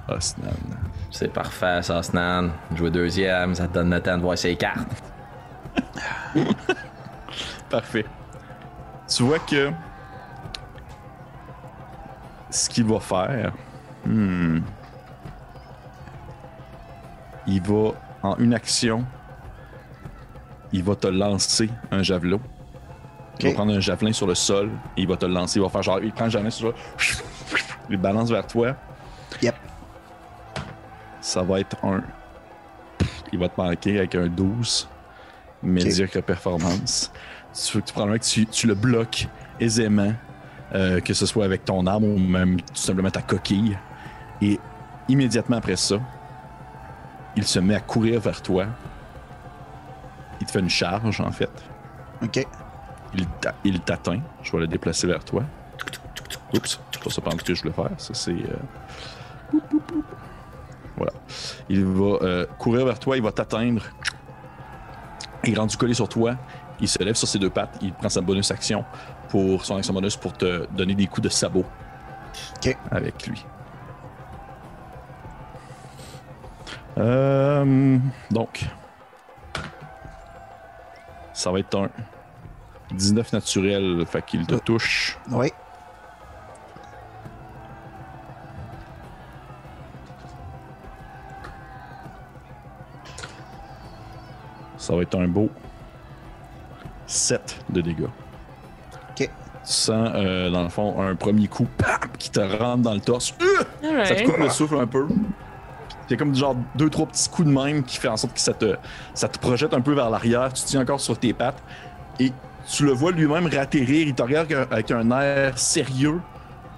Osnan. 0.08 0.50
C'est 1.12 1.34
parfait, 1.34 1.82
ça, 1.82 2.02
Snan. 2.02 2.52
Jouer 2.76 2.92
deuxième, 2.92 3.56
ça 3.56 3.68
te 3.68 3.74
donne 3.74 3.90
le 3.90 4.02
temps 4.02 4.18
de 4.18 4.22
voir 4.22 4.38
ses 4.38 4.56
cartes. 4.56 5.04
Parfait. 7.70 8.06
Tu 9.08 9.24
vois 9.24 9.40
que 9.40 9.72
ce 12.50 12.70
qu'il 12.70 12.86
va 12.86 13.00
faire, 13.00 13.54
hmm, 14.06 14.60
il 17.47 17.62
va 17.62 17.91
en 18.24 18.38
une 18.38 18.54
action, 18.54 19.06
il 20.72 20.84
va 20.84 20.95
te 20.95 21.08
lancer 21.08 21.70
un 21.91 22.04
javelot. 22.04 22.41
Il 23.39 23.47
va 23.50 23.54
prendre 23.54 23.74
un 23.74 23.80
javelin 23.80 24.12
sur 24.12 24.28
le 24.28 24.36
sol 24.36 24.70
et 24.97 25.02
il 25.02 25.08
va 25.08 25.16
te 25.16 25.26
le 25.26 25.34
lancer. 25.34 25.60
Il 25.60 25.62
va 25.62 25.70
faire 25.70 25.82
genre, 25.82 26.00
il 26.04 26.12
prend 26.12 26.26
le 26.26 26.32
javelin 26.32 26.50
sur 26.50 26.68
le 26.68 26.74
sol, 26.97 27.24
il 27.89 27.97
balance 27.97 28.30
vers 28.30 28.45
toi. 28.45 28.76
Yep. 29.41 29.56
Ça 31.22 31.41
va 31.43 31.60
être 31.60 31.78
un. 31.84 32.04
Il 33.32 33.39
va 33.39 33.47
te 33.47 33.60
manquer 33.60 34.00
avec 34.00 34.16
un 34.16 34.28
12. 34.28 34.89
Médiocre 35.62 36.22
performance. 36.22 37.12
Tu, 37.54 37.78
veux 37.78 37.82
que 37.82 37.88
tu 37.88 37.93
que 37.93 38.18
tu, 38.18 38.45
tu 38.45 38.68
le 38.68 38.76
bloques 38.76 39.28
aisément, 39.60 40.14
euh, 40.74 41.00
que 41.00 41.14
ce 41.14 41.26
soit 41.26 41.46
avec 41.46 41.66
ton 41.66 41.86
arme 41.88 42.04
ou 42.04 42.18
même 42.18 42.60
tout 42.62 42.76
simplement 42.76 43.10
ta 43.10 43.22
coquille. 43.22 43.78
Et 44.42 44.60
immédiatement 45.08 45.58
après 45.58 45.76
ça, 45.76 45.98
il 47.36 47.44
se 47.44 47.60
met 47.60 47.76
à 47.76 47.80
courir 47.80 48.20
vers 48.20 48.42
toi. 48.42 48.66
Il 50.42 50.48
te 50.48 50.52
fait 50.52 50.60
une 50.60 50.70
charge, 50.70 51.20
en 51.22 51.32
fait. 51.32 51.50
OK. 52.24 52.46
Il 53.14 53.26
t'a- 53.42 53.56
il 53.64 53.80
t'atteint. 53.82 54.22
Je 54.44 54.52
vais 54.52 54.60
le 54.60 54.68
déplacer 54.68 55.08
vers 55.08 55.24
toi. 55.24 55.44
Oups, 56.54 56.80
c'est 56.92 57.04
pas 57.04 57.10
ça 57.10 57.22
pendant 57.22 57.38
que 57.38 57.54
je 57.54 57.62
voulais 57.62 57.74
faire. 57.74 57.90
Ça, 57.98 58.14
c'est. 58.14 58.32
euh, 58.32 59.58
Voilà. 60.98 61.12
Il 61.70 61.86
va 61.86 62.18
euh, 62.22 62.46
courir 62.58 62.86
vers 62.86 63.00
toi, 63.00 63.16
il 63.18 63.24
va 63.24 63.32
t'atteindre. 63.32 63.84
Et 65.44 65.54
rendu 65.56 65.78
collé 65.78 65.94
sur 65.94 66.10
toi, 66.10 66.36
il 66.82 66.88
se 66.88 67.02
lève 67.04 67.16
sur 67.16 67.28
ses 67.28 67.40
deux 67.40 67.50
pattes, 67.50 67.78
il 67.82 67.94
prend 67.94 68.10
sa 68.10 68.22
bonus 68.22 68.52
action 68.52 68.84
pour 69.30 69.66
son 69.66 69.78
action 69.78 69.94
bonus 69.94 70.18
pour 70.18 70.34
te 70.34 70.66
donner 70.72 70.96
des 70.96 71.08
coups 71.08 71.22
de 71.22 71.30
sabot 71.30 71.66
OK. 72.58 72.78
avec 72.92 73.28
lui. 73.28 73.46
Euh, 76.98 77.98
donc, 78.32 78.66
ça 81.34 81.52
va 81.52 81.60
être 81.60 81.78
un 81.78 81.90
19 82.92 83.32
naturel, 83.34 84.04
fait 84.06 84.26
qu'il 84.26 84.46
te 84.46 84.56
Euh. 84.56 84.60
touche. 84.60 85.18
Oui. 85.32 85.52
Ça 94.78 94.96
va 94.96 95.02
être 95.02 95.20
un 95.20 95.28
beau 95.28 95.50
7 97.06 97.66
de 97.70 97.82
dégâts. 97.82 98.08
Sens, 99.64 100.10
euh, 100.16 100.49
dans 100.49 100.64
le 100.64 100.70
fond, 100.70 101.01
un 101.01 101.16
premier 101.16 101.47
coup 101.47 101.68
qui 102.18 102.30
te 102.30 102.39
rentre 102.39 102.82
dans 102.82 102.93
le 102.93 103.01
torse. 103.01 103.34
Euh! 103.41 104.05
Ça 104.05 104.16
te 104.16 104.24
coupe 104.24 104.38
le 104.38 104.49
souffle 104.49 104.78
un 104.78 104.88
peu. 104.88 105.07
C'est 106.07 106.18
comme 106.18 106.34
genre 106.34 106.55
deux, 106.76 106.89
trois 106.89 107.05
petits 107.05 107.30
coups 107.30 107.47
de 107.47 107.53
même 107.53 107.84
qui 107.84 107.97
fait 107.97 108.07
en 108.07 108.18
sorte 108.18 108.34
que 108.34 108.39
ça 108.39 108.53
te, 108.53 108.76
ça 109.14 109.28
te 109.28 109.38
projette 109.38 109.74
un 109.76 109.82
peu 109.82 109.93
vers 109.93 110.10
l'arrière. 110.10 110.51
Tu 110.51 110.64
te 110.64 110.68
tiens 110.68 110.82
encore 110.82 110.99
sur 110.99 111.18
tes 111.20 111.34
pattes. 111.34 111.62
Et 112.20 112.32
tu 112.68 112.86
le 112.86 112.91
vois 112.91 113.12
lui-même 113.12 113.45
ratterrir. 113.45 114.07
Il 114.07 114.16
te 114.16 114.24
regarde 114.24 114.68
avec 114.72 114.89
un 114.91 115.12
air 115.12 115.57
sérieux, 115.57 116.20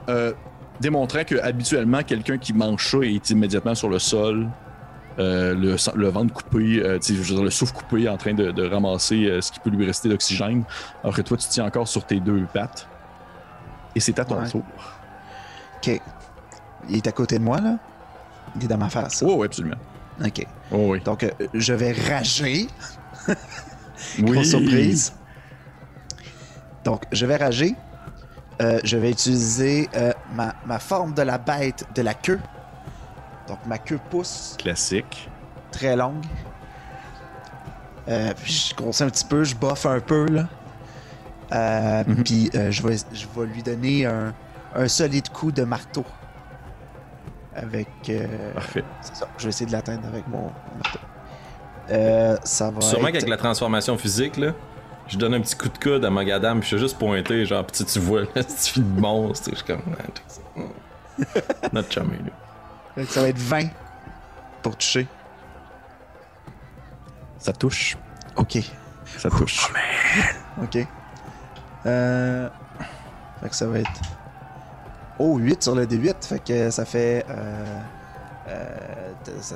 euh, 0.09 0.33
démontrant 0.79 1.23
que 1.23 1.35
habituellement, 1.41 2.03
quelqu'un 2.03 2.37
qui 2.37 2.53
mange 2.53 2.85
ça 2.85 2.97
est 3.03 3.29
immédiatement 3.29 3.75
sur 3.75 3.89
le 3.89 3.99
sol, 3.99 4.47
euh, 5.21 5.75
le, 5.95 6.07
ventre 6.09 6.33
coupé, 6.33 6.81
euh, 6.83 6.97
tu 6.99 7.07
sais, 7.07 7.13
je 7.15 7.19
veux 7.21 7.35
dire, 7.35 7.43
le 7.43 7.49
souffle 7.49 7.73
coupé 7.73 8.09
en 8.09 8.17
train 8.17 8.33
de, 8.33 8.51
de 8.51 8.67
ramasser 8.67 9.25
euh, 9.25 9.41
ce 9.41 9.51
qui 9.51 9.59
peut 9.59 9.69
lui 9.69 9.85
rester 9.85 10.09
d'oxygène. 10.09 10.63
Alors 11.03 11.15
que 11.15 11.21
toi, 11.21 11.37
tu 11.37 11.47
tiens 11.47 11.65
encore 11.65 11.87
sur 11.87 12.05
tes 12.05 12.19
deux 12.19 12.45
pattes. 12.53 12.87
Et 13.95 13.99
c'est 13.99 14.17
à 14.19 14.25
ton 14.25 14.39
Ouais. 14.41 14.49
tour. 14.49 14.63
OK. 15.77 16.01
Il 16.89 16.95
est 16.97 17.07
à 17.07 17.11
côté 17.11 17.37
de 17.37 17.43
moi, 17.43 17.59
là? 17.59 17.77
Il 18.55 18.63
est 18.63 18.67
dans 18.67 18.77
ma 18.77 18.89
face. 18.89 19.23
Oh, 19.25 19.35
oui, 19.37 19.45
absolument. 19.45 19.75
OK. 20.25 20.45
Oh, 20.71 20.91
oui. 20.91 21.01
Donc, 21.01 21.25
je 21.53 21.73
vais 21.73 21.93
rager. 21.93 22.67
Oui. 24.19 24.43
Surprise. 24.43 25.13
Donc, 26.83 27.03
je 27.11 27.25
vais 27.27 27.35
rager. 27.37 27.75
Euh, 28.61 28.79
je 28.83 28.97
vais 28.97 29.11
utiliser 29.11 29.87
euh, 29.95 30.11
ma, 30.33 30.55
ma 30.65 30.79
forme 30.79 31.13
de 31.13 31.21
la 31.21 31.37
bête 31.37 31.85
de 31.95 32.01
la 32.01 32.15
queue. 32.15 32.39
Donc, 33.51 33.59
ma 33.67 33.77
queue 33.77 33.99
pousse 34.09 34.55
Classique. 34.57 35.29
très 35.71 35.95
longue. 35.97 36.23
Euh, 38.07 38.31
puis 38.41 38.69
je 38.69 38.75
grossis 38.75 39.03
un 39.03 39.09
petit 39.09 39.25
peu, 39.25 39.43
je 39.43 39.55
boffe 39.55 39.85
un 39.85 39.99
peu, 39.99 40.25
là. 40.27 40.47
Euh, 41.51 42.03
Mhm. 42.07 42.23
Puis 42.23 42.49
euh, 42.55 42.71
je, 42.71 42.81
vais, 42.87 42.95
je 43.13 43.27
vais 43.35 43.45
lui 43.45 43.61
donner 43.61 44.05
un, 44.05 44.33
un 44.73 44.87
solide 44.87 45.27
coup 45.29 45.51
de 45.51 45.63
marteau. 45.63 46.05
Avec. 47.53 47.89
Parfait. 48.53 48.83
c'est 49.01 49.15
ça. 49.17 49.27
Je 49.37 49.43
vais 49.43 49.49
essayer 49.49 49.65
de 49.65 49.73
l'atteindre 49.73 50.07
avec 50.07 50.25
mon, 50.29 50.43
mon 50.43 50.77
marteau. 50.81 50.99
Ça 52.45 52.71
va. 52.71 52.79
Sûrement 52.79 53.07
être- 53.09 53.15
qu'avec 53.15 53.27
la 53.29 53.35
transformation 53.37 53.97
physique, 53.97 54.37
là, 54.37 54.53
je 55.09 55.17
donne 55.17 55.33
un 55.33 55.41
petit 55.41 55.55
coup 55.57 55.67
de 55.67 55.77
coude 55.77 56.05
à 56.05 56.09
Magadam, 56.09 56.61
puis 56.61 56.69
je 56.69 56.75
suis 56.77 56.85
juste 56.85 56.97
pointé, 56.97 57.45
genre, 57.45 57.65
pis 57.65 57.83
tu, 57.83 57.99
vois, 57.99 58.21
là, 58.35 58.43
cette 58.47 58.67
fille 58.67 58.83
de 58.83 58.99
monstre, 59.01 59.49
je 59.51 59.55
suis 59.57 59.65
comme. 59.65 59.81
Notre 61.73 61.91
chummy, 61.91 62.17
là. 62.17 62.31
Ça 63.07 63.21
va 63.21 63.29
être 63.29 63.37
20 63.37 63.67
pour 64.61 64.75
toucher. 64.77 65.07
Ça 67.39 67.53
touche. 67.53 67.97
Ok. 68.35 68.59
Ça 69.17 69.29
touche. 69.29 69.71
Ok. 70.61 70.77
Euh... 71.85 72.49
Fait 73.41 73.49
que 73.49 73.55
ça 73.55 73.67
va 73.67 73.79
être. 73.79 74.01
Oh, 75.17 75.37
8 75.37 75.63
sur 75.63 75.75
le 75.75 75.85
D8. 75.85 76.15
Fait 76.25 76.39
que 76.43 76.69
ça 76.69 76.85
fait. 76.85 77.25
Euh... 77.29 77.79
Euh... 78.49 78.77
ça- 79.39 79.55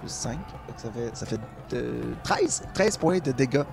Plus 0.00 0.08
5. 0.10 0.38
Fait 0.66 0.72
que 0.74 0.80
ça 0.80 0.90
fait, 0.92 1.16
ça 1.16 1.26
fait 1.26 1.40
euh, 1.74 2.14
13. 2.22 2.62
13 2.74 2.96
points 2.98 3.18
de 3.18 3.32
dégâts. 3.32 3.64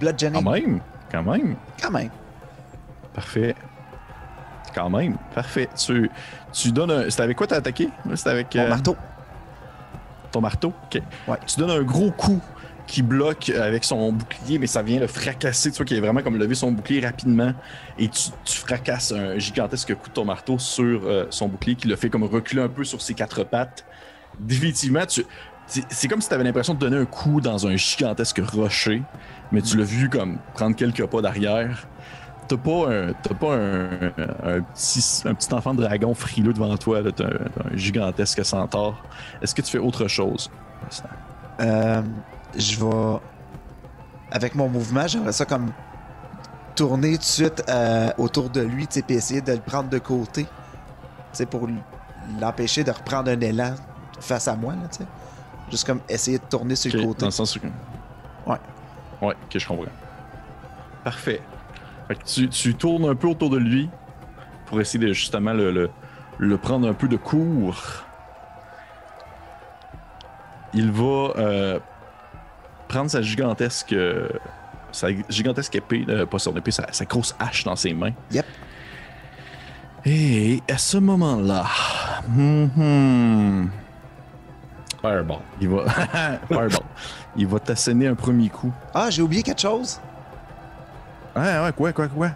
Bludgeoning. 0.00 0.42
Quand 0.44 0.50
même. 0.50 0.80
Quand 1.10 1.22
même. 1.22 1.56
Quand 1.82 1.90
même. 1.90 2.10
Parfait. 3.12 3.54
Quand 4.74 4.90
même. 4.90 5.16
Parfait. 5.34 5.68
Tu, 5.76 6.10
tu 6.52 6.72
donnes 6.72 6.90
un. 6.90 7.10
C'était 7.10 7.22
avec 7.22 7.36
quoi 7.36 7.46
t'as 7.46 7.56
attaqué? 7.56 7.88
C'était 8.14 8.30
avec 8.30 8.54
Mon 8.54 8.62
euh, 8.62 8.68
marteau. 8.68 8.96
ton 10.30 10.40
marteau? 10.40 10.72
Ok. 10.84 11.02
Ouais. 11.26 11.36
Tu 11.46 11.58
donnes 11.58 11.70
un 11.70 11.82
gros 11.82 12.10
coup 12.10 12.40
qui 12.86 13.02
bloque 13.02 13.50
avec 13.50 13.84
son 13.84 14.12
bouclier, 14.12 14.58
mais 14.58 14.66
ça 14.66 14.82
vient 14.82 14.98
le 15.00 15.06
fracasser. 15.06 15.70
Tu 15.70 15.76
vois 15.76 15.84
qu'il 15.84 15.96
a 15.98 16.00
vraiment 16.00 16.22
comme 16.22 16.38
levé 16.38 16.54
son 16.54 16.72
bouclier 16.72 17.04
rapidement 17.04 17.52
et 17.98 18.08
tu, 18.08 18.30
tu 18.44 18.58
fracasses 18.58 19.12
un 19.12 19.38
gigantesque 19.38 19.94
coup 19.94 20.08
de 20.08 20.14
ton 20.14 20.24
marteau 20.24 20.58
sur 20.58 21.02
euh, 21.04 21.26
son 21.30 21.48
bouclier 21.48 21.74
qui 21.76 21.86
le 21.88 21.96
fait 21.96 22.08
comme 22.08 22.24
reculer 22.24 22.62
un 22.62 22.68
peu 22.68 22.84
sur 22.84 23.02
ses 23.02 23.12
quatre 23.14 23.44
pattes. 23.44 23.84
Définitivement, 24.40 25.04
tu, 25.04 25.24
c'est 25.66 25.84
c'est 25.90 26.08
comme 26.08 26.22
si 26.22 26.28
tu 26.28 26.34
avais 26.34 26.44
l'impression 26.44 26.72
de 26.74 26.78
donner 26.78 26.96
un 26.96 27.04
coup 27.04 27.40
dans 27.42 27.66
un 27.66 27.76
gigantesque 27.76 28.40
rocher, 28.54 29.02
mais 29.52 29.60
tu 29.60 29.76
l'as 29.76 29.84
vu 29.84 30.08
comme 30.08 30.38
prendre 30.54 30.74
quelques 30.74 31.04
pas 31.06 31.20
d'arrière. 31.20 31.86
T'as 32.48 32.56
pas, 32.56 32.90
un, 32.90 33.12
t'as 33.12 33.34
pas 33.34 33.54
un, 33.54 34.06
un 34.42 34.62
petit, 34.62 35.22
un 35.26 35.34
petit 35.34 35.52
enfant 35.52 35.74
de 35.74 35.82
dragon 35.82 36.14
frileux 36.14 36.54
devant 36.54 36.74
toi, 36.78 37.02
là. 37.02 37.12
T'as 37.12 37.26
un, 37.26 37.28
t'as 37.54 37.68
un 37.72 37.76
gigantesque 37.76 38.42
centaure. 38.44 39.02
Est-ce 39.42 39.54
que 39.54 39.60
tu 39.60 39.70
fais 39.70 39.78
autre 39.78 40.08
chose? 40.08 40.50
Euh, 41.60 42.02
je 42.56 42.82
vais. 42.82 43.18
Avec 44.30 44.54
mon 44.54 44.68
mouvement, 44.68 45.06
j'aimerais 45.06 45.32
ça 45.32 45.44
comme 45.44 45.72
tourner 46.74 47.12
tout 47.12 47.18
de 47.18 47.24
suite 47.24 47.64
euh, 47.68 48.10
autour 48.18 48.48
de 48.48 48.60
lui, 48.60 48.86
tu 48.86 48.94
sais, 48.94 49.02
puis 49.02 49.16
essayer 49.16 49.40
de 49.40 49.52
le 49.52 49.60
prendre 49.60 49.90
de 49.90 49.98
côté. 49.98 50.44
Tu 50.44 50.48
sais, 51.32 51.46
pour 51.46 51.68
l'empêcher 52.40 52.84
de 52.84 52.90
reprendre 52.90 53.30
un 53.30 53.40
élan 53.40 53.74
face 54.20 54.48
à 54.48 54.56
moi, 54.56 54.72
là, 54.72 54.88
tu 54.90 54.98
sais. 54.98 55.06
Juste 55.70 55.86
comme 55.86 56.00
essayer 56.08 56.38
de 56.38 56.44
tourner 56.44 56.76
sur 56.76 56.90
le 56.94 57.04
côté. 57.04 57.20
Dans 57.20 57.26
le 57.26 57.32
sens 57.32 57.56
où... 57.56 57.60
Ouais. 58.46 58.56
Ouais, 59.20 59.34
ok, 59.34 59.58
je 59.58 59.66
comprends. 59.66 59.84
Parfait. 61.04 61.42
Fait 62.08 62.14
que 62.14 62.24
tu, 62.24 62.48
tu 62.48 62.74
tournes 62.74 63.08
un 63.08 63.14
peu 63.14 63.28
autour 63.28 63.50
de 63.50 63.58
lui 63.58 63.88
pour 64.66 64.80
essayer 64.80 64.98
de 65.06 65.12
justement 65.12 65.52
le, 65.52 65.70
le, 65.70 65.90
le 66.38 66.56
prendre 66.58 66.88
un 66.88 66.94
peu 66.94 67.06
de 67.08 67.16
court. 67.16 68.04
Il 70.74 70.90
va 70.90 71.32
euh, 71.36 71.78
prendre 72.88 73.10
sa 73.10 73.22
gigantesque. 73.22 73.92
euh, 73.92 74.28
sa 74.92 75.08
gigantesque 75.28 75.74
épée, 75.76 76.04
euh, 76.08 76.24
pas 76.26 76.38
son 76.38 76.56
épée, 76.56 76.70
sa, 76.70 76.90
sa 76.92 77.04
grosse 77.04 77.34
hache 77.38 77.64
dans 77.64 77.76
ses 77.76 77.92
mains. 77.92 78.12
Yep. 78.30 78.46
Et 80.06 80.62
à 80.70 80.78
ce 80.78 80.96
moment-là. 80.98 81.66
mhm, 82.28 83.70
Fireball. 85.02 85.38
il 85.60 85.68
va. 85.68 85.84
Fireball. 86.48 86.80
Il 87.36 87.46
va 87.46 87.58
t'asséner 87.60 88.06
un 88.08 88.14
premier 88.14 88.48
coup. 88.48 88.72
Ah, 88.94 89.10
j'ai 89.10 89.22
oublié 89.22 89.42
quelque 89.42 89.60
chose. 89.60 90.00
Ouais, 91.38 91.58
ouais, 91.60 91.72
quoi, 91.72 91.92
quoi, 91.92 92.08
quoi? 92.08 92.30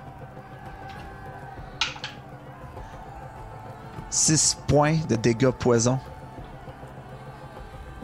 6 4.10 4.58
points 4.68 4.98
de 5.08 5.16
dégâts 5.16 5.50
poison. 5.50 5.98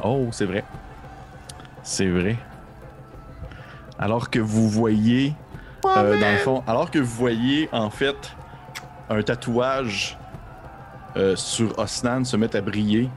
Oh, 0.03 0.27
c'est 0.33 0.47
vrai. 0.47 0.65
C'est 1.85 2.09
vrai. 2.09 2.37
Alors 3.97 4.29
que 4.29 4.41
vous 4.41 4.69
voyez, 4.69 5.37
euh, 5.85 6.21
dans 6.21 6.33
le 6.33 6.39
fond, 6.39 6.65
alors 6.67 6.91
que 6.91 6.99
vous 6.99 7.15
voyez 7.15 7.69
en 7.71 7.91
fait 7.91 8.35
un 9.09 9.23
tatouage 9.23 10.19
euh, 11.17 11.37
sur 11.37 11.79
Osnan 11.79 12.25
se 12.25 12.37
mettre 12.37 12.57
à 12.57 12.61
briller 12.61 13.09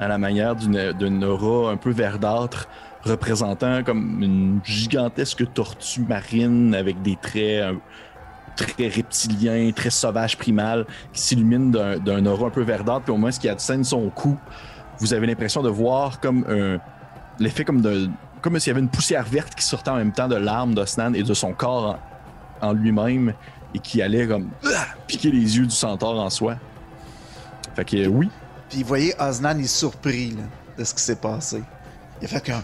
à 0.00 0.08
la 0.08 0.16
manière 0.16 0.56
d'une 0.56 0.92
d'une 0.92 1.22
aura 1.24 1.70
un 1.72 1.76
peu 1.76 1.90
verdâtre 1.90 2.68
représentant 3.04 3.82
comme 3.82 4.22
une 4.22 4.60
gigantesque 4.64 5.52
tortue 5.52 6.02
marine 6.02 6.74
avec 6.74 7.02
des 7.02 7.16
traits 7.16 7.74
très 8.56 8.88
reptiliens, 8.88 9.72
très 9.72 9.90
sauvage 9.90 10.36
primal 10.36 10.86
qui 11.12 11.20
s'illumine 11.20 11.70
d'un 11.70 12.26
aura 12.26 12.48
un 12.48 12.50
peu 12.50 12.62
verdâtre 12.62 13.04
puis 13.04 13.12
au 13.12 13.16
moins 13.16 13.32
ce 13.32 13.40
qui 13.40 13.48
scène 13.58 13.82
son 13.82 14.08
cou 14.10 14.38
vous 14.98 15.14
avez 15.14 15.26
l'impression 15.26 15.62
de 15.62 15.68
voir 15.68 16.20
comme 16.20 16.44
un 16.48 16.78
l'effet 17.38 17.64
comme 17.64 17.80
de 17.80 18.08
comme 18.40 18.58
s'il 18.58 18.70
y 18.70 18.72
avait 18.72 18.80
une 18.80 18.88
poussière 18.88 19.24
verte 19.24 19.54
qui 19.54 19.64
sortait 19.64 19.90
en 19.90 19.96
même 19.96 20.12
temps 20.12 20.28
de 20.28 20.34
l'arme 20.34 20.74
d'Osnan 20.74 21.14
et 21.14 21.22
de 21.22 21.34
son 21.34 21.52
corps 21.52 21.98
en, 22.60 22.72
lui-même 22.72 23.34
et 23.72 23.78
qui 23.78 24.02
allait 24.02 24.26
comme 24.26 24.50
ah, 24.66 24.86
piquer 25.06 25.30
les 25.30 25.56
yeux 25.56 25.66
du 25.66 25.74
centaure 25.74 26.18
en 26.20 26.28
soi. 26.28 26.56
Fait 27.76 27.84
que 27.84 28.06
oui, 28.08 28.28
Puis 28.68 28.82
vous 28.82 28.88
voyez, 28.88 29.14
Osnan 29.18 29.58
est 29.58 29.66
surpris 29.66 30.36
de 30.76 30.84
ce 30.84 30.92
qui 30.92 31.02
s'est 31.02 31.16
passé. 31.16 31.62
Il 32.20 32.24
a 32.24 32.28
fait 32.28 32.42
qu'un. 32.42 32.62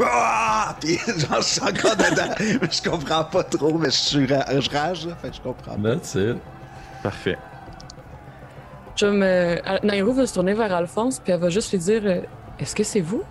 Ah! 0.00 0.74
Puis 0.80 0.96
genre, 0.96 1.40
je 1.40 1.42
suis 1.42 1.60
encore 1.62 1.96
dedans. 1.96 2.34
Mais 2.38 2.68
je 2.70 2.88
comprends 2.88 3.24
pas 3.24 3.42
trop, 3.44 3.76
mais 3.78 3.90
je 3.90 3.96
suis 3.96 4.26
ra- 4.26 4.60
je 4.60 4.70
rage, 4.70 5.06
là, 5.06 5.14
fait 5.20 5.30
que 5.30 5.36
je 5.36 5.40
comprends 5.40 5.76
pas. 5.76 5.94
That's 5.96 6.14
it. 6.14 6.36
parfait. 7.02 7.38
Je 8.96 9.06
me... 9.06 9.86
Nairo 9.86 10.12
va 10.12 10.26
se 10.26 10.34
tourner 10.34 10.54
vers 10.54 10.72
Alphonse, 10.74 11.18
puis 11.18 11.32
elle 11.32 11.40
va 11.40 11.48
juste 11.50 11.72
lui 11.72 11.78
dire 11.78 12.02
euh, 12.04 12.20
Est-ce 12.58 12.74
que 12.74 12.84
c'est 12.84 13.00
vous? 13.00 13.22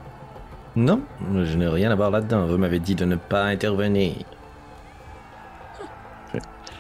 Non, 0.76 1.02
je 1.34 1.58
n'ai 1.58 1.68
rien 1.68 1.92
à 1.92 1.96
voir 1.96 2.12
là-dedans. 2.12 2.46
Vous 2.48 2.58
m'avez 2.58 2.80
dit 2.80 2.96
de 2.96 3.06
ne 3.06 3.16
pas 3.18 3.44
intervenir. 3.44 4.16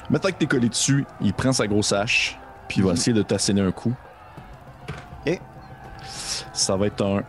Maintenant 0.09 0.29
que 0.31 0.35
t'es 0.35 0.45
collé 0.45 0.67
dessus, 0.67 1.05
il 1.21 1.33
prend 1.33 1.53
sa 1.53 1.67
grosse 1.67 1.93
hache, 1.93 2.37
puis 2.67 2.79
il 2.79 2.83
va 2.85 2.93
essayer 2.93 3.13
de 3.13 3.21
t'asséner 3.21 3.61
un 3.61 3.71
coup. 3.71 3.93
Ok. 5.25 5.39
Ça 6.53 6.75
va 6.75 6.87
être 6.87 7.01
un 7.05 7.21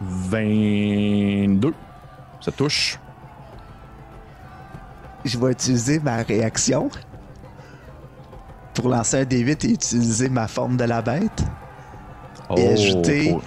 22. 0.00 1.74
Ça 2.40 2.52
touche. 2.52 2.98
Je 5.24 5.36
vais 5.38 5.52
utiliser 5.52 5.98
ma 5.98 6.16
réaction 6.22 6.88
pour 8.74 8.88
lancer 8.88 9.20
un 9.20 9.24
D8 9.24 9.66
et 9.66 9.72
utiliser 9.72 10.28
ma 10.28 10.46
forme 10.46 10.76
de 10.76 10.84
la 10.84 11.02
bête. 11.02 11.44
Et 12.56 12.68
ajouter- 12.68 13.32
oh. 13.36 13.42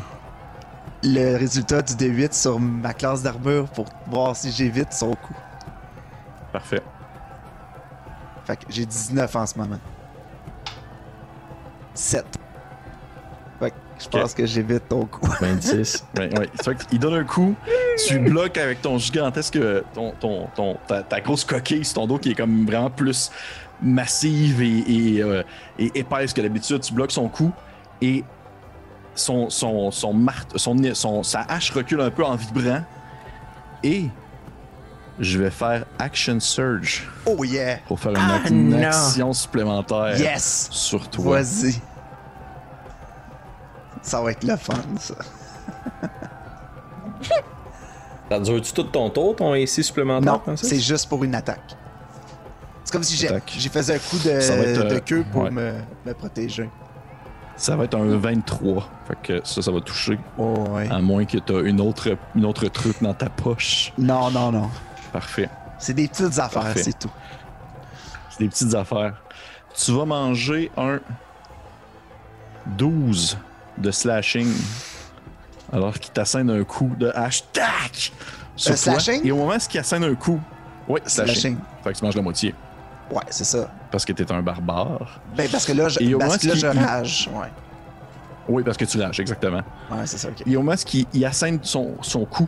Le 1.04 1.36
résultat 1.38 1.82
du 1.82 1.94
D8 1.94 2.34
sur 2.34 2.60
ma 2.60 2.94
classe 2.94 3.24
d'armure 3.24 3.68
pour 3.70 3.86
voir 4.08 4.36
si 4.36 4.52
j'évite 4.52 4.94
son 4.94 5.12
coup. 5.16 5.34
Parfait. 6.52 6.84
Fait 8.46 8.58
que 8.58 8.66
j'ai 8.70 8.86
19 8.86 9.36
en 9.36 9.46
ce 9.48 9.58
moment. 9.58 9.80
7. 11.96 12.26
Je 14.04 14.08
pense 14.10 14.34
que 14.34 14.46
j'évite 14.46 14.88
ton 14.90 15.06
coup. 15.06 15.28
26. 15.42 16.06
Ouais, 16.18 16.38
ouais. 16.40 16.50
C'est 16.56 16.66
vrai 16.66 16.76
qu'il 16.90 17.00
donne 17.00 17.14
un 17.14 17.24
coup, 17.24 17.56
tu 18.08 18.20
bloques 18.20 18.58
avec 18.58 18.82
ton 18.82 18.98
gigantesque, 18.98 19.60
ton, 19.94 20.14
ton, 20.20 20.48
ton, 20.56 20.78
ta, 20.88 21.04
ta 21.04 21.22
grosse 21.22 21.44
coquille 21.46 21.86
sur 21.86 21.96
ton 21.96 22.08
dos 22.08 22.18
qui 22.18 22.32
est 22.32 22.36
comme 22.36 22.66
vraiment 22.66 22.90
plus 22.90 23.30
massive 23.82 24.62
et, 24.62 24.84
et, 25.18 25.24
euh, 25.24 25.44
et 25.80 25.92
épaisse 25.96 26.34
que 26.34 26.42
d'habitude. 26.42 26.82
Tu 26.82 26.94
bloques 26.94 27.12
son 27.12 27.28
coup 27.28 27.52
et 28.02 28.24
son, 29.16 29.50
son, 29.50 29.92
son, 29.92 30.14
marte- 30.14 30.58
son, 30.58 30.76
son, 30.94 31.24
sa 31.24 31.42
hache 31.42 31.72
recule 31.72 32.02
un 32.02 32.10
peu 32.12 32.24
en 32.24 32.36
vibrant 32.36 32.82
et 33.84 34.06
je 35.20 35.38
vais 35.40 35.52
faire 35.52 35.86
Action 36.00 36.40
Surge 36.40 37.08
Oh 37.26 37.44
yeah! 37.44 37.78
pour 37.88 38.00
faire 38.00 38.12
une, 38.12 38.18
Ah, 38.20 38.50
non. 38.50 38.82
action 38.88 39.34
supplémentaire 39.34 40.18
Yes! 40.20 40.70
sur 40.72 41.10
toi. 41.10 41.42
Vas-y. 41.42 41.76
Ça 44.02 44.22
va 44.22 44.32
être 44.32 44.44
le 44.44 44.56
fun, 44.56 44.74
ça. 44.98 45.16
Ça 48.30 48.40
dure-tu 48.40 48.72
tout 48.72 48.84
ton 48.84 49.10
tour, 49.10 49.36
ton 49.36 49.52
AC 49.52 49.68
supplémentaire? 49.68 50.40
Non, 50.48 50.56
c'est 50.56 50.80
juste 50.80 51.10
pour 51.10 51.22
une 51.26 51.36
attaque. 51.36 51.76
C'est 52.86 52.94
comme 52.94 53.04
si 53.04 53.18
j'ai, 53.18 53.28
Attaque. 53.28 53.54
j'ai 53.58 53.68
fait 53.68 53.92
un 53.92 53.98
coup 53.98 54.18
de, 54.24 54.40
Ça 54.40 54.56
va 54.56 54.64
être, 54.64 54.88
de 54.88 54.96
euh, 54.96 55.00
queue 55.02 55.26
pour 55.30 55.44
ouais. 55.44 55.52
me, 55.52 55.74
me 56.06 56.14
protéger. 56.14 56.70
Ça 57.58 57.76
va 57.76 57.84
être 57.84 57.98
un 57.98 58.18
23. 58.18 58.90
Fait 59.06 59.18
que 59.22 59.46
ça, 59.46 59.62
ça 59.62 59.70
va 59.70 59.82
toucher. 59.82 60.18
Oh, 60.38 60.54
ouais. 60.70 60.90
À 60.90 61.00
moins 61.00 61.26
que 61.26 61.40
tu 61.40 61.70
une 61.70 61.82
autre, 61.82 62.18
une 62.34 62.46
autre 62.46 62.66
truc 62.70 63.04
dans 63.04 63.14
ta 63.14 63.30
poche. 63.30 63.92
Non, 63.98 64.32
non, 64.32 64.52
non. 64.52 64.70
Parfait. 65.12 65.50
C'est 65.78 65.94
des 65.94 66.08
petites 66.08 66.40
affaires, 66.40 66.74
c'est 66.76 66.98
tout. 66.98 67.12
C'est 68.30 68.40
des 68.40 68.50
petites 68.50 68.74
affaires. 68.76 69.22
Tu 69.76 69.92
vas 69.92 70.06
manger 70.06 70.72
un 70.78 71.00
12 72.78 73.38
de 73.82 73.92
slashing. 73.92 74.48
Alors 75.74 75.98
qu'il 76.00 76.12
t'assène 76.12 76.50
un 76.50 76.64
coup 76.64 76.92
de 76.98 77.12
hache. 77.14 77.44
Tac! 77.52 78.12
Sur 78.56 78.72
Un 78.72 78.76
toi. 78.76 79.00
slashing? 79.00 79.26
Et 79.26 79.32
au 79.32 79.38
moment 79.38 79.54
où 79.54 79.58
il 79.74 79.80
assène 79.80 80.04
un 80.04 80.16
coup. 80.16 80.40
Oui, 80.88 81.00
slashing. 81.06 81.34
Slashing. 81.34 81.58
Fait 81.84 81.94
que 81.94 81.98
tu 81.98 82.06
manges 82.06 82.16
la 82.16 82.22
moitié. 82.22 82.56
Ouais, 83.12 83.24
c'est 83.30 83.44
ça. 83.44 83.70
Parce 83.92 84.06
que 84.06 84.14
t'es 84.14 84.32
un 84.32 84.42
barbare. 84.42 85.20
Ben, 85.36 85.50
parce 85.52 85.66
que 85.66 85.74
là, 85.74 85.90
je, 85.90 86.00
Et 86.00 86.14
au 86.14 86.20
parce 86.20 86.38
que 86.38 86.48
là, 86.48 86.56
je 86.56 86.68
rage. 86.68 87.30
Ouais. 87.34 87.48
Oui, 88.48 88.64
parce 88.64 88.78
que 88.78 88.86
tu 88.86 88.98
lâches, 88.98 89.20
exactement. 89.20 89.62
Ouais, 89.90 90.06
c'est 90.06 90.18
ça, 90.18 90.30
ok. 90.30 90.44
Et 90.46 90.56
au 90.56 90.62
moment 90.62 90.76
où 90.76 90.98
il 91.14 91.26
assène 91.26 91.60
son, 91.62 91.96
son 92.02 92.26
coup, 92.26 92.48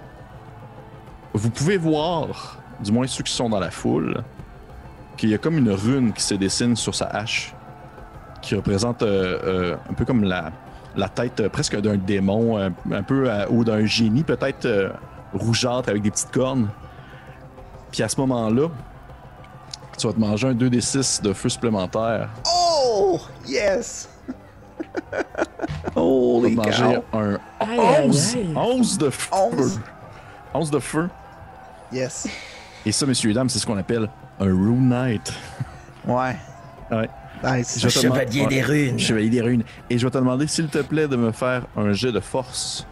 vous 1.34 1.50
pouvez 1.50 1.78
voir, 1.78 2.60
du 2.80 2.92
moins 2.92 3.08
ceux 3.08 3.24
qui 3.24 3.32
sont 3.32 3.50
dans 3.50 3.60
la 3.60 3.72
foule, 3.72 4.24
qu'il 5.18 5.30
y 5.30 5.34
a 5.34 5.38
comme 5.38 5.58
une 5.58 5.72
rune 5.72 6.14
qui 6.14 6.24
se 6.24 6.34
dessine 6.34 6.76
sur 6.76 6.96
sa 6.96 7.06
hache, 7.06 7.54
qui 8.42 8.56
représente 8.56 9.04
euh, 9.04 9.40
euh, 9.44 9.76
un 9.90 9.94
peu 9.94 10.06
comme 10.06 10.24
la, 10.24 10.52
la 10.96 11.10
tête 11.10 11.40
euh, 11.40 11.50
presque 11.50 11.80
d'un 11.80 11.98
démon, 11.98 12.58
un, 12.58 12.72
un 12.92 13.04
peu 13.04 13.30
euh, 13.30 13.46
ou 13.50 13.64
d'un 13.64 13.86
génie 13.86 14.24
peut-être 14.24 14.66
euh, 14.66 14.90
rougeâtre 15.34 15.90
avec 15.90 16.02
des 16.02 16.12
petites 16.12 16.32
cornes. 16.32 16.70
Puis 17.92 18.04
à 18.04 18.10
ce 18.10 18.20
moment-là, 18.22 18.70
tu 19.98 20.08
vas 20.08 20.14
te 20.14 20.20
manger 20.20 20.48
un 20.50 20.54
2d6 20.54 21.22
de 21.22 21.34
feu 21.34 21.50
supplémentaire. 21.50 22.30
Oh! 22.48 23.20
Yes! 23.48 24.10
Holy 25.96 26.56
va 26.56 26.64
manger 26.64 26.96
cow. 27.12 27.18
un 27.20 27.40
Aïe, 27.60 27.80
aïe, 27.80 28.08
11, 28.08 28.36
aïe. 28.36 28.54
11 28.56 28.98
de 28.98 29.10
feu. 29.10 29.30
Onze. 29.34 29.80
11 30.54 30.72
de 30.72 30.80
feu. 30.80 31.10
Yes. 31.92 32.28
Et 32.86 32.92
ça, 32.92 33.06
messieurs 33.06 33.32
et 33.32 33.34
dames, 33.34 33.50
c'est 33.50 33.60
ce 33.60 33.66
qu'on 33.66 33.78
appelle 33.78 34.10
un 34.40 34.46
Rune 34.46 34.90
Knight. 34.90 35.32
Ouais. 36.06 36.36
Ouais. 36.92 37.10
Nice. 37.44 37.78
Je 37.80 37.88
vais 37.88 37.94
te 37.94 38.00
demander- 38.02 38.22
Chevalier 38.32 38.48
des 38.48 38.62
runes. 38.62 39.00
Chevalier 39.00 39.30
des 39.30 39.42
runes. 39.42 39.64
Et 39.90 39.98
je 39.98 40.06
vais 40.06 40.12
te 40.12 40.18
demander, 40.18 40.48
s'il 40.48 40.68
te 40.68 40.80
plaît, 40.80 41.08
de 41.08 41.16
me 41.18 41.32
faire 41.32 41.64
un 41.76 41.92
jet 41.94 42.12
de 42.12 42.20
force. 42.20 42.86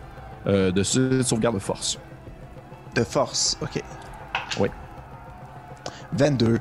euh, 0.48 0.72
de 0.72 0.82
sauve- 0.82 1.22
sauvegarde 1.22 1.56
de 1.56 1.60
force. 1.62 2.00
De 2.96 3.04
force. 3.04 3.58
OK. 3.62 3.80
Oui. 4.60 4.70
22. 6.14 6.58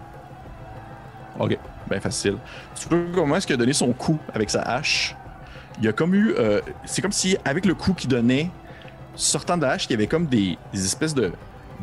Ok, 1.39 1.59
bien 1.89 2.01
facile. 2.01 2.37
Tu 2.79 2.87
peux 2.89 3.07
comment 3.15 3.37
est-ce 3.37 3.47
qu'il 3.47 3.55
a 3.55 3.57
donné 3.57 3.73
son 3.73 3.93
coup 3.93 4.19
avec 4.35 4.51
sa 4.51 4.61
hache? 4.61 5.17
Il 5.79 5.85
y 5.85 5.89
a 5.89 5.93
comme 5.93 6.15
eu. 6.15 6.35
euh, 6.39 6.61
c'est 6.85 7.01
comme 7.01 7.11
si, 7.13 7.37
avec 7.45 7.65
le 7.65 7.75
coup 7.75 7.95
qu'il 7.95 8.11
donnait, 8.11 8.51
sortant 9.15 9.57
de 9.57 9.63
la 9.63 9.71
hache, 9.73 9.87
il 9.87 9.93
y 9.93 9.95
avait 9.95 10.07
comme 10.07 10.27
des, 10.27 10.59
des 10.75 10.85
espèces 10.85 11.15
de. 11.15 11.33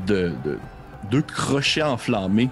de, 0.06 0.34
de 0.46 0.60
deux 1.10 1.22
crochets 1.24 1.82
enflammés 1.82 2.50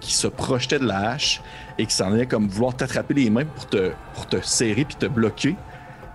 qui 0.00 0.12
se 0.14 0.26
projetaient 0.26 0.78
de 0.78 0.86
la 0.86 1.10
hache 1.10 1.40
et 1.78 1.86
qui 1.86 1.94
s'en 1.94 2.12
allaient 2.12 2.26
comme 2.26 2.48
vouloir 2.48 2.74
t'attraper 2.74 3.14
les 3.14 3.30
mains 3.30 3.44
pour 3.44 3.66
te, 3.66 3.92
pour 4.14 4.26
te 4.26 4.40
serrer 4.40 4.84
puis 4.84 4.96
te 4.96 5.06
bloquer. 5.06 5.56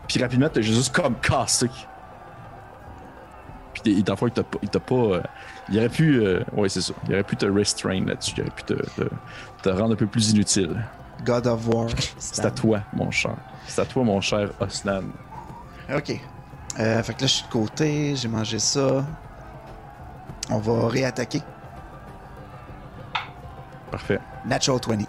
Puis 0.08 0.22
rapidement, 0.22 0.50
t'as 0.52 0.62
juste 0.62 0.94
comme 0.96 1.16
cassé. 1.20 1.70
Puis 3.84 4.04
dans 4.04 4.14
le 4.14 4.18
fond, 4.18 4.28
il 4.28 4.34
t'a 4.34 4.44
pas. 4.44 4.58
Il, 4.62 4.70
t'a 4.70 4.80
pas, 4.80 4.96
euh, 4.96 5.22
il 5.70 5.78
aurait 5.78 5.90
pu. 5.90 6.20
euh, 6.20 6.44
ouais, 6.54 6.70
c'est 6.70 6.82
ça. 6.82 6.94
Il 7.08 7.14
aurait 7.14 7.24
pu 7.24 7.36
te 7.36 7.46
restrain 7.46 8.04
là-dessus. 8.06 8.34
Il 8.38 8.42
aurait 8.44 8.52
pu 8.52 8.64
te, 8.64 8.74
te, 8.74 9.10
te 9.62 9.70
rendre 9.70 9.94
un 9.94 9.98
peu 9.98 10.08
plus 10.08 10.32
inutile. 10.32 10.84
God 11.26 11.48
of 11.48 11.68
War. 11.68 11.88
C'est 12.18 12.46
à 12.46 12.52
toi, 12.52 12.82
mon 12.94 13.12
cher. 13.12 13.36
C'est 13.68 13.82
à 13.82 13.86
toi, 13.86 14.04
mon 14.04 14.20
cher 14.22 14.50
Osnan. 14.60 15.04
OK. 15.94 16.20
Euh, 16.80 17.04
fait 17.04 17.14
que 17.14 17.22
là, 17.22 17.28
je 17.28 17.34
suis 17.34 17.46
de 17.46 17.52
côté. 17.52 18.16
J'ai 18.16 18.28
mangé 18.28 18.60
ça. 18.60 19.06
On 20.50 20.60
va 20.60 20.88
réattaquer. 20.88 21.42
Parfait. 23.94 24.20
Natural 24.46 24.80
20. 24.88 25.06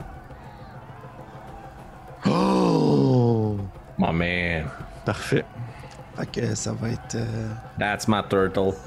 Oh! 2.26 3.57
My 3.99 4.12
man. 4.12 4.66
Parfait. 5.07 5.45
Fait 6.16 6.26
que 6.30 6.55
ça 6.55 6.72
va 6.72 6.91
être... 6.91 7.14
euh, 7.14 7.49
That's 7.78 8.07
my 8.09 8.20
turtle. 8.28 8.74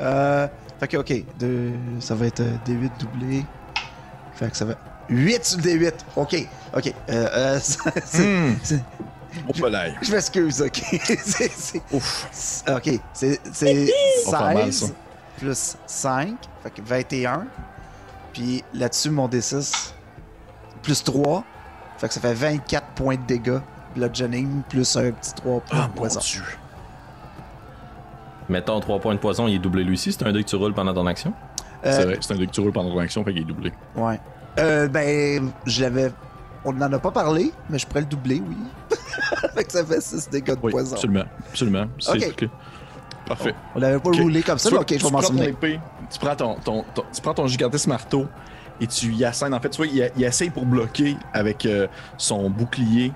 Euh, 0.00 0.48
fait 0.80 0.88
que, 0.88 0.96
ok, 0.96 1.12
deux, 1.38 1.72
ça 2.00 2.14
va 2.14 2.26
être 2.26 2.40
euh, 2.40 2.56
D8 2.66 2.90
doublé. 2.98 3.44
Fait 4.34 4.50
que 4.50 4.56
ça 4.56 4.64
va. 4.64 4.74
8 5.08 5.44
sur 5.44 5.58
le 5.58 5.62
D8. 5.64 5.92
Ok, 6.16 6.48
ok. 6.76 6.94
Euh, 7.08 7.28
euh, 7.32 7.58
c'est- 7.62 7.78
c'est- 8.04 8.22
Hmm. 8.24 8.56
c'est- 8.62 8.84
je 10.02 10.12
m'excuse, 10.12 10.60
ok. 10.62 10.76
c'est, 11.24 11.50
c'est- 11.52 11.82
Ouf. 11.92 12.26
c'est- 12.32 12.70
ok, 12.74 13.00
c'est, 13.12 13.40
c'est 13.52 13.88
Oh, 14.26 14.30
pas 14.32 14.54
mal, 14.54 14.72
16 14.72 14.88
ça. 14.88 14.94
plus 15.38 15.76
5, 15.86 16.34
fait 16.64 16.70
que 16.70 16.82
21. 16.82 17.46
Puis 18.32 18.64
là-dessus, 18.74 19.10
mon 19.10 19.28
D6 19.28 19.92
plus 20.82 21.02
3. 21.04 21.44
Fait 21.98 22.08
que 22.08 22.14
ça 22.14 22.20
fait 22.20 22.34
24 22.34 22.86
points 22.94 23.16
de 23.16 23.22
dégâts. 23.26 23.58
Bludgeoning 23.94 24.62
plus 24.68 24.96
un 24.96 25.10
petit 25.12 25.34
3 25.34 25.60
points 25.60 25.78
Ah, 25.78 25.82
de 25.84 25.88
mon 25.88 25.94
poison. 25.94 26.20
Dieu. 26.20 26.42
Mettons 28.48 28.80
3 28.80 28.98
points 29.00 29.14
de 29.14 29.20
poison, 29.20 29.46
il 29.48 29.54
est 29.54 29.58
doublé 29.58 29.84
lui 29.84 29.94
aussi. 29.94 30.12
C'est 30.12 30.24
un 30.26 30.32
dé 30.32 30.42
que 30.42 30.48
tu 30.48 30.56
roules 30.56 30.74
pendant 30.74 30.92
ton 30.94 31.06
action? 31.06 31.32
Euh, 31.84 31.92
C'est 31.92 32.04
vrai, 32.04 32.18
c'est 32.20 32.34
un 32.34 32.36
dé 32.38 32.46
que 32.46 32.52
tu 32.52 32.60
roules 32.60 32.72
pendant 32.72 32.90
ton 32.90 32.98
action, 32.98 33.24
fait 33.24 33.32
qu'il 33.32 33.42
est 33.42 33.46
doublé. 33.46 33.72
Ouais. 33.96 34.20
Euh, 34.58 34.88
ben, 34.88 35.50
je 35.66 35.82
l'avais. 35.82 36.12
On 36.64 36.72
n'en 36.72 36.92
a 36.92 36.98
pas 36.98 37.10
parlé, 37.10 37.52
mais 37.70 37.78
je 37.78 37.86
pourrais 37.86 38.00
le 38.00 38.06
doubler, 38.06 38.40
oui. 38.46 38.56
fait 39.54 39.64
que 39.64 39.72
ça 39.72 39.84
fait 39.84 40.00
6 40.00 40.28
dégâts 40.30 40.54
de 40.54 40.58
Oui, 40.62 40.70
poison. 40.72 40.94
absolument. 40.94 41.24
Absolument. 41.50 41.86
C'est. 41.98 42.48
Parfait. 43.26 43.54
On 43.74 43.78
l'avait 43.78 43.98
pas 44.00 44.10
roulé 44.10 44.42
comme 44.42 44.58
ça, 44.58 44.68
Tu 44.68 44.74
mais 44.74 44.80
ok, 44.80 44.94
je 44.98 45.04
vais 45.04 45.10
m'en 45.10 45.22
souvenir. 45.22 45.48
épée, 45.48 45.80
tu 46.12 46.18
prends 46.18 46.36
ton, 46.36 46.56
tu 47.12 47.20
prends 47.22 47.34
ton 47.34 47.46
gigantesque 47.46 47.86
marteau 47.86 48.26
et 48.80 48.86
tu 48.86 49.12
y 49.12 49.24
assènes. 49.24 49.54
En 49.54 49.60
fait, 49.60 49.70
tu 49.70 49.78
vois, 49.78 49.86
il, 49.86 50.10
il 50.16 50.24
essaye 50.24 50.50
pour 50.50 50.66
bloquer 50.66 51.16
avec 51.32 51.66
euh, 51.66 51.86
son 52.18 52.50
bouclier 52.50 53.12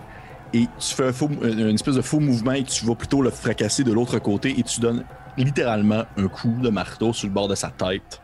et 0.52 0.66
tu 0.78 0.94
fais 0.94 1.08
un 1.08 1.12
faux- 1.12 1.28
une 1.42 1.74
espèce 1.74 1.96
de 1.96 2.02
faux 2.02 2.20
mouvement 2.20 2.52
et 2.52 2.64
tu 2.64 2.84
vas 2.86 2.94
plutôt 2.94 3.22
le 3.22 3.30
fracasser 3.30 3.84
de 3.84 3.92
l'autre 3.92 4.18
côté 4.18 4.58
et 4.58 4.62
tu 4.62 4.80
donnes 4.80 5.04
littéralement 5.36 6.04
un 6.16 6.28
coup 6.28 6.54
de 6.60 6.70
marteau 6.70 7.12
sur 7.12 7.28
le 7.28 7.34
bord 7.34 7.48
de 7.48 7.54
sa 7.54 7.68
tête. 7.68 8.20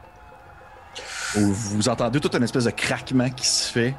Vous 1.35 1.89
entendez 1.89 2.21
toute 2.21 2.35
une 2.35 2.43
espèce 2.43 2.65
de 2.65 2.71
craquement 2.71 3.29
qui 3.31 3.47
se 3.47 3.71
fait. 3.73 3.95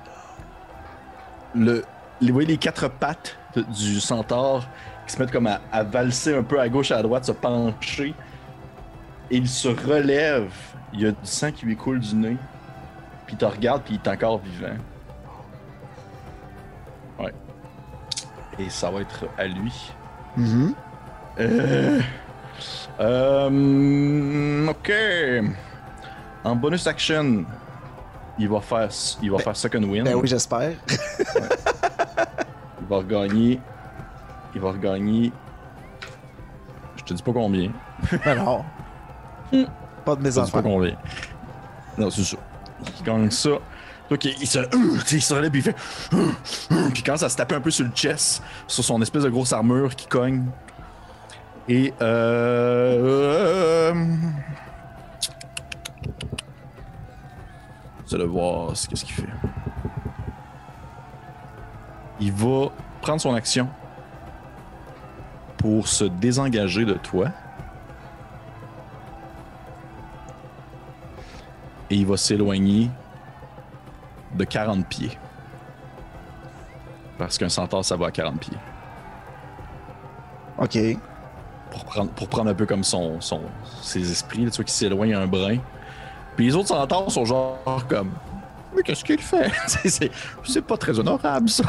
Le, 1.55 1.83
vous 2.21 2.33
voyez 2.33 2.47
les 2.47 2.57
quatre 2.57 2.87
pattes 2.87 3.37
du 3.55 3.99
centaure 3.99 4.65
qui 5.05 5.13
se 5.13 5.19
mettent 5.19 5.31
comme 5.31 5.47
à, 5.47 5.59
à 5.71 5.83
valser 5.83 6.35
un 6.35 6.43
peu 6.43 6.59
à 6.59 6.69
gauche 6.69 6.91
et 6.91 6.93
à 6.93 7.01
droite, 7.01 7.25
se 7.25 7.31
pencher. 7.31 8.13
Et 9.33 9.37
il 9.37 9.49
se 9.49 9.67
relève. 9.67 10.51
Il 10.93 11.01
y 11.01 11.07
a 11.07 11.11
du 11.11 11.17
sang 11.23 11.51
qui 11.51 11.65
lui 11.65 11.75
coule 11.75 11.99
du 11.99 12.13
nez. 12.13 12.37
Puis 13.25 13.33
il 13.33 13.37
te 13.37 13.45
regarde, 13.45 13.81
puis 13.81 13.95
il 13.95 14.07
est 14.07 14.13
encore 14.13 14.37
vivant. 14.37 14.77
Ouais. 17.19 17.33
Et 18.59 18.69
ça 18.69 18.91
va 18.91 19.01
être 19.01 19.25
à 19.39 19.47
lui. 19.47 19.73
Mhm. 20.37 20.75
Euh... 21.39 21.99
euh, 22.99 24.67
ok. 24.67 24.93
En 26.43 26.55
bonus 26.55 26.85
action, 26.85 27.43
il 28.37 28.49
va 28.49 28.61
faire, 28.61 28.89
il 29.19 29.31
va 29.31 29.39
faire 29.39 29.55
second 29.55 29.81
win. 29.81 30.03
Ben 30.03 30.13
oui, 30.13 30.27
j'espère. 30.27 30.73
Il 32.81 32.87
va 32.87 32.97
regagner. 32.97 33.59
Il 34.53 34.61
va 34.61 34.73
regagner. 34.73 35.31
Je 36.97 37.03
te 37.03 37.13
dis 37.15 37.23
pas 37.23 37.33
combien. 37.33 37.71
Ben 38.23 38.35
non. 38.35 38.63
Pas 40.05 40.15
de 40.15 40.21
mes 40.21 40.31
pas 40.31 40.41
enfants. 40.41 40.61
Non, 41.97 42.09
c'est 42.09 42.23
ça. 42.23 42.37
Il 42.99 43.05
gagne 43.05 43.31
ça. 43.31 43.51
Donc 44.09 44.25
il, 44.25 44.35
il 44.41 44.47
se, 44.47 44.59
il 45.11 45.21
se 45.21 45.33
relève 45.33 45.51
puis 45.51 45.61
il 45.61 45.63
fait. 45.63 45.75
Puis 46.09 46.93
il 46.95 47.03
commence 47.03 47.23
à 47.23 47.29
se 47.29 47.37
taper 47.37 47.55
un 47.55 47.61
peu 47.61 47.71
sur 47.71 47.85
le 47.85 47.91
chest, 47.91 48.43
sur 48.67 48.83
son 48.83 49.01
espèce 49.01 49.23
de 49.23 49.29
grosse 49.29 49.53
armure 49.53 49.95
qui 49.95 50.07
cogne. 50.07 50.45
Et 51.69 51.93
euh. 52.01 53.93
euh, 53.93 53.93
de 58.17 58.23
voir 58.23 58.75
ce 58.75 58.87
qu'est-ce 58.87 59.05
qu'il 59.05 59.15
fait. 59.15 59.29
Il 62.19 62.31
va 62.31 62.71
prendre 63.01 63.19
son 63.19 63.33
action 63.33 63.67
pour 65.57 65.87
se 65.87 66.05
désengager 66.05 66.85
de 66.85 66.93
toi. 66.93 67.29
Et 71.93 71.97
il 71.97 72.07
va 72.07 72.17
s'éloigner 72.17 72.89
de 74.33 74.43
40 74.45 74.87
pieds. 74.87 75.15
Parce 77.19 77.37
qu'un 77.37 77.49
centaure, 77.49 77.85
ça 77.85 77.95
va 77.95 78.07
à 78.07 78.11
40 78.11 78.39
pieds. 78.39 78.57
Ok. 80.57 80.79
Pour 81.69 81.85
prendre, 81.85 82.09
pour 82.13 82.27
prendre 82.29 82.49
un 82.49 82.55
peu 82.55 82.65
comme 82.65 82.83
son, 82.83 83.21
son, 83.21 83.41
ses 83.83 84.11
esprits, 84.11 84.45
tu 84.45 84.55
vois, 84.55 84.65
qui 84.65 84.73
s'éloigne 84.73 85.13
un 85.13 85.27
brin. 85.27 85.57
Puis 86.35 86.47
les 86.47 86.55
autres 86.55 86.69
centaures 86.69 87.11
sont 87.11 87.25
genre 87.25 87.85
comme. 87.87 88.09
Mais 88.75 88.81
qu'est-ce 88.81 89.03
qu'il 89.03 89.21
fait? 89.21 89.51
C'est- 89.67 90.61
pas 90.63 90.77
très 90.77 90.97
honorable, 90.97 91.47
ça. 91.47 91.63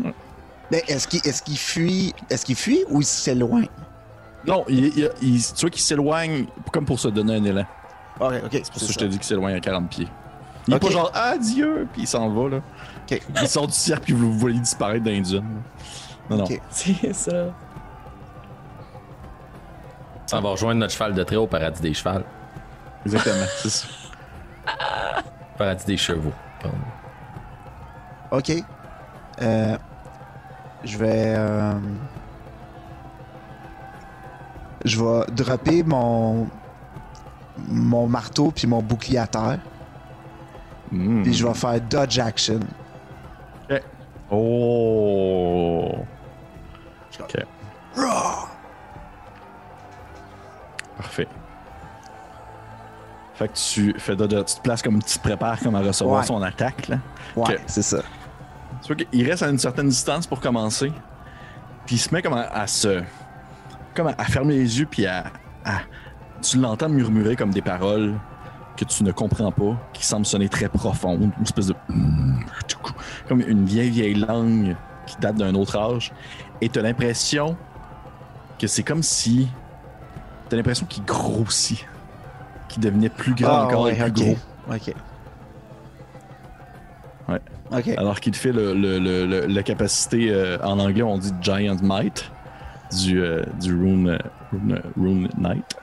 Ben, 0.00 0.80
est-ce 0.88 1.06
qu'il 1.06 1.20
est 1.24 1.44
qu'il 1.44 1.58
fuit 1.58 2.12
Est-ce 2.28 2.44
qu'il 2.44 2.56
fuit 2.56 2.84
ou 2.88 3.02
il 3.02 3.04
s'éloigne? 3.06 3.68
Non, 4.44 4.64
il, 4.68 4.86
il- 4.98 5.10
il- 5.22 5.44
tu 5.54 5.60
vois 5.60 5.70
qu'il 5.70 5.80
s'éloigne 5.82 6.46
comme 6.72 6.86
pour 6.86 6.98
se 6.98 7.06
donner 7.06 7.36
un 7.36 7.44
élan. 7.44 7.66
Ok, 8.20 8.32
ok. 8.44 8.50
C'est 8.52 8.70
pour 8.72 8.80
ça 8.80 8.86
que 8.86 8.92
je 8.92 8.98
te 8.98 9.04
dis 9.04 9.16
qu'il 9.18 9.26
s'éloigne 9.26 9.54
à 9.54 9.60
40 9.60 9.88
pieds. 9.88 10.08
Il 10.68 10.74
est 10.74 10.78
pas 10.78 10.90
genre 10.90 11.10
adieu, 11.14 11.88
puis 11.92 12.02
il 12.02 12.06
s'en 12.06 12.28
va, 12.28 12.48
là. 12.48 12.56
Ok. 13.10 13.22
Il 13.40 13.48
sort 13.48 13.66
du 13.66 13.72
cercle, 13.72 14.04
puis 14.04 14.12
vous 14.12 14.26
le 14.30 14.36
voyez 14.36 14.58
disparaître 14.60 15.04
dans 15.04 15.10
les 15.10 15.22
dunes. 15.22 15.62
Non, 16.28 16.36
non. 16.38 16.44
Ok. 16.44 16.60
C'est 16.70 17.12
ça. 17.14 17.46
Ça 20.26 20.40
va 20.40 20.50
rejoindre 20.50 20.78
notre 20.80 20.92
cheval 20.92 21.14
de 21.14 21.24
trait 21.24 21.36
au 21.36 21.46
paradis 21.48 21.80
des 21.80 21.92
chevals. 21.92 22.24
Exactement, 23.04 23.46
c'est 23.56 23.70
ça. 23.70 23.86
Paradis 25.58 25.84
des 25.86 25.96
chevaux. 25.96 26.32
pardon. 26.62 26.76
Ok. 28.30 28.52
Euh, 29.42 29.76
je 30.84 30.98
vais. 30.98 31.34
euh, 31.36 31.72
je 34.84 35.02
vais 35.02 35.24
dropper 35.32 35.82
mon. 35.82 36.46
Mon 37.68 38.06
marteau 38.06 38.50
puis 38.50 38.66
mon 38.66 38.82
bouclier 38.82 39.18
à 39.18 39.26
terre. 39.26 39.58
Mm. 40.92 41.22
Puis 41.22 41.34
je 41.34 41.46
vais 41.46 41.54
faire 41.54 41.80
dodge 41.80 42.18
action. 42.18 42.60
Oh! 44.32 45.88
Ok. 47.20 47.44
Parfait. 50.96 51.26
Fait 53.34 53.48
que 53.48 53.54
tu 53.54 53.94
fais 53.98 54.14
de, 54.16 54.26
de- 54.26 54.42
tu 54.42 54.54
te 54.56 54.60
places 54.60 54.82
comme 54.82 55.02
tu 55.02 55.18
te 55.18 55.22
prépares 55.22 55.58
comme 55.60 55.74
à 55.74 55.80
recevoir 55.80 56.20
Ouais. 56.20 56.26
son 56.26 56.42
attaque 56.42 56.88
là. 56.88 56.96
Ouais, 57.36 57.54
Ok. 57.54 57.60
c'est 57.66 57.82
ça. 57.82 57.98
Tu 58.82 58.86
Tu 58.88 58.94
vois 58.94 59.04
qu'il 59.10 59.28
reste 59.30 59.42
à 59.42 59.48
une 59.48 59.58
certaine 59.58 59.88
distance 59.88 60.26
pour 60.26 60.40
commencer. 60.40 60.92
Puis 61.86 61.96
il 61.96 61.98
se 61.98 62.14
met 62.14 62.22
comme 62.22 62.34
à, 62.34 62.42
à 62.48 62.66
se. 62.66 63.02
Comme 63.94 64.08
à, 64.08 64.14
à 64.18 64.24
fermer 64.24 64.54
les 64.54 64.78
yeux, 64.78 64.86
puis 64.90 65.06
à. 65.06 65.24
à- 65.64 65.80
tu 66.42 66.58
l'entends 66.58 66.88
murmurer 66.88 67.36
comme 67.36 67.50
des 67.50 67.62
paroles 67.62 68.14
que 68.76 68.84
tu 68.84 69.04
ne 69.04 69.12
comprends 69.12 69.52
pas, 69.52 69.76
qui 69.92 70.04
semblent 70.06 70.24
sonner 70.26 70.48
très 70.48 70.68
profondes, 70.68 71.30
une 71.36 71.42
espèce 71.42 71.66
de. 71.66 71.74
Comme 73.28 73.40
une 73.42 73.64
vieille, 73.64 73.90
vieille 73.90 74.14
langue 74.14 74.74
qui 75.06 75.16
date 75.20 75.36
d'un 75.36 75.54
autre 75.54 75.76
âge. 75.78 76.12
Et 76.60 76.68
tu 76.68 76.78
as 76.78 76.82
l'impression 76.82 77.56
que 78.58 78.66
c'est 78.66 78.82
comme 78.82 79.02
si. 79.02 79.48
Tu 80.48 80.54
as 80.54 80.56
l'impression 80.56 80.86
qu'il 80.86 81.04
grossit. 81.04 81.86
Qu'il 82.68 82.82
devenait 82.82 83.08
plus 83.08 83.34
grand 83.34 83.52
Ah, 83.52 83.64
encore 83.66 83.82
ouais, 83.82 83.96
et 83.96 84.02
plus 84.02 84.12
gros. 84.12 84.36
Ok. 84.70 84.94
Ouais. 87.28 87.40
Ok. 87.72 87.88
Alors 87.96 88.18
qu'il 88.20 88.32
te 88.32 88.36
fait 88.36 88.52
le, 88.52 88.74
le- 88.74 88.98
le- 88.98 89.46
la 89.46 89.62
capacité, 89.62 90.30
euh, 90.30 90.58
en 90.64 90.78
anglais 90.80 91.02
on 91.02 91.18
dit 91.18 91.32
Giant 91.40 91.76
Might, 91.82 92.30
du, 92.98 93.20
euh, 93.20 93.44
du 93.60 93.72
Rune, 93.72 94.18
Rune, 94.52 94.80
Rune 94.98 95.28
Knight. 95.38 95.76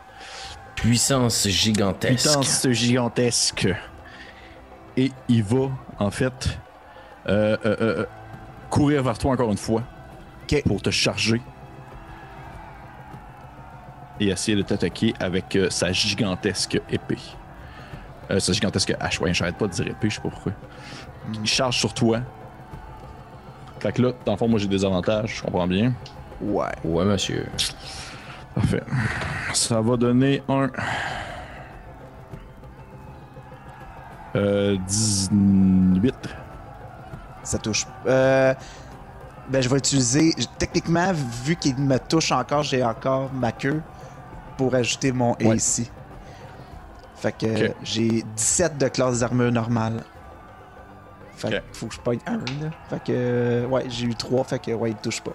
Puissance 0.77 1.47
gigantesque. 1.47 2.13
Puissance 2.13 2.67
gigantesque. 2.71 3.67
Et 4.95 5.11
il 5.27 5.43
va, 5.43 5.69
en 5.99 6.11
fait, 6.11 6.57
euh, 7.27 7.57
euh, 7.65 7.75
euh, 7.81 8.05
courir 8.69 9.03
vers 9.03 9.17
toi 9.17 9.31
encore 9.33 9.51
une 9.51 9.57
fois 9.57 9.83
Ok. 10.43 10.63
pour 10.65 10.81
te 10.81 10.89
charger 10.91 11.41
et 14.19 14.29
essayer 14.29 14.55
de 14.57 14.61
t'attaquer 14.63 15.13
avec 15.19 15.55
euh, 15.55 15.69
sa 15.69 15.91
gigantesque 15.91 16.79
épée. 16.89 17.17
Euh, 18.31 18.39
sa 18.39 18.53
gigantesque 18.53 18.93
hache. 18.99 19.19
Ouais, 19.19 19.33
j'arrête 19.33 19.57
pas 19.57 19.67
de 19.67 19.73
dire 19.73 19.87
épée, 19.87 20.09
je 20.09 20.15
sais 20.15 20.21
pas 20.21 20.29
pourquoi. 20.29 20.53
Il 21.33 21.45
charge 21.45 21.77
sur 21.77 21.93
toi. 21.93 22.19
Fait 23.79 23.91
que 23.91 24.01
là, 24.01 24.11
dans 24.25 24.31
le 24.33 24.37
fond, 24.37 24.47
moi 24.47 24.59
j'ai 24.59 24.67
des 24.67 24.85
avantages, 24.85 25.37
je 25.37 25.41
comprends 25.43 25.67
bien. 25.67 25.93
Ouais. 26.41 26.65
Ouais, 26.83 27.03
monsieur. 27.05 27.47
Parfait. 28.57 28.81
Ça 29.53 29.81
va 29.81 29.97
donner 29.97 30.41
un. 30.49 30.71
Euh, 34.35 34.77
18. 34.87 36.13
Ça 37.43 37.59
touche. 37.59 37.85
Euh, 38.07 38.53
ben, 39.49 39.61
je 39.61 39.69
vais 39.69 39.77
utiliser. 39.77 40.33
Techniquement, 40.57 41.11
vu 41.43 41.55
qu'il 41.55 41.77
me 41.77 41.99
touche 41.99 42.31
encore, 42.31 42.63
j'ai 42.63 42.83
encore 42.83 43.31
ma 43.31 43.51
queue 43.51 43.81
pour 44.57 44.73
ajouter 44.73 45.11
mon 45.11 45.35
Ouais. 45.41 45.57
AC. 45.57 45.91
Fait 47.15 47.31
que 47.37 47.71
j'ai 47.83 48.23
17 48.35 48.77
de 48.79 48.87
classe 48.87 49.19
d'armure 49.19 49.51
normale. 49.51 50.03
Fait 51.35 51.49
que 51.51 51.55
faut 51.73 51.85
que 51.85 51.93
je 51.93 51.99
pogne 51.99 52.19
un, 52.25 52.37
là. 52.37 52.71
Fait 52.89 53.03
que, 53.03 53.65
ouais, 53.67 53.85
j'ai 53.87 54.07
eu 54.07 54.15
3, 54.15 54.43
fait 54.43 54.59
que, 54.59 54.71
ouais, 54.71 54.89
il 54.91 54.95
touche 54.97 55.21
pas. 55.21 55.33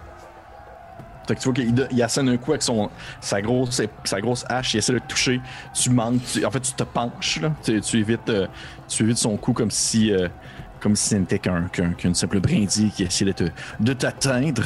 Fait 1.27 1.35
que 1.35 1.39
tu 1.39 1.45
vois 1.45 1.53
qu'il 1.53 1.87
il 1.91 2.03
assène 2.03 2.29
un 2.29 2.37
coup 2.37 2.51
avec 2.51 2.61
son, 2.63 2.89
sa, 3.21 3.41
grosse, 3.41 3.81
sa 4.03 4.21
grosse 4.21 4.45
hache, 4.49 4.73
il 4.73 4.77
essaie 4.77 4.93
de 4.93 4.99
te 4.99 5.07
toucher. 5.07 5.39
Tu 5.73 5.89
manques, 5.89 6.21
en 6.45 6.51
fait, 6.51 6.59
tu 6.61 6.73
te 6.73 6.83
penches. 6.83 7.39
Tu, 7.63 7.97
évites, 7.99 8.29
euh, 8.29 8.47
tu 8.87 9.03
évites 9.03 9.17
son 9.17 9.37
coup 9.37 9.53
comme 9.53 9.71
si, 9.71 10.11
euh, 10.11 10.27
si 10.95 11.09
ce 11.09 11.15
n'était 11.15 11.39
qu'un, 11.39 11.63
qu'un- 11.71 11.93
qu'une 11.93 12.13
simple 12.13 12.39
brindille 12.41 12.91
qui 12.91 13.03
essayait 13.03 13.33
de, 13.33 13.49
de 13.79 13.93
t'atteindre. 13.93 14.63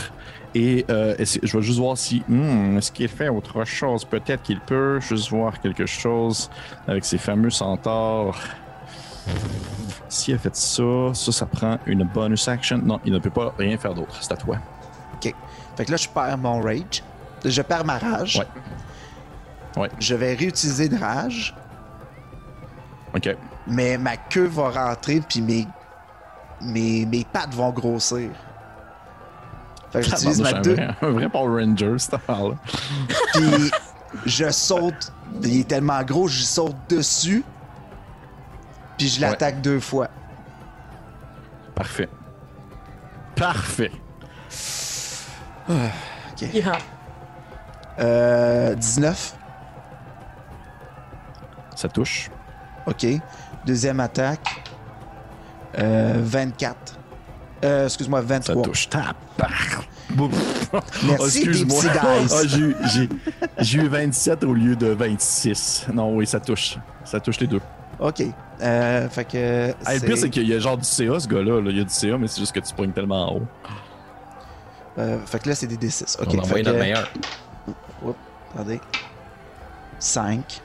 Et 0.55 0.85
euh, 0.89 1.13
je 1.19 1.55
vais 1.57 1.61
juste 1.63 1.77
voir 1.77 1.95
si. 1.97 2.23
hmm, 2.27 2.77
est-ce 2.77 2.91
qu'il 2.91 3.07
fait 3.07 3.29
autre 3.29 3.63
chose? 3.65 4.03
Peut-être 4.05 4.41
qu'il 4.41 4.59
peut 4.59 4.99
juste 4.99 5.29
voir 5.29 5.59
quelque 5.61 5.85
chose 5.85 6.49
avec 6.87 7.05
ses 7.05 7.19
fameux 7.19 7.51
centaures. 7.51 8.39
S'il 10.09 10.33
a 10.35 10.37
fait 10.37 10.55
ça, 10.55 10.83
ça, 11.13 11.31
ça 11.31 11.45
prend 11.45 11.77
une 11.85 12.03
bonus 12.05 12.47
action. 12.47 12.79
Non, 12.83 12.99
il 13.05 13.11
ne 13.13 13.19
peut 13.19 13.29
pas 13.29 13.53
rien 13.59 13.77
faire 13.77 13.93
d'autre. 13.93 14.17
C'est 14.21 14.31
à 14.31 14.37
toi. 14.37 14.57
Fait 15.77 15.85
que 15.85 15.91
là, 15.91 15.97
je 15.97 16.09
perds 16.09 16.37
mon 16.37 16.59
rage. 16.59 17.03
Je 17.45 17.61
perds 17.61 17.85
ma 17.85 17.97
rage. 17.99 18.37
Ouais. 19.75 19.81
Ouais. 19.83 19.89
Je 19.99 20.15
vais 20.15 20.33
réutiliser 20.33 20.89
de 20.89 20.97
rage, 20.97 21.55
Ok. 23.15 23.29
mais 23.67 23.97
ma 23.99 24.17
queue 24.17 24.47
va 24.47 24.69
rentrer, 24.71 25.21
puis 25.21 25.39
mes, 25.39 25.67
mes, 26.61 27.05
mes 27.05 27.23
pattes 27.31 27.53
vont 27.53 27.69
grossir. 27.69 28.31
Fait 29.91 29.99
que 30.01 30.05
j'utilise 30.07 30.41
ma 30.41 30.49
un, 30.49 30.61
deux. 30.61 30.73
vrai, 30.73 30.95
un 31.01 31.09
vrai 31.11 31.29
Power 31.29 31.63
Ranger, 31.63 31.93
cette 31.99 32.15
affaire-là. 32.15 32.55
Puis 33.33 33.71
je 34.25 34.49
saute. 34.49 35.13
Il 35.43 35.59
est 35.59 35.67
tellement 35.67 36.01
gros, 36.03 36.27
je 36.27 36.41
saute 36.41 36.75
dessus. 36.89 37.43
Puis 38.97 39.07
je 39.09 39.21
l'attaque 39.21 39.61
deux 39.61 39.79
fois. 39.79 40.07
Parfait. 41.75 42.09
Parfait. 43.35 43.91
Yeah. 46.53 46.77
Euh, 47.99 48.75
19. 48.75 49.35
Ça 51.75 51.87
touche. 51.89 52.29
OK. 52.85 53.05
Deuxième 53.65 53.99
attaque. 53.99 54.63
Euh, 55.77 56.13
24. 56.17 56.97
Euh, 57.65 57.85
excuse-moi, 57.85 58.19
Ça 58.21 58.25
23. 58.27 58.63
touche. 58.63 58.89
Tabarnak. 58.89 59.87
Bouf. 60.11 60.31
Merci, 61.03 61.19
Oh, 61.19 61.25
excuse-moi. 61.25 61.83
Ah, 62.01 62.17
j'ai 62.45 62.59
eu- 62.59 62.75
j'ai- 62.93 63.09
j'ai 63.59 63.79
eu 63.79 63.87
27 63.87 64.43
au 64.43 64.53
lieu 64.53 64.75
de 64.75 64.87
26. 64.87 65.85
Non, 65.93 66.15
oui, 66.15 66.25
ça 66.25 66.39
touche. 66.39 66.77
Ça 67.03 67.19
touche 67.19 67.39
les 67.39 67.47
deux. 67.47 67.61
OK. 67.99 68.23
Euh, 68.61 69.09
fait 69.09 69.25
que. 69.25 69.73
Ah, 69.85 69.95
le 69.95 69.99
pire, 69.99 70.17
c'est 70.17 70.29
qu'il 70.29 70.47
y 70.47 70.53
a 70.53 70.59
genre 70.59 70.77
du 70.77 70.85
CA, 70.85 71.19
ce 71.19 71.27
gars-là. 71.27 71.61
là. 71.61 71.69
Il 71.71 71.77
y 71.77 71.81
a 71.81 71.83
du 71.83 71.89
CA, 71.93 72.17
mais 72.17 72.27
c'est 72.27 72.39
juste 72.39 72.53
que 72.53 72.59
tu 72.59 72.73
pognes 72.73 72.91
tellement 72.91 73.31
en 73.31 73.35
haut. 73.37 73.47
Euh, 74.97 75.19
fait 75.25 75.39
que 75.39 75.49
là, 75.49 75.55
c'est 75.55 75.67
des 75.67 75.77
D6. 75.77 76.21
OK. 76.21 76.27
On 76.39 76.43
fait 76.43 76.63
notre 76.63 76.71
que- 76.77 76.79
meilleur. 76.81 77.09
Oups, 78.03 78.15
attendez. 78.53 78.79
5. 79.99 80.61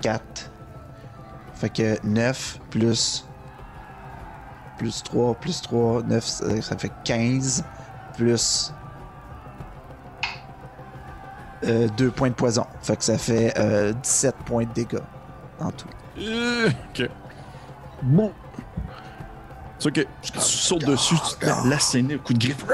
4. 0.00 0.50
Fait 1.54 1.68
que 1.70 2.06
9 2.06 2.58
plus. 2.70 3.26
Plus 4.78 5.02
3, 5.04 5.34
plus 5.34 5.62
3, 5.62 6.02
9, 6.02 6.24
ça 6.24 6.62
ça 6.62 6.76
fait 6.76 6.92
15. 7.04 7.64
Plus. 8.16 8.72
2 11.62 12.10
points 12.10 12.28
de 12.28 12.34
poison. 12.34 12.66
Fait 12.82 12.96
que 12.96 13.04
ça 13.04 13.16
fait 13.16 13.54
euh, 13.58 13.92
17 13.94 14.34
points 14.44 14.64
de 14.64 14.72
dégâts 14.72 14.98
en 15.60 15.70
tout. 15.70 15.88
Euh, 16.18 16.68
ok. 16.90 17.08
Bon. 18.02 18.32
Vois 19.80 19.90
que 19.90 20.00
tu 20.00 20.32
sautes 20.38 20.84
dessus, 20.86 21.14
tu 21.16 21.36
te 21.38 21.44
mets 21.46 21.68
l'asséner, 21.70 22.16
coup 22.16 22.32
de 22.32 22.38
griffe. 22.38 22.64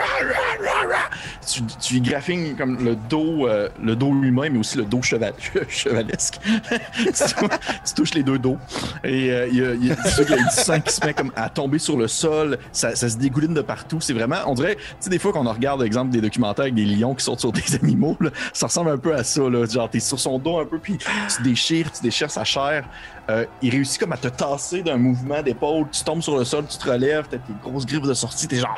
Tu, 1.50 1.62
tu 1.80 2.00
graffines 2.00 2.54
comme 2.56 2.84
le 2.84 2.94
dos, 2.94 3.48
euh, 3.48 3.68
le 3.82 3.96
dos 3.96 4.08
humain, 4.22 4.48
mais 4.50 4.58
aussi 4.58 4.76
le 4.76 4.84
dos 4.84 5.02
cheval, 5.02 5.32
chevalesque. 5.68 6.38
tu, 6.40 7.34
tou- 7.34 7.48
tu 7.86 7.94
touches 7.96 8.14
les 8.14 8.22
deux 8.22 8.38
dos. 8.38 8.56
Et 9.02 9.30
euh, 9.30 9.48
il 9.48 9.56
y 9.56 9.64
a, 9.64 9.74
y 9.74 9.86
y 9.86 9.90
a 9.92 9.94
du 9.96 10.50
sang 10.52 10.80
qui 10.80 10.92
se 10.92 11.04
met 11.04 11.14
comme 11.14 11.32
à 11.34 11.48
tomber 11.48 11.78
sur 11.78 11.96
le 11.96 12.06
sol. 12.06 12.58
Ça, 12.72 12.94
ça 12.94 13.08
se 13.08 13.16
dégouline 13.16 13.54
de 13.54 13.62
partout. 13.62 14.00
C'est 14.00 14.12
vraiment, 14.12 14.36
on 14.46 14.54
dirait, 14.54 14.76
tu 14.76 14.82
sais, 15.00 15.10
des 15.10 15.18
fois 15.18 15.32
qu'on 15.32 15.50
regarde, 15.50 15.82
exemple, 15.82 16.10
des 16.12 16.20
documentaires 16.20 16.64
avec 16.64 16.74
des 16.74 16.84
lions 16.84 17.14
qui 17.14 17.24
sortent 17.24 17.40
sur 17.40 17.52
des 17.52 17.74
animaux, 17.82 18.16
là, 18.20 18.30
ça 18.52 18.66
ressemble 18.66 18.90
un 18.90 18.98
peu 18.98 19.14
à 19.14 19.24
ça. 19.24 19.40
Là. 19.48 19.66
Genre, 19.66 19.90
t'es 19.90 20.00
sur 20.00 20.20
son 20.20 20.38
dos 20.38 20.60
un 20.60 20.66
peu, 20.66 20.78
puis 20.78 20.98
tu 20.98 21.42
déchires, 21.42 21.90
tu 21.90 22.02
déchires 22.02 22.30
sa 22.30 22.44
chair. 22.44 22.84
Euh, 23.28 23.44
il 23.62 23.70
réussit 23.70 24.00
comme 24.00 24.12
à 24.12 24.16
te 24.16 24.28
tasser 24.28 24.82
d'un 24.82 24.96
mouvement 24.96 25.42
d'épaule. 25.42 25.86
Tu 25.92 26.02
tombes 26.02 26.22
sur 26.22 26.36
le 26.36 26.44
sol, 26.44 26.64
tu 26.68 26.78
te 26.78 26.90
relèves, 26.90 27.26
t'as 27.30 27.38
tes 27.38 27.52
grosses 27.62 27.86
griffes 27.86 28.02
de 28.02 28.14
sortie, 28.14 28.48
t'es 28.48 28.56
genre. 28.56 28.74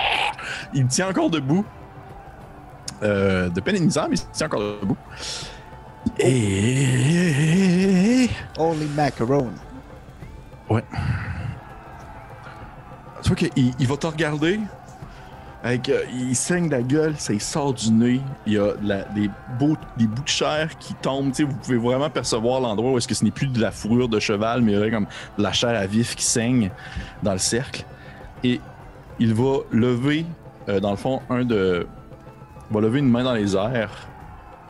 Il 0.74 0.86
tient 0.86 1.08
encore 1.08 1.30
debout. 1.30 1.64
Euh, 3.02 3.48
de 3.50 3.60
peine 3.60 3.76
et 3.76 3.80
de 3.80 3.84
misère, 3.84 4.08
mais 4.08 4.16
il 4.16 4.26
tient 4.32 4.46
encore 4.46 4.60
debout. 4.80 4.96
Et. 6.18 7.48
Holy 8.58 8.86
macaron. 8.96 9.50
Tu 13.22 13.28
vois 13.28 13.36
qu'il 13.36 13.50
il 13.78 13.86
va 13.86 13.96
te 13.96 14.06
regarder. 14.06 14.58
Il 15.74 16.36
saigne 16.36 16.70
la 16.70 16.82
gueule, 16.82 17.14
ça 17.18 17.32
il 17.32 17.40
sort 17.40 17.74
du 17.74 17.90
nez. 17.90 18.20
Il 18.46 18.52
y 18.52 18.58
a 18.58 18.74
des, 19.14 19.30
bouts 19.58 19.76
de 19.98 20.06
chair 20.26 20.76
qui 20.78 20.94
tombent. 20.94 21.32
Vous 21.32 21.56
pouvez 21.56 21.78
vraiment 21.78 22.10
percevoir 22.10 22.60
l'endroit 22.60 22.92
où 22.92 22.98
est-ce 22.98 23.08
que 23.08 23.14
ce 23.14 23.24
n'est 23.24 23.30
plus 23.30 23.48
de 23.48 23.60
la 23.60 23.70
fourrure 23.70 24.08
de 24.08 24.20
cheval, 24.20 24.62
mais 24.62 24.72
il 24.72 24.74
y 24.76 24.78
aurait 24.78 24.90
comme 24.90 25.06
de 25.38 25.42
la 25.42 25.52
chair 25.52 25.70
à 25.70 25.86
vif 25.86 26.14
qui 26.14 26.24
saigne 26.24 26.70
dans 27.22 27.32
le 27.32 27.38
cercle. 27.38 27.84
Et 28.44 28.60
il 29.18 29.34
va 29.34 29.58
lever, 29.72 30.26
euh, 30.68 30.78
dans 30.78 30.90
le 30.90 30.96
fond, 30.96 31.20
un 31.30 31.44
de. 31.44 31.86
Il 32.70 32.74
va 32.74 32.80
lever 32.80 32.98
une 32.98 33.10
main 33.10 33.24
dans 33.24 33.34
les 33.34 33.56
airs, 33.56 34.08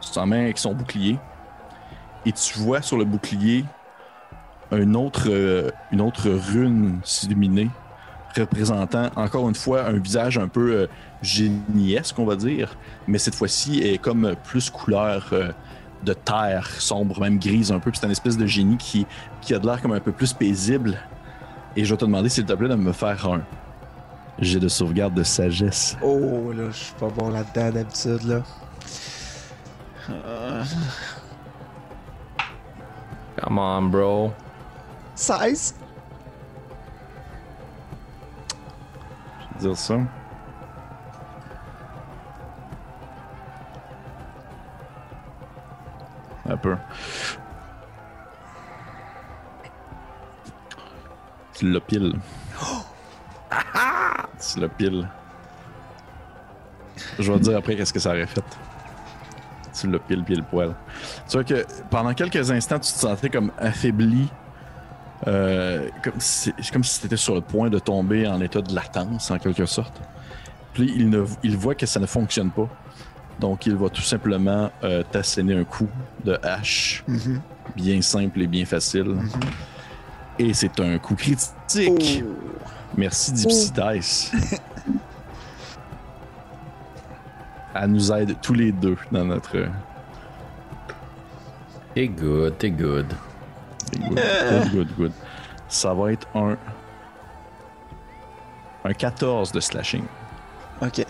sa 0.01 0.25
main 0.25 0.45
avec 0.45 0.59
son 0.59 0.75
bouclier. 0.75 1.19
Et 2.25 2.33
tu 2.33 2.59
vois 2.59 2.83
sur 2.83 2.97
le 2.97 3.05
bouclier 3.05 3.65
euh, 4.73 4.81
une 4.83 6.01
autre 6.01 6.31
rune 6.53 7.01
s'illuminer 7.05 7.71
représentant 8.37 9.11
encore 9.17 9.49
une 9.49 9.55
fois 9.55 9.85
un 9.87 9.99
visage 9.99 10.39
un 10.39 10.49
peu 10.49 10.73
euh, 10.73 10.87
géniesque, 11.23 12.19
on 12.19 12.25
va 12.25 12.37
dire, 12.37 12.77
mais 13.07 13.19
cette 13.19 13.35
fois-ci 13.35 13.81
est 13.81 13.99
comme 13.99 14.35
plus 14.45 14.71
couleur 14.71 15.29
euh, 15.33 15.51
de 16.05 16.13
terre, 16.13 16.69
sombre, 16.79 17.21
même 17.21 17.39
grise 17.39 17.73
un 17.73 17.79
peu. 17.79 17.91
Puis 17.91 18.01
c'est 18.01 18.07
une 18.07 18.13
espèce 18.13 18.37
de 18.37 18.47
génie 18.47 18.77
qui, 18.77 19.07
qui 19.41 19.55
a 19.55 19.59
de 19.59 19.67
l'air 19.67 19.81
comme 19.81 19.93
un 19.93 20.01
peu 20.01 20.13
plus 20.13 20.33
paisible. 20.33 20.99
Et 21.77 21.85
je 21.85 21.93
vais 21.93 21.99
te 21.99 22.05
demander, 22.05 22.29
s'il 22.29 22.45
te 22.45 22.53
plaît, 22.53 22.69
de 22.69 22.75
me 22.75 22.93
faire 22.93 23.27
un 23.27 23.43
J'ai 24.39 24.59
de 24.59 24.69
sauvegarde 24.69 25.15
de 25.15 25.23
sagesse. 25.23 25.97
Oh, 26.03 26.53
là, 26.53 26.71
je 26.71 26.77
suis 26.77 26.95
pas 26.95 27.09
bon 27.09 27.31
là-dedans 27.31 27.71
d'habitude, 27.71 28.23
là. 28.25 28.43
Euh, 30.09 30.63
Come 33.43 33.59
on, 33.59 33.83
bro. 33.83 34.33
16. 35.15 35.75
Dire 39.57 39.77
ça. 39.77 39.99
Un 46.49 46.57
peu. 46.57 46.77
Tu 51.55 51.71
l'as 51.73 51.81
pile. 51.81 52.15
tu 54.39 54.61
l'as 54.61 54.69
pile. 54.69 55.09
Je 57.19 57.33
vais 57.33 57.39
te 57.39 57.45
dire 57.45 57.57
après 57.59 57.77
qu'est-ce 57.77 57.93
que 57.93 57.99
ça 57.99 58.11
aurait 58.11 58.27
fait. 58.27 58.45
Tu 59.79 59.89
l'as 59.89 59.99
pile, 59.99 60.23
pile 60.23 60.45
poil. 60.45 60.75
Tu 61.29 61.37
vois 61.37 61.45
que 61.45 61.67
pendant 61.91 62.15
quelques 62.15 62.51
instants, 62.51 62.79
tu 62.79 62.93
te 62.93 62.99
sentais 62.99 63.29
comme 63.29 63.51
affaibli. 63.59 64.29
Euh, 65.27 65.89
comme 66.03 66.19
si, 66.19 66.53
c'est 66.59 66.73
comme 66.73 66.85
si 66.85 67.01
tu 67.01 67.07
étais 67.07 67.17
sur 67.17 67.35
le 67.35 67.41
point 67.41 67.71
de 67.71 67.79
tomber 67.79 68.27
en 68.27 68.41
état 68.41 68.61
de 68.61 68.75
latence, 68.75 69.31
en 69.31 69.39
quelque 69.39 69.67
sorte. 69.67 70.01
Puis 70.75 70.93
il, 70.95 71.09
ne, 71.09 71.25
il 71.43 71.57
voit 71.57 71.75
que 71.75 71.87
ça 71.87 71.99
ne 72.01 72.07
fonctionne 72.07 72.51
pas. 72.51 72.69
Donc 73.41 73.67
il 73.67 73.75
va 73.77 73.89
tout 73.89 74.03
simplement 74.03 74.71
euh, 74.83 75.03
t'asséner 75.11 75.55
un 75.55 75.65
coup 75.65 75.89
de 76.25 76.39
hache. 76.43 77.03
Mhm. 77.07 77.41
Bien 77.75 78.03
simple 78.03 78.43
et 78.43 78.47
bien 78.47 78.65
facile. 78.65 79.17
Et 80.39 80.55
c'est 80.55 80.79
un 80.81 80.99
coup 80.99 81.15
critique. 81.15 82.23
Oh. 82.25 82.27
Merci 82.97 83.33
Dipsy 83.33 83.73
Dice. 83.73 84.33
Elle 87.75 87.91
nous 87.91 88.13
aide 88.13 88.37
tous 88.41 88.55
les 88.55 88.73
deux 88.73 88.97
dans 89.13 89.25
notre. 89.25 89.67
T'es 91.95 92.09
good, 92.09 92.57
t'es 92.59 92.71
good. 92.71 93.07
Good, 93.93 94.15
good, 94.15 94.73
good, 94.73 94.97
good. 94.97 95.13
Ça 95.69 95.95
va 95.95 96.13
être 96.13 96.27
un. 96.35 96.57
Un 98.85 98.93
14 98.93 99.51
de 99.51 99.61
slashing. 99.61 100.05
Ok. 100.81 101.05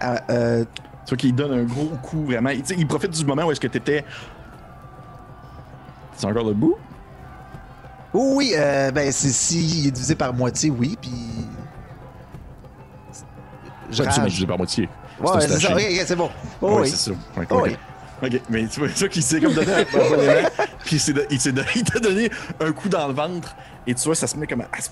Ah, 0.00 0.20
euh, 0.30 0.64
Tu 1.04 1.10
vois 1.10 1.16
qu'il 1.18 1.34
donne 1.34 1.52
un 1.52 1.64
gros 1.64 1.96
coup 2.02 2.24
vraiment. 2.24 2.50
Il, 2.50 2.86
profite 2.86 3.10
du 3.10 3.24
moment 3.24 3.44
où 3.44 3.52
est-ce 3.52 3.60
que 3.60 3.66
t'étais. 3.66 4.04
T'es 6.16 6.26
encore 6.26 6.44
debout? 6.44 6.76
oh 8.14 8.32
oui, 8.36 8.52
euh, 8.56 8.90
ben, 8.90 9.12
c'est 9.12 9.28
si 9.28 9.80
il 9.80 9.88
est 9.88 9.90
divisé 9.90 10.14
par 10.14 10.32
moitié, 10.32 10.70
oui, 10.70 10.96
puis. 11.00 11.10
Je 13.90 14.02
tu 14.02 14.20
divisé 14.20 14.46
par 14.46 14.58
moitié. 14.58 14.88
Ouais, 15.20 15.40
c'est 15.40 15.48
ça, 15.48 15.58
slashing. 15.58 15.76
ok, 15.76 15.82
ok, 16.00 16.04
c'est 16.06 16.16
bon. 16.16 16.30
Oh, 16.62 16.66
Ouais, 16.76 16.80
oui. 16.82 16.88
c'est 16.90 16.96
ça. 16.96 17.16
Ouais, 17.36 17.46
Oh, 17.50 17.54
ok. 17.56 17.62
oui. 17.64 17.76
Ok, 18.20 18.40
mais 18.50 18.66
tu 18.66 18.80
vois 18.80 18.88
ça 18.94 19.06
s'est 19.10 19.40
comme 19.40 19.54
donné 19.54 19.72
un 19.72 19.84
puis 20.84 21.00
il 21.76 21.84
t'a 21.84 22.00
donné 22.00 22.30
un 22.60 22.72
coup 22.72 22.88
dans 22.88 23.06
le 23.06 23.14
ventre, 23.14 23.54
et 23.86 23.94
tu 23.94 24.02
vois, 24.04 24.16
ça 24.16 24.26
se 24.26 24.36
met 24.36 24.46
comme 24.48 24.62
à, 24.62 24.80
se- 24.80 24.88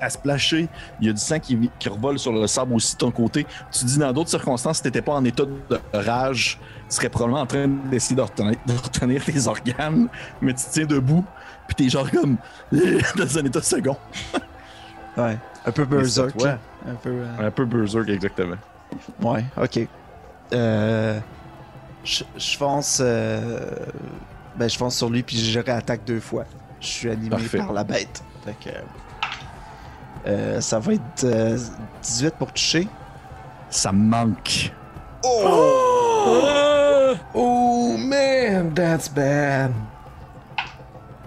à 0.00 0.08
se 0.08 0.16
placher. 0.16 0.66
Il 1.00 1.06
y 1.06 1.10
a 1.10 1.12
du 1.12 1.20
sang 1.20 1.38
qui, 1.38 1.70
qui 1.78 1.88
revole 1.90 2.18
sur 2.18 2.32
le 2.32 2.46
sable 2.46 2.72
aussi 2.74 2.94
de 2.94 2.98
ton 2.98 3.10
côté. 3.10 3.46
Tu 3.70 3.84
dis, 3.84 3.98
dans 3.98 4.12
d'autres 4.14 4.30
circonstances, 4.30 4.78
si 4.78 4.82
t'étais 4.84 5.02
pas 5.02 5.12
en 5.12 5.24
état 5.26 5.44
de 5.44 5.78
rage, 5.92 6.58
tu 6.88 6.96
serais 6.96 7.10
probablement 7.10 7.42
en 7.42 7.46
train 7.46 7.68
d'essayer 7.68 8.16
de 8.16 8.22
retenir, 8.22 8.54
de 8.66 8.72
retenir 8.72 9.22
tes 9.24 9.46
organes, 9.46 10.08
mais 10.40 10.54
tu 10.54 10.64
te 10.64 10.70
tiens 10.70 10.86
debout, 10.86 11.24
puis 11.68 11.74
t'es 11.74 11.88
genre 11.90 12.10
comme 12.10 12.38
dans 12.72 13.38
un 13.38 13.44
état 13.44 13.60
second. 13.60 13.96
Ouais. 15.18 15.36
Un 15.66 15.72
peu 15.72 15.84
berserk. 15.84 16.34
Ouais. 16.40 16.56
Un 16.88 16.94
peu. 16.94 17.10
euh, 17.10 17.46
Un 17.48 17.50
peu 17.50 17.66
berserk, 17.66 18.08
exactement. 18.08 18.56
Ouais, 19.22 19.44
ok. 19.60 19.80
Euh. 20.52 21.18
Je, 22.04 22.24
je 22.36 22.56
fonce. 22.56 22.98
euh, 23.00 23.74
Ben, 24.56 24.68
je 24.68 24.76
fonce 24.78 24.96
sur 24.96 25.10
lui, 25.10 25.22
puis 25.22 25.36
je 25.38 25.58
réattaque 25.60 26.04
deux 26.04 26.20
fois. 26.20 26.44
Je 26.80 26.86
suis 26.86 27.10
animé 27.10 27.28
Parfait. 27.30 27.58
par 27.58 27.72
la 27.72 27.84
bête. 27.84 28.22
Fait 28.44 28.56
que. 28.58 28.70
euh, 30.26 30.60
ça 30.60 30.78
va 30.78 30.94
être 30.94 31.24
euh, 31.24 31.58
18 32.02 32.34
pour 32.36 32.52
toucher. 32.52 32.88
Ça 33.68 33.92
me 33.92 34.02
manque. 34.08 34.72
Oh 37.34 37.96
man, 37.98 38.72
that's 38.74 39.08
bad. 39.08 39.72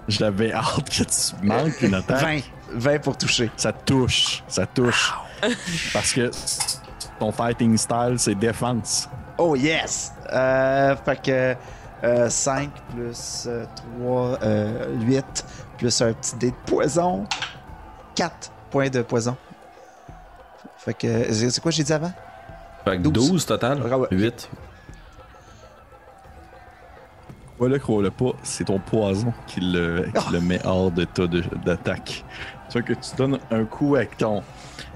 Je 0.07 0.21
l'avais 0.21 0.51
hâte 0.53 0.89
que 0.89 1.03
tu 1.03 1.45
manques 1.45 1.81
une 1.81 1.93
attaque. 1.93 2.21
20. 2.21 2.39
20 2.75 2.99
pour 3.01 3.17
toucher. 3.17 3.49
Ça 3.55 3.71
touche, 3.71 4.43
ça 4.47 4.65
touche. 4.65 5.13
Parce 5.93 6.11
que 6.13 6.29
ton 7.23 7.31
fighting 7.31 7.77
style, 7.77 8.15
c'est 8.17 8.35
défense. 8.35 9.07
Oh 9.37 9.55
yes! 9.55 10.11
Euh, 10.33 10.93
fait 10.97 11.21
que 11.21 11.55
euh, 12.03 12.29
5 12.29 12.69
plus 12.93 13.47
3, 14.01 14.39
8 14.99 15.45
plus 15.77 16.01
un 16.01 16.11
petit 16.11 16.35
dé 16.35 16.51
de 16.51 16.55
poison. 16.65 17.25
4 18.15 18.51
points 18.69 18.89
de 18.89 19.01
poison. 19.03 19.37
Fait 20.77 20.93
que 20.93 21.31
c'est 21.31 21.61
quoi 21.61 21.71
j'ai 21.71 21.83
dit 21.83 21.93
avant? 21.93 22.11
Fait 22.83 22.97
que 22.97 23.03
12. 23.03 23.29
12 23.31 23.45
total? 23.45 23.81
Ah 23.89 23.97
ouais. 23.97 24.07
8. 24.11 24.49
Voilà, 27.57 27.79
crois-le 27.79 28.11
pas, 28.11 28.31
c'est 28.43 28.65
ton 28.65 28.79
poison 28.79 29.31
qui 29.47 29.61
le, 29.61 30.07
qui 30.13 30.33
le 30.33 30.41
met 30.41 30.59
hors 30.65 30.91
d'état 30.91 31.27
de- 31.27 31.43
d'attaque. 31.63 32.25
Tu 32.67 32.73
vois 32.73 32.81
que 32.81 32.93
tu 32.93 33.15
donnes 33.15 33.39
un 33.51 33.63
coup 33.63 33.95
avec 33.95 34.17
ton, 34.17 34.43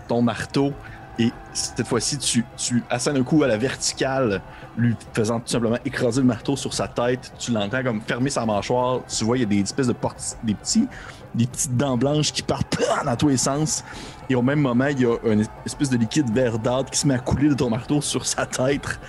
ton 0.09 0.21
marteau 0.21 0.73
et 1.19 1.31
cette 1.51 1.85
fois-ci, 1.87 2.17
tu, 2.19 2.45
tu 2.55 2.83
assènes 2.89 3.17
un 3.17 3.23
coup 3.23 3.41
à 3.41 3.47
la 3.47 3.57
verticale, 3.57 4.41
lui 4.77 4.95
faisant 5.13 5.39
tout 5.39 5.47
simplement 5.47 5.77
écraser 5.83 6.21
le 6.21 6.27
marteau 6.27 6.55
sur 6.55 6.73
sa 6.73 6.87
tête. 6.87 7.33
Tu 7.39 7.51
l'entends 7.51 7.81
comme 7.83 8.01
fermer 8.01 8.29
sa 8.29 8.45
mâchoire. 8.45 8.99
Tu 9.07 9.23
vois, 9.23 9.37
il 9.37 9.41
y 9.41 9.43
a 9.43 9.47
des 9.47 9.61
espèces 9.61 9.87
de 9.87 9.93
portes, 9.93 10.37
des 10.43 10.53
petits, 10.53 10.87
des 11.33 11.47
petites 11.47 11.75
dents 11.75 11.97
blanches 11.97 12.31
qui 12.31 12.43
partent 12.43 12.77
dans 13.03 13.15
tous 13.15 13.29
les 13.29 13.37
sens. 13.37 13.83
Et 14.29 14.35
au 14.35 14.43
même 14.43 14.59
moment, 14.59 14.87
il 14.87 15.01
y 15.01 15.05
a 15.05 15.15
une 15.23 15.43
espèce 15.65 15.89
de 15.89 15.97
liquide 15.97 16.31
verdâtre 16.31 16.91
qui 16.91 16.99
se 16.99 17.07
met 17.07 17.15
à 17.15 17.19
couler 17.19 17.49
de 17.49 17.55
ton 17.55 17.71
marteau 17.71 17.99
sur 17.99 18.23
sa 18.23 18.45
tête 18.45 18.99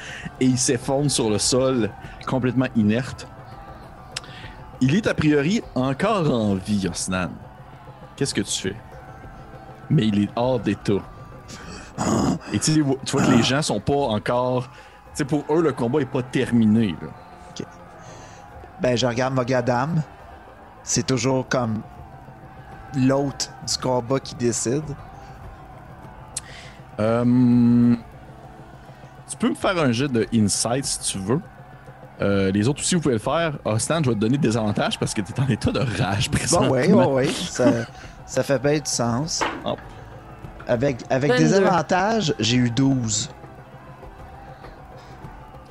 et 0.41 0.47
il 0.47 0.59
s'effondre 0.59 1.11
sur 1.11 1.29
le 1.29 1.39
sol, 1.39 1.91
complètement 2.27 2.69
inerte. 2.75 3.27
Il 4.81 4.95
est 4.95 5.07
a 5.07 5.13
priori 5.13 5.61
encore 5.75 6.33
en 6.33 6.55
vie, 6.55 6.89
Osnan. 6.89 7.31
Qu'est-ce 8.17 8.33
que 8.33 8.41
tu 8.41 8.63
fais? 8.63 8.77
Mais 9.91 10.07
il 10.07 10.23
est 10.23 10.29
hors 10.37 10.61
d'état. 10.61 11.03
Et 12.53 12.59
tu 12.59 12.83
vois 12.83 12.97
que 13.23 13.31
les 13.31 13.43
gens 13.43 13.63
sont 13.63 13.81
pas 13.81 13.95
encore. 13.95 14.65
Tu 14.65 14.71
sais, 15.15 15.25
pour 15.25 15.45
eux, 15.51 15.63
le 15.63 15.73
combat 15.73 16.01
est 16.01 16.07
pas 16.07 16.23
terminé. 16.23 16.95
Là. 17.03 17.09
Ben, 18.81 18.97
je 18.97 19.07
regarde 19.07 19.35
Mogadam. 19.35 20.03
C'est 20.85 21.07
toujours 21.07 21.49
comme 21.49 21.83
l'hôte 22.97 23.51
du 23.67 23.77
combat 23.77 24.21
qui 24.21 24.35
décide. 24.35 24.85
Euh, 27.01 27.95
tu 29.29 29.37
peux 29.37 29.51
me 29.51 29.55
faire 29.55 29.79
un 29.79 29.93
jet 29.93 30.09
de 30.09 30.27
insight 30.33 30.85
si 30.85 31.01
tu 31.13 31.19
veux. 31.19 31.41
Euh, 32.21 32.51
les 32.51 32.67
autres 32.67 32.81
aussi, 32.81 32.95
vous 32.95 33.01
pouvez 33.01 33.15
le 33.15 33.21
faire. 33.21 33.59
Osnan, 33.65 34.03
je 34.03 34.11
vais 34.11 34.17
te 34.17 34.21
donner 34.21 34.39
des 34.39 34.57
avantages 34.57 34.99
parce 34.99 35.15
que 35.15 35.21
tu 35.21 35.33
es 35.33 35.41
en 35.41 35.49
état 35.49 35.71
de 35.71 35.81
rage 36.01 36.31
présentement. 36.31 36.69
Bon, 36.69 36.75
ouais, 36.75 36.93
ouais, 36.93 37.07
ouais. 37.07 37.27
Ça, 37.49 37.71
ça 38.27 38.43
fait 38.43 38.59
bien 38.59 38.79
du 38.79 38.91
sens. 38.91 39.43
Oh. 39.65 39.77
Avec, 40.69 40.99
avec 41.11 41.33
des 41.37 41.47
22. 41.47 41.67
avantages, 41.67 42.35
j'ai 42.39 42.57
eu 42.57 42.71
12. 42.71 43.31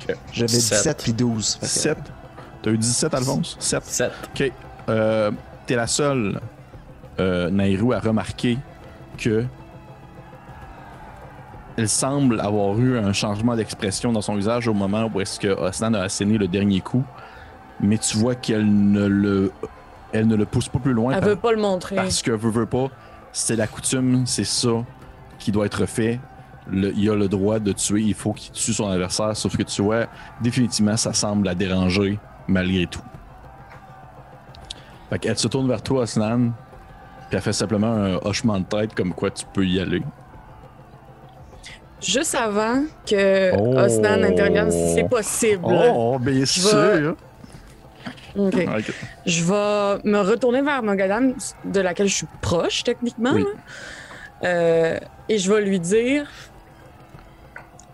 Ok. 0.08 0.16
J'avais 0.32 0.48
Sept. 0.48 0.78
17 0.78 1.02
puis 1.04 1.12
12. 1.12 1.54
Fait 1.54 1.60
que- 1.60 1.66
7. 1.66 1.98
T'as 2.62 2.70
eu 2.70 2.78
17, 2.78 3.14
Alphonse? 3.14 3.56
7. 3.60 3.84
7. 3.84 4.12
Ok. 4.34 4.52
Euh, 4.88 5.30
T'es 5.66 5.76
la 5.76 5.86
seule, 5.86 6.40
euh, 7.20 7.50
Nairou, 7.50 7.92
à 7.92 7.98
remarquer 8.00 8.58
que 9.18 9.44
elle 11.76 11.88
semble 11.88 12.40
avoir 12.40 12.76
eu 12.78 12.98
un 12.98 13.12
changement 13.12 13.54
d'expression 13.54 14.12
dans 14.12 14.22
son 14.22 14.34
visage 14.34 14.66
au 14.66 14.74
moment 14.74 15.10
où 15.14 15.20
est-ce 15.20 15.38
que 15.38 15.48
Osnan 15.48 15.94
a 15.94 16.00
asséné 16.02 16.38
le 16.38 16.48
dernier 16.48 16.80
coup, 16.80 17.04
mais 17.80 17.98
tu 17.98 18.16
vois 18.16 18.34
qu'elle 18.34 18.66
ne 18.90 19.06
le, 19.06 19.52
elle 20.12 20.26
ne 20.26 20.34
le 20.36 20.44
pousse 20.46 20.68
pas 20.68 20.78
plus 20.80 20.92
loin 20.94 21.12
Elle 21.12 21.20
par- 21.20 21.28
veut 21.28 21.36
pas 21.36 21.52
le 21.52 21.60
montrer. 21.60 21.94
parce 21.96 22.22
que 22.22 22.30
veut, 22.32 22.50
veut 22.50 22.66
pas, 22.66 22.88
c'est 23.32 23.56
la 23.56 23.66
coutume, 23.66 24.26
c'est 24.26 24.44
ça 24.44 24.84
qui 25.38 25.52
doit 25.52 25.66
être 25.66 25.86
fait. 25.86 26.18
Le- 26.70 26.92
il 26.96 27.08
a 27.10 27.14
le 27.14 27.28
droit 27.28 27.58
de 27.58 27.72
tuer, 27.72 28.02
il 28.02 28.14
faut 28.14 28.32
qu'il 28.32 28.52
tue 28.52 28.72
son 28.74 28.88
adversaire, 28.90 29.34
sauf 29.36 29.56
que 29.56 29.62
tu 29.62 29.80
vois, 29.82 30.06
définitivement, 30.40 30.96
ça 30.96 31.12
semble 31.12 31.46
la 31.46 31.54
déranger 31.54 32.18
malgré 32.46 32.86
tout. 32.86 33.00
Fait 35.10 35.18
qu'elle 35.18 35.38
se 35.38 35.48
tourne 35.48 35.66
vers 35.68 35.80
toi, 35.82 36.02
Osnan, 36.02 36.50
puis 37.28 37.36
elle 37.36 37.40
fait 37.40 37.52
simplement 37.54 37.92
un 37.92 38.14
hochement 38.16 38.58
de 38.58 38.64
tête 38.64 38.94
comme 38.94 39.14
quoi 39.14 39.30
tu 39.30 39.44
peux 39.52 39.64
y 39.64 39.80
aller. 39.80 40.02
Juste 42.00 42.34
avant 42.36 42.82
que 43.06 43.52
Oh. 43.56 43.76
Osnan 43.78 44.22
intervienne, 44.24 44.70
si 44.70 44.94
c'est 44.94 45.08
possible, 45.08 45.64
Oh, 45.66 46.18
bien 46.20 46.40
Je 46.40 46.44
sûr! 46.44 47.16
OK. 48.38 48.66
Je 49.26 49.44
vais 49.44 50.00
me 50.08 50.20
retourner 50.20 50.62
vers 50.62 50.82
Mogadam, 50.82 51.34
de 51.64 51.80
laquelle 51.80 52.08
je 52.08 52.14
suis 52.14 52.26
proche, 52.40 52.84
techniquement. 52.84 53.32
Oui. 53.32 53.44
Euh, 54.44 54.98
et 55.28 55.38
je 55.38 55.52
vais 55.52 55.62
lui 55.62 55.80
dire 55.80 56.30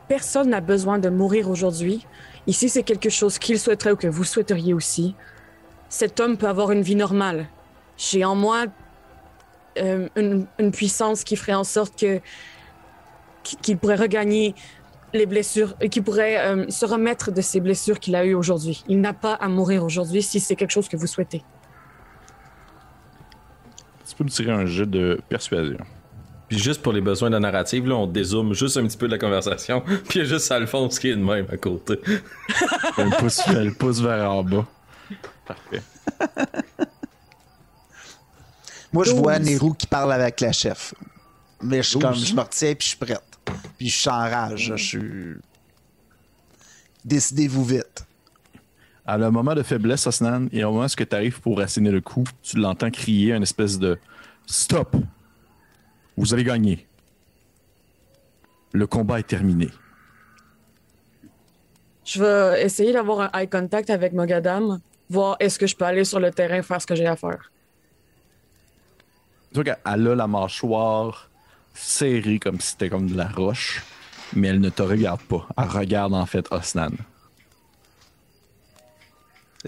Personne 0.08 0.50
n'a 0.50 0.60
besoin 0.60 0.98
de 0.98 1.08
mourir 1.08 1.48
aujourd'hui. 1.48 2.06
Ici, 2.46 2.68
c'est 2.68 2.82
quelque 2.82 3.08
chose 3.08 3.38
qu'il 3.38 3.58
souhaiterait 3.58 3.92
ou 3.92 3.96
que 3.96 4.06
vous 4.06 4.24
souhaiteriez 4.24 4.74
aussi. 4.74 5.14
Cet 5.88 6.20
homme 6.20 6.36
peut 6.36 6.48
avoir 6.48 6.72
une 6.72 6.82
vie 6.82 6.96
normale. 6.96 7.46
J'ai 7.96 8.24
en 8.24 8.34
moi 8.34 8.66
euh, 9.78 10.08
une, 10.16 10.46
une 10.58 10.72
puissance 10.72 11.24
qui 11.24 11.36
ferait 11.36 11.54
en 11.54 11.64
sorte 11.64 11.98
que 11.98 12.20
qu'il 13.42 13.76
pourrait 13.76 13.96
regagner 13.96 14.54
les 15.14 15.26
blessures, 15.26 15.74
et 15.80 15.88
qu'il 15.88 16.02
pourrait 16.02 16.38
euh, 16.38 16.68
se 16.68 16.84
remettre 16.84 17.32
de 17.32 17.40
ces 17.40 17.60
blessures 17.60 17.98
qu'il 18.00 18.16
a 18.16 18.24
eues 18.24 18.34
aujourd'hui. 18.34 18.84
Il 18.88 19.00
n'a 19.00 19.12
pas 19.12 19.34
à 19.34 19.48
mourir 19.48 19.84
aujourd'hui 19.84 20.22
si 20.22 20.40
c'est 20.40 20.56
quelque 20.56 20.72
chose 20.72 20.88
que 20.88 20.96
vous 20.96 21.06
souhaitez. 21.06 21.42
Tu 24.06 24.14
peux 24.16 24.24
me 24.24 24.28
tirer 24.28 24.52
un 24.52 24.66
jet 24.66 24.86
de 24.86 25.20
persuasion. 25.28 25.78
Puis 26.48 26.58
juste 26.58 26.82
pour 26.82 26.92
les 26.92 27.00
besoins 27.00 27.30
de 27.30 27.34
la 27.34 27.40
narrative, 27.40 27.88
là, 27.88 27.94
on 27.94 28.06
dézoome 28.06 28.52
juste 28.52 28.76
un 28.76 28.86
petit 28.86 28.98
peu 28.98 29.06
de 29.06 29.12
la 29.12 29.18
conversation. 29.18 29.80
Puis 30.08 30.18
il 30.18 30.18
y 30.18 30.20
a 30.22 30.24
juste 30.24 30.50
Alphonse 30.52 30.98
qui 30.98 31.08
est 31.08 31.16
de 31.16 31.22
même 31.22 31.46
à 31.50 31.56
côté. 31.56 31.98
Elle 32.98 33.10
pousse, 33.10 33.40
elle 33.48 33.74
pousse 33.74 34.00
vers 34.00 34.30
en 34.30 34.44
bas. 34.44 34.66
Parfait. 35.46 35.82
Moi, 38.92 39.04
je 39.04 39.12
vois 39.12 39.38
Nero 39.40 39.72
qui 39.72 39.86
parle 39.86 40.12
avec 40.12 40.40
la 40.40 40.52
chef. 40.52 40.94
Mais 41.60 41.82
je 41.82 41.98
comme, 41.98 42.14
je 42.14 42.34
me 42.34 42.40
retiens 42.40 42.74
puis 42.74 42.84
je 42.84 42.88
suis 42.90 42.96
prête. 42.96 43.33
Puis 43.78 43.88
je 43.88 43.96
suis 43.96 44.10
en 44.10 44.18
rage. 44.18 44.66
Je 44.66 44.74
suis. 44.74 45.34
Décidez-vous 47.04 47.64
vite. 47.64 48.06
À 49.06 49.18
le 49.18 49.30
moment 49.30 49.54
de 49.54 49.62
faiblesse, 49.62 50.06
Osnan, 50.06 50.48
et 50.50 50.64
au 50.64 50.72
moment 50.72 50.86
où 50.86 50.88
tu 50.88 51.06
arrives 51.14 51.40
pour 51.40 51.60
asséner 51.60 51.90
le 51.90 52.00
coup, 52.00 52.24
tu 52.42 52.56
l'entends 52.56 52.90
crier 52.90 53.34
une 53.34 53.42
espèce 53.42 53.78
de 53.78 53.98
Stop! 54.46 54.96
Vous 56.16 56.32
avez 56.32 56.44
gagné. 56.44 56.86
Le 58.72 58.86
combat 58.86 59.18
est 59.18 59.26
terminé. 59.28 59.68
Je 62.04 62.22
vais 62.22 62.62
essayer 62.62 62.92
d'avoir 62.92 63.20
un 63.20 63.40
eye 63.40 63.48
contact 63.48 63.90
avec 63.90 64.12
Mogadam, 64.12 64.80
voir 65.08 65.36
est-ce 65.40 65.58
que 65.58 65.66
je 65.66 65.76
peux 65.76 65.84
aller 65.84 66.04
sur 66.04 66.20
le 66.20 66.30
terrain 66.30 66.62
faire 66.62 66.80
ce 66.80 66.86
que 66.86 66.94
j'ai 66.94 67.06
à 67.06 67.16
faire. 67.16 67.50
Tu 69.48 69.54
vois 69.54 69.64
qu'elle 69.64 69.78
elle 69.84 70.08
a 70.08 70.14
la 70.14 70.26
mâchoire 70.26 71.30
serrée 71.74 72.38
comme 72.38 72.60
si 72.60 72.68
c'était 72.68 72.88
comme 72.88 73.08
de 73.10 73.16
la 73.16 73.28
roche, 73.28 73.82
mais 74.34 74.48
elle 74.48 74.60
ne 74.60 74.70
te 74.70 74.82
regarde 74.82 75.20
pas. 75.22 75.46
Elle 75.58 75.64
regarde 75.68 76.14
en 76.14 76.26
fait 76.26 76.46
Osnan. 76.50 76.90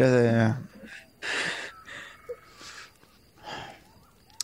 Euh, 0.01 0.49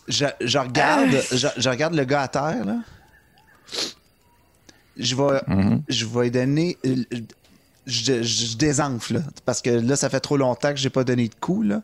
Je, 0.09 0.27
je 0.41 0.59
regarde, 0.59 1.11
je, 1.31 1.47
je 1.57 1.69
regarde 1.69 1.95
le 1.95 2.05
gars 2.05 2.23
à 2.23 2.29
terre, 2.29 2.65
là. 2.65 2.79
Je 4.97 5.15
vais, 5.15 5.41
Mhm. 5.47 5.83
je 5.89 6.07
vais 6.07 6.23
lui 6.25 6.31
donner. 6.31 6.77
euh, 6.85 6.97
Je, 7.13 7.19
je, 7.87 8.23
je 8.23 8.57
désenfle, 8.57 9.15
là, 9.15 9.21
parce 9.45 9.61
que 9.63 9.71
là, 9.71 9.97
ça 9.97 10.09
fait 10.11 10.21
trop 10.21 10.37
longtemps 10.37 10.71
que 10.71 10.77
j'ai 10.77 10.91
pas 10.91 11.05
donné 11.05 11.29
de 11.29 11.35
coup, 11.35 11.63
là. 11.63 11.83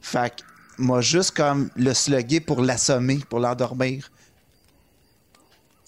Fait 0.00 0.30
que, 0.34 0.42
moi, 0.78 1.00
juste 1.02 1.32
comme 1.32 1.70
le 1.76 1.92
slugger 1.94 2.40
pour 2.40 2.62
l'assommer, 2.62 3.18
pour 3.28 3.38
l'endormir. 3.40 4.10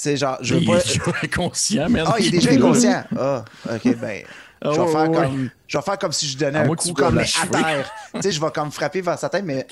Tu 0.02 0.08
sais, 0.08 0.16
genre, 0.16 0.36
je 0.40 0.54
veux 0.54 0.62
il 0.62 0.66
pas. 0.66 0.78
est 0.78 0.88
déjà 0.88 1.00
inconscient, 1.22 1.88
merde. 1.88 2.10
Ah, 2.12 2.16
il 2.18 2.26
est 2.34 2.38
déjà 2.38 2.50
inconscient. 2.50 3.04
Ah, 3.16 3.44
ok, 3.72 3.96
ben. 3.98 4.24
Je, 4.64 4.68
vais 4.68 4.78
ouais, 4.78 4.92
faire 4.92 5.12
comme, 5.12 5.50
je 5.68 5.78
vais 5.78 5.82
faire 5.84 5.98
comme 5.98 6.12
si 6.12 6.26
je 6.28 6.38
donnais 6.38 6.58
À 6.58 6.62
un 6.62 6.74
coup 6.74 6.92
comme 6.92 7.14
mais 7.14 7.24
à 7.40 7.46
terre. 7.46 7.90
tu 8.14 8.22
sais, 8.22 8.32
je 8.32 8.40
vais 8.40 8.50
comme 8.50 8.72
frapper 8.72 9.00
vers 9.00 9.16
sa 9.16 9.28
tête, 9.28 9.44
mais 9.44 9.64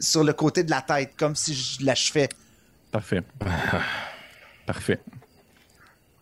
sur 0.00 0.24
le 0.24 0.32
côté 0.32 0.64
de 0.64 0.70
la 0.70 0.80
tête, 0.80 1.12
comme 1.18 1.36
si 1.36 1.54
je 1.54 1.84
l'achevais. 1.84 2.30
parfait. 2.90 3.22
Parfait. 4.64 4.98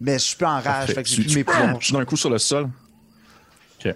Mais 0.00 0.14
je 0.14 0.18
suis 0.24 0.36
plus 0.36 0.46
en 0.46 0.54
rage, 0.56 0.64
Parfait. 0.64 0.94
fait 0.94 1.02
que 1.04 1.08
j'ai 1.08 1.22
plus 1.22 1.36
mes 1.36 1.44
plombs. 1.44 1.78
tu 1.78 1.92
donnes 1.92 2.02
un 2.02 2.04
coup 2.04 2.16
sur 2.16 2.30
le 2.30 2.38
sol. 2.38 2.68
Ok. 3.78 3.94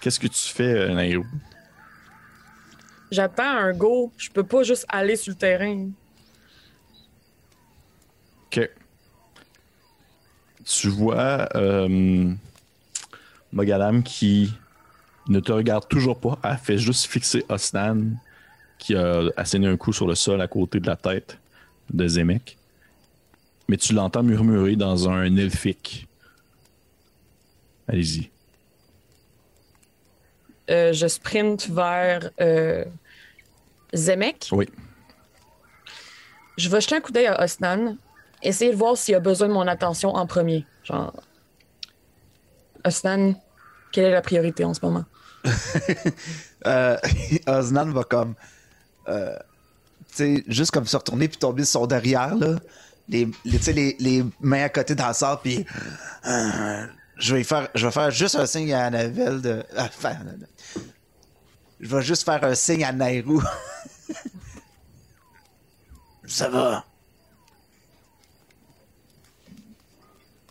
Qu'est-ce 0.00 0.20
que 0.20 0.28
tu 0.28 0.48
fais, 0.54 0.62
euh, 0.62 0.94
Nairo? 0.94 1.24
J'attends 3.10 3.42
un 3.42 3.72
go. 3.72 4.12
Je 4.16 4.30
peux 4.30 4.44
pas 4.44 4.62
juste 4.62 4.86
aller 4.88 5.16
sur 5.16 5.32
le 5.32 5.36
terrain. 5.36 5.88
Ok. 8.52 8.68
Tu 10.64 10.88
vois 10.88 11.48
euh, 11.54 12.34
Mogadam 13.52 14.02
qui 14.02 14.52
ne 15.28 15.38
te 15.40 15.52
regarde 15.52 15.86
toujours 15.88 16.18
pas. 16.18 16.38
Elle 16.42 16.58
fait 16.58 16.78
juste 16.78 17.06
fixer 17.06 17.44
Osnan 17.48 18.16
qui 18.78 18.96
a 18.96 19.22
asséné 19.36 19.68
un 19.68 19.76
coup 19.76 19.92
sur 19.92 20.06
le 20.06 20.14
sol 20.14 20.40
à 20.40 20.48
côté 20.48 20.80
de 20.80 20.86
la 20.86 20.96
tête 20.96 21.38
de 21.92 22.08
Zemek. 22.08 22.56
Mais 23.68 23.76
tu 23.76 23.92
l'entends 23.92 24.24
murmurer 24.24 24.74
dans 24.74 25.08
un 25.08 25.36
elfique. 25.36 26.08
Allez-y. 27.86 28.30
Euh, 30.70 30.92
je 30.92 31.06
sprint 31.06 31.68
vers 31.68 32.30
euh, 32.40 32.84
Zemek? 33.94 34.48
Oui. 34.52 34.68
Je 36.56 36.68
vais 36.68 36.80
jeter 36.80 36.96
un 36.96 37.00
coup 37.00 37.12
d'œil 37.12 37.26
à 37.26 37.42
Osnan. 37.42 37.96
Essayer 38.42 38.72
de 38.72 38.76
voir 38.76 38.96
s'il 38.96 39.14
a 39.14 39.20
besoin 39.20 39.48
de 39.48 39.52
mon 39.52 39.66
attention 39.66 40.14
en 40.14 40.26
premier. 40.26 40.66
Genre. 40.84 41.12
Osnan, 42.84 43.34
quelle 43.92 44.06
est 44.06 44.10
la 44.12 44.22
priorité 44.22 44.64
en 44.64 44.74
ce 44.74 44.80
moment? 44.84 45.04
Euh, 46.66 46.98
Osnan 47.46 47.90
va 47.90 48.04
comme. 48.04 48.34
euh, 49.08 49.34
tu 50.10 50.14
sais, 50.36 50.44
juste 50.46 50.72
comme 50.72 50.86
se 50.86 50.94
retourner 50.94 51.26
puis 51.26 51.38
tomber 51.38 51.64
sur 51.64 51.80
son 51.80 51.86
derrière, 51.86 52.34
là. 52.34 52.58
Les, 53.08 53.26
les, 53.46 53.72
les, 53.72 53.96
les 53.98 54.24
mains 54.40 54.64
à 54.64 54.68
côté 54.68 54.94
dans 54.94 55.10
sable, 55.14 55.40
puis. 55.42 55.64
euh, 56.26 56.86
je 57.16 57.34
vais 57.34 57.44
faire, 57.44 57.70
je 57.74 57.86
vais 57.86 57.92
faire 57.92 58.10
juste 58.10 58.34
un 58.36 58.44
signe 58.44 58.74
à 58.74 58.84
Annabelle 58.84 59.40
de. 59.40 59.64
enfin, 59.78 60.16
je 61.80 61.96
vais 61.96 62.02
juste 62.02 62.24
faire 62.24 62.44
un 62.44 62.54
signe 62.54 62.84
à 62.84 62.92
Nairou. 62.92 63.42
Ça 66.26 66.50
va. 66.50 66.84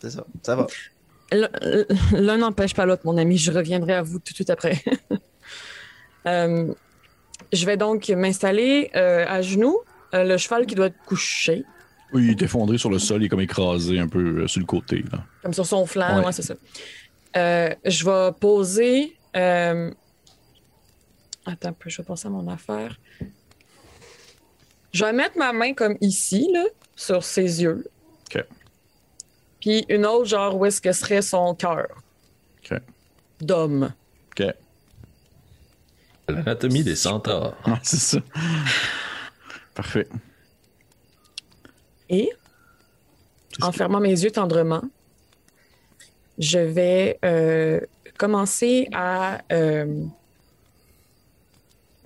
C'est 0.02 0.10
ça, 0.42 0.56
va. 0.56 0.66
L'un 2.12 2.38
n'empêche 2.38 2.74
pas 2.74 2.86
l'autre, 2.86 3.02
mon 3.04 3.16
ami. 3.16 3.38
Je 3.38 3.52
reviendrai 3.52 3.94
à 3.94 4.02
vous 4.02 4.18
tout 4.18 4.32
de 4.32 4.34
suite 4.34 4.50
après. 4.50 4.82
Euh, 6.26 6.74
je 7.50 7.64
vais 7.64 7.78
donc 7.78 8.10
m'installer 8.10 8.90
euh, 8.94 9.24
à 9.26 9.40
genoux. 9.40 9.78
Euh, 10.12 10.22
le 10.24 10.36
cheval 10.36 10.66
qui 10.66 10.74
doit 10.74 10.86
être 10.88 11.02
couché, 11.06 11.64
Oui, 12.12 12.24
il 12.24 12.30
est 12.32 12.42
effondré 12.42 12.76
sur 12.76 12.90
le 12.90 12.98
sol, 12.98 13.22
il 13.22 13.24
est 13.24 13.28
comme 13.30 13.40
écrasé 13.40 13.98
un 13.98 14.06
peu 14.06 14.42
euh, 14.42 14.46
sur 14.46 14.60
le 14.60 14.66
côté. 14.66 15.02
Là. 15.10 15.24
comme 15.42 15.54
sur 15.54 15.64
son 15.64 15.86
flanc. 15.86 16.18
Ouais. 16.18 16.26
Ouais, 16.26 16.32
c'est 16.32 16.42
ça. 16.42 16.54
Euh, 17.38 17.74
je 17.86 18.04
vais 18.04 18.32
poser. 18.38 19.16
euh, 19.34 19.90
Attends 21.46 21.70
un 21.70 21.72
peu, 21.72 21.88
je 21.88 21.96
vais 21.96 22.04
penser 22.06 22.26
à 22.26 22.30
mon 22.30 22.46
affaire. 22.48 23.00
Je 24.92 25.02
vais 25.06 25.12
mettre 25.14 25.38
ma 25.38 25.54
main 25.54 25.72
comme 25.72 25.96
ici, 26.02 26.50
là, 26.52 26.64
sur 26.96 27.24
ses 27.24 27.62
yeux. 27.62 27.86
OK. 28.26 28.44
Puis 29.60 29.84
une 29.88 30.06
autre, 30.06 30.26
genre, 30.26 30.56
où 30.56 30.64
est-ce 30.64 30.80
que 30.80 30.92
serait 30.92 31.22
son 31.22 31.54
cœur 31.54 31.86
OK. 32.64 32.78
d'homme. 33.40 33.92
OK. 34.30 34.46
L'anatomie 36.28 36.84
des 36.84 36.96
centaures. 36.96 37.56
Ouais, 37.66 37.74
c'est 37.82 37.98
ça. 37.98 38.18
Parfait. 39.74 40.08
Et, 42.08 42.30
en 43.62 43.72
fermant 43.72 44.00
mes 44.00 44.10
yeux 44.10 44.30
tendrement, 44.30 44.82
je 46.38 46.58
vais 46.58 47.18
euh, 47.24 47.80
commencer 48.18 48.88
à 48.92 49.40
euh, 49.52 50.04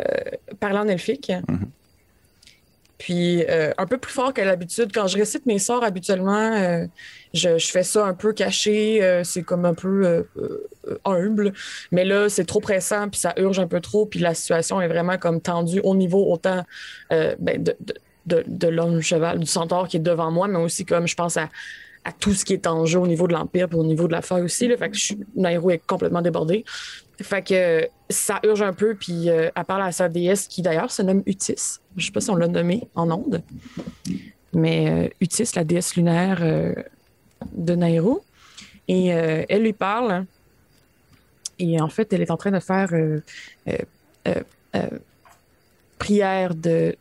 euh, 0.01 0.05
parler 0.61 0.79
en 0.79 0.89
elfique. 0.89 1.33
Puis, 3.05 3.45
euh, 3.51 3.71
un 3.77 3.85
peu 3.85 3.99
plus 3.99 4.15
fort 4.15 4.33
qu'à 4.33 4.47
l'habitude. 4.47 4.91
Quand 4.91 5.07
je 5.09 5.19
récite 5.19 5.45
mes 5.45 5.59
sorts, 5.59 5.85
habituellement, 5.85 6.55
euh, 6.55 6.87
je, 7.35 7.59
fais 7.59 7.83
ça 7.83 8.07
un 8.07 8.15
peu 8.15 8.33
caché. 8.33 9.03
euh, 9.03 9.23
c'est 9.25 9.43
comme 9.43 9.67
un 9.67 9.75
peu 9.75 10.25
humble. 11.05 11.53
Mais 11.93 12.07
là, 12.07 12.31
c'est 12.31 12.47
trop 12.47 12.61
pressant, 12.61 13.11
puis 13.11 13.21
ça 13.21 13.35
urge 13.37 13.59
un 13.59 13.67
peu 13.67 13.81
trop. 13.81 14.07
Puis 14.07 14.21
la 14.21 14.33
situation 14.33 14.81
est 14.81 14.89
vraiment 14.89 15.19
comme 15.19 15.43
tendue 15.43 15.81
au 15.85 15.95
niveau 15.95 16.33
autant 16.33 16.65
ben, 17.11 17.63
de, 17.63 17.77
de 18.25 18.69
l'homme 18.69 19.03
cheval, 19.03 19.39
du 19.39 19.47
centaure 19.47 19.87
qui 19.87 19.99
est 19.99 20.01
devant 20.01 20.31
moi, 20.31 20.49
mais 20.49 20.59
aussi 20.59 20.87
comme 20.87 21.07
je 21.07 21.15
pense 21.15 21.37
à, 21.37 21.51
à 22.05 22.13
tout 22.13 22.35
ce 22.35 22.45
qui 22.45 22.53
est 22.53 22.67
en 22.67 22.85
jeu 22.85 22.99
au 22.99 23.07
niveau 23.07 23.27
de 23.27 23.33
l'Empire 23.33 23.69
puis 23.69 23.79
au 23.79 23.85
niveau 23.85 24.07
de 24.07 24.13
la 24.13 24.23
feuille 24.23 24.43
aussi. 24.43 24.69
Là, 24.69 24.77
fait 24.77 24.91
que 24.91 24.97
Nairo 25.37 25.71
est 25.71 25.85
complètement 25.87 26.23
débordé. 26.23 26.65
Fait 27.23 27.43
que 27.43 27.89
ça 28.11 28.41
urge 28.43 28.63
un 28.63 28.73
peu, 28.73 28.95
puis 28.95 29.31
euh, 29.31 29.51
elle 29.55 29.65
parle 29.65 29.83
à 29.83 29.93
sa 29.93 30.09
déesse 30.09 30.47
qui 30.49 30.63
d'ailleurs 30.63 30.91
se 30.91 31.03
nomme 31.03 31.23
Utis. 31.27 31.79
Je 31.97 32.07
sais 32.07 32.13
pas 32.13 32.21
si 32.21 32.31
on 32.31 32.37
l'a 32.37 32.49
nommé 32.49 32.89
en 32.95 33.11
onde, 33.11 33.43
mais 34.53 34.91
euh, 34.91 35.09
Utis, 35.21 35.49
la 35.55 35.65
déesse 35.65 35.97
lunaire 35.97 36.39
euh, 36.43 36.75
de 37.53 37.75
Nairo. 37.75 38.25
Et 38.87 39.15
euh, 39.15 39.45
elle 39.49 39.63
lui 39.63 39.73
parle. 39.73 40.27
et 41.59 41.81
en 41.81 41.89
fait, 41.89 42.13
elle 42.13 42.21
est 42.21 42.31
en 42.31 42.37
train 42.37 42.51
de 42.51 42.61
faire 42.61 42.91
euh, 42.93 43.21
prière 45.99 46.55
de 46.55 46.97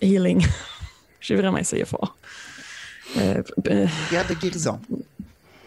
healing. 0.00 0.44
J'ai 1.20 1.36
vraiment 1.36 1.58
essayé 1.58 1.84
fort. 1.84 2.16
Euh, 3.18 3.42
euh, 3.68 3.86
de 4.28 4.34
guérison. 4.34 4.80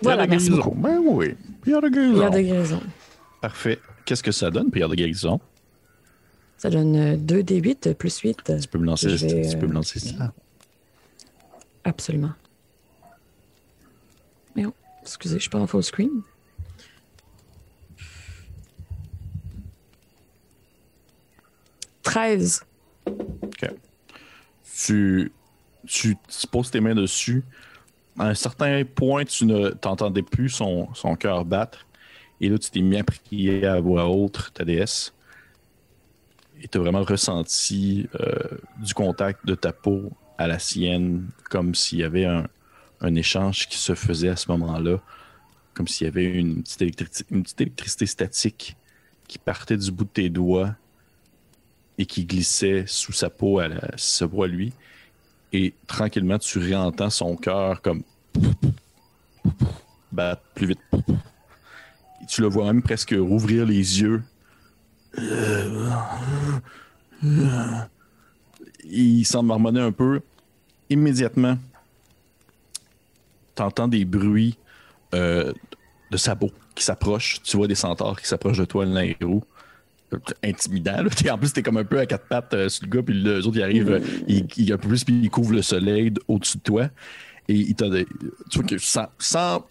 voilà, 0.01 0.23
Prière 0.23 0.25
de 0.25 0.29
merci 0.29 0.49
guérison. 0.49 0.63
beaucoup. 0.69 0.81
Ben 0.81 0.99
oui. 1.03 1.35
Prière 1.61 1.81
de 1.81 1.89
guérison. 1.89 2.13
Prière 2.13 2.31
de 2.31 2.41
guérison. 2.41 2.81
Parfait. 3.41 3.79
Qu'est-ce 4.05 4.23
que 4.23 4.31
ça 4.31 4.49
donne, 4.51 4.71
prière 4.71 4.89
de 4.89 4.95
guérison? 4.95 5.39
Ça 6.57 6.69
donne 6.69 6.95
euh, 6.95 7.17
2 7.17 7.41
D8 7.41 7.93
plus 7.95 8.17
8. 8.19 8.59
Tu 8.61 8.67
peux 8.67 8.79
me 8.79 8.85
lancer, 8.85 9.09
Je 9.09 9.27
vais, 9.27 9.47
tu 9.47 9.57
peux 9.57 9.67
me 9.67 9.71
euh, 9.71 9.75
lancer 9.75 9.99
ça. 9.99 10.33
Absolument. 11.83 12.31
Mais 14.55 14.65
oh, 14.65 14.73
excusez, 15.01 15.35
je 15.35 15.41
suis 15.41 15.49
pas 15.49 15.59
en 15.59 15.67
full 15.67 15.83
screen. 15.83 16.21
Treize. 22.03 22.63
tu, 24.77 25.31
tu, 25.85 26.17
poses 26.51 26.71
tes 26.71 26.79
mains 26.79 26.95
dessus. 26.95 27.43
À 28.17 28.29
un 28.29 28.33
certain 28.33 28.83
point, 28.85 29.25
tu 29.25 29.45
ne 29.45 29.69
t'entendais 29.69 30.21
plus 30.21 30.49
son, 30.49 30.93
son 30.93 31.15
cœur 31.15 31.45
battre. 31.45 31.85
Et 32.41 32.49
là, 32.49 32.57
tu 32.57 32.69
t'es 32.69 32.81
mis 32.81 32.97
à 32.97 33.03
prier 33.03 33.65
à 33.65 33.79
voix 33.79 34.07
haute 34.07 34.51
ta 34.53 34.65
déesse. 34.65 35.13
Et 36.61 36.67
tu 36.67 36.77
as 36.77 36.81
vraiment 36.81 37.03
ressenti 37.03 38.07
euh, 38.19 38.57
du 38.81 38.93
contact 38.93 39.45
de 39.45 39.55
ta 39.55 39.73
peau 39.73 40.11
à 40.37 40.47
la 40.47 40.59
sienne, 40.59 41.27
comme 41.49 41.75
s'il 41.75 41.99
y 41.99 42.03
avait 42.03 42.25
un, 42.25 42.47
un 43.01 43.15
échange 43.15 43.67
qui 43.67 43.77
se 43.77 43.95
faisait 43.95 44.29
à 44.29 44.35
ce 44.35 44.49
moment-là. 44.51 45.01
Comme 45.73 45.87
s'il 45.87 46.05
y 46.05 46.07
avait 46.07 46.25
une 46.25 46.63
petite, 46.63 47.25
une 47.31 47.43
petite 47.43 47.61
électricité 47.61 48.05
statique 48.05 48.77
qui 49.27 49.37
partait 49.37 49.77
du 49.77 49.91
bout 49.91 50.05
de 50.05 50.09
tes 50.09 50.29
doigts 50.29 50.75
et 51.97 52.05
qui 52.05 52.25
glissait 52.25 52.85
sous 52.87 53.13
sa 53.13 53.29
peau 53.29 53.59
à, 53.59 53.67
la- 53.67 53.97
sa 53.97 54.25
à 54.25 54.47
lui. 54.47 54.73
Et 55.57 55.73
tranquillement, 55.87 56.37
tu 56.37 56.59
réentends 56.59 57.09
son 57.09 57.37
cœur 57.37 57.81
comme 57.81 58.03
battre 60.11 60.41
plus 60.53 60.67
vite. 60.67 60.79
Tu 62.27 62.41
le 62.41 62.47
vois 62.47 62.65
même 62.65 62.81
presque 62.81 63.15
rouvrir 63.17 63.65
les 63.65 64.01
yeux. 64.01 64.21
Il 68.83 69.23
semble 69.23 69.47
marmonner 69.47 69.79
un 69.79 69.93
peu. 69.93 70.19
Immédiatement, 70.89 71.57
tu 73.55 73.61
entends 73.61 73.87
des 73.87 74.03
bruits 74.03 74.57
euh, 75.13 75.53
de 76.11 76.17
sabots 76.17 76.51
qui 76.75 76.83
s'approchent. 76.83 77.41
Tu 77.43 77.55
vois 77.55 77.67
des 77.67 77.75
centaures 77.75 78.19
qui 78.19 78.27
s'approchent 78.27 78.57
de 78.57 78.65
toi, 78.65 78.83
l'autre 78.83 79.47
intimidant. 80.43 81.03
Là. 81.03 81.09
En 81.33 81.37
plus, 81.37 81.53
t'es 81.53 81.61
comme 81.63 81.77
un 81.77 81.83
peu 81.83 81.99
à 81.99 82.05
quatre 82.05 82.27
pattes 82.27 82.53
euh, 82.53 82.69
sur 82.69 82.85
le 82.85 82.89
gars, 82.89 83.01
puis 83.03 83.13
les 83.15 83.45
autres, 83.47 83.57
ils 83.57 83.63
arrivent, 83.63 83.91
euh, 83.91 83.99
ils, 84.27 84.45
ils- 84.57 84.73
un 84.73 84.77
peu 84.77 84.87
plus, 84.87 85.03
puis 85.03 85.19
ils 85.23 85.29
couvrent 85.29 85.53
le 85.53 85.61
soleil 85.61 86.13
au-dessus 86.27 86.57
de 86.57 86.63
toi. 86.63 86.89
Et 87.47 87.53
ils 87.55 87.75
t'ont 87.75 87.89
des- 87.89 88.05
tu 88.49 88.59
vois 88.59 88.67
que 88.67 88.77
sans, 88.77 89.07
sans 89.19 89.65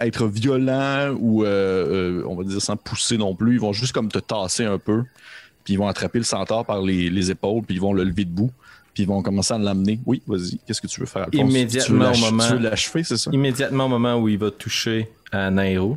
être 0.00 0.26
violent 0.26 1.14
ou, 1.20 1.44
euh, 1.44 2.20
euh, 2.20 2.24
on 2.26 2.34
va 2.36 2.44
dire, 2.44 2.60
sans 2.60 2.76
pousser 2.76 3.16
non 3.16 3.34
plus, 3.34 3.54
ils 3.54 3.60
vont 3.60 3.72
juste 3.72 3.92
comme 3.92 4.08
te 4.08 4.18
tasser 4.18 4.64
un 4.64 4.78
peu, 4.78 5.04
puis 5.64 5.74
ils 5.74 5.76
vont 5.78 5.88
attraper 5.88 6.18
le 6.18 6.24
centaure 6.24 6.64
par 6.66 6.82
les, 6.82 7.08
les 7.10 7.30
épaules, 7.30 7.62
puis 7.62 7.76
ils 7.76 7.80
vont 7.80 7.92
le 7.92 8.04
lever 8.04 8.24
debout, 8.24 8.50
puis 8.92 9.04
ils 9.04 9.06
vont 9.08 9.22
commencer 9.22 9.54
à 9.54 9.58
l'amener. 9.58 10.00
Oui, 10.04 10.20
vas-y, 10.26 10.58
qu'est-ce 10.66 10.80
que 10.82 10.86
tu 10.88 11.00
veux 11.00 11.06
faire, 11.06 11.22
Alphonse? 11.32 11.50
Immédiatement 11.50 12.10
tu 12.12 12.20
veux 12.20 12.26
au 12.26 12.30
moment- 12.30 12.46
Tu 12.46 12.52
veux 12.54 12.58
l'achever, 12.58 13.04
c'est 13.04 13.16
ça? 13.16 13.30
Immédiatement 13.32 13.86
au 13.86 13.88
moment 13.88 14.16
où 14.16 14.28
il 14.28 14.38
va 14.38 14.50
toucher 14.50 15.08
à 15.32 15.50
Nairo, 15.50 15.96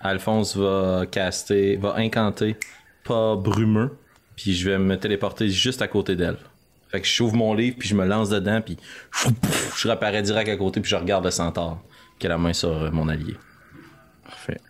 Alphonse 0.00 0.56
va 0.56 1.04
caster, 1.10 1.76
va 1.76 1.94
incanter 1.96 2.56
pas 3.10 3.34
brumeux, 3.34 3.90
puis 4.36 4.54
je 4.54 4.70
vais 4.70 4.78
me 4.78 4.96
téléporter 4.96 5.48
juste 5.48 5.82
à 5.82 5.88
côté 5.88 6.14
d'elle. 6.14 6.38
Fait 6.90 7.00
que 7.00 7.06
j'ouvre 7.08 7.34
mon 7.34 7.54
livre, 7.54 7.76
puis 7.76 7.88
je 7.88 7.96
me 7.96 8.06
lance 8.06 8.30
dedans, 8.30 8.60
puis 8.60 8.76
je 9.76 9.88
réapparais 9.88 10.22
direct 10.22 10.48
à 10.48 10.56
côté, 10.56 10.80
puis 10.80 10.90
je 10.90 10.94
regarde 10.94 11.24
le 11.24 11.32
centaure 11.32 11.82
qui 12.20 12.26
a 12.26 12.28
la 12.28 12.38
main 12.38 12.52
sur 12.52 12.70
euh, 12.70 12.90
mon 12.92 13.08
allié. 13.08 13.34
Parfait. 14.24 14.60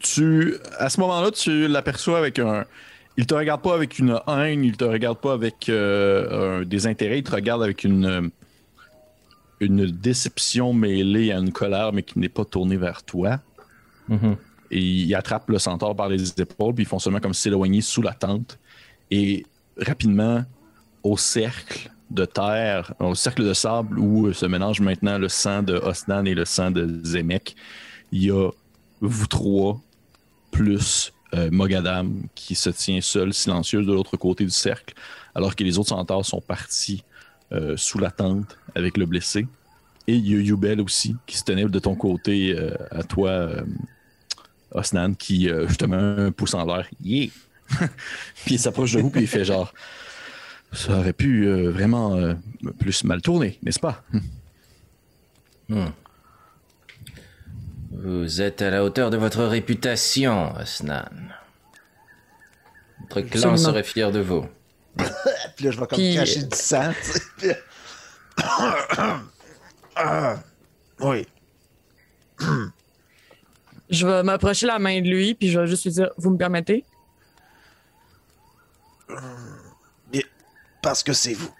Tu, 0.00 0.54
à 0.78 0.88
ce 0.88 1.00
moment-là, 1.00 1.30
tu 1.30 1.68
l'aperçois 1.68 2.16
avec 2.18 2.38
un. 2.38 2.64
Il 3.18 3.26
te 3.26 3.34
regarde 3.34 3.60
pas 3.60 3.74
avec 3.74 3.98
une 3.98 4.18
haine, 4.26 4.64
il 4.64 4.76
te 4.78 4.84
regarde 4.84 5.18
pas 5.18 5.34
avec 5.34 5.68
euh, 5.68 6.60
un 6.60 6.64
désintérêt, 6.64 7.18
il 7.18 7.24
te 7.24 7.32
regarde 7.32 7.62
avec 7.62 7.84
une, 7.84 8.30
une 9.60 9.86
déception 9.86 10.72
mêlée 10.72 11.30
à 11.32 11.38
une 11.38 11.52
colère, 11.52 11.92
mais 11.92 12.02
qui 12.02 12.18
n'est 12.18 12.30
pas 12.30 12.46
tournée 12.46 12.76
vers 12.78 13.02
toi. 13.02 13.40
Mhm. 14.08 14.36
Et 14.70 14.80
il 14.80 15.14
attrape 15.14 15.48
le 15.48 15.58
centaure 15.58 15.96
par 15.96 16.08
les 16.08 16.30
épaules, 16.40 16.74
puis 16.74 16.84
ils 16.84 16.88
font 16.88 16.98
seulement 16.98 17.20
comme 17.20 17.34
s'éloigner 17.34 17.80
sous 17.80 18.02
la 18.02 18.12
tente. 18.12 18.58
Et 19.10 19.46
rapidement, 19.78 20.44
au 21.02 21.16
cercle 21.16 21.90
de 22.10 22.24
terre, 22.24 22.92
au 23.00 23.14
cercle 23.14 23.44
de 23.44 23.52
sable 23.52 23.98
où 23.98 24.32
se 24.32 24.46
mélange 24.46 24.80
maintenant 24.80 25.18
le 25.18 25.28
sang 25.28 25.62
de 25.62 25.74
Osnan 25.74 26.24
et 26.24 26.34
le 26.34 26.44
sang 26.44 26.70
de 26.70 27.00
Zemek, 27.04 27.54
il 28.12 28.24
y 28.24 28.30
a 28.30 28.50
vous 29.00 29.26
trois 29.26 29.80
plus 30.50 31.12
euh, 31.34 31.50
Mogadam 31.50 32.22
qui 32.34 32.54
se 32.54 32.70
tient 32.70 33.00
seule, 33.00 33.34
silencieuse 33.34 33.86
de 33.86 33.92
l'autre 33.92 34.16
côté 34.16 34.44
du 34.44 34.50
cercle, 34.50 34.94
alors 35.34 35.54
que 35.54 35.62
les 35.62 35.78
autres 35.78 35.90
centaures 35.90 36.24
sont 36.24 36.40
partis 36.40 37.04
euh, 37.52 37.76
sous 37.76 37.98
la 37.98 38.10
tente 38.10 38.56
avec 38.74 38.96
le 38.96 39.06
blessé. 39.06 39.46
Et 40.06 40.14
il 40.14 40.26
y 40.26 40.34
a 40.34 40.40
Yubel 40.40 40.80
aussi 40.80 41.16
qui 41.26 41.36
se 41.36 41.44
tenait 41.44 41.66
de 41.66 41.78
ton 41.78 41.94
côté 41.94 42.54
euh, 42.58 42.74
à 42.90 43.02
toi, 43.02 43.50
Osnan, 44.72 45.14
qui 45.14 45.48
euh, 45.50 45.66
justement 45.68 45.96
un 45.96 46.30
pouce 46.32 46.54
en 46.54 46.64
l'air. 46.64 46.86
Yeah! 47.02 47.28
puis 48.44 48.54
il 48.54 48.58
s'approche 48.58 48.92
de 48.92 49.00
vous 49.00 49.10
puis 49.10 49.22
il 49.22 49.26
fait 49.26 49.44
genre 49.44 49.72
ça 50.72 50.98
aurait 50.98 51.12
pu 51.12 51.46
euh, 51.46 51.70
vraiment 51.70 52.14
euh, 52.16 52.34
plus 52.78 53.04
mal 53.04 53.20
tourner, 53.22 53.58
n'est-ce 53.62 53.80
pas? 53.80 54.02
Vous 57.92 58.40
êtes 58.40 58.62
à 58.62 58.70
la 58.70 58.84
hauteur 58.84 59.10
de 59.10 59.16
votre 59.16 59.44
réputation, 59.44 60.54
Osnan. 60.56 61.04
Notre 63.00 63.20
clan 63.22 63.50
Absolument. 63.52 63.56
serait 63.56 63.82
fier 63.82 64.12
de 64.12 64.20
vous. 64.20 64.46
Puis 65.56 65.64
là, 65.64 65.70
je 65.70 65.80
vais 65.80 65.86
comme 65.86 65.98
Puis- 65.98 66.14
cacher 66.14 66.42
du 66.42 66.56
sang. 66.56 66.92
tu 67.02 67.12
sais. 67.12 67.22
Puis- 67.38 67.50
Oui. 71.00 71.26
Je 73.90 74.06
vais 74.06 74.22
m'approcher 74.22 74.66
la 74.66 74.78
main 74.78 75.00
de 75.00 75.08
lui, 75.08 75.34
puis 75.34 75.48
je 75.50 75.58
vais 75.60 75.66
juste 75.66 75.84
lui 75.84 75.92
dire 75.92 76.10
Vous 76.18 76.30
me 76.30 76.36
permettez? 76.36 76.84
Bien, 80.10 80.22
Parce 80.82 81.02
que 81.02 81.12
c'est 81.12 81.34
vous. 81.34 81.50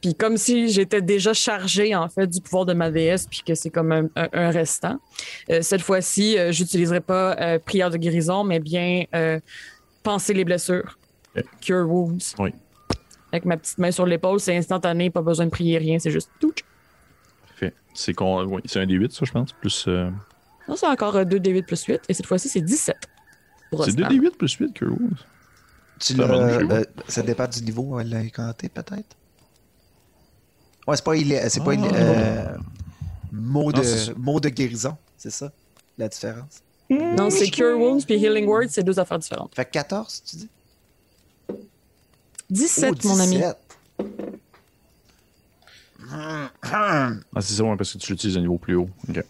Puis 0.00 0.14
comme 0.14 0.36
si 0.36 0.68
j'étais 0.68 1.02
déjà 1.02 1.32
chargé 1.32 1.96
en 1.96 2.08
fait 2.08 2.28
du 2.28 2.40
pouvoir 2.40 2.64
de 2.66 2.72
ma 2.72 2.88
déesse, 2.90 3.26
puis 3.26 3.42
que 3.44 3.54
c'est 3.56 3.70
comme 3.70 3.90
un, 3.90 4.04
un- 4.14 4.28
un 4.32 4.50
restant. 4.50 5.00
Euh, 5.50 5.60
cette 5.60 5.80
fois-ci, 5.82 6.38
euh, 6.38 6.52
j'utiliserai 6.52 7.00
pas 7.00 7.34
euh, 7.40 7.58
prière 7.58 7.90
de 7.90 7.96
guérison, 7.96 8.44
mais 8.44 8.60
bien 8.60 9.04
euh, 9.14 9.40
penser 10.04 10.34
les 10.34 10.44
blessures. 10.44 10.96
Cure 11.60 11.88
wounds. 11.88 12.34
Oui. 12.38 12.50
Avec 13.32 13.44
ma 13.44 13.56
petite 13.56 13.78
main 13.78 13.90
sur 13.90 14.06
l'épaule, 14.06 14.38
c'est 14.38 14.56
instantané, 14.56 15.10
pas 15.10 15.20
besoin 15.20 15.46
de 15.46 15.50
prier 15.50 15.78
rien, 15.78 15.98
c'est 15.98 16.10
juste 16.12 16.30
tout. 16.40 16.54
Fait. 17.58 17.74
C'est 17.94 18.14
qu'on- 18.14 18.44
oui, 18.44 18.62
c'est 18.66 18.80
un 18.80 18.86
des 18.86 18.94
8 18.94 19.12
ça, 19.12 19.24
je 19.24 19.32
pense. 19.32 19.52
Plus. 19.52 19.84
euh, 19.88 20.10
Non, 20.68 20.76
c'est 20.76 20.86
encore 20.86 21.16
euh, 21.16 21.24
2d8 21.24 21.62
plus 21.64 21.82
8, 21.84 22.00
et 22.08 22.14
cette 22.14 22.26
fois-ci, 22.26 22.48
c'est 22.48 22.60
17. 22.60 22.96
Pour 23.70 23.84
C'est 23.84 23.92
2 23.92 24.02
Osnan. 24.04 24.08
des 24.14 24.20
8 24.20 24.36
plus 24.36 24.52
8 24.54 24.72
que 24.74 24.84
Rose. 24.84 24.98
Tu 25.98 26.14
Ça 26.14 26.26
jouer, 26.26 26.68
euh, 26.72 26.84
ça 27.08 27.22
dépend 27.22 27.48
du 27.48 27.60
niveau 27.62 27.82
où 27.82 28.00
elle 28.00 28.08
l'a 28.10 28.18
incanté, 28.18 28.68
peut-être? 28.68 29.16
Ouais, 30.86 30.94
c'est 30.96 31.04
pas, 31.04 31.16
illé- 31.16 31.48
c'est 31.48 31.62
pas 31.64 31.74
illé- 31.74 31.88
Ah. 31.92 31.96
euh, 31.96 32.56
mot, 33.32 33.72
Non, 33.72 33.80
de, 33.80 34.14
mot 34.16 34.38
de 34.40 34.48
guérison, 34.48 34.96
c'est 35.16 35.30
ça, 35.30 35.50
la 35.98 36.08
différence? 36.08 36.62
Non, 36.88 37.28
c'est 37.30 37.50
Cure 37.50 37.76
Wounds 37.78 38.04
puis 38.06 38.14
Healing 38.14 38.46
Word, 38.46 38.66
c'est 38.70 38.82
deux 38.84 38.98
affaires 38.98 39.18
différentes. 39.18 39.54
Fait 39.54 39.64
que 39.66 39.72
14, 39.72 40.22
tu 40.24 40.36
dis? 40.36 40.48
17, 42.48 42.94
Oh, 43.04 43.08
mon 43.08 43.20
ami. 43.20 43.42
17. 45.98 46.50
Ah, 46.72 47.12
c'est 47.40 47.54
ça, 47.54 47.64
ouais, 47.64 47.76
parce 47.76 47.92
que 47.92 47.98
tu 47.98 48.12
l'utilises 48.12 48.36
à 48.36 48.38
un 48.38 48.42
niveau 48.42 48.58
plus 48.58 48.76
haut. 48.76 48.88
Ok. 49.08 49.22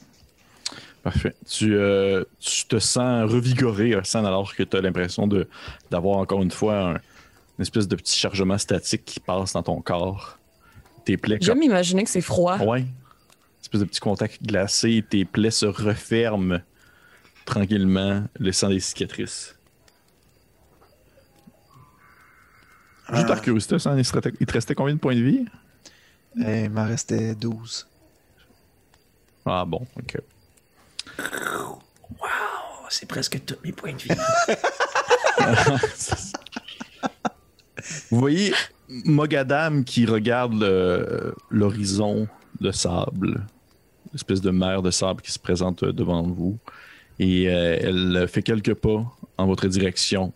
Parfait. 1.03 1.35
Tu, 1.49 1.75
euh, 1.75 2.25
tu 2.41 2.67
te 2.67 2.79
sens 2.79 3.31
revigoré, 3.31 3.95
Arsène, 3.95 4.27
alors 4.27 4.55
que 4.55 4.63
tu 4.63 4.77
as 4.77 4.81
l'impression 4.81 5.27
de, 5.27 5.49
d'avoir 5.91 6.19
encore 6.19 6.43
une 6.43 6.51
fois 6.51 6.79
un- 6.79 6.95
une 6.95 7.63
espèce 7.63 7.89
de 7.89 7.97
petit 7.97 8.19
chargement 8.19 8.59
statique 8.59 9.05
qui 9.05 9.21
passe 9.21 9.53
dans 9.55 9.63
ton 9.63 9.81
corps. 9.81 10.39
Tes 11.05 11.17
plaies. 11.17 11.39
J'aime 11.41 11.63
imaginer 11.63 12.05
que 12.05 12.11
c'est 12.11 12.21
froid. 12.21 12.59
Ouais. 12.59 12.81
Une 12.81 12.87
espèce 13.63 13.81
de 13.81 13.87
petit 13.87 14.01
contact 14.01 14.43
glacé, 14.43 15.05
tes 15.09 15.25
plaies 15.25 15.51
se 15.51 15.67
referment 15.67 16.59
tranquillement, 17.47 18.25
laissant 18.39 18.69
des 18.69 18.81
cicatrices. 18.81 19.55
Juste 23.13 23.27
par 23.27 23.41
curiosité, 23.41 23.77
restait- 23.77 24.33
il 24.39 24.47
te 24.47 24.53
restait 24.53 24.75
combien 24.75 24.95
de 24.95 25.01
points 25.01 25.15
de 25.17 25.23
vie? 25.23 25.47
Eh, 26.37 26.65
il 26.65 26.71
m'en 26.71 26.87
restait 26.87 27.35
12. 27.35 27.87
Ah 29.47 29.65
bon, 29.65 29.87
ok. 29.97 30.19
c'est 32.91 33.07
presque 33.07 33.43
tous 33.45 33.57
mes 33.65 33.73
points 33.73 33.95
de 33.95 34.03
vie. 34.03 34.11
Vous 38.11 38.19
voyez 38.19 38.53
Mogadam 38.89 39.85
qui 39.85 40.05
regarde 40.07 41.35
l'horizon 41.51 42.27
de 42.61 42.73
sable, 42.73 43.47
l'espèce 44.13 44.41
de 44.41 44.51
mer 44.51 44.83
de 44.83 44.91
sable 44.91 45.23
qui 45.23 45.31
se 45.31 45.39
présente 45.39 45.85
devant 45.85 46.23
vous. 46.23 46.59
Et 47.19 47.49
euh, 47.49 47.79
elle 47.81 48.29
fait 48.29 48.43
quelques 48.43 48.75
pas 48.75 49.05
en 49.37 49.47
votre 49.47 49.67
direction, 49.67 50.33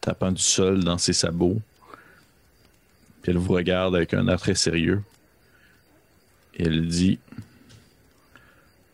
tapant 0.00 0.32
du 0.32 0.42
sol 0.42 0.82
dans 0.82 0.98
ses 0.98 1.12
sabots. 1.12 1.60
Puis 3.22 3.32
elle 3.32 3.38
vous 3.38 3.52
regarde 3.52 3.94
avec 3.94 4.14
un 4.14 4.28
air 4.28 4.40
très 4.40 4.54
sérieux. 4.54 5.02
Elle 6.58 6.88
dit 6.88 7.18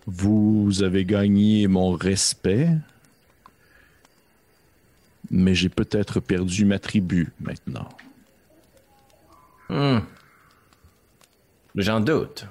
Vous 0.06 0.82
avez 0.82 1.04
gagné 1.04 1.66
mon 1.68 1.92
respect, 1.92 2.68
mais 5.30 5.54
j'ai 5.54 5.68
peut-être 5.68 6.20
perdu 6.20 6.64
ma 6.64 6.78
tribu 6.78 7.32
maintenant. 7.40 7.88
Hmm. 9.68 9.98
J'en 11.74 12.00
doute. 12.00 12.46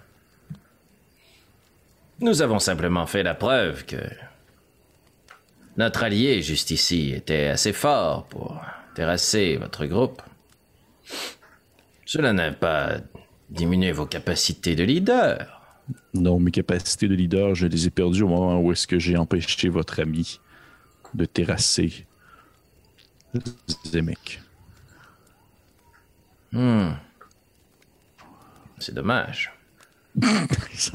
Nous 2.20 2.42
avons 2.42 2.60
simplement 2.60 3.06
fait 3.08 3.24
la 3.24 3.36
preuve 3.36 3.86
que 3.86 3.98
notre 5.78 6.04
allié 6.04 6.42
juste 6.42 6.72
ici 6.72 7.12
était 7.14 7.48
assez 7.48 7.74
fort 7.74 8.26
pour 8.28 8.62
terrasser 8.96 9.58
votre 9.58 9.86
groupe. 9.86 10.22
Cela 12.06 12.34
n'a 12.34 12.52
pas 12.52 12.98
diminué 13.50 13.92
vos 13.92 14.06
capacités 14.06 14.76
de 14.76 14.84
leader. 14.84 15.62
Non, 16.14 16.40
mes 16.40 16.52
capacités 16.52 17.08
de 17.08 17.16
leader, 17.16 17.56
je 17.56 17.68
les 17.68 17.88
ai 17.88 17.90
perdues 17.90 18.24
au 18.24 18.28
moment 18.28 18.60
où 18.60 18.72
est-ce 18.72 18.88
que 18.88 19.00
j'ai 19.00 19.18
empêché 19.18 19.70
votre 19.70 20.00
ami 20.00 20.40
de 21.14 21.26
terrasser 21.26 22.06
Zemek. 23.86 24.42
Hmm. 26.52 26.92
C'est 28.80 28.94
dommage. 28.94 29.52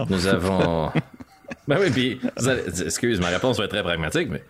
Nous 0.09 0.27
avons. 0.27 0.91
ben 1.69 1.79
oui, 1.81 1.91
puis, 1.91 2.21
excuse, 2.85 3.21
ma 3.21 3.29
réponse 3.29 3.59
va 3.59 3.65
être 3.65 3.71
très 3.71 3.83
pragmatique, 3.83 4.29
mais 4.31 4.43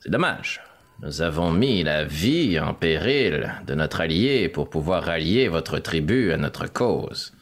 c'est 0.00 0.10
dommage. 0.10 0.60
Nous 1.02 1.20
avons 1.20 1.50
mis 1.50 1.82
la 1.82 2.04
vie 2.04 2.60
en 2.60 2.74
péril 2.74 3.52
de 3.66 3.74
notre 3.74 4.00
allié 4.00 4.48
pour 4.48 4.70
pouvoir 4.70 5.02
rallier 5.02 5.48
votre 5.48 5.80
tribu 5.80 6.32
à 6.32 6.36
notre 6.36 6.72
cause. 6.72 7.32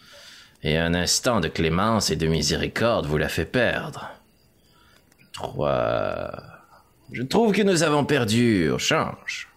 Et 0.62 0.78
un 0.78 0.94
instant 0.94 1.40
de 1.40 1.48
clémence 1.48 2.10
et 2.10 2.16
de 2.16 2.26
miséricorde 2.26 3.04
vous 3.04 3.18
l'a 3.18 3.28
fait 3.28 3.44
perdre. 3.44 4.10
Je 5.18 5.38
crois. 5.38 6.42
Je 7.12 7.22
trouve 7.22 7.52
que 7.52 7.60
nous 7.60 7.82
avons 7.82 8.06
perdu 8.06 8.70
au 8.70 8.78
change. 8.78 9.48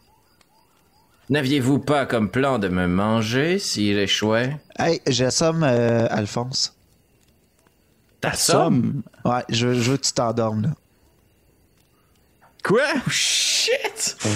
N'aviez-vous 1.30 1.80
pas 1.80 2.06
comme 2.06 2.30
plan 2.30 2.60
de 2.60 2.68
me 2.68 2.88
manger 2.88 3.58
s'il 3.58 3.98
échouait? 3.98 4.58
Hey, 4.78 5.02
j'assomme 5.08 5.64
euh, 5.64 6.08
Alphonse. 6.10 6.76
Ta 8.20 8.34
somme? 8.34 9.02
Ouais, 9.24 9.44
je, 9.48 9.74
je 9.74 9.92
veux 9.92 9.98
que 9.98 10.04
tu 10.04 10.12
t'endormes, 10.12 10.64
là. 10.64 10.70
Quoi? 12.64 12.82
Shit! 13.10 14.18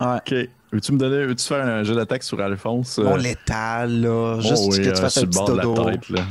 Ouais. 0.00 0.16
Ok. 0.16 0.34
Veux-tu 0.72 0.92
me 0.92 0.98
donner, 0.98 1.26
veux-tu 1.26 1.44
faire 1.46 1.62
un 1.66 1.82
jeu 1.84 1.94
d'attaque 1.94 2.22
sur 2.22 2.40
Alphonse? 2.40 2.98
Euh, 2.98 3.18
létal, 3.18 4.00
là. 4.00 4.36
oh 4.38 4.40
Juste 4.40 4.64
oui, 4.70 4.78
que 4.78 4.82
tu 4.84 4.88
euh, 4.88 4.94
fasses 4.94 5.18
un 5.18 5.26
petit 5.26 5.44
de 5.44 5.52
la 5.52 5.62
dodo. 5.62 5.84
tête, 5.90 6.08
là. 6.08 6.22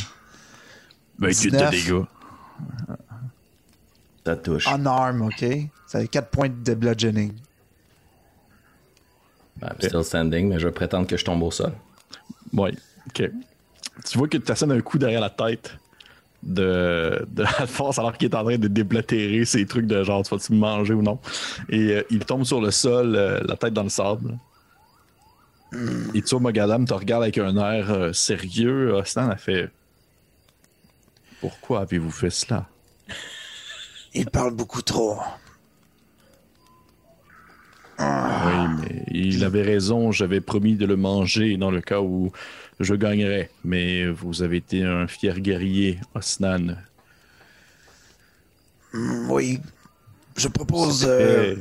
Ben, 1.19 1.27
tu 1.27 1.51
19. 1.51 1.65
de 1.65 1.75
dégâts. 1.77 2.05
Ça 4.25 4.35
touche. 4.37 4.67
En 4.67 4.83
arme, 4.87 5.21
OK? 5.23 5.45
Ça 5.85 5.99
fait 5.99 6.07
4 6.07 6.29
points 6.29 6.49
de 6.49 6.73
bludgeoning. 6.73 7.33
I'm 9.61 9.69
still 9.79 10.03
standing, 10.03 10.47
mais 10.49 10.57
je 10.59 10.65
vais 10.67 10.73
prétendre 10.73 11.05
que 11.05 11.15
je 11.17 11.25
tombe 11.25 11.43
au 11.43 11.51
sol. 11.51 11.73
Ouais, 12.53 12.73
ok. 13.07 13.29
Tu 14.09 14.17
vois 14.17 14.27
que 14.27 14.37
tu 14.37 14.51
assènes 14.51 14.71
un 14.71 14.81
coup 14.81 14.97
derrière 14.97 15.21
la 15.21 15.29
tête 15.29 15.75
de, 16.43 17.25
de 17.29 17.43
Alphonse 17.57 17.99
alors 17.99 18.17
qu'il 18.17 18.29
est 18.29 18.35
en 18.35 18.43
train 18.43 18.57
de 18.57 18.67
déblatérer 18.67 19.45
ses 19.45 19.65
trucs 19.65 19.85
de 19.87 20.03
genre, 20.03 20.23
tu 20.23 20.33
vas-tu 20.33 20.53
me 20.53 20.59
manger 20.59 20.93
ou 20.93 21.01
non? 21.01 21.19
Et 21.69 21.91
euh, 21.91 22.03
il 22.09 22.25
tombe 22.25 22.43
sur 22.43 22.61
le 22.61 22.71
sol, 22.71 23.15
euh, 23.15 23.41
la 23.45 23.55
tête 23.57 23.73
dans 23.73 23.83
le 23.83 23.89
sable. 23.89 24.37
Et 26.15 26.21
tu 26.21 26.29
vois, 26.31 26.39
Mogadam 26.39 26.85
te 26.85 26.93
regarde 26.93 27.23
avec 27.23 27.37
un 27.37 27.55
air 27.57 27.91
euh, 27.91 28.13
sérieux. 28.13 28.93
Ostan 28.95 29.29
a 29.29 29.35
fait 29.35 29.69
Pourquoi 31.41 31.81
avez-vous 31.81 32.11
fait 32.11 32.31
cela? 32.31 32.67
Il 34.13 34.29
parle 34.29 34.55
beaucoup 34.55 34.81
trop. 34.81 35.19
Oui, 37.99 38.67
mais 38.79 39.03
il 39.11 39.43
avait 39.43 39.61
raison, 39.61 40.11
j'avais 40.11 40.39
promis 40.39 40.75
de 40.75 40.85
le 40.85 40.95
manger 40.95 41.57
dans 41.57 41.69
le 41.69 41.81
cas 41.81 41.99
où 41.99 42.31
je 42.79 42.95
gagnerais. 42.95 43.49
Mais 43.63 44.07
vous 44.07 44.41
avez 44.41 44.57
été 44.57 44.83
un 44.83 45.07
fier 45.07 45.39
guerrier, 45.39 45.99
Osnan. 46.15 46.77
Hmm, 48.93 49.29
Oui. 49.29 49.59
Je 50.37 50.47
propose... 50.47 51.05
euh, 51.07 51.55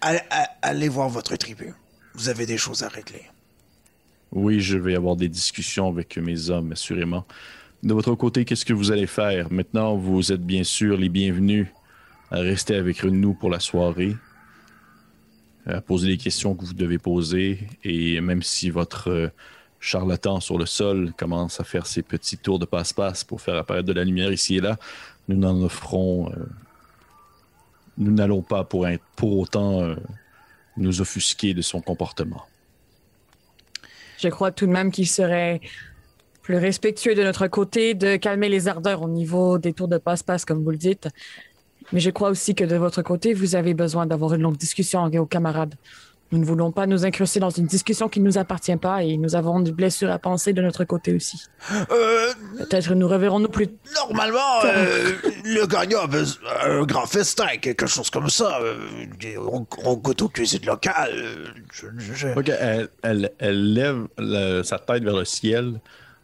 allez, 0.00 0.20
allez 0.62 0.88
voir 0.88 1.08
votre 1.08 1.36
tribu. 1.36 1.72
Vous 2.14 2.28
avez 2.28 2.44
des 2.44 2.58
choses 2.58 2.82
à 2.82 2.88
régler. 2.88 3.22
Oui, 4.32 4.60
je 4.60 4.76
vais 4.78 4.94
avoir 4.94 5.16
des 5.16 5.28
discussions 5.28 5.88
avec 5.88 6.16
mes 6.18 6.50
hommes, 6.50 6.72
assurément. 6.72 7.24
De 7.82 7.94
votre 7.94 8.14
côté, 8.14 8.44
qu'est-ce 8.44 8.64
que 8.64 8.74
vous 8.74 8.92
allez 8.92 9.06
faire? 9.06 9.50
Maintenant, 9.50 9.96
vous 9.96 10.32
êtes 10.32 10.44
bien 10.44 10.64
sûr 10.64 10.96
les 10.98 11.08
bienvenus 11.08 11.66
à 12.30 12.38
rester 12.40 12.74
avec 12.76 13.02
nous 13.04 13.32
pour 13.32 13.50
la 13.50 13.58
soirée, 13.58 14.16
à 15.66 15.80
poser 15.80 16.08
les 16.08 16.18
questions 16.18 16.54
que 16.54 16.64
vous 16.64 16.74
devez 16.74 16.98
poser, 16.98 17.58
et 17.82 18.20
même 18.20 18.42
si 18.42 18.70
votre 18.70 19.08
euh, 19.08 19.28
charlatan 19.80 20.40
sur 20.40 20.58
le 20.58 20.66
sol 20.66 21.12
commence 21.16 21.58
à 21.58 21.64
faire 21.64 21.86
ses 21.86 22.02
petits 22.02 22.36
tours 22.36 22.58
de 22.58 22.66
passe-passe 22.66 23.24
pour 23.24 23.40
faire 23.40 23.56
apparaître 23.56 23.86
de 23.86 23.92
la 23.92 24.04
lumière 24.04 24.30
ici 24.30 24.56
et 24.56 24.60
là, 24.60 24.78
nous 25.28 25.36
n'en 25.36 25.60
offrons... 25.62 26.30
euh, 26.30 26.46
nous 27.98 28.12
n'allons 28.12 28.42
pas 28.42 28.64
pour, 28.64 28.86
pour 29.16 29.38
autant 29.38 29.82
euh, 29.82 29.96
nous 30.76 31.00
offusquer 31.00 31.54
de 31.54 31.62
son 31.62 31.80
comportement. 31.80 32.44
Je 34.18 34.28
crois 34.28 34.52
tout 34.52 34.66
de 34.66 34.72
même 34.72 34.90
qu'il 34.90 35.08
serait 35.08 35.60
plus 36.42 36.56
respectueux 36.56 37.14
de 37.14 37.22
notre 37.22 37.46
côté 37.48 37.94
de 37.94 38.16
calmer 38.16 38.48
les 38.48 38.68
ardeurs 38.68 39.02
au 39.02 39.08
niveau 39.08 39.58
des 39.58 39.72
tours 39.72 39.88
de 39.88 39.98
passe-passe, 39.98 40.44
comme 40.44 40.62
vous 40.62 40.70
le 40.70 40.76
dites. 40.76 41.08
Mais 41.92 42.00
je 42.00 42.10
crois 42.10 42.30
aussi 42.30 42.54
que 42.54 42.64
de 42.64 42.76
votre 42.76 43.02
côté, 43.02 43.34
vous 43.34 43.54
avez 43.54 43.74
besoin 43.74 44.06
d'avoir 44.06 44.34
une 44.34 44.42
longue 44.42 44.56
discussion 44.56 45.04
avec 45.04 45.18
vos 45.18 45.26
camarades. 45.26 45.74
Nous 46.32 46.38
ne 46.38 46.44
voulons 46.44 46.70
pas 46.70 46.86
nous 46.86 47.04
incruster 47.04 47.40
dans 47.40 47.50
une 47.50 47.66
discussion 47.66 48.08
qui 48.08 48.20
ne 48.20 48.24
nous 48.26 48.38
appartient 48.38 48.76
pas 48.76 49.02
et 49.02 49.16
nous 49.16 49.34
avons 49.34 49.58
des 49.58 49.72
blessures 49.72 50.10
à 50.12 50.18
penser 50.20 50.52
de 50.52 50.62
notre 50.62 50.84
côté 50.84 51.12
aussi. 51.12 51.42
Euh, 51.90 52.32
Peut-être 52.58 52.94
nous 52.94 53.08
reverrons-nous 53.08 53.48
plus 53.48 53.68
normalement, 53.96 54.38
euh, 54.64 55.12
le 55.44 55.66
gagnant 55.66 56.02
a 56.02 56.06
besoin 56.06 56.40
un 56.64 56.82
grand 56.84 57.06
festin, 57.06 57.48
quelque 57.60 57.86
chose 57.86 58.10
comme 58.10 58.30
ça. 58.30 58.60
Euh, 58.62 58.78
on, 59.38 59.66
on 59.84 59.94
goûte 59.96 60.22
aux 60.22 60.28
cuisines 60.28 60.64
locales. 60.66 61.12
Je, 61.72 61.86
je- 61.98 62.14
je- 62.14 62.28
Ok, 62.38 62.48
elle, 62.48 62.88
elle- 63.02 63.32
elle 63.38 63.72
lève 63.72 64.06
le- 64.18 64.62
sa 64.62 64.78
tête 64.78 65.02
vers 65.02 65.16
le 65.16 65.24
ciel, 65.24 65.80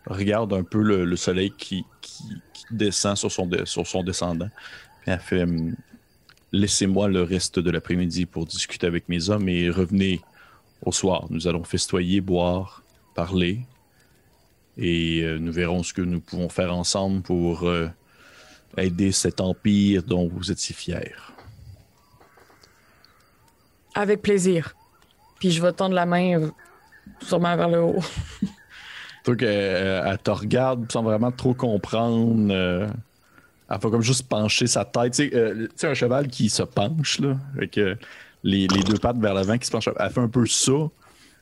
regarde 0.07 0.53
un 0.53 0.63
peu 0.63 0.83
le, 0.83 1.05
le 1.05 1.17
soleil 1.17 1.51
qui, 1.59 1.85
qui- 2.01 2.23
qui 2.53 2.65
descend 2.71 3.17
sur 3.17 3.33
son, 3.33 3.47
de- 3.47 3.65
sur 3.65 3.85
son 3.87 4.05
descendant. 4.05 4.51
Puis 5.03 5.11
elle 5.13 5.19
fait 5.21 5.43
hum, 5.43 5.75
Laissez-moi 6.57 7.09
le 7.09 7.23
reste 7.23 7.59
de 7.59 7.71
l'après-midi 7.71 8.25
pour 8.25 8.47
discuter 8.47 8.87
avec 8.87 9.11
mes 9.11 9.29
hommes 9.29 9.47
et 9.51 9.69
revenez 9.69 10.23
au 10.83 10.91
soir. 10.91 11.27
Nous 11.29 11.47
allons 11.47 11.65
festoyer, 11.65 12.23
boire, 12.23 12.83
parler 13.15 13.61
et 14.79 15.21
euh, 15.23 15.39
nous 15.39 15.53
verrons 15.53 15.83
ce 15.83 15.93
que 15.93 16.01
nous 16.01 16.21
pouvons 16.21 16.49
faire 16.49 16.75
ensemble 16.75 17.21
pour 17.21 17.65
euh, 17.65 17.89
aider 18.79 19.13
cet 19.13 19.43
empire 19.43 20.03
dont 20.03 20.29
vous 20.29 20.51
êtes 20.51 20.59
si 20.59 20.73
fiers. 20.73 21.13
avec 23.95 24.23
plaisir. 24.23 24.75
Puis 25.39 25.51
je 25.51 25.61
vais 25.61 25.73
tendre 25.73 25.95
la 25.95 26.07
main 26.07 26.41
euh, 26.41 26.51
sûrement 27.21 27.55
vers 27.55 27.69
le 27.69 27.83
haut. 27.83 28.03
Toi, 29.25 29.37
qu'elle 29.37 30.05
elle 30.07 30.19
te 30.19 30.31
regarde 30.31 30.91
sans 30.91 31.03
vraiment 31.03 31.33
trop 31.33 31.53
comprendre. 31.53 32.89
Elle 33.69 33.81
fait 33.81 33.91
comme 33.91 34.03
juste 34.03 34.29
pencher 34.29 34.67
sa 34.67 34.85
tête. 34.85 35.13
Tu 35.15 35.29
sais, 35.29 35.35
euh, 35.37 35.67
tu 35.67 35.73
sais, 35.77 35.87
un 35.89 35.95
cheval 35.95 36.29
qui 36.29 36.49
se 36.49 36.63
penche, 36.63 37.19
là, 37.21 37.37
avec 37.57 37.79
euh, 37.79 37.95
les, 38.45 38.67
les 38.69 38.83
deux 38.83 38.99
pattes 38.99 39.19
vers 39.19 39.35
l'avant 39.35 39.59
qui 39.59 39.67
se 39.67 39.73
penchent. 39.73 39.89
Elle 39.99 40.11
fait 40.11 40.21
un 40.21 40.29
peu 40.29 40.47
ça, 40.47 40.73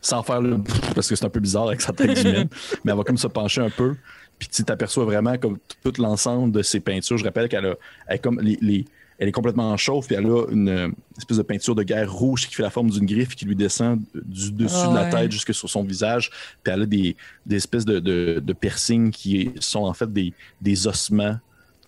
sans 0.00 0.22
faire 0.22 0.40
le 0.40 0.58
parce 0.94 1.08
que 1.08 1.16
c'est 1.16 1.24
un 1.24 1.30
peu 1.30 1.40
bizarre 1.40 1.68
avec 1.68 1.80
sa 1.80 1.92
tête 1.92 2.18
humaine. 2.22 2.48
mais 2.84 2.92
elle 2.92 2.98
va 2.98 3.04
comme 3.04 3.18
se 3.18 3.26
pencher 3.26 3.60
un 3.60 3.70
peu. 3.70 3.94
Puis 4.38 4.48
tu 4.48 4.64
t'aperçois 4.64 5.04
vraiment 5.04 5.36
comme 5.38 5.58
tout 5.82 5.92
l'ensemble 5.98 6.50
de 6.52 6.62
ses 6.62 6.80
peintures. 6.80 7.16
Je 7.18 7.24
rappelle 7.24 7.48
qu'elle 7.48 7.66
a, 7.66 7.74
elle 8.08 8.16
est 8.16 8.18
comme 8.18 8.40
les, 8.40 8.58
les- 8.60 8.84
elle 9.16 9.28
est 9.28 9.32
complètement 9.32 9.76
chauve, 9.76 10.04
puis 10.08 10.16
elle 10.16 10.26
a 10.26 10.44
une 10.50 10.68
euh, 10.68 10.88
espèce 11.16 11.36
de 11.36 11.42
peinture 11.44 11.76
de 11.76 11.84
guerre 11.84 12.12
rouge 12.12 12.48
qui 12.48 12.54
fait 12.56 12.64
la 12.64 12.70
forme 12.70 12.90
d'une 12.90 13.06
griffe 13.06 13.36
qui 13.36 13.44
lui 13.44 13.54
descend 13.54 14.00
du 14.12 14.50
dessus 14.50 14.74
Ah 14.76 14.88
de 14.88 14.94
la 14.96 15.04
ouais. 15.04 15.10
tête 15.10 15.30
jusque 15.30 15.54
sur 15.54 15.70
son 15.70 15.84
visage. 15.84 16.30
Puis 16.64 16.72
elle 16.74 16.82
a 16.82 16.86
des, 16.86 17.14
des 17.46 17.54
espèces 17.56 17.84
de, 17.84 18.00
de, 18.00 18.42
de 18.44 18.52
piercings 18.52 19.12
qui 19.12 19.52
sont 19.60 19.84
en 19.84 19.94
fait 19.94 20.12
des, 20.12 20.32
des 20.60 20.88
ossements 20.88 21.38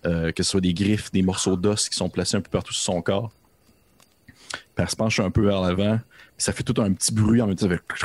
euh, 0.07 0.31
que 0.31 0.43
ce 0.43 0.51
soit 0.51 0.61
des 0.61 0.73
griffes, 0.73 1.11
des 1.11 1.21
morceaux 1.21 1.55
d'os 1.55 1.89
qui 1.89 1.95
sont 1.95 2.09
placés 2.09 2.37
un 2.37 2.41
peu 2.41 2.49
partout 2.49 2.73
sur 2.73 2.93
son 2.93 3.01
corps. 3.01 3.31
Puis 4.49 4.59
elle 4.77 4.89
se 4.89 4.95
penche 4.95 5.19
un 5.19 5.31
peu 5.31 5.45
vers 5.45 5.61
l'avant, 5.61 5.99
ça 6.37 6.53
fait 6.53 6.63
tout 6.63 6.81
un 6.81 6.93
petit 6.93 7.13
bruit 7.13 7.41
en 7.41 7.47
même 7.47 7.55
temps. 7.55 7.67
fait 7.67 7.81
Puis 7.87 7.97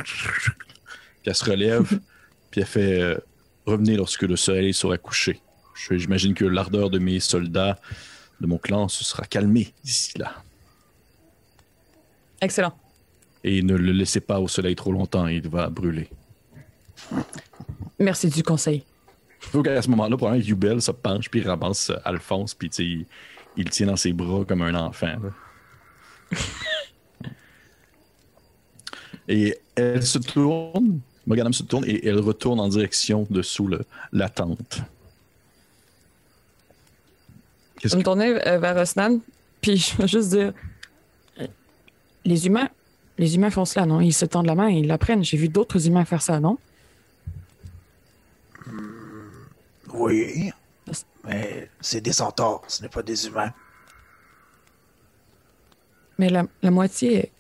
elle 1.27 1.35
se 1.35 1.45
relève, 1.45 2.01
puis 2.51 2.61
elle 2.61 2.67
fait 2.67 3.01
euh, 3.01 3.19
Revenez 3.67 3.97
lorsque 3.97 4.23
le 4.23 4.37
soleil 4.37 4.75
sera 4.75 4.99
couché. 4.99 5.41
J'imagine 5.91 6.35
que 6.35 6.45
l'ardeur 6.45 6.91
de 6.91 6.99
mes 6.99 7.21
soldats, 7.21 7.79
de 8.41 8.47
mon 8.47 8.59
clan, 8.59 8.89
se 8.89 9.05
sera 9.05 9.25
calmée 9.25 9.73
d'ici 9.85 10.19
là. 10.19 10.35
Excellent. 12.41 12.77
Et 13.45 13.63
ne 13.63 13.77
le 13.77 13.93
laissez 13.93 14.21
pas 14.21 14.41
au 14.41 14.49
soleil 14.49 14.75
trop 14.75 14.93
longtemps, 14.93 15.27
il 15.29 15.49
va 15.49 15.69
brûler. 15.69 16.09
Merci 17.99 18.29
du 18.29 18.43
conseil. 18.43 18.85
Faut 19.51 19.63
qu'à 19.63 19.83
ce 19.83 19.89
moment-là, 19.91 20.17
probablement, 20.17 20.45
Yubel 20.45 20.81
se 20.81 20.91
penche 20.93 21.29
puis 21.29 21.41
il 21.41 21.49
ramasse 21.49 21.91
euh, 21.91 21.97
Alphonse 22.05 22.55
puis 22.55 22.69
il, 22.79 23.05
il 23.57 23.65
le 23.65 23.71
tient 23.71 23.87
dans 23.87 23.97
ses 23.97 24.13
bras 24.13 24.45
comme 24.47 24.63
un 24.63 24.75
enfant. 24.75 25.15
et 29.29 29.57
elle 29.75 30.05
se 30.05 30.19
tourne, 30.19 31.01
Morganam 31.27 31.53
se 31.53 31.63
tourne 31.63 31.85
et 31.87 32.07
elle 32.07 32.21
retourne 32.21 32.61
en 32.61 32.69
direction 32.69 33.27
de 33.31 33.43
sous 33.43 33.67
le- 33.67 33.85
la 34.13 34.29
tente. 34.29 34.81
Je 37.83 37.89
vais 37.89 37.97
me 37.97 38.03
tourner 38.03 38.47
euh, 38.47 38.59
vers 38.59 38.77
Osnan, 38.77 39.19
puis 39.61 39.77
je 39.79 39.97
vais 39.97 40.09
juste 40.09 40.31
dire 40.31 40.53
euh, 41.41 41.47
les 42.25 42.47
humains, 42.47 42.69
les 43.19 43.35
humains 43.35 43.51
font 43.51 43.65
cela, 43.65 43.87
non? 43.87 44.01
Ils 44.01 44.13
se 44.13 44.25
tendent 44.25 44.47
la 44.47 44.55
main 44.55 44.69
et 44.69 44.79
ils 44.79 44.87
l'apprennent. 44.87 45.25
J'ai 45.25 45.37
vu 45.37 45.49
d'autres 45.49 45.87
humains 45.87 46.05
faire 46.05 46.23
ça, 46.23 46.39
non? 46.41 46.59
Oui. 49.93 50.53
Mais 51.25 51.71
c'est 51.81 52.01
des 52.01 52.13
centaures, 52.13 52.63
ce 52.67 52.83
n'est 52.83 52.89
pas 52.89 53.03
des 53.03 53.27
humains. 53.27 53.53
Mais 56.19 56.29
la, 56.29 56.45
la 56.63 56.71
moitié. 56.71 57.31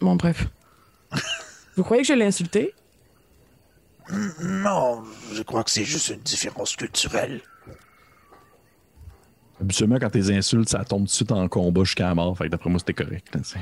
Bon, 0.00 0.16
bref. 0.16 0.46
Vous 1.76 1.82
croyez 1.82 2.02
que 2.02 2.08
je 2.08 2.14
l'ai 2.14 2.26
insulté? 2.26 2.74
Non, 4.40 5.02
je 5.32 5.42
crois 5.42 5.64
que 5.64 5.70
c'est 5.70 5.84
juste 5.84 6.08
une 6.10 6.20
différence 6.20 6.76
culturelle. 6.76 7.40
Habituellement, 9.60 9.98
quand 9.98 10.10
tes 10.10 10.30
insultes, 10.34 10.68
ça 10.68 10.84
tombe 10.84 11.02
tout 11.02 11.06
de 11.06 11.10
suite 11.10 11.32
en 11.32 11.48
combat 11.48 11.84
jusqu'à 11.84 12.08
la 12.08 12.14
mort. 12.14 12.36
Fait 12.36 12.44
que 12.44 12.50
d'après 12.50 12.70
moi, 12.70 12.78
c'était 12.78 12.92
correct. 12.92 13.34
là, 13.34 13.40
sais. 13.42 13.58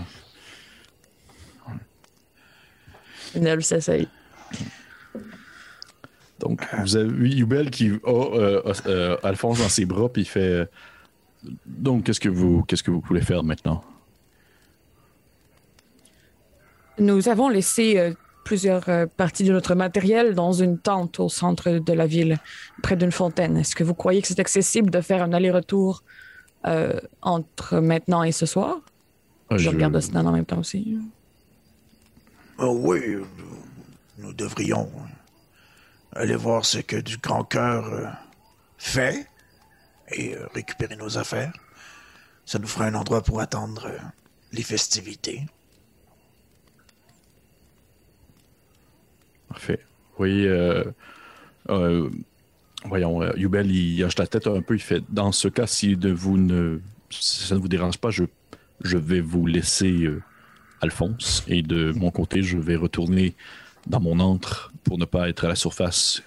Nel 3.35 3.63
s'essaye. 3.63 4.09
Donc, 6.43 6.61
vous 6.83 6.97
avez 6.97 7.09
vu 7.09 7.29
Yubel 7.31 7.71
qui 7.71 7.91
a 8.05 8.09
euh, 8.11 8.63
euh, 8.87 9.17
Alphonse 9.23 9.61
dans 9.61 9.69
ses 9.69 9.85
bras, 9.85 10.09
puis 10.09 10.23
il 10.23 10.27
fait 10.27 10.41
euh, 10.41 10.65
Donc, 11.67 12.05
qu'est-ce 12.05 12.21
que 12.21 12.29
vous 12.29 12.63
qu'est-ce 12.65 12.83
que 12.83 12.91
vous 12.91 13.01
voulez 13.07 13.21
faire 13.23 13.45
maintenant? 13.45 13.83
Nous 16.99 17.29
avons 17.29 17.49
laissé 17.49 17.99
euh, 17.99 18.13
plusieurs 18.45 18.89
euh, 18.89 19.07
parties 19.17 19.45
de 19.45 19.53
notre 19.53 19.75
matériel 19.75 20.35
dans 20.35 20.53
une 20.53 20.79
tente 20.79 21.21
au 21.21 21.29
centre 21.29 21.71
de 21.71 21.93
la 21.93 22.07
ville, 22.07 22.39
près 22.83 22.97
d'une 22.97 23.13
fontaine. 23.13 23.57
Est-ce 23.57 23.75
que 23.75 23.85
vous 23.85 23.95
croyez 23.95 24.21
que 24.21 24.29
c'est 24.29 24.41
accessible 24.41 24.91
de 24.91 25.01
faire 25.01 25.23
un 25.23 25.33
aller-retour 25.33 26.03
euh, 26.67 27.01
entre 27.23 27.79
maintenant 27.81 28.23
et 28.23 28.33
ce 28.33 28.47
soir? 28.47 28.79
Ah, 29.51 29.57
Je 29.57 29.65
je- 29.65 29.71
regarde 29.71 29.97
Osnan 29.97 30.27
en 30.27 30.33
même 30.33 30.45
temps 30.45 30.59
aussi. 30.59 30.99
Oh 32.59 32.77
oui, 32.81 33.01
nous, 33.17 34.25
nous 34.25 34.33
devrions 34.33 34.89
aller 36.15 36.37
voir 36.37 36.65
ce 36.65 36.79
que 36.79 36.97
du 36.97 37.17
grand 37.17 37.45
cœur 37.45 37.87
euh, 37.87 38.07
fait 38.79 39.27
et 40.13 40.35
euh, 40.35 40.47
récupérer 40.55 40.97
nos 40.97 41.19
affaires. 41.19 41.53
Ça 42.45 42.59
nous 42.59 42.67
fera 42.67 42.87
un 42.87 42.95
endroit 42.95 43.23
pour 43.23 43.41
attendre 43.41 43.87
euh, 43.87 43.99
les 44.53 44.63
festivités. 44.63 45.47
Parfait. 49.49 49.81
Euh, 50.21 50.85
voyons, 52.85 53.35
Yubel, 53.35 53.71
il 53.71 54.05
hoche 54.05 54.19
la 54.19 54.27
tête 54.27 54.47
un 54.47 54.63
peu. 54.63 54.75
Il 54.75 54.81
fait 54.81 55.03
Dans 55.09 55.33
ce 55.33 55.49
cas, 55.49 55.67
si 55.67 55.97
de 55.97 56.11
vous 56.11 56.39
ne, 56.39 56.81
ça 57.11 57.55
ne 57.55 57.61
vous 57.61 57.69
dérange 57.69 57.99
pas, 57.99 58.11
je, 58.11 58.25
je 58.83 58.97
vais 58.97 59.21
vous 59.21 59.47
laisser 59.47 60.09
Alphonse. 60.81 61.45
Et 61.49 61.63
de 61.63 61.93
mon 61.93 62.11
côté, 62.11 62.43
je 62.43 62.57
vais 62.59 62.77
retourner 62.77 63.35
dans 63.87 64.01
mon 64.01 64.21
antre 64.21 64.73
pour 64.85 64.99
ne 64.99 65.05
pas 65.05 65.29
être 65.29 65.45
à 65.45 65.49
la 65.49 65.57
surface 65.57 66.23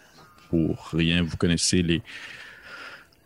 pour 0.49 0.89
rien. 0.93 1.23
Vous 1.23 1.37
connaissez 1.37 1.81
les, 1.81 2.01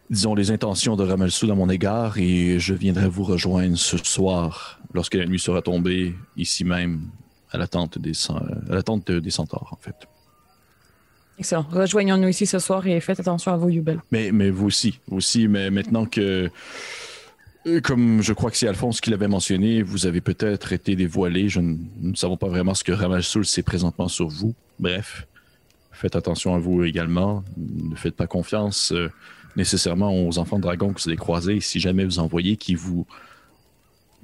disons, 0.10 0.36
les 0.36 0.52
intentions 0.52 0.96
de 0.96 1.04
Ramalsou 1.04 1.52
à 1.52 1.56
mon 1.56 1.70
égard. 1.70 2.18
Et 2.18 2.60
je 2.60 2.74
viendrai 2.74 3.08
vous 3.08 3.24
rejoindre 3.24 3.78
ce 3.78 3.98
soir, 3.98 4.80
lorsque 4.94 5.16
la 5.16 5.26
nuit 5.26 5.40
sera 5.40 5.62
tombée, 5.62 6.16
ici 6.38 6.64
même, 6.64 7.10
à 7.52 7.58
la 7.58 7.68
tente 7.68 7.98
des, 7.98 8.14
à 8.30 9.20
des 9.20 9.32
centaures, 9.32 9.70
en 9.72 9.78
fait. 9.78 9.96
Excellent. 11.40 11.66
Rejoignons-nous 11.72 12.28
ici 12.28 12.46
ce 12.46 12.60
soir 12.60 12.86
et 12.86 13.00
faites 13.00 13.22
attention 13.22 13.54
à 13.54 13.58
vos 13.58 13.70
Yubel. 13.70 14.02
Mais, 14.12 14.32
mais 14.32 14.50
vous 14.50 14.68
aussi, 14.68 15.00
vous 15.08 15.18
aussi, 15.18 15.48
mais 15.48 15.72
maintenant 15.72 16.06
que, 16.06 16.50
comme 17.84 18.22
je 18.22 18.34
crois 18.34 18.52
que 18.52 18.58
c'est 18.58 18.68
Alphonse 18.68 19.02
qui 19.02 19.10
l'avait 19.10 19.28
mentionné, 19.28 19.82
vous 19.82 20.06
avez 20.06 20.22
peut-être 20.22 20.74
été 20.74 20.96
dévoilé. 20.96 21.50
Je 21.50 21.60
ne, 21.60 21.78
nous 22.02 22.12
ne 22.12 22.16
savons 22.16 22.38
pas 22.38 22.48
vraiment 22.48 22.74
ce 22.74 22.84
que 22.84 22.92
Ramalsoul 22.92 23.46
sait 23.46 23.64
présentement 23.64 24.08
sur 24.08 24.28
vous. 24.28 24.56
Bref, 24.80 25.28
faites 25.92 26.16
attention 26.16 26.56
à 26.56 26.60
vous 26.60 26.84
également. 26.84 27.44
Ne 27.58 27.96
faites 27.96 28.16
pas 28.16 28.28
confiance 28.28 28.92
euh, 28.94 29.12
nécessairement 29.56 30.14
aux 30.14 30.38
enfants 30.40 30.58
de 30.58 30.64
dragon 30.64 30.94
que 30.94 31.02
vous 31.02 31.10
allez 31.10 31.18
croiser. 31.18 31.60
Si 31.60 31.80
jamais 31.80 32.06
vous 32.06 32.20
en 32.20 32.28
voyez 32.28 32.56
qui 32.58 32.76
vous 32.76 33.06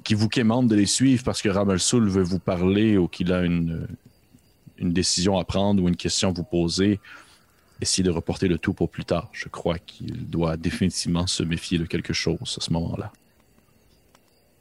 qui 0.02 0.14
vous 0.14 0.28
quémande 0.28 0.68
de 0.68 0.76
les 0.76 0.86
suivre 0.86 1.24
parce 1.24 1.42
que 1.42 1.48
Ramalsoul 1.48 2.08
veut 2.08 2.22
vous 2.22 2.38
parler 2.38 2.96
ou 2.96 3.08
qu'il 3.08 3.32
a 3.32 3.42
une, 3.42 3.88
une 4.78 4.92
décision 4.92 5.36
à 5.36 5.44
prendre 5.44 5.82
ou 5.82 5.88
une 5.88 5.96
question 5.96 6.28
à 6.28 6.32
vous 6.32 6.44
poser, 6.44 7.00
essayer 7.80 8.04
de 8.04 8.10
reporter 8.10 8.46
le 8.46 8.56
tout 8.56 8.72
pour 8.72 8.88
plus 8.88 9.04
tard. 9.04 9.28
Je 9.32 9.48
crois 9.48 9.78
qu'il 9.78 10.28
doit 10.28 10.56
définitivement 10.56 11.26
se 11.26 11.42
méfier 11.42 11.78
de 11.78 11.84
quelque 11.84 12.12
chose 12.12 12.56
à 12.56 12.60
ce 12.60 12.72
moment-là. 12.72 13.12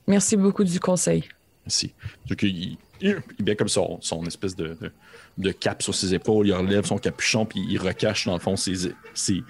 Merci 0.08 0.38
beaucoup 0.38 0.64
du 0.64 0.80
conseil. 0.80 1.24
Merci. 1.66 1.94
Donc, 2.28 2.44
il, 2.44 2.78
il, 3.02 3.18
il 3.40 3.46
met 3.46 3.56
comme 3.56 3.68
son, 3.70 3.98
son 4.02 4.24
espèce 4.26 4.56
de, 4.56 4.78
de, 4.80 4.92
de 5.38 5.52
cape 5.52 5.82
sur 5.82 5.96
ses 5.96 6.14
épaules, 6.14 6.48
il 6.48 6.54
relève 6.54 6.86
son 6.86 6.98
capuchon, 6.98 7.46
puis 7.46 7.66
il 7.68 7.78
recache 7.80 8.26
dans 8.28 8.34
le 8.34 8.40
fond 8.40 8.56
ses, 8.56 8.92
ses, 9.16 9.44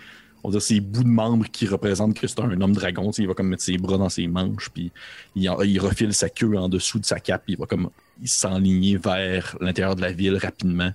on 0.43 0.49
va 0.49 0.53
dire 0.53 0.61
ses 0.61 0.79
bouts 0.79 1.03
de 1.03 1.09
membres 1.09 1.45
qui 1.51 1.67
représentent 1.67 2.17
que 2.17 2.25
c'est 2.27 2.39
un 2.39 2.61
homme 2.61 2.73
dragon. 2.73 3.11
Il 3.17 3.27
va 3.27 3.33
comme 3.33 3.49
mettre 3.49 3.63
ses 3.63 3.77
bras 3.77 3.97
dans 3.97 4.07
ses 4.09 4.27
manches, 4.27 4.69
puis 4.69 4.91
il, 5.35 5.49
en- 5.49 5.61
il 5.61 5.77
refile 5.79 6.13
sa 6.13 6.29
queue 6.29 6.55
en 6.57 6.69
dessous 6.69 6.99
de 6.99 7.05
sa 7.05 7.19
cape, 7.19 7.43
puis 7.45 7.53
il 7.55 7.59
va 7.59 7.65
comme 7.65 7.89
il 8.21 8.29
s'enligner 8.29 8.95
vers 8.97 9.57
l'intérieur 9.59 9.95
de 9.97 10.01
la 10.01 10.13
ville 10.13 10.37
rapidement 10.37 10.93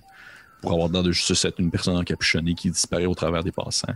pour 0.61 0.73
avoir 0.73 0.89
dans 0.89 1.03
de 1.03 1.11
sucette 1.11 1.55
une 1.59 1.69
personne 1.69 1.97
encapuchonnée 1.97 2.55
qui 2.55 2.71
disparaît 2.71 3.05
au 3.05 3.15
travers 3.15 3.43
des 3.43 3.51
passants. 3.51 3.93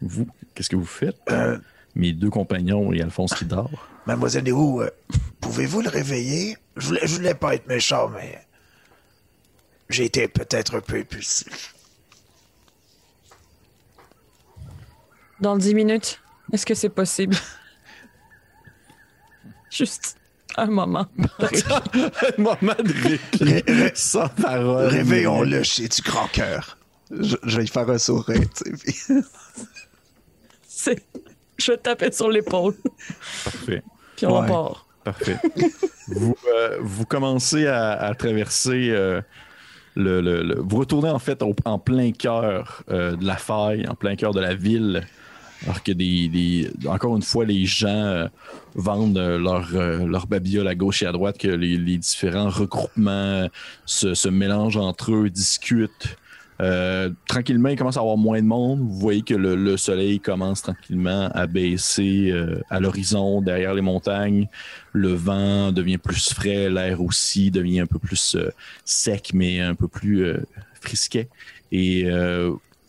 Vous, 0.00 0.28
qu'est-ce 0.54 0.68
que 0.68 0.76
vous 0.76 0.84
faites? 0.84 1.18
Euh, 1.30 1.58
Mes 1.94 2.12
deux 2.12 2.30
compagnons 2.30 2.92
et 2.92 3.00
Alphonse 3.02 3.34
qui 3.34 3.44
dort. 3.44 3.88
Mademoiselle 4.06 4.44
Desroux, 4.44 4.82
euh, 4.82 4.90
pouvez-vous 5.40 5.82
le 5.82 5.88
réveiller? 5.88 6.56
Je 6.76 6.86
voulais, 6.88 7.00
je 7.04 7.14
voulais 7.16 7.34
pas 7.34 7.54
être 7.54 7.66
méchant, 7.66 8.08
mais 8.08 8.38
j'ai 9.88 10.04
été 10.04 10.28
peut-être 10.28 10.76
un 10.76 10.80
peu 10.80 10.96
impulsif. 10.98 11.74
Dans 15.40 15.56
dix 15.56 15.74
minutes, 15.74 16.20
est-ce 16.52 16.66
que 16.66 16.74
c'est 16.74 16.88
possible? 16.88 17.36
Juste 19.70 20.16
un 20.56 20.66
moment. 20.66 21.06
Un 21.38 22.42
moment 22.42 22.74
de 22.82 23.08
répit, 23.08 23.44
Ré- 23.44 23.64
ré- 23.68 23.92
sans 23.94 24.28
parole. 24.28 24.86
Réveillons-le 24.86 25.62
chez 25.62 25.86
du 25.88 26.02
grand 26.02 26.26
cœur. 26.28 26.78
Je, 27.10 27.36
je 27.44 27.56
vais 27.56 27.62
lui 27.62 27.68
faire 27.68 27.88
un 27.88 27.98
sourire, 27.98 28.40
tu 28.56 28.76
sais. 28.76 29.22
C'est- 30.66 31.06
Je 31.58 31.72
vais 31.72 31.78
taper 31.78 32.12
sur 32.12 32.30
l'épaule, 32.30 32.74
Parfait. 33.44 33.82
puis 34.16 34.26
on 34.26 34.40
Ouais. 34.40 34.46
part. 34.46 34.86
Parfait. 35.04 35.36
vous, 36.08 36.36
euh, 36.54 36.78
vous 36.80 37.04
commencez 37.04 37.66
à, 37.66 37.92
à 37.92 38.14
traverser 38.14 38.90
euh, 38.90 39.20
le, 39.96 40.20
le- 40.20 40.42
le- 40.42 40.60
Vous 40.60 40.76
retournez 40.78 41.08
en 41.10 41.18
fait 41.18 41.42
au- 41.42 41.56
en 41.64 41.78
plein 41.78 42.12
cœur 42.12 42.82
euh, 42.90 43.16
de 43.16 43.26
la 43.26 43.36
faille, 43.36 43.86
en 43.88 43.94
plein 43.94 44.14
cœur 44.16 44.32
de 44.32 44.40
la 44.40 44.54
ville. 44.54 45.04
Alors 45.64 45.82
que 45.82 45.90
des, 45.90 46.28
des- 46.28 46.70
encore 46.86 47.16
une 47.16 47.22
fois, 47.22 47.44
les 47.44 47.64
gens 47.64 47.88
euh, 47.88 48.28
vendent 48.76 49.18
leur, 49.18 49.68
euh, 49.74 50.06
leur 50.06 50.28
babiole 50.28 50.68
à 50.68 50.76
gauche 50.76 51.02
et 51.02 51.06
à 51.06 51.12
droite, 51.12 51.38
que 51.38 51.48
les, 51.48 51.76
les 51.76 51.96
différents 51.96 52.50
regroupements 52.50 53.48
se, 53.84 54.14
se 54.14 54.28
mélangent 54.28 54.76
entre 54.76 55.12
eux, 55.12 55.30
discutent. 55.30 56.16
Euh, 56.60 57.10
tranquillement, 57.28 57.68
il 57.68 57.76
commence 57.76 57.96
à 57.96 58.00
avoir 58.00 58.16
moins 58.16 58.40
de 58.40 58.46
monde. 58.46 58.80
Vous 58.80 58.98
voyez 58.98 59.22
que 59.22 59.34
le, 59.34 59.54
le 59.54 59.76
soleil 59.76 60.18
commence 60.18 60.62
tranquillement 60.62 61.30
à 61.32 61.46
baisser 61.46 62.30
euh, 62.32 62.60
à 62.68 62.80
l'horizon, 62.80 63.40
derrière 63.40 63.74
les 63.74 63.80
montagnes. 63.80 64.48
Le 64.92 65.12
vent 65.12 65.70
devient 65.70 65.98
plus 65.98 66.32
frais, 66.32 66.68
l'air 66.68 67.00
aussi 67.00 67.50
devient 67.50 67.80
un 67.80 67.86
peu 67.86 67.98
plus 67.98 68.34
euh, 68.34 68.50
sec, 68.84 69.30
mais 69.34 69.60
un 69.60 69.74
peu 69.74 69.86
plus 69.86 70.34
frisquet. 70.80 71.28
Et 71.70 72.06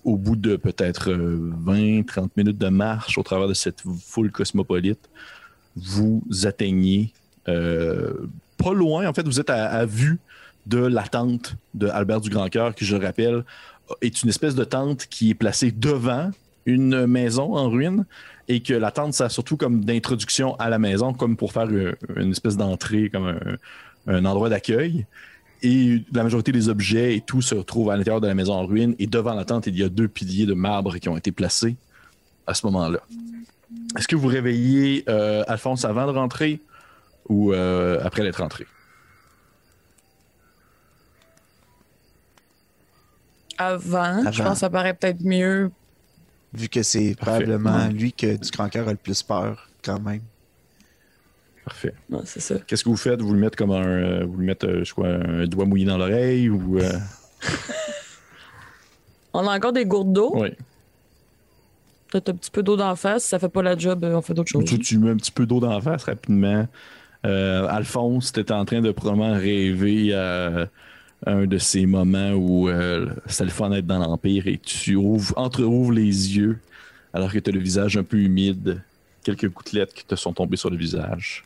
au 0.05 0.15
bout 0.15 0.35
de 0.35 0.55
peut-être 0.55 1.11
20-30 1.11 2.29
minutes 2.37 2.57
de 2.57 2.69
marche 2.69 3.17
au 3.17 3.23
travers 3.23 3.47
de 3.47 3.53
cette 3.53 3.83
foule 4.05 4.31
cosmopolite, 4.31 5.09
vous 5.75 6.23
atteignez 6.43 7.13
pas 7.45 8.73
loin, 8.73 9.07
en 9.07 9.13
fait, 9.13 9.25
vous 9.25 9.39
êtes 9.39 9.49
à 9.49 9.85
vue 9.85 10.19
de 10.65 10.79
la 10.79 11.03
tente 11.03 11.55
de 11.73 11.87
Albert 11.87 12.21
du 12.21 12.29
Grand 12.29 12.49
Cœur, 12.49 12.75
qui, 12.75 12.85
je 12.85 12.95
le 12.95 13.05
rappelle, 13.05 13.43
est 14.01 14.23
une 14.23 14.29
espèce 14.29 14.55
de 14.55 14.63
tente 14.63 15.07
qui 15.07 15.31
est 15.31 15.35
placée 15.35 15.71
devant 15.71 16.31
une 16.65 17.07
maison 17.07 17.55
en 17.55 17.69
ruine 17.69 18.05
et 18.47 18.61
que 18.61 18.73
la 18.73 18.91
tente 18.91 19.13
sert 19.13 19.31
surtout 19.31 19.57
comme 19.57 19.83
d'introduction 19.83 20.55
à 20.55 20.69
la 20.69 20.79
maison, 20.79 21.13
comme 21.13 21.37
pour 21.37 21.53
faire 21.53 21.69
une, 21.69 21.95
une 22.15 22.31
espèce 22.31 22.57
d'entrée, 22.57 23.09
comme 23.09 23.27
un, 23.27 23.57
un 24.07 24.25
endroit 24.25 24.49
d'accueil. 24.49 25.05
Et 25.61 26.03
la 26.13 26.23
majorité 26.23 26.51
des 26.51 26.69
objets 26.69 27.15
et 27.15 27.21
tout 27.21 27.41
se 27.41 27.53
retrouvent 27.53 27.89
à 27.89 27.97
l'intérieur 27.97 28.21
de 28.21 28.27
la 28.27 28.35
maison 28.35 28.53
en 28.53 28.65
ruine. 28.65 28.95
Et 28.97 29.07
devant 29.07 29.33
la 29.33 29.45
tente, 29.45 29.67
il 29.67 29.77
y 29.77 29.83
a 29.83 29.89
deux 29.89 30.07
piliers 30.07 30.45
de 30.45 30.53
marbre 30.53 30.97
qui 30.97 31.09
ont 31.09 31.17
été 31.17 31.31
placés 31.31 31.75
à 32.47 32.53
ce 32.53 32.65
moment-là. 32.67 32.99
Est-ce 33.97 34.07
que 34.07 34.15
vous 34.15 34.27
réveillez 34.27 35.03
euh, 35.09 35.43
Alphonse 35.47 35.85
avant 35.85 36.05
de 36.05 36.17
rentrer 36.17 36.61
ou 37.27 37.53
euh, 37.53 37.99
après 38.03 38.23
l'être 38.23 38.41
rentré? 38.41 38.65
Avant, 43.59 44.31
je 44.31 44.41
pense 44.41 44.53
que 44.53 44.59
ça 44.59 44.69
paraît 44.69 44.93
peut-être 44.93 45.21
mieux. 45.21 45.69
Vu 46.53 46.67
que 46.69 46.81
c'est 46.81 47.13
Parfait. 47.15 47.43
probablement 47.43 47.87
lui 47.89 48.11
que 48.13 48.37
du 48.37 48.49
grand 48.51 48.69
cœur 48.69 48.87
a 48.87 48.91
le 48.91 48.97
plus 48.97 49.21
peur, 49.21 49.69
quand 49.83 49.99
même. 49.99 50.21
Parfait. 51.65 51.93
Ouais, 52.09 52.21
c'est 52.25 52.39
ça. 52.39 52.55
Qu'est-ce 52.65 52.83
que 52.83 52.89
vous 52.89 52.95
faites? 52.97 53.21
Vous 53.21 53.33
le 53.33 53.39
mettez 53.39 53.55
comme 53.57 53.71
un, 53.71 53.85
euh, 53.85 54.25
vous 54.25 54.37
le 54.37 54.45
mettez, 54.45 54.65
euh, 54.65 54.83
je 54.83 54.91
crois, 54.91 55.09
un 55.09 55.45
doigt 55.45 55.65
mouillé 55.65 55.85
dans 55.85 55.97
l'oreille 55.97 56.49
ou 56.49 56.79
euh, 56.79 56.91
On 59.33 59.47
a 59.47 59.55
encore 59.55 59.73
des 59.73 59.85
gourdes 59.85 60.13
d'eau. 60.13 60.31
oui. 60.35 60.49
Peut-être 62.11 62.29
un 62.29 62.33
petit 62.33 62.49
peu 62.49 62.63
d'eau 62.63 62.75
d'en 62.75 62.95
face. 62.95 63.21
Si 63.23 63.29
ça 63.29 63.37
fait 63.37 63.49
pas 63.49 63.61
la 63.61 63.77
job, 63.77 64.03
on 64.03 64.21
fait 64.23 64.33
d'autres 64.33 64.49
choses. 64.49 64.65
Tu, 64.65 64.79
tu 64.79 64.97
mets 64.97 65.11
un 65.11 65.17
petit 65.17 65.31
peu 65.31 65.45
d'eau 65.45 65.59
dans 65.59 65.69
la 65.69 65.79
face 65.79 66.05
rapidement. 66.05 66.67
Euh, 67.23 67.67
Alphonse, 67.67 68.31
tu 68.31 68.43
en 68.51 68.65
train 68.65 68.81
de 68.81 68.91
probablement 68.91 69.33
rêver 69.37 70.15
à 70.15 70.67
un 71.25 71.45
de 71.45 71.57
ces 71.57 71.85
moments 71.85 72.31
où 72.31 72.69
euh, 72.69 73.07
c'est 73.25 73.43
le 73.43 73.49
fun 73.49 73.69
d'être 73.69 73.85
dans 73.85 73.99
l'Empire 73.99 74.47
et 74.47 74.57
tu 74.57 74.95
ouvres, 74.95 75.33
entre-ouvres 75.37 75.91
les 75.91 76.37
yeux 76.37 76.59
alors 77.13 77.31
que 77.31 77.39
tu 77.39 77.49
as 77.49 77.53
le 77.53 77.59
visage 77.59 77.97
un 77.97 78.03
peu 78.03 78.17
humide, 78.17 78.81
quelques 79.23 79.49
gouttelettes 79.49 79.93
qui 79.93 80.05
te 80.05 80.15
sont 80.15 80.33
tombées 80.33 80.57
sur 80.57 80.69
le 80.69 80.77
visage. 80.77 81.45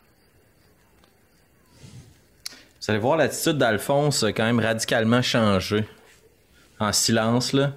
Vous 2.80 2.90
allez 2.90 3.00
voir 3.00 3.16
l'attitude 3.16 3.56
d'Alphonse 3.56 4.24
quand 4.36 4.44
même 4.44 4.60
radicalement 4.60 5.22
changé. 5.22 5.86
En 6.78 6.92
silence, 6.92 7.52
là. 7.52 7.72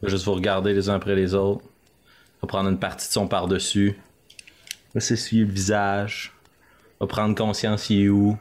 Il 0.00 0.06
va 0.06 0.10
juste 0.10 0.24
vous 0.24 0.34
regarder 0.34 0.72
les 0.72 0.88
uns 0.88 0.94
après 0.94 1.16
les 1.16 1.34
autres. 1.34 1.64
Il 1.64 2.42
va 2.42 2.48
prendre 2.48 2.68
une 2.68 2.78
partie 2.78 3.08
de 3.08 3.12
son 3.12 3.26
par-dessus. 3.26 3.98
Il 4.68 4.94
va 4.94 5.00
s'essuyer 5.00 5.44
le 5.44 5.50
visage. 5.50 6.32
Il 6.92 6.96
va 7.00 7.06
prendre 7.08 7.34
conscience 7.34 7.90
il 7.90 8.04
est 8.04 8.08
où. 8.08 8.38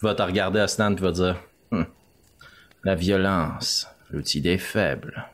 Il 0.00 0.06
va 0.06 0.14
te 0.14 0.22
regarder 0.22 0.60
à 0.60 0.68
Stan 0.68 0.92
et 0.92 1.00
va 1.00 1.10
dire 1.10 1.36
Hum, 1.72 1.86
La 2.84 2.94
violence, 2.94 3.88
l'outil 4.10 4.40
des 4.40 4.58
faibles. 4.58 5.26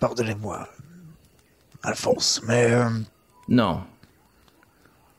Pardonnez-moi, 0.00 0.68
Alphonse, 1.82 2.40
mais 2.46 2.72
euh, 2.72 2.88
Non. 3.48 3.84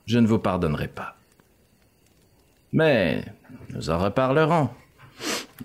Je 0.05 0.19
ne 0.19 0.27
vous 0.27 0.39
pardonnerai 0.39 0.87
pas. 0.87 1.15
Mais 2.71 3.25
nous 3.69 3.89
en 3.89 3.97
reparlerons 3.97 4.69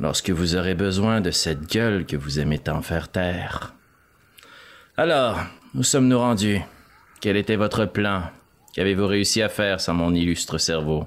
lorsque 0.01 0.31
vous 0.31 0.57
aurez 0.57 0.75
besoin 0.75 1.21
de 1.21 1.31
cette 1.31 1.71
gueule 1.71 2.07
que 2.07 2.17
vous 2.17 2.41
aimez 2.41 2.59
tant 2.59 2.83
faire 2.83 3.09
taire. 3.11 3.75
Alors, 4.97 5.39
où 5.75 5.83
sommes-nous 5.83 6.19
rendus 6.19 6.61
Quel 7.21 7.37
était 7.37 7.57
votre 7.57 7.85
plan? 7.87 8.25
Qu'avez-vous 8.75 9.07
réussi 9.07 9.41
à 9.41 9.49
faire 9.49 9.81
sans 9.81 9.95
mon 9.95 10.13
illustre 10.13 10.59
cerveau? 10.59 11.07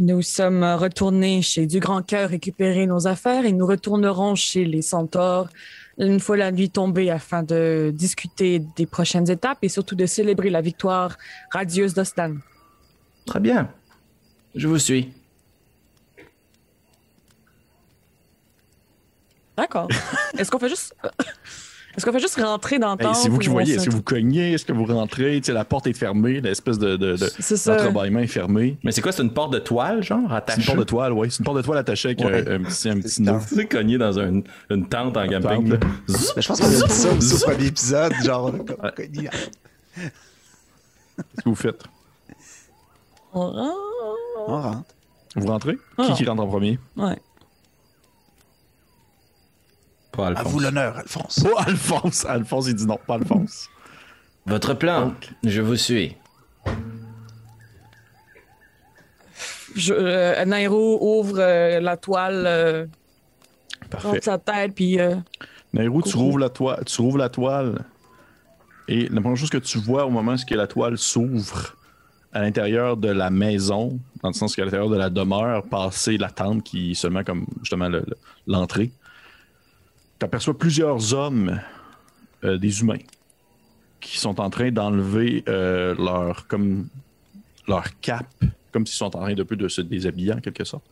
Nous 0.00 0.22
sommes 0.22 0.64
retournés 0.64 1.42
chez 1.42 1.66
Du 1.66 1.80
Grand 1.80 2.00
Cœur 2.00 2.30
récupérer 2.30 2.86
nos 2.86 3.06
affaires 3.06 3.44
et 3.44 3.52
nous 3.52 3.66
retournerons 3.66 4.34
chez 4.34 4.64
les 4.64 4.80
centaures 4.80 5.50
une 5.98 6.18
fois 6.18 6.38
la 6.38 6.50
nuit 6.50 6.70
tombée 6.70 7.10
afin 7.10 7.42
de 7.42 7.92
discuter 7.94 8.60
des 8.76 8.86
prochaines 8.86 9.30
étapes 9.30 9.58
et 9.60 9.68
surtout 9.68 9.94
de 9.94 10.06
célébrer 10.06 10.48
la 10.48 10.62
victoire 10.62 11.18
radieuse 11.50 11.92
d'Ostan. 11.92 12.36
Très 13.26 13.40
bien. 13.40 13.70
Je 14.54 14.66
vous 14.66 14.78
suis. 14.78 15.12
D'accord. 19.58 19.88
Est-ce 20.38 20.50
qu'on 20.50 20.58
fait 20.58 20.70
juste. 20.70 20.96
Est-ce 22.00 22.06
qu'on 22.06 22.12
fait 22.12 22.18
juste 22.20 22.40
rentrer 22.40 22.78
dans 22.78 22.94
le 22.94 23.00
Hey, 23.00 23.06
temps? 23.08 23.12
c'est 23.14 23.28
vous 23.28 23.38
qui 23.38 23.48
voyez. 23.50 23.74
Est-ce 23.74 23.84
que 23.84 23.90
vous 23.94 24.00
cognez? 24.02 24.54
Est-ce 24.54 24.64
que 24.64 24.72
vous 24.72 24.86
rentrez? 24.86 25.38
Tu 25.40 25.48
sais, 25.48 25.52
la 25.52 25.66
porte 25.66 25.86
est 25.86 25.92
fermée, 25.92 26.40
l'espèce 26.40 26.78
de, 26.78 26.96
de, 26.96 27.16
de- 27.16 27.30
C'est 27.38 27.58
ça. 27.58 27.76
d'entrebâillement 27.76 28.20
est 28.20 28.26
fermé. 28.26 28.78
Mais 28.82 28.90
c'est 28.90 29.02
quoi, 29.02 29.12
c'est 29.12 29.22
une 29.22 29.34
porte 29.34 29.52
de 29.52 29.58
toile, 29.58 30.02
genre, 30.02 30.20
C'est 30.30 30.34
attachée? 30.34 30.60
une 30.60 30.66
porte 30.66 30.78
de 30.78 30.84
toile, 30.84 31.12
oui. 31.12 31.30
C'est 31.30 31.40
une 31.40 31.44
porte 31.44 31.58
de 31.58 31.62
toile 31.62 31.76
attachée 31.78 32.08
avec 32.08 32.20
Ouais. 32.20 32.48
un, 32.48 32.54
un 32.54 32.62
petit, 32.62 32.88
un 32.88 32.96
petit 32.96 33.08
C'est 33.10 33.22
nœud. 33.22 33.38
Tu 33.46 33.54
sais, 33.54 33.66
cogné 33.66 33.98
dans 33.98 34.18
un- 34.18 34.40
une 34.70 34.88
tente 34.88 35.16
en 35.18 35.26
camping. 35.28 35.40
tente, 35.42 35.68
là. 35.68 35.76
Mais 36.36 36.42
je 36.42 36.48
pense 36.48 36.58
qu'on 36.60 36.66
a 36.66 36.70
dit 36.70 36.92
ça 36.92 37.12
aussi 37.12 37.34
au 37.34 37.46
premier 37.50 37.66
épisode, 37.66 38.12
genre. 38.24 38.50
comme- 38.52 38.90
cogné. 38.96 39.28
Qu'est-ce 39.96 41.42
que 41.44 41.48
vous 41.50 41.54
faites? 41.54 41.82
On 43.34 43.50
rentre. 43.50 43.76
On 44.48 44.62
rentre. 44.62 44.82
Vous 45.36 45.46
rentrez? 45.46 45.78
Qui 46.06 46.12
qui 46.14 46.24
rentre 46.24 46.42
en 46.42 46.46
premier? 46.48 46.78
Ouais. 46.96 47.16
Pas 50.12 50.28
à 50.28 50.42
vous 50.42 50.60
l'honneur, 50.60 50.96
Alphonse. 50.98 51.40
Pas 51.42 51.62
Alphonse. 51.62 52.24
Alphonse, 52.26 52.66
il 52.68 52.74
dit 52.74 52.86
non, 52.86 52.98
pas 53.06 53.14
Alphonse. 53.14 53.68
Votre 54.46 54.74
plan, 54.74 55.14
je 55.44 55.60
vous 55.60 55.76
suis. 55.76 56.16
Je, 59.76 59.94
euh, 59.94 60.44
Nairo 60.44 60.98
ouvre 61.20 61.38
euh, 61.38 61.80
la 61.80 61.96
toile, 61.96 62.44
euh, 62.46 62.86
Parfait. 63.88 64.18
sa 64.22 64.38
tête, 64.38 64.74
puis. 64.74 64.98
euh, 64.98 65.14
Nairo, 65.72 66.02
tu 66.02 66.16
rouvres 66.16 66.38
la 66.40 66.48
toile, 66.48 66.84
tu 66.84 67.00
rouvres 67.00 67.18
la 67.18 67.28
toile. 67.28 67.84
Et 68.88 69.08
la 69.08 69.20
première 69.20 69.36
chose 69.36 69.50
que 69.50 69.58
tu 69.58 69.78
vois 69.78 70.04
au 70.04 70.10
moment 70.10 70.32
où 70.34 70.44
que 70.44 70.54
la 70.56 70.66
toile 70.66 70.98
s'ouvre 70.98 71.76
à 72.32 72.40
l'intérieur 72.40 72.96
de 72.96 73.08
la 73.08 73.30
maison, 73.30 74.00
dans 74.22 74.30
le 74.30 74.34
sens 74.34 74.56
qu'à 74.56 74.64
l'intérieur 74.64 74.88
de 74.88 74.96
la 74.96 75.08
demeure, 75.10 75.62
passer 75.64 76.18
la 76.18 76.30
tente 76.30 76.64
qui 76.64 76.90
est 76.92 76.94
seulement 76.94 77.22
comme 77.22 77.46
justement 77.60 77.88
le- 77.88 78.00
le- 78.06 78.16
l'entrée, 78.48 78.90
tu 80.20 80.26
aperçois 80.26 80.56
plusieurs 80.56 81.14
hommes, 81.14 81.60
euh, 82.44 82.58
des 82.58 82.82
humains, 82.82 82.98
qui 84.00 84.18
sont 84.18 84.38
en 84.38 84.50
train 84.50 84.70
d'enlever 84.70 85.42
euh, 85.48 85.94
leur 85.94 86.46
comme 86.46 86.88
leur 87.66 87.98
cape, 88.00 88.44
comme 88.70 88.86
s'ils 88.86 88.98
sont 88.98 89.16
en 89.16 89.22
train 89.22 89.34
de 89.34 89.42
de 89.42 89.68
se 89.68 89.80
déshabiller 89.80 90.34
en 90.34 90.40
quelque 90.40 90.64
sorte. 90.64 90.84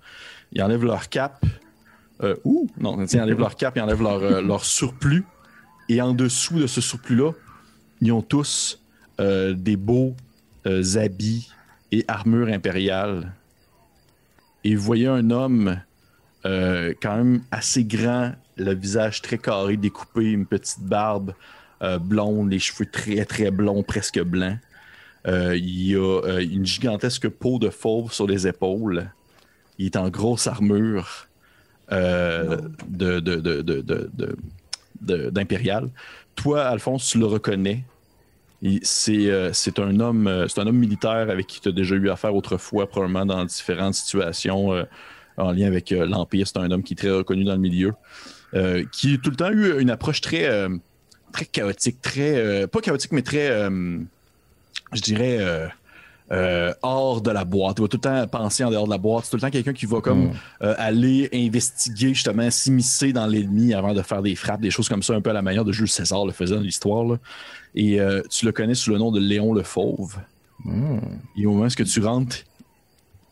Ils 0.52 0.62
enlèvent 0.62 0.84
leur 0.84 1.08
cape. 1.10 1.44
Euh, 2.22 2.36
ouh, 2.44 2.68
non, 2.80 3.04
ils 3.04 3.20
enlèvent 3.20 3.38
leur 3.38 3.54
cape, 3.54 3.76
ils 3.76 3.82
enlèvent 3.82 4.02
leur, 4.02 4.42
leur 4.42 4.64
surplus. 4.64 5.24
Et 5.90 6.00
en 6.00 6.14
dessous 6.14 6.58
de 6.58 6.66
ce 6.66 6.80
surplus-là, 6.80 7.32
ils 8.00 8.12
ont 8.12 8.22
tous 8.22 8.80
des 9.18 9.76
beaux 9.76 10.14
habits 10.94 11.50
et 11.90 12.04
armures 12.06 12.48
impériales. 12.48 13.32
Et 14.64 14.76
vous 14.76 14.82
voyez 14.82 15.06
un 15.06 15.30
homme 15.30 15.80
quand 16.44 17.16
même 17.16 17.42
assez 17.50 17.84
grand, 17.84 18.32
le 18.58 18.74
visage 18.74 19.22
très 19.22 19.38
carré, 19.38 19.76
découpé, 19.76 20.24
une 20.24 20.46
petite 20.46 20.80
barbe 20.80 21.32
euh, 21.82 21.98
blonde, 21.98 22.50
les 22.50 22.58
cheveux 22.58 22.86
très 22.90 23.24
très 23.24 23.50
blonds, 23.50 23.82
presque 23.82 24.20
blancs. 24.20 24.58
Euh, 25.26 25.56
il 25.56 25.96
a 25.96 25.98
euh, 25.98 26.38
une 26.40 26.66
gigantesque 26.66 27.28
peau 27.28 27.58
de 27.58 27.70
fauve 27.70 28.12
sur 28.12 28.26
les 28.26 28.46
épaules. 28.48 29.10
Il 29.78 29.86
est 29.86 29.96
en 29.96 30.08
grosse 30.08 30.46
armure 30.46 31.28
d'impérial. 35.00 35.88
Toi, 36.34 36.64
Alphonse, 36.64 37.08
tu 37.10 37.18
le 37.18 37.26
reconnais. 37.26 37.84
C'est 38.82 39.78
un 39.78 40.00
homme 40.00 40.48
militaire 40.72 41.30
avec 41.30 41.46
qui 41.46 41.60
tu 41.60 41.68
as 41.68 41.72
déjà 41.72 41.94
eu 41.94 42.10
affaire 42.10 42.34
autrefois, 42.34 42.88
probablement 42.88 43.24
dans 43.24 43.44
différentes 43.44 43.94
situations 43.94 44.84
en 45.36 45.52
lien 45.52 45.68
avec 45.68 45.90
l'Empire. 45.90 46.46
C'est 46.48 46.58
un 46.58 46.70
homme 46.72 46.82
qui 46.82 46.94
est 46.94 46.96
très 46.96 47.10
reconnu 47.10 47.44
dans 47.44 47.54
le 47.54 47.60
milieu. 47.60 47.94
Euh, 48.54 48.84
qui 48.92 49.14
a 49.14 49.18
tout 49.18 49.30
le 49.30 49.36
temps 49.36 49.50
eu 49.50 49.80
une 49.80 49.90
approche 49.90 50.20
très, 50.20 50.46
euh, 50.46 50.68
très 51.32 51.44
chaotique, 51.44 52.00
très. 52.02 52.36
euh, 52.36 52.66
pas 52.66 52.80
chaotique, 52.80 53.12
mais 53.12 53.22
très. 53.22 53.48
je 54.92 55.00
dirais. 55.02 55.38
euh, 56.30 56.74
hors 56.82 57.22
de 57.22 57.30
la 57.30 57.46
boîte. 57.46 57.78
Il 57.78 57.82
va 57.82 57.88
tout 57.88 57.96
le 57.96 58.00
temps 58.02 58.26
penser 58.26 58.62
en 58.62 58.70
dehors 58.70 58.84
de 58.84 58.90
la 58.90 58.98
boîte. 58.98 59.24
C'est 59.24 59.30
tout 59.30 59.36
le 59.36 59.40
temps 59.40 59.50
quelqu'un 59.50 59.72
qui 59.72 59.86
va 59.86 60.02
comme 60.02 60.32
euh, 60.62 60.74
aller 60.76 61.28
investiguer, 61.32 62.08
justement, 62.12 62.50
s'immiscer 62.50 63.14
dans 63.14 63.26
l'ennemi 63.26 63.72
avant 63.72 63.94
de 63.94 64.02
faire 64.02 64.20
des 64.20 64.34
frappes, 64.34 64.60
des 64.60 64.70
choses 64.70 64.90
comme 64.90 65.02
ça, 65.02 65.14
un 65.14 65.22
peu 65.22 65.30
à 65.30 65.32
la 65.32 65.40
manière 65.40 65.64
de 65.64 65.72
Jules 65.72 65.88
César 65.88 66.26
le 66.26 66.32
faisait 66.32 66.54
dans 66.54 66.60
l'histoire. 66.60 67.02
là. 67.04 67.16
Et 67.74 67.98
euh, 67.98 68.20
tu 68.28 68.44
le 68.44 68.52
connais 68.52 68.74
sous 68.74 68.90
le 68.90 68.98
nom 68.98 69.10
de 69.10 69.20
Léon 69.20 69.54
le 69.54 69.62
Fauve. 69.62 70.18
Et 71.36 71.46
au 71.46 71.52
moment 71.52 71.64
où 71.66 71.68
tu 71.84 72.00
rentres, 72.00 72.36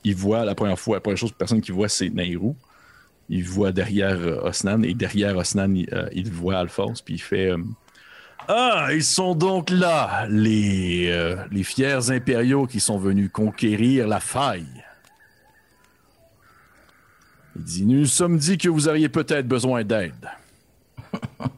il 0.05 0.15
voit 0.15 0.47
la 0.47 0.55
première 0.55 0.79
fois, 0.79 0.97
la 0.97 1.01
première 1.01 1.19
chose, 1.19 1.33
personne 1.37 1.61
qui 1.61 1.73
voit, 1.73 1.91
c'est 1.91 2.09
Nairou. 2.09 2.57
Il 3.29 3.45
voit 3.45 3.73
derrière 3.73 4.19
euh, 4.19 4.41
Osnan 4.43 4.83
et 4.83 4.95
derrière 4.95 5.37
Osnan, 5.37 5.75
il, 5.75 5.89
euh, 5.93 6.09
il 6.13 6.31
voit 6.31 6.59
Alphonse, 6.59 7.03
puis 7.03 7.15
il 7.15 7.21
fait 7.21 7.51
euh, 7.51 7.59
Ah, 8.49 8.89
ils 8.93 9.03
sont 9.03 9.35
donc 9.35 9.71
là, 9.71 10.27
les, 10.29 11.09
euh, 11.11 11.37
les 11.51 11.65
fiers 11.65 12.11
impériaux 12.11 12.67
qui 12.67 12.79
sont 12.79 12.99
venus 12.99 13.31
conquérir 13.33 14.07
la 14.07 14.21
faille. 14.21 14.85
Il 17.57 17.65
dit 17.65 17.85
Nous 17.85 17.99
nous 18.01 18.07
sommes 18.07 18.39
dit 18.39 18.59
que 18.59 18.69
vous 18.69 18.89
auriez 18.89 19.09
peut-être 19.09 19.49
besoin 19.49 19.83
d'aide. 19.83 20.31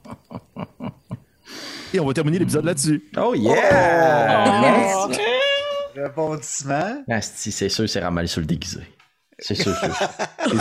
Et 1.92 2.00
on 2.00 2.06
va 2.06 2.12
terminer 2.12 2.38
l'épisode 2.38 2.64
là-dessus. 2.64 3.02
Oh 3.16 3.34
yeah! 3.34 5.06
Oh. 5.06 5.10
Rebondissement. 5.96 7.02
Asti, 7.08 7.50
c'est 7.50 7.68
sûr, 7.68 7.88
c'est 7.88 8.00
ramalé 8.00 8.28
sur 8.28 8.40
le 8.40 8.46
déguisé. 8.46 8.82
C'est 9.38 9.54
sûr. 9.54 9.72
Et 9.72 10.54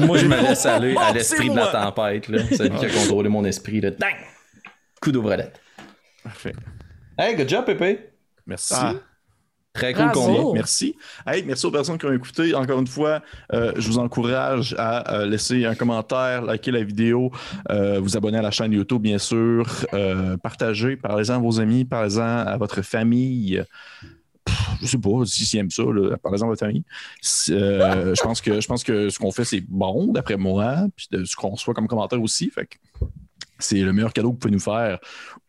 Moi, 0.00 0.18
je 0.18 0.26
me 0.26 0.48
laisse 0.48 0.66
aller 0.66 0.96
à 0.96 1.12
l'esprit 1.12 1.50
de 1.50 1.56
la 1.56 1.66
tempête, 1.68 2.28
là. 2.28 2.42
Celui 2.56 2.76
qui 2.78 2.86
a 2.86 2.90
contrôlé 2.90 3.28
mon 3.28 3.44
esprit, 3.44 3.80
là. 3.80 3.90
Dang! 3.90 4.14
Coup 5.00 5.12
d'ouvrelette. 5.12 5.60
Parfait. 6.24 6.54
Hey, 7.16 7.36
good 7.36 7.48
job, 7.48 7.64
Pépé. 7.64 8.10
Merci. 8.46 8.74
Ah. 8.76 8.94
Très 9.72 9.92
cool. 9.92 10.10
Oh. 10.16 10.52
Merci. 10.54 10.96
Hey, 11.26 11.44
merci 11.44 11.66
aux 11.66 11.70
personnes 11.70 11.98
qui 11.98 12.06
ont 12.06 12.12
écouté. 12.12 12.54
Encore 12.54 12.80
une 12.80 12.86
fois, 12.86 13.22
euh, 13.52 13.72
je 13.76 13.86
vous 13.86 13.98
encourage 13.98 14.74
à 14.76 15.14
euh, 15.14 15.26
laisser 15.26 15.64
un 15.66 15.76
commentaire, 15.76 16.42
liker 16.42 16.72
la 16.72 16.82
vidéo, 16.82 17.30
euh, 17.70 18.00
vous 18.00 18.16
abonner 18.16 18.38
à 18.38 18.42
la 18.42 18.50
chaîne 18.50 18.72
YouTube, 18.72 19.02
bien 19.02 19.18
sûr, 19.18 19.66
euh, 19.94 20.36
partager, 20.38 20.96
parlez-en 20.96 21.34
à 21.34 21.38
vos 21.38 21.60
amis, 21.60 21.84
parlez-en 21.84 22.22
à 22.22 22.56
votre 22.56 22.82
famille. 22.82 23.62
Je 24.80 24.86
sais 24.86 24.98
pas 24.98 25.24
si 25.24 25.44
s'ils 25.44 25.58
aiment 25.58 25.70
ça, 25.70 25.82
là, 25.82 26.16
parlez-en 26.16 26.46
à 26.46 26.48
votre 26.48 26.60
famille. 26.60 26.84
Euh, 27.50 28.14
je 28.14 28.22
pense 28.22 28.40
que 28.40 28.60
je 28.60 28.66
pense 28.66 28.84
que 28.84 29.10
ce 29.10 29.18
qu'on 29.18 29.32
fait, 29.32 29.44
c'est 29.44 29.62
bon, 29.68 30.12
d'après 30.12 30.36
moi, 30.36 30.86
puis 30.96 31.08
de 31.10 31.24
ce 31.24 31.36
qu'on 31.36 31.50
reçoit 31.50 31.74
comme 31.74 31.88
commentaire 31.88 32.20
aussi. 32.22 32.50
Fait 32.50 32.68
c'est 33.58 33.80
le 33.80 33.92
meilleur 33.92 34.12
cadeau 34.12 34.28
que 34.28 34.34
vous 34.34 34.38
pouvez 34.38 34.52
nous 34.52 34.60
faire, 34.60 34.98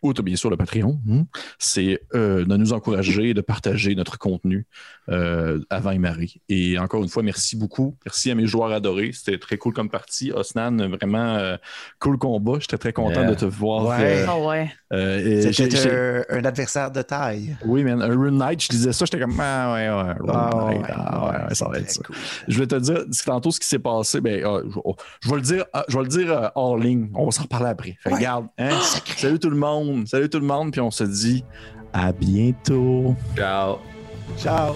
outre 0.02 0.24
bien 0.24 0.36
sûr 0.36 0.50
le 0.50 0.58
Patreon, 0.58 1.00
hein, 1.10 1.26
c'est 1.60 2.02
euh, 2.16 2.44
de 2.44 2.58
nous 2.58 2.74
encourager, 2.74 3.34
de 3.34 3.42
partager 3.42 3.94
notre 3.96 4.18
contenu 4.18 4.66
euh, 5.10 5.60
avant 5.70 5.92
et 5.92 5.98
Marie. 5.98 6.42
Et 6.50 6.78
encore 6.78 7.02
une 7.04 7.10
fois, 7.10 7.24
merci 7.24 7.56
beaucoup. 7.56 7.96
Merci 8.06 8.30
à 8.32 8.36
mes 8.36 8.46
joueurs 8.46 8.72
adorés. 8.72 9.12
C'était 9.14 9.38
très 9.40 9.58
cool 9.58 9.74
comme 9.74 9.90
partie. 9.90 10.32
Osnan, 10.32 10.78
vraiment 10.90 11.36
euh, 11.36 11.58
cool 12.00 12.18
combat. 12.18 12.54
J'étais 12.60 12.78
très 12.78 12.94
content 12.94 13.22
Yeah. 13.22 13.30
de 13.30 13.36
te 13.36 13.46
voir. 13.46 13.86
Ouais. 13.88 13.98
euh, 14.22 14.26
Ah 14.28 14.38
ouais. 14.40 14.72
euh, 14.94 15.52
C'était 15.52 15.90
un, 15.90 16.38
un 16.38 16.46
adversaire 16.46 16.92
de 16.92 17.02
taille. 17.02 17.58
Oui, 17.66 17.84
man, 17.84 18.02
un 18.02 18.08
Rune 18.16 18.38
Knight, 18.38 18.62
je 18.64 18.70
disais 18.70 18.94
ça, 18.94 19.06
j'étais 19.06 19.20
comme 19.20 19.40
Ah 19.40 19.74
ouais, 19.74 19.90
ouais, 19.90 20.14
Rune 20.20 20.30
Ah, 20.32 20.50
Knight. 20.54 20.82
ouais, 20.82 20.88
Ah, 20.94 21.26
ouais, 21.32 21.48
ouais, 21.50 21.56
ça 21.56 21.68
va 21.68 21.80
être 21.80 21.90
ça. 21.92 22.02
cool. 22.04 22.16
Je 22.48 22.54
voulais 22.56 22.68
te 22.68 22.76
dire, 22.76 23.04
tantôt 23.26 23.52
ce 23.52 23.60
qui 23.60 23.68
s'est 23.68 23.80
passé, 23.80 24.22
ben, 24.22 24.44
ah, 24.46 24.60
je, 24.70 24.80
oh, 24.84 24.96
je 25.22 25.30
vais 25.30 25.36
le 25.36 25.42
dire, 25.42 25.66
je 25.88 25.98
vais 25.98 26.04
le 26.04 26.10
dire 26.10 26.32
euh, 26.32 26.48
hors 26.56 26.78
ligne. 26.78 27.10
On 27.16 27.26
va 27.26 27.32
s'en 27.32 27.44
reparler 27.44 27.70
après. 27.70 27.98
Fait 28.02 28.10
que 28.10 28.14
Ouais. 28.16 28.16
regarde, 28.20 28.48
hein, 28.58 28.70
salut 29.18 29.40
tout 29.40 29.50
le 29.50 29.58
monde, 29.58 30.08
salut 30.08 30.30
tout 30.30 30.40
le 30.40 30.46
monde, 30.46 30.72
puis 30.72 30.82
on 30.82 30.92
se 30.92 31.04
dit 31.04 31.44
à 31.94 32.12
bientôt. 32.12 33.16
Ciao. 33.36 33.78
Ciao! 34.38 34.76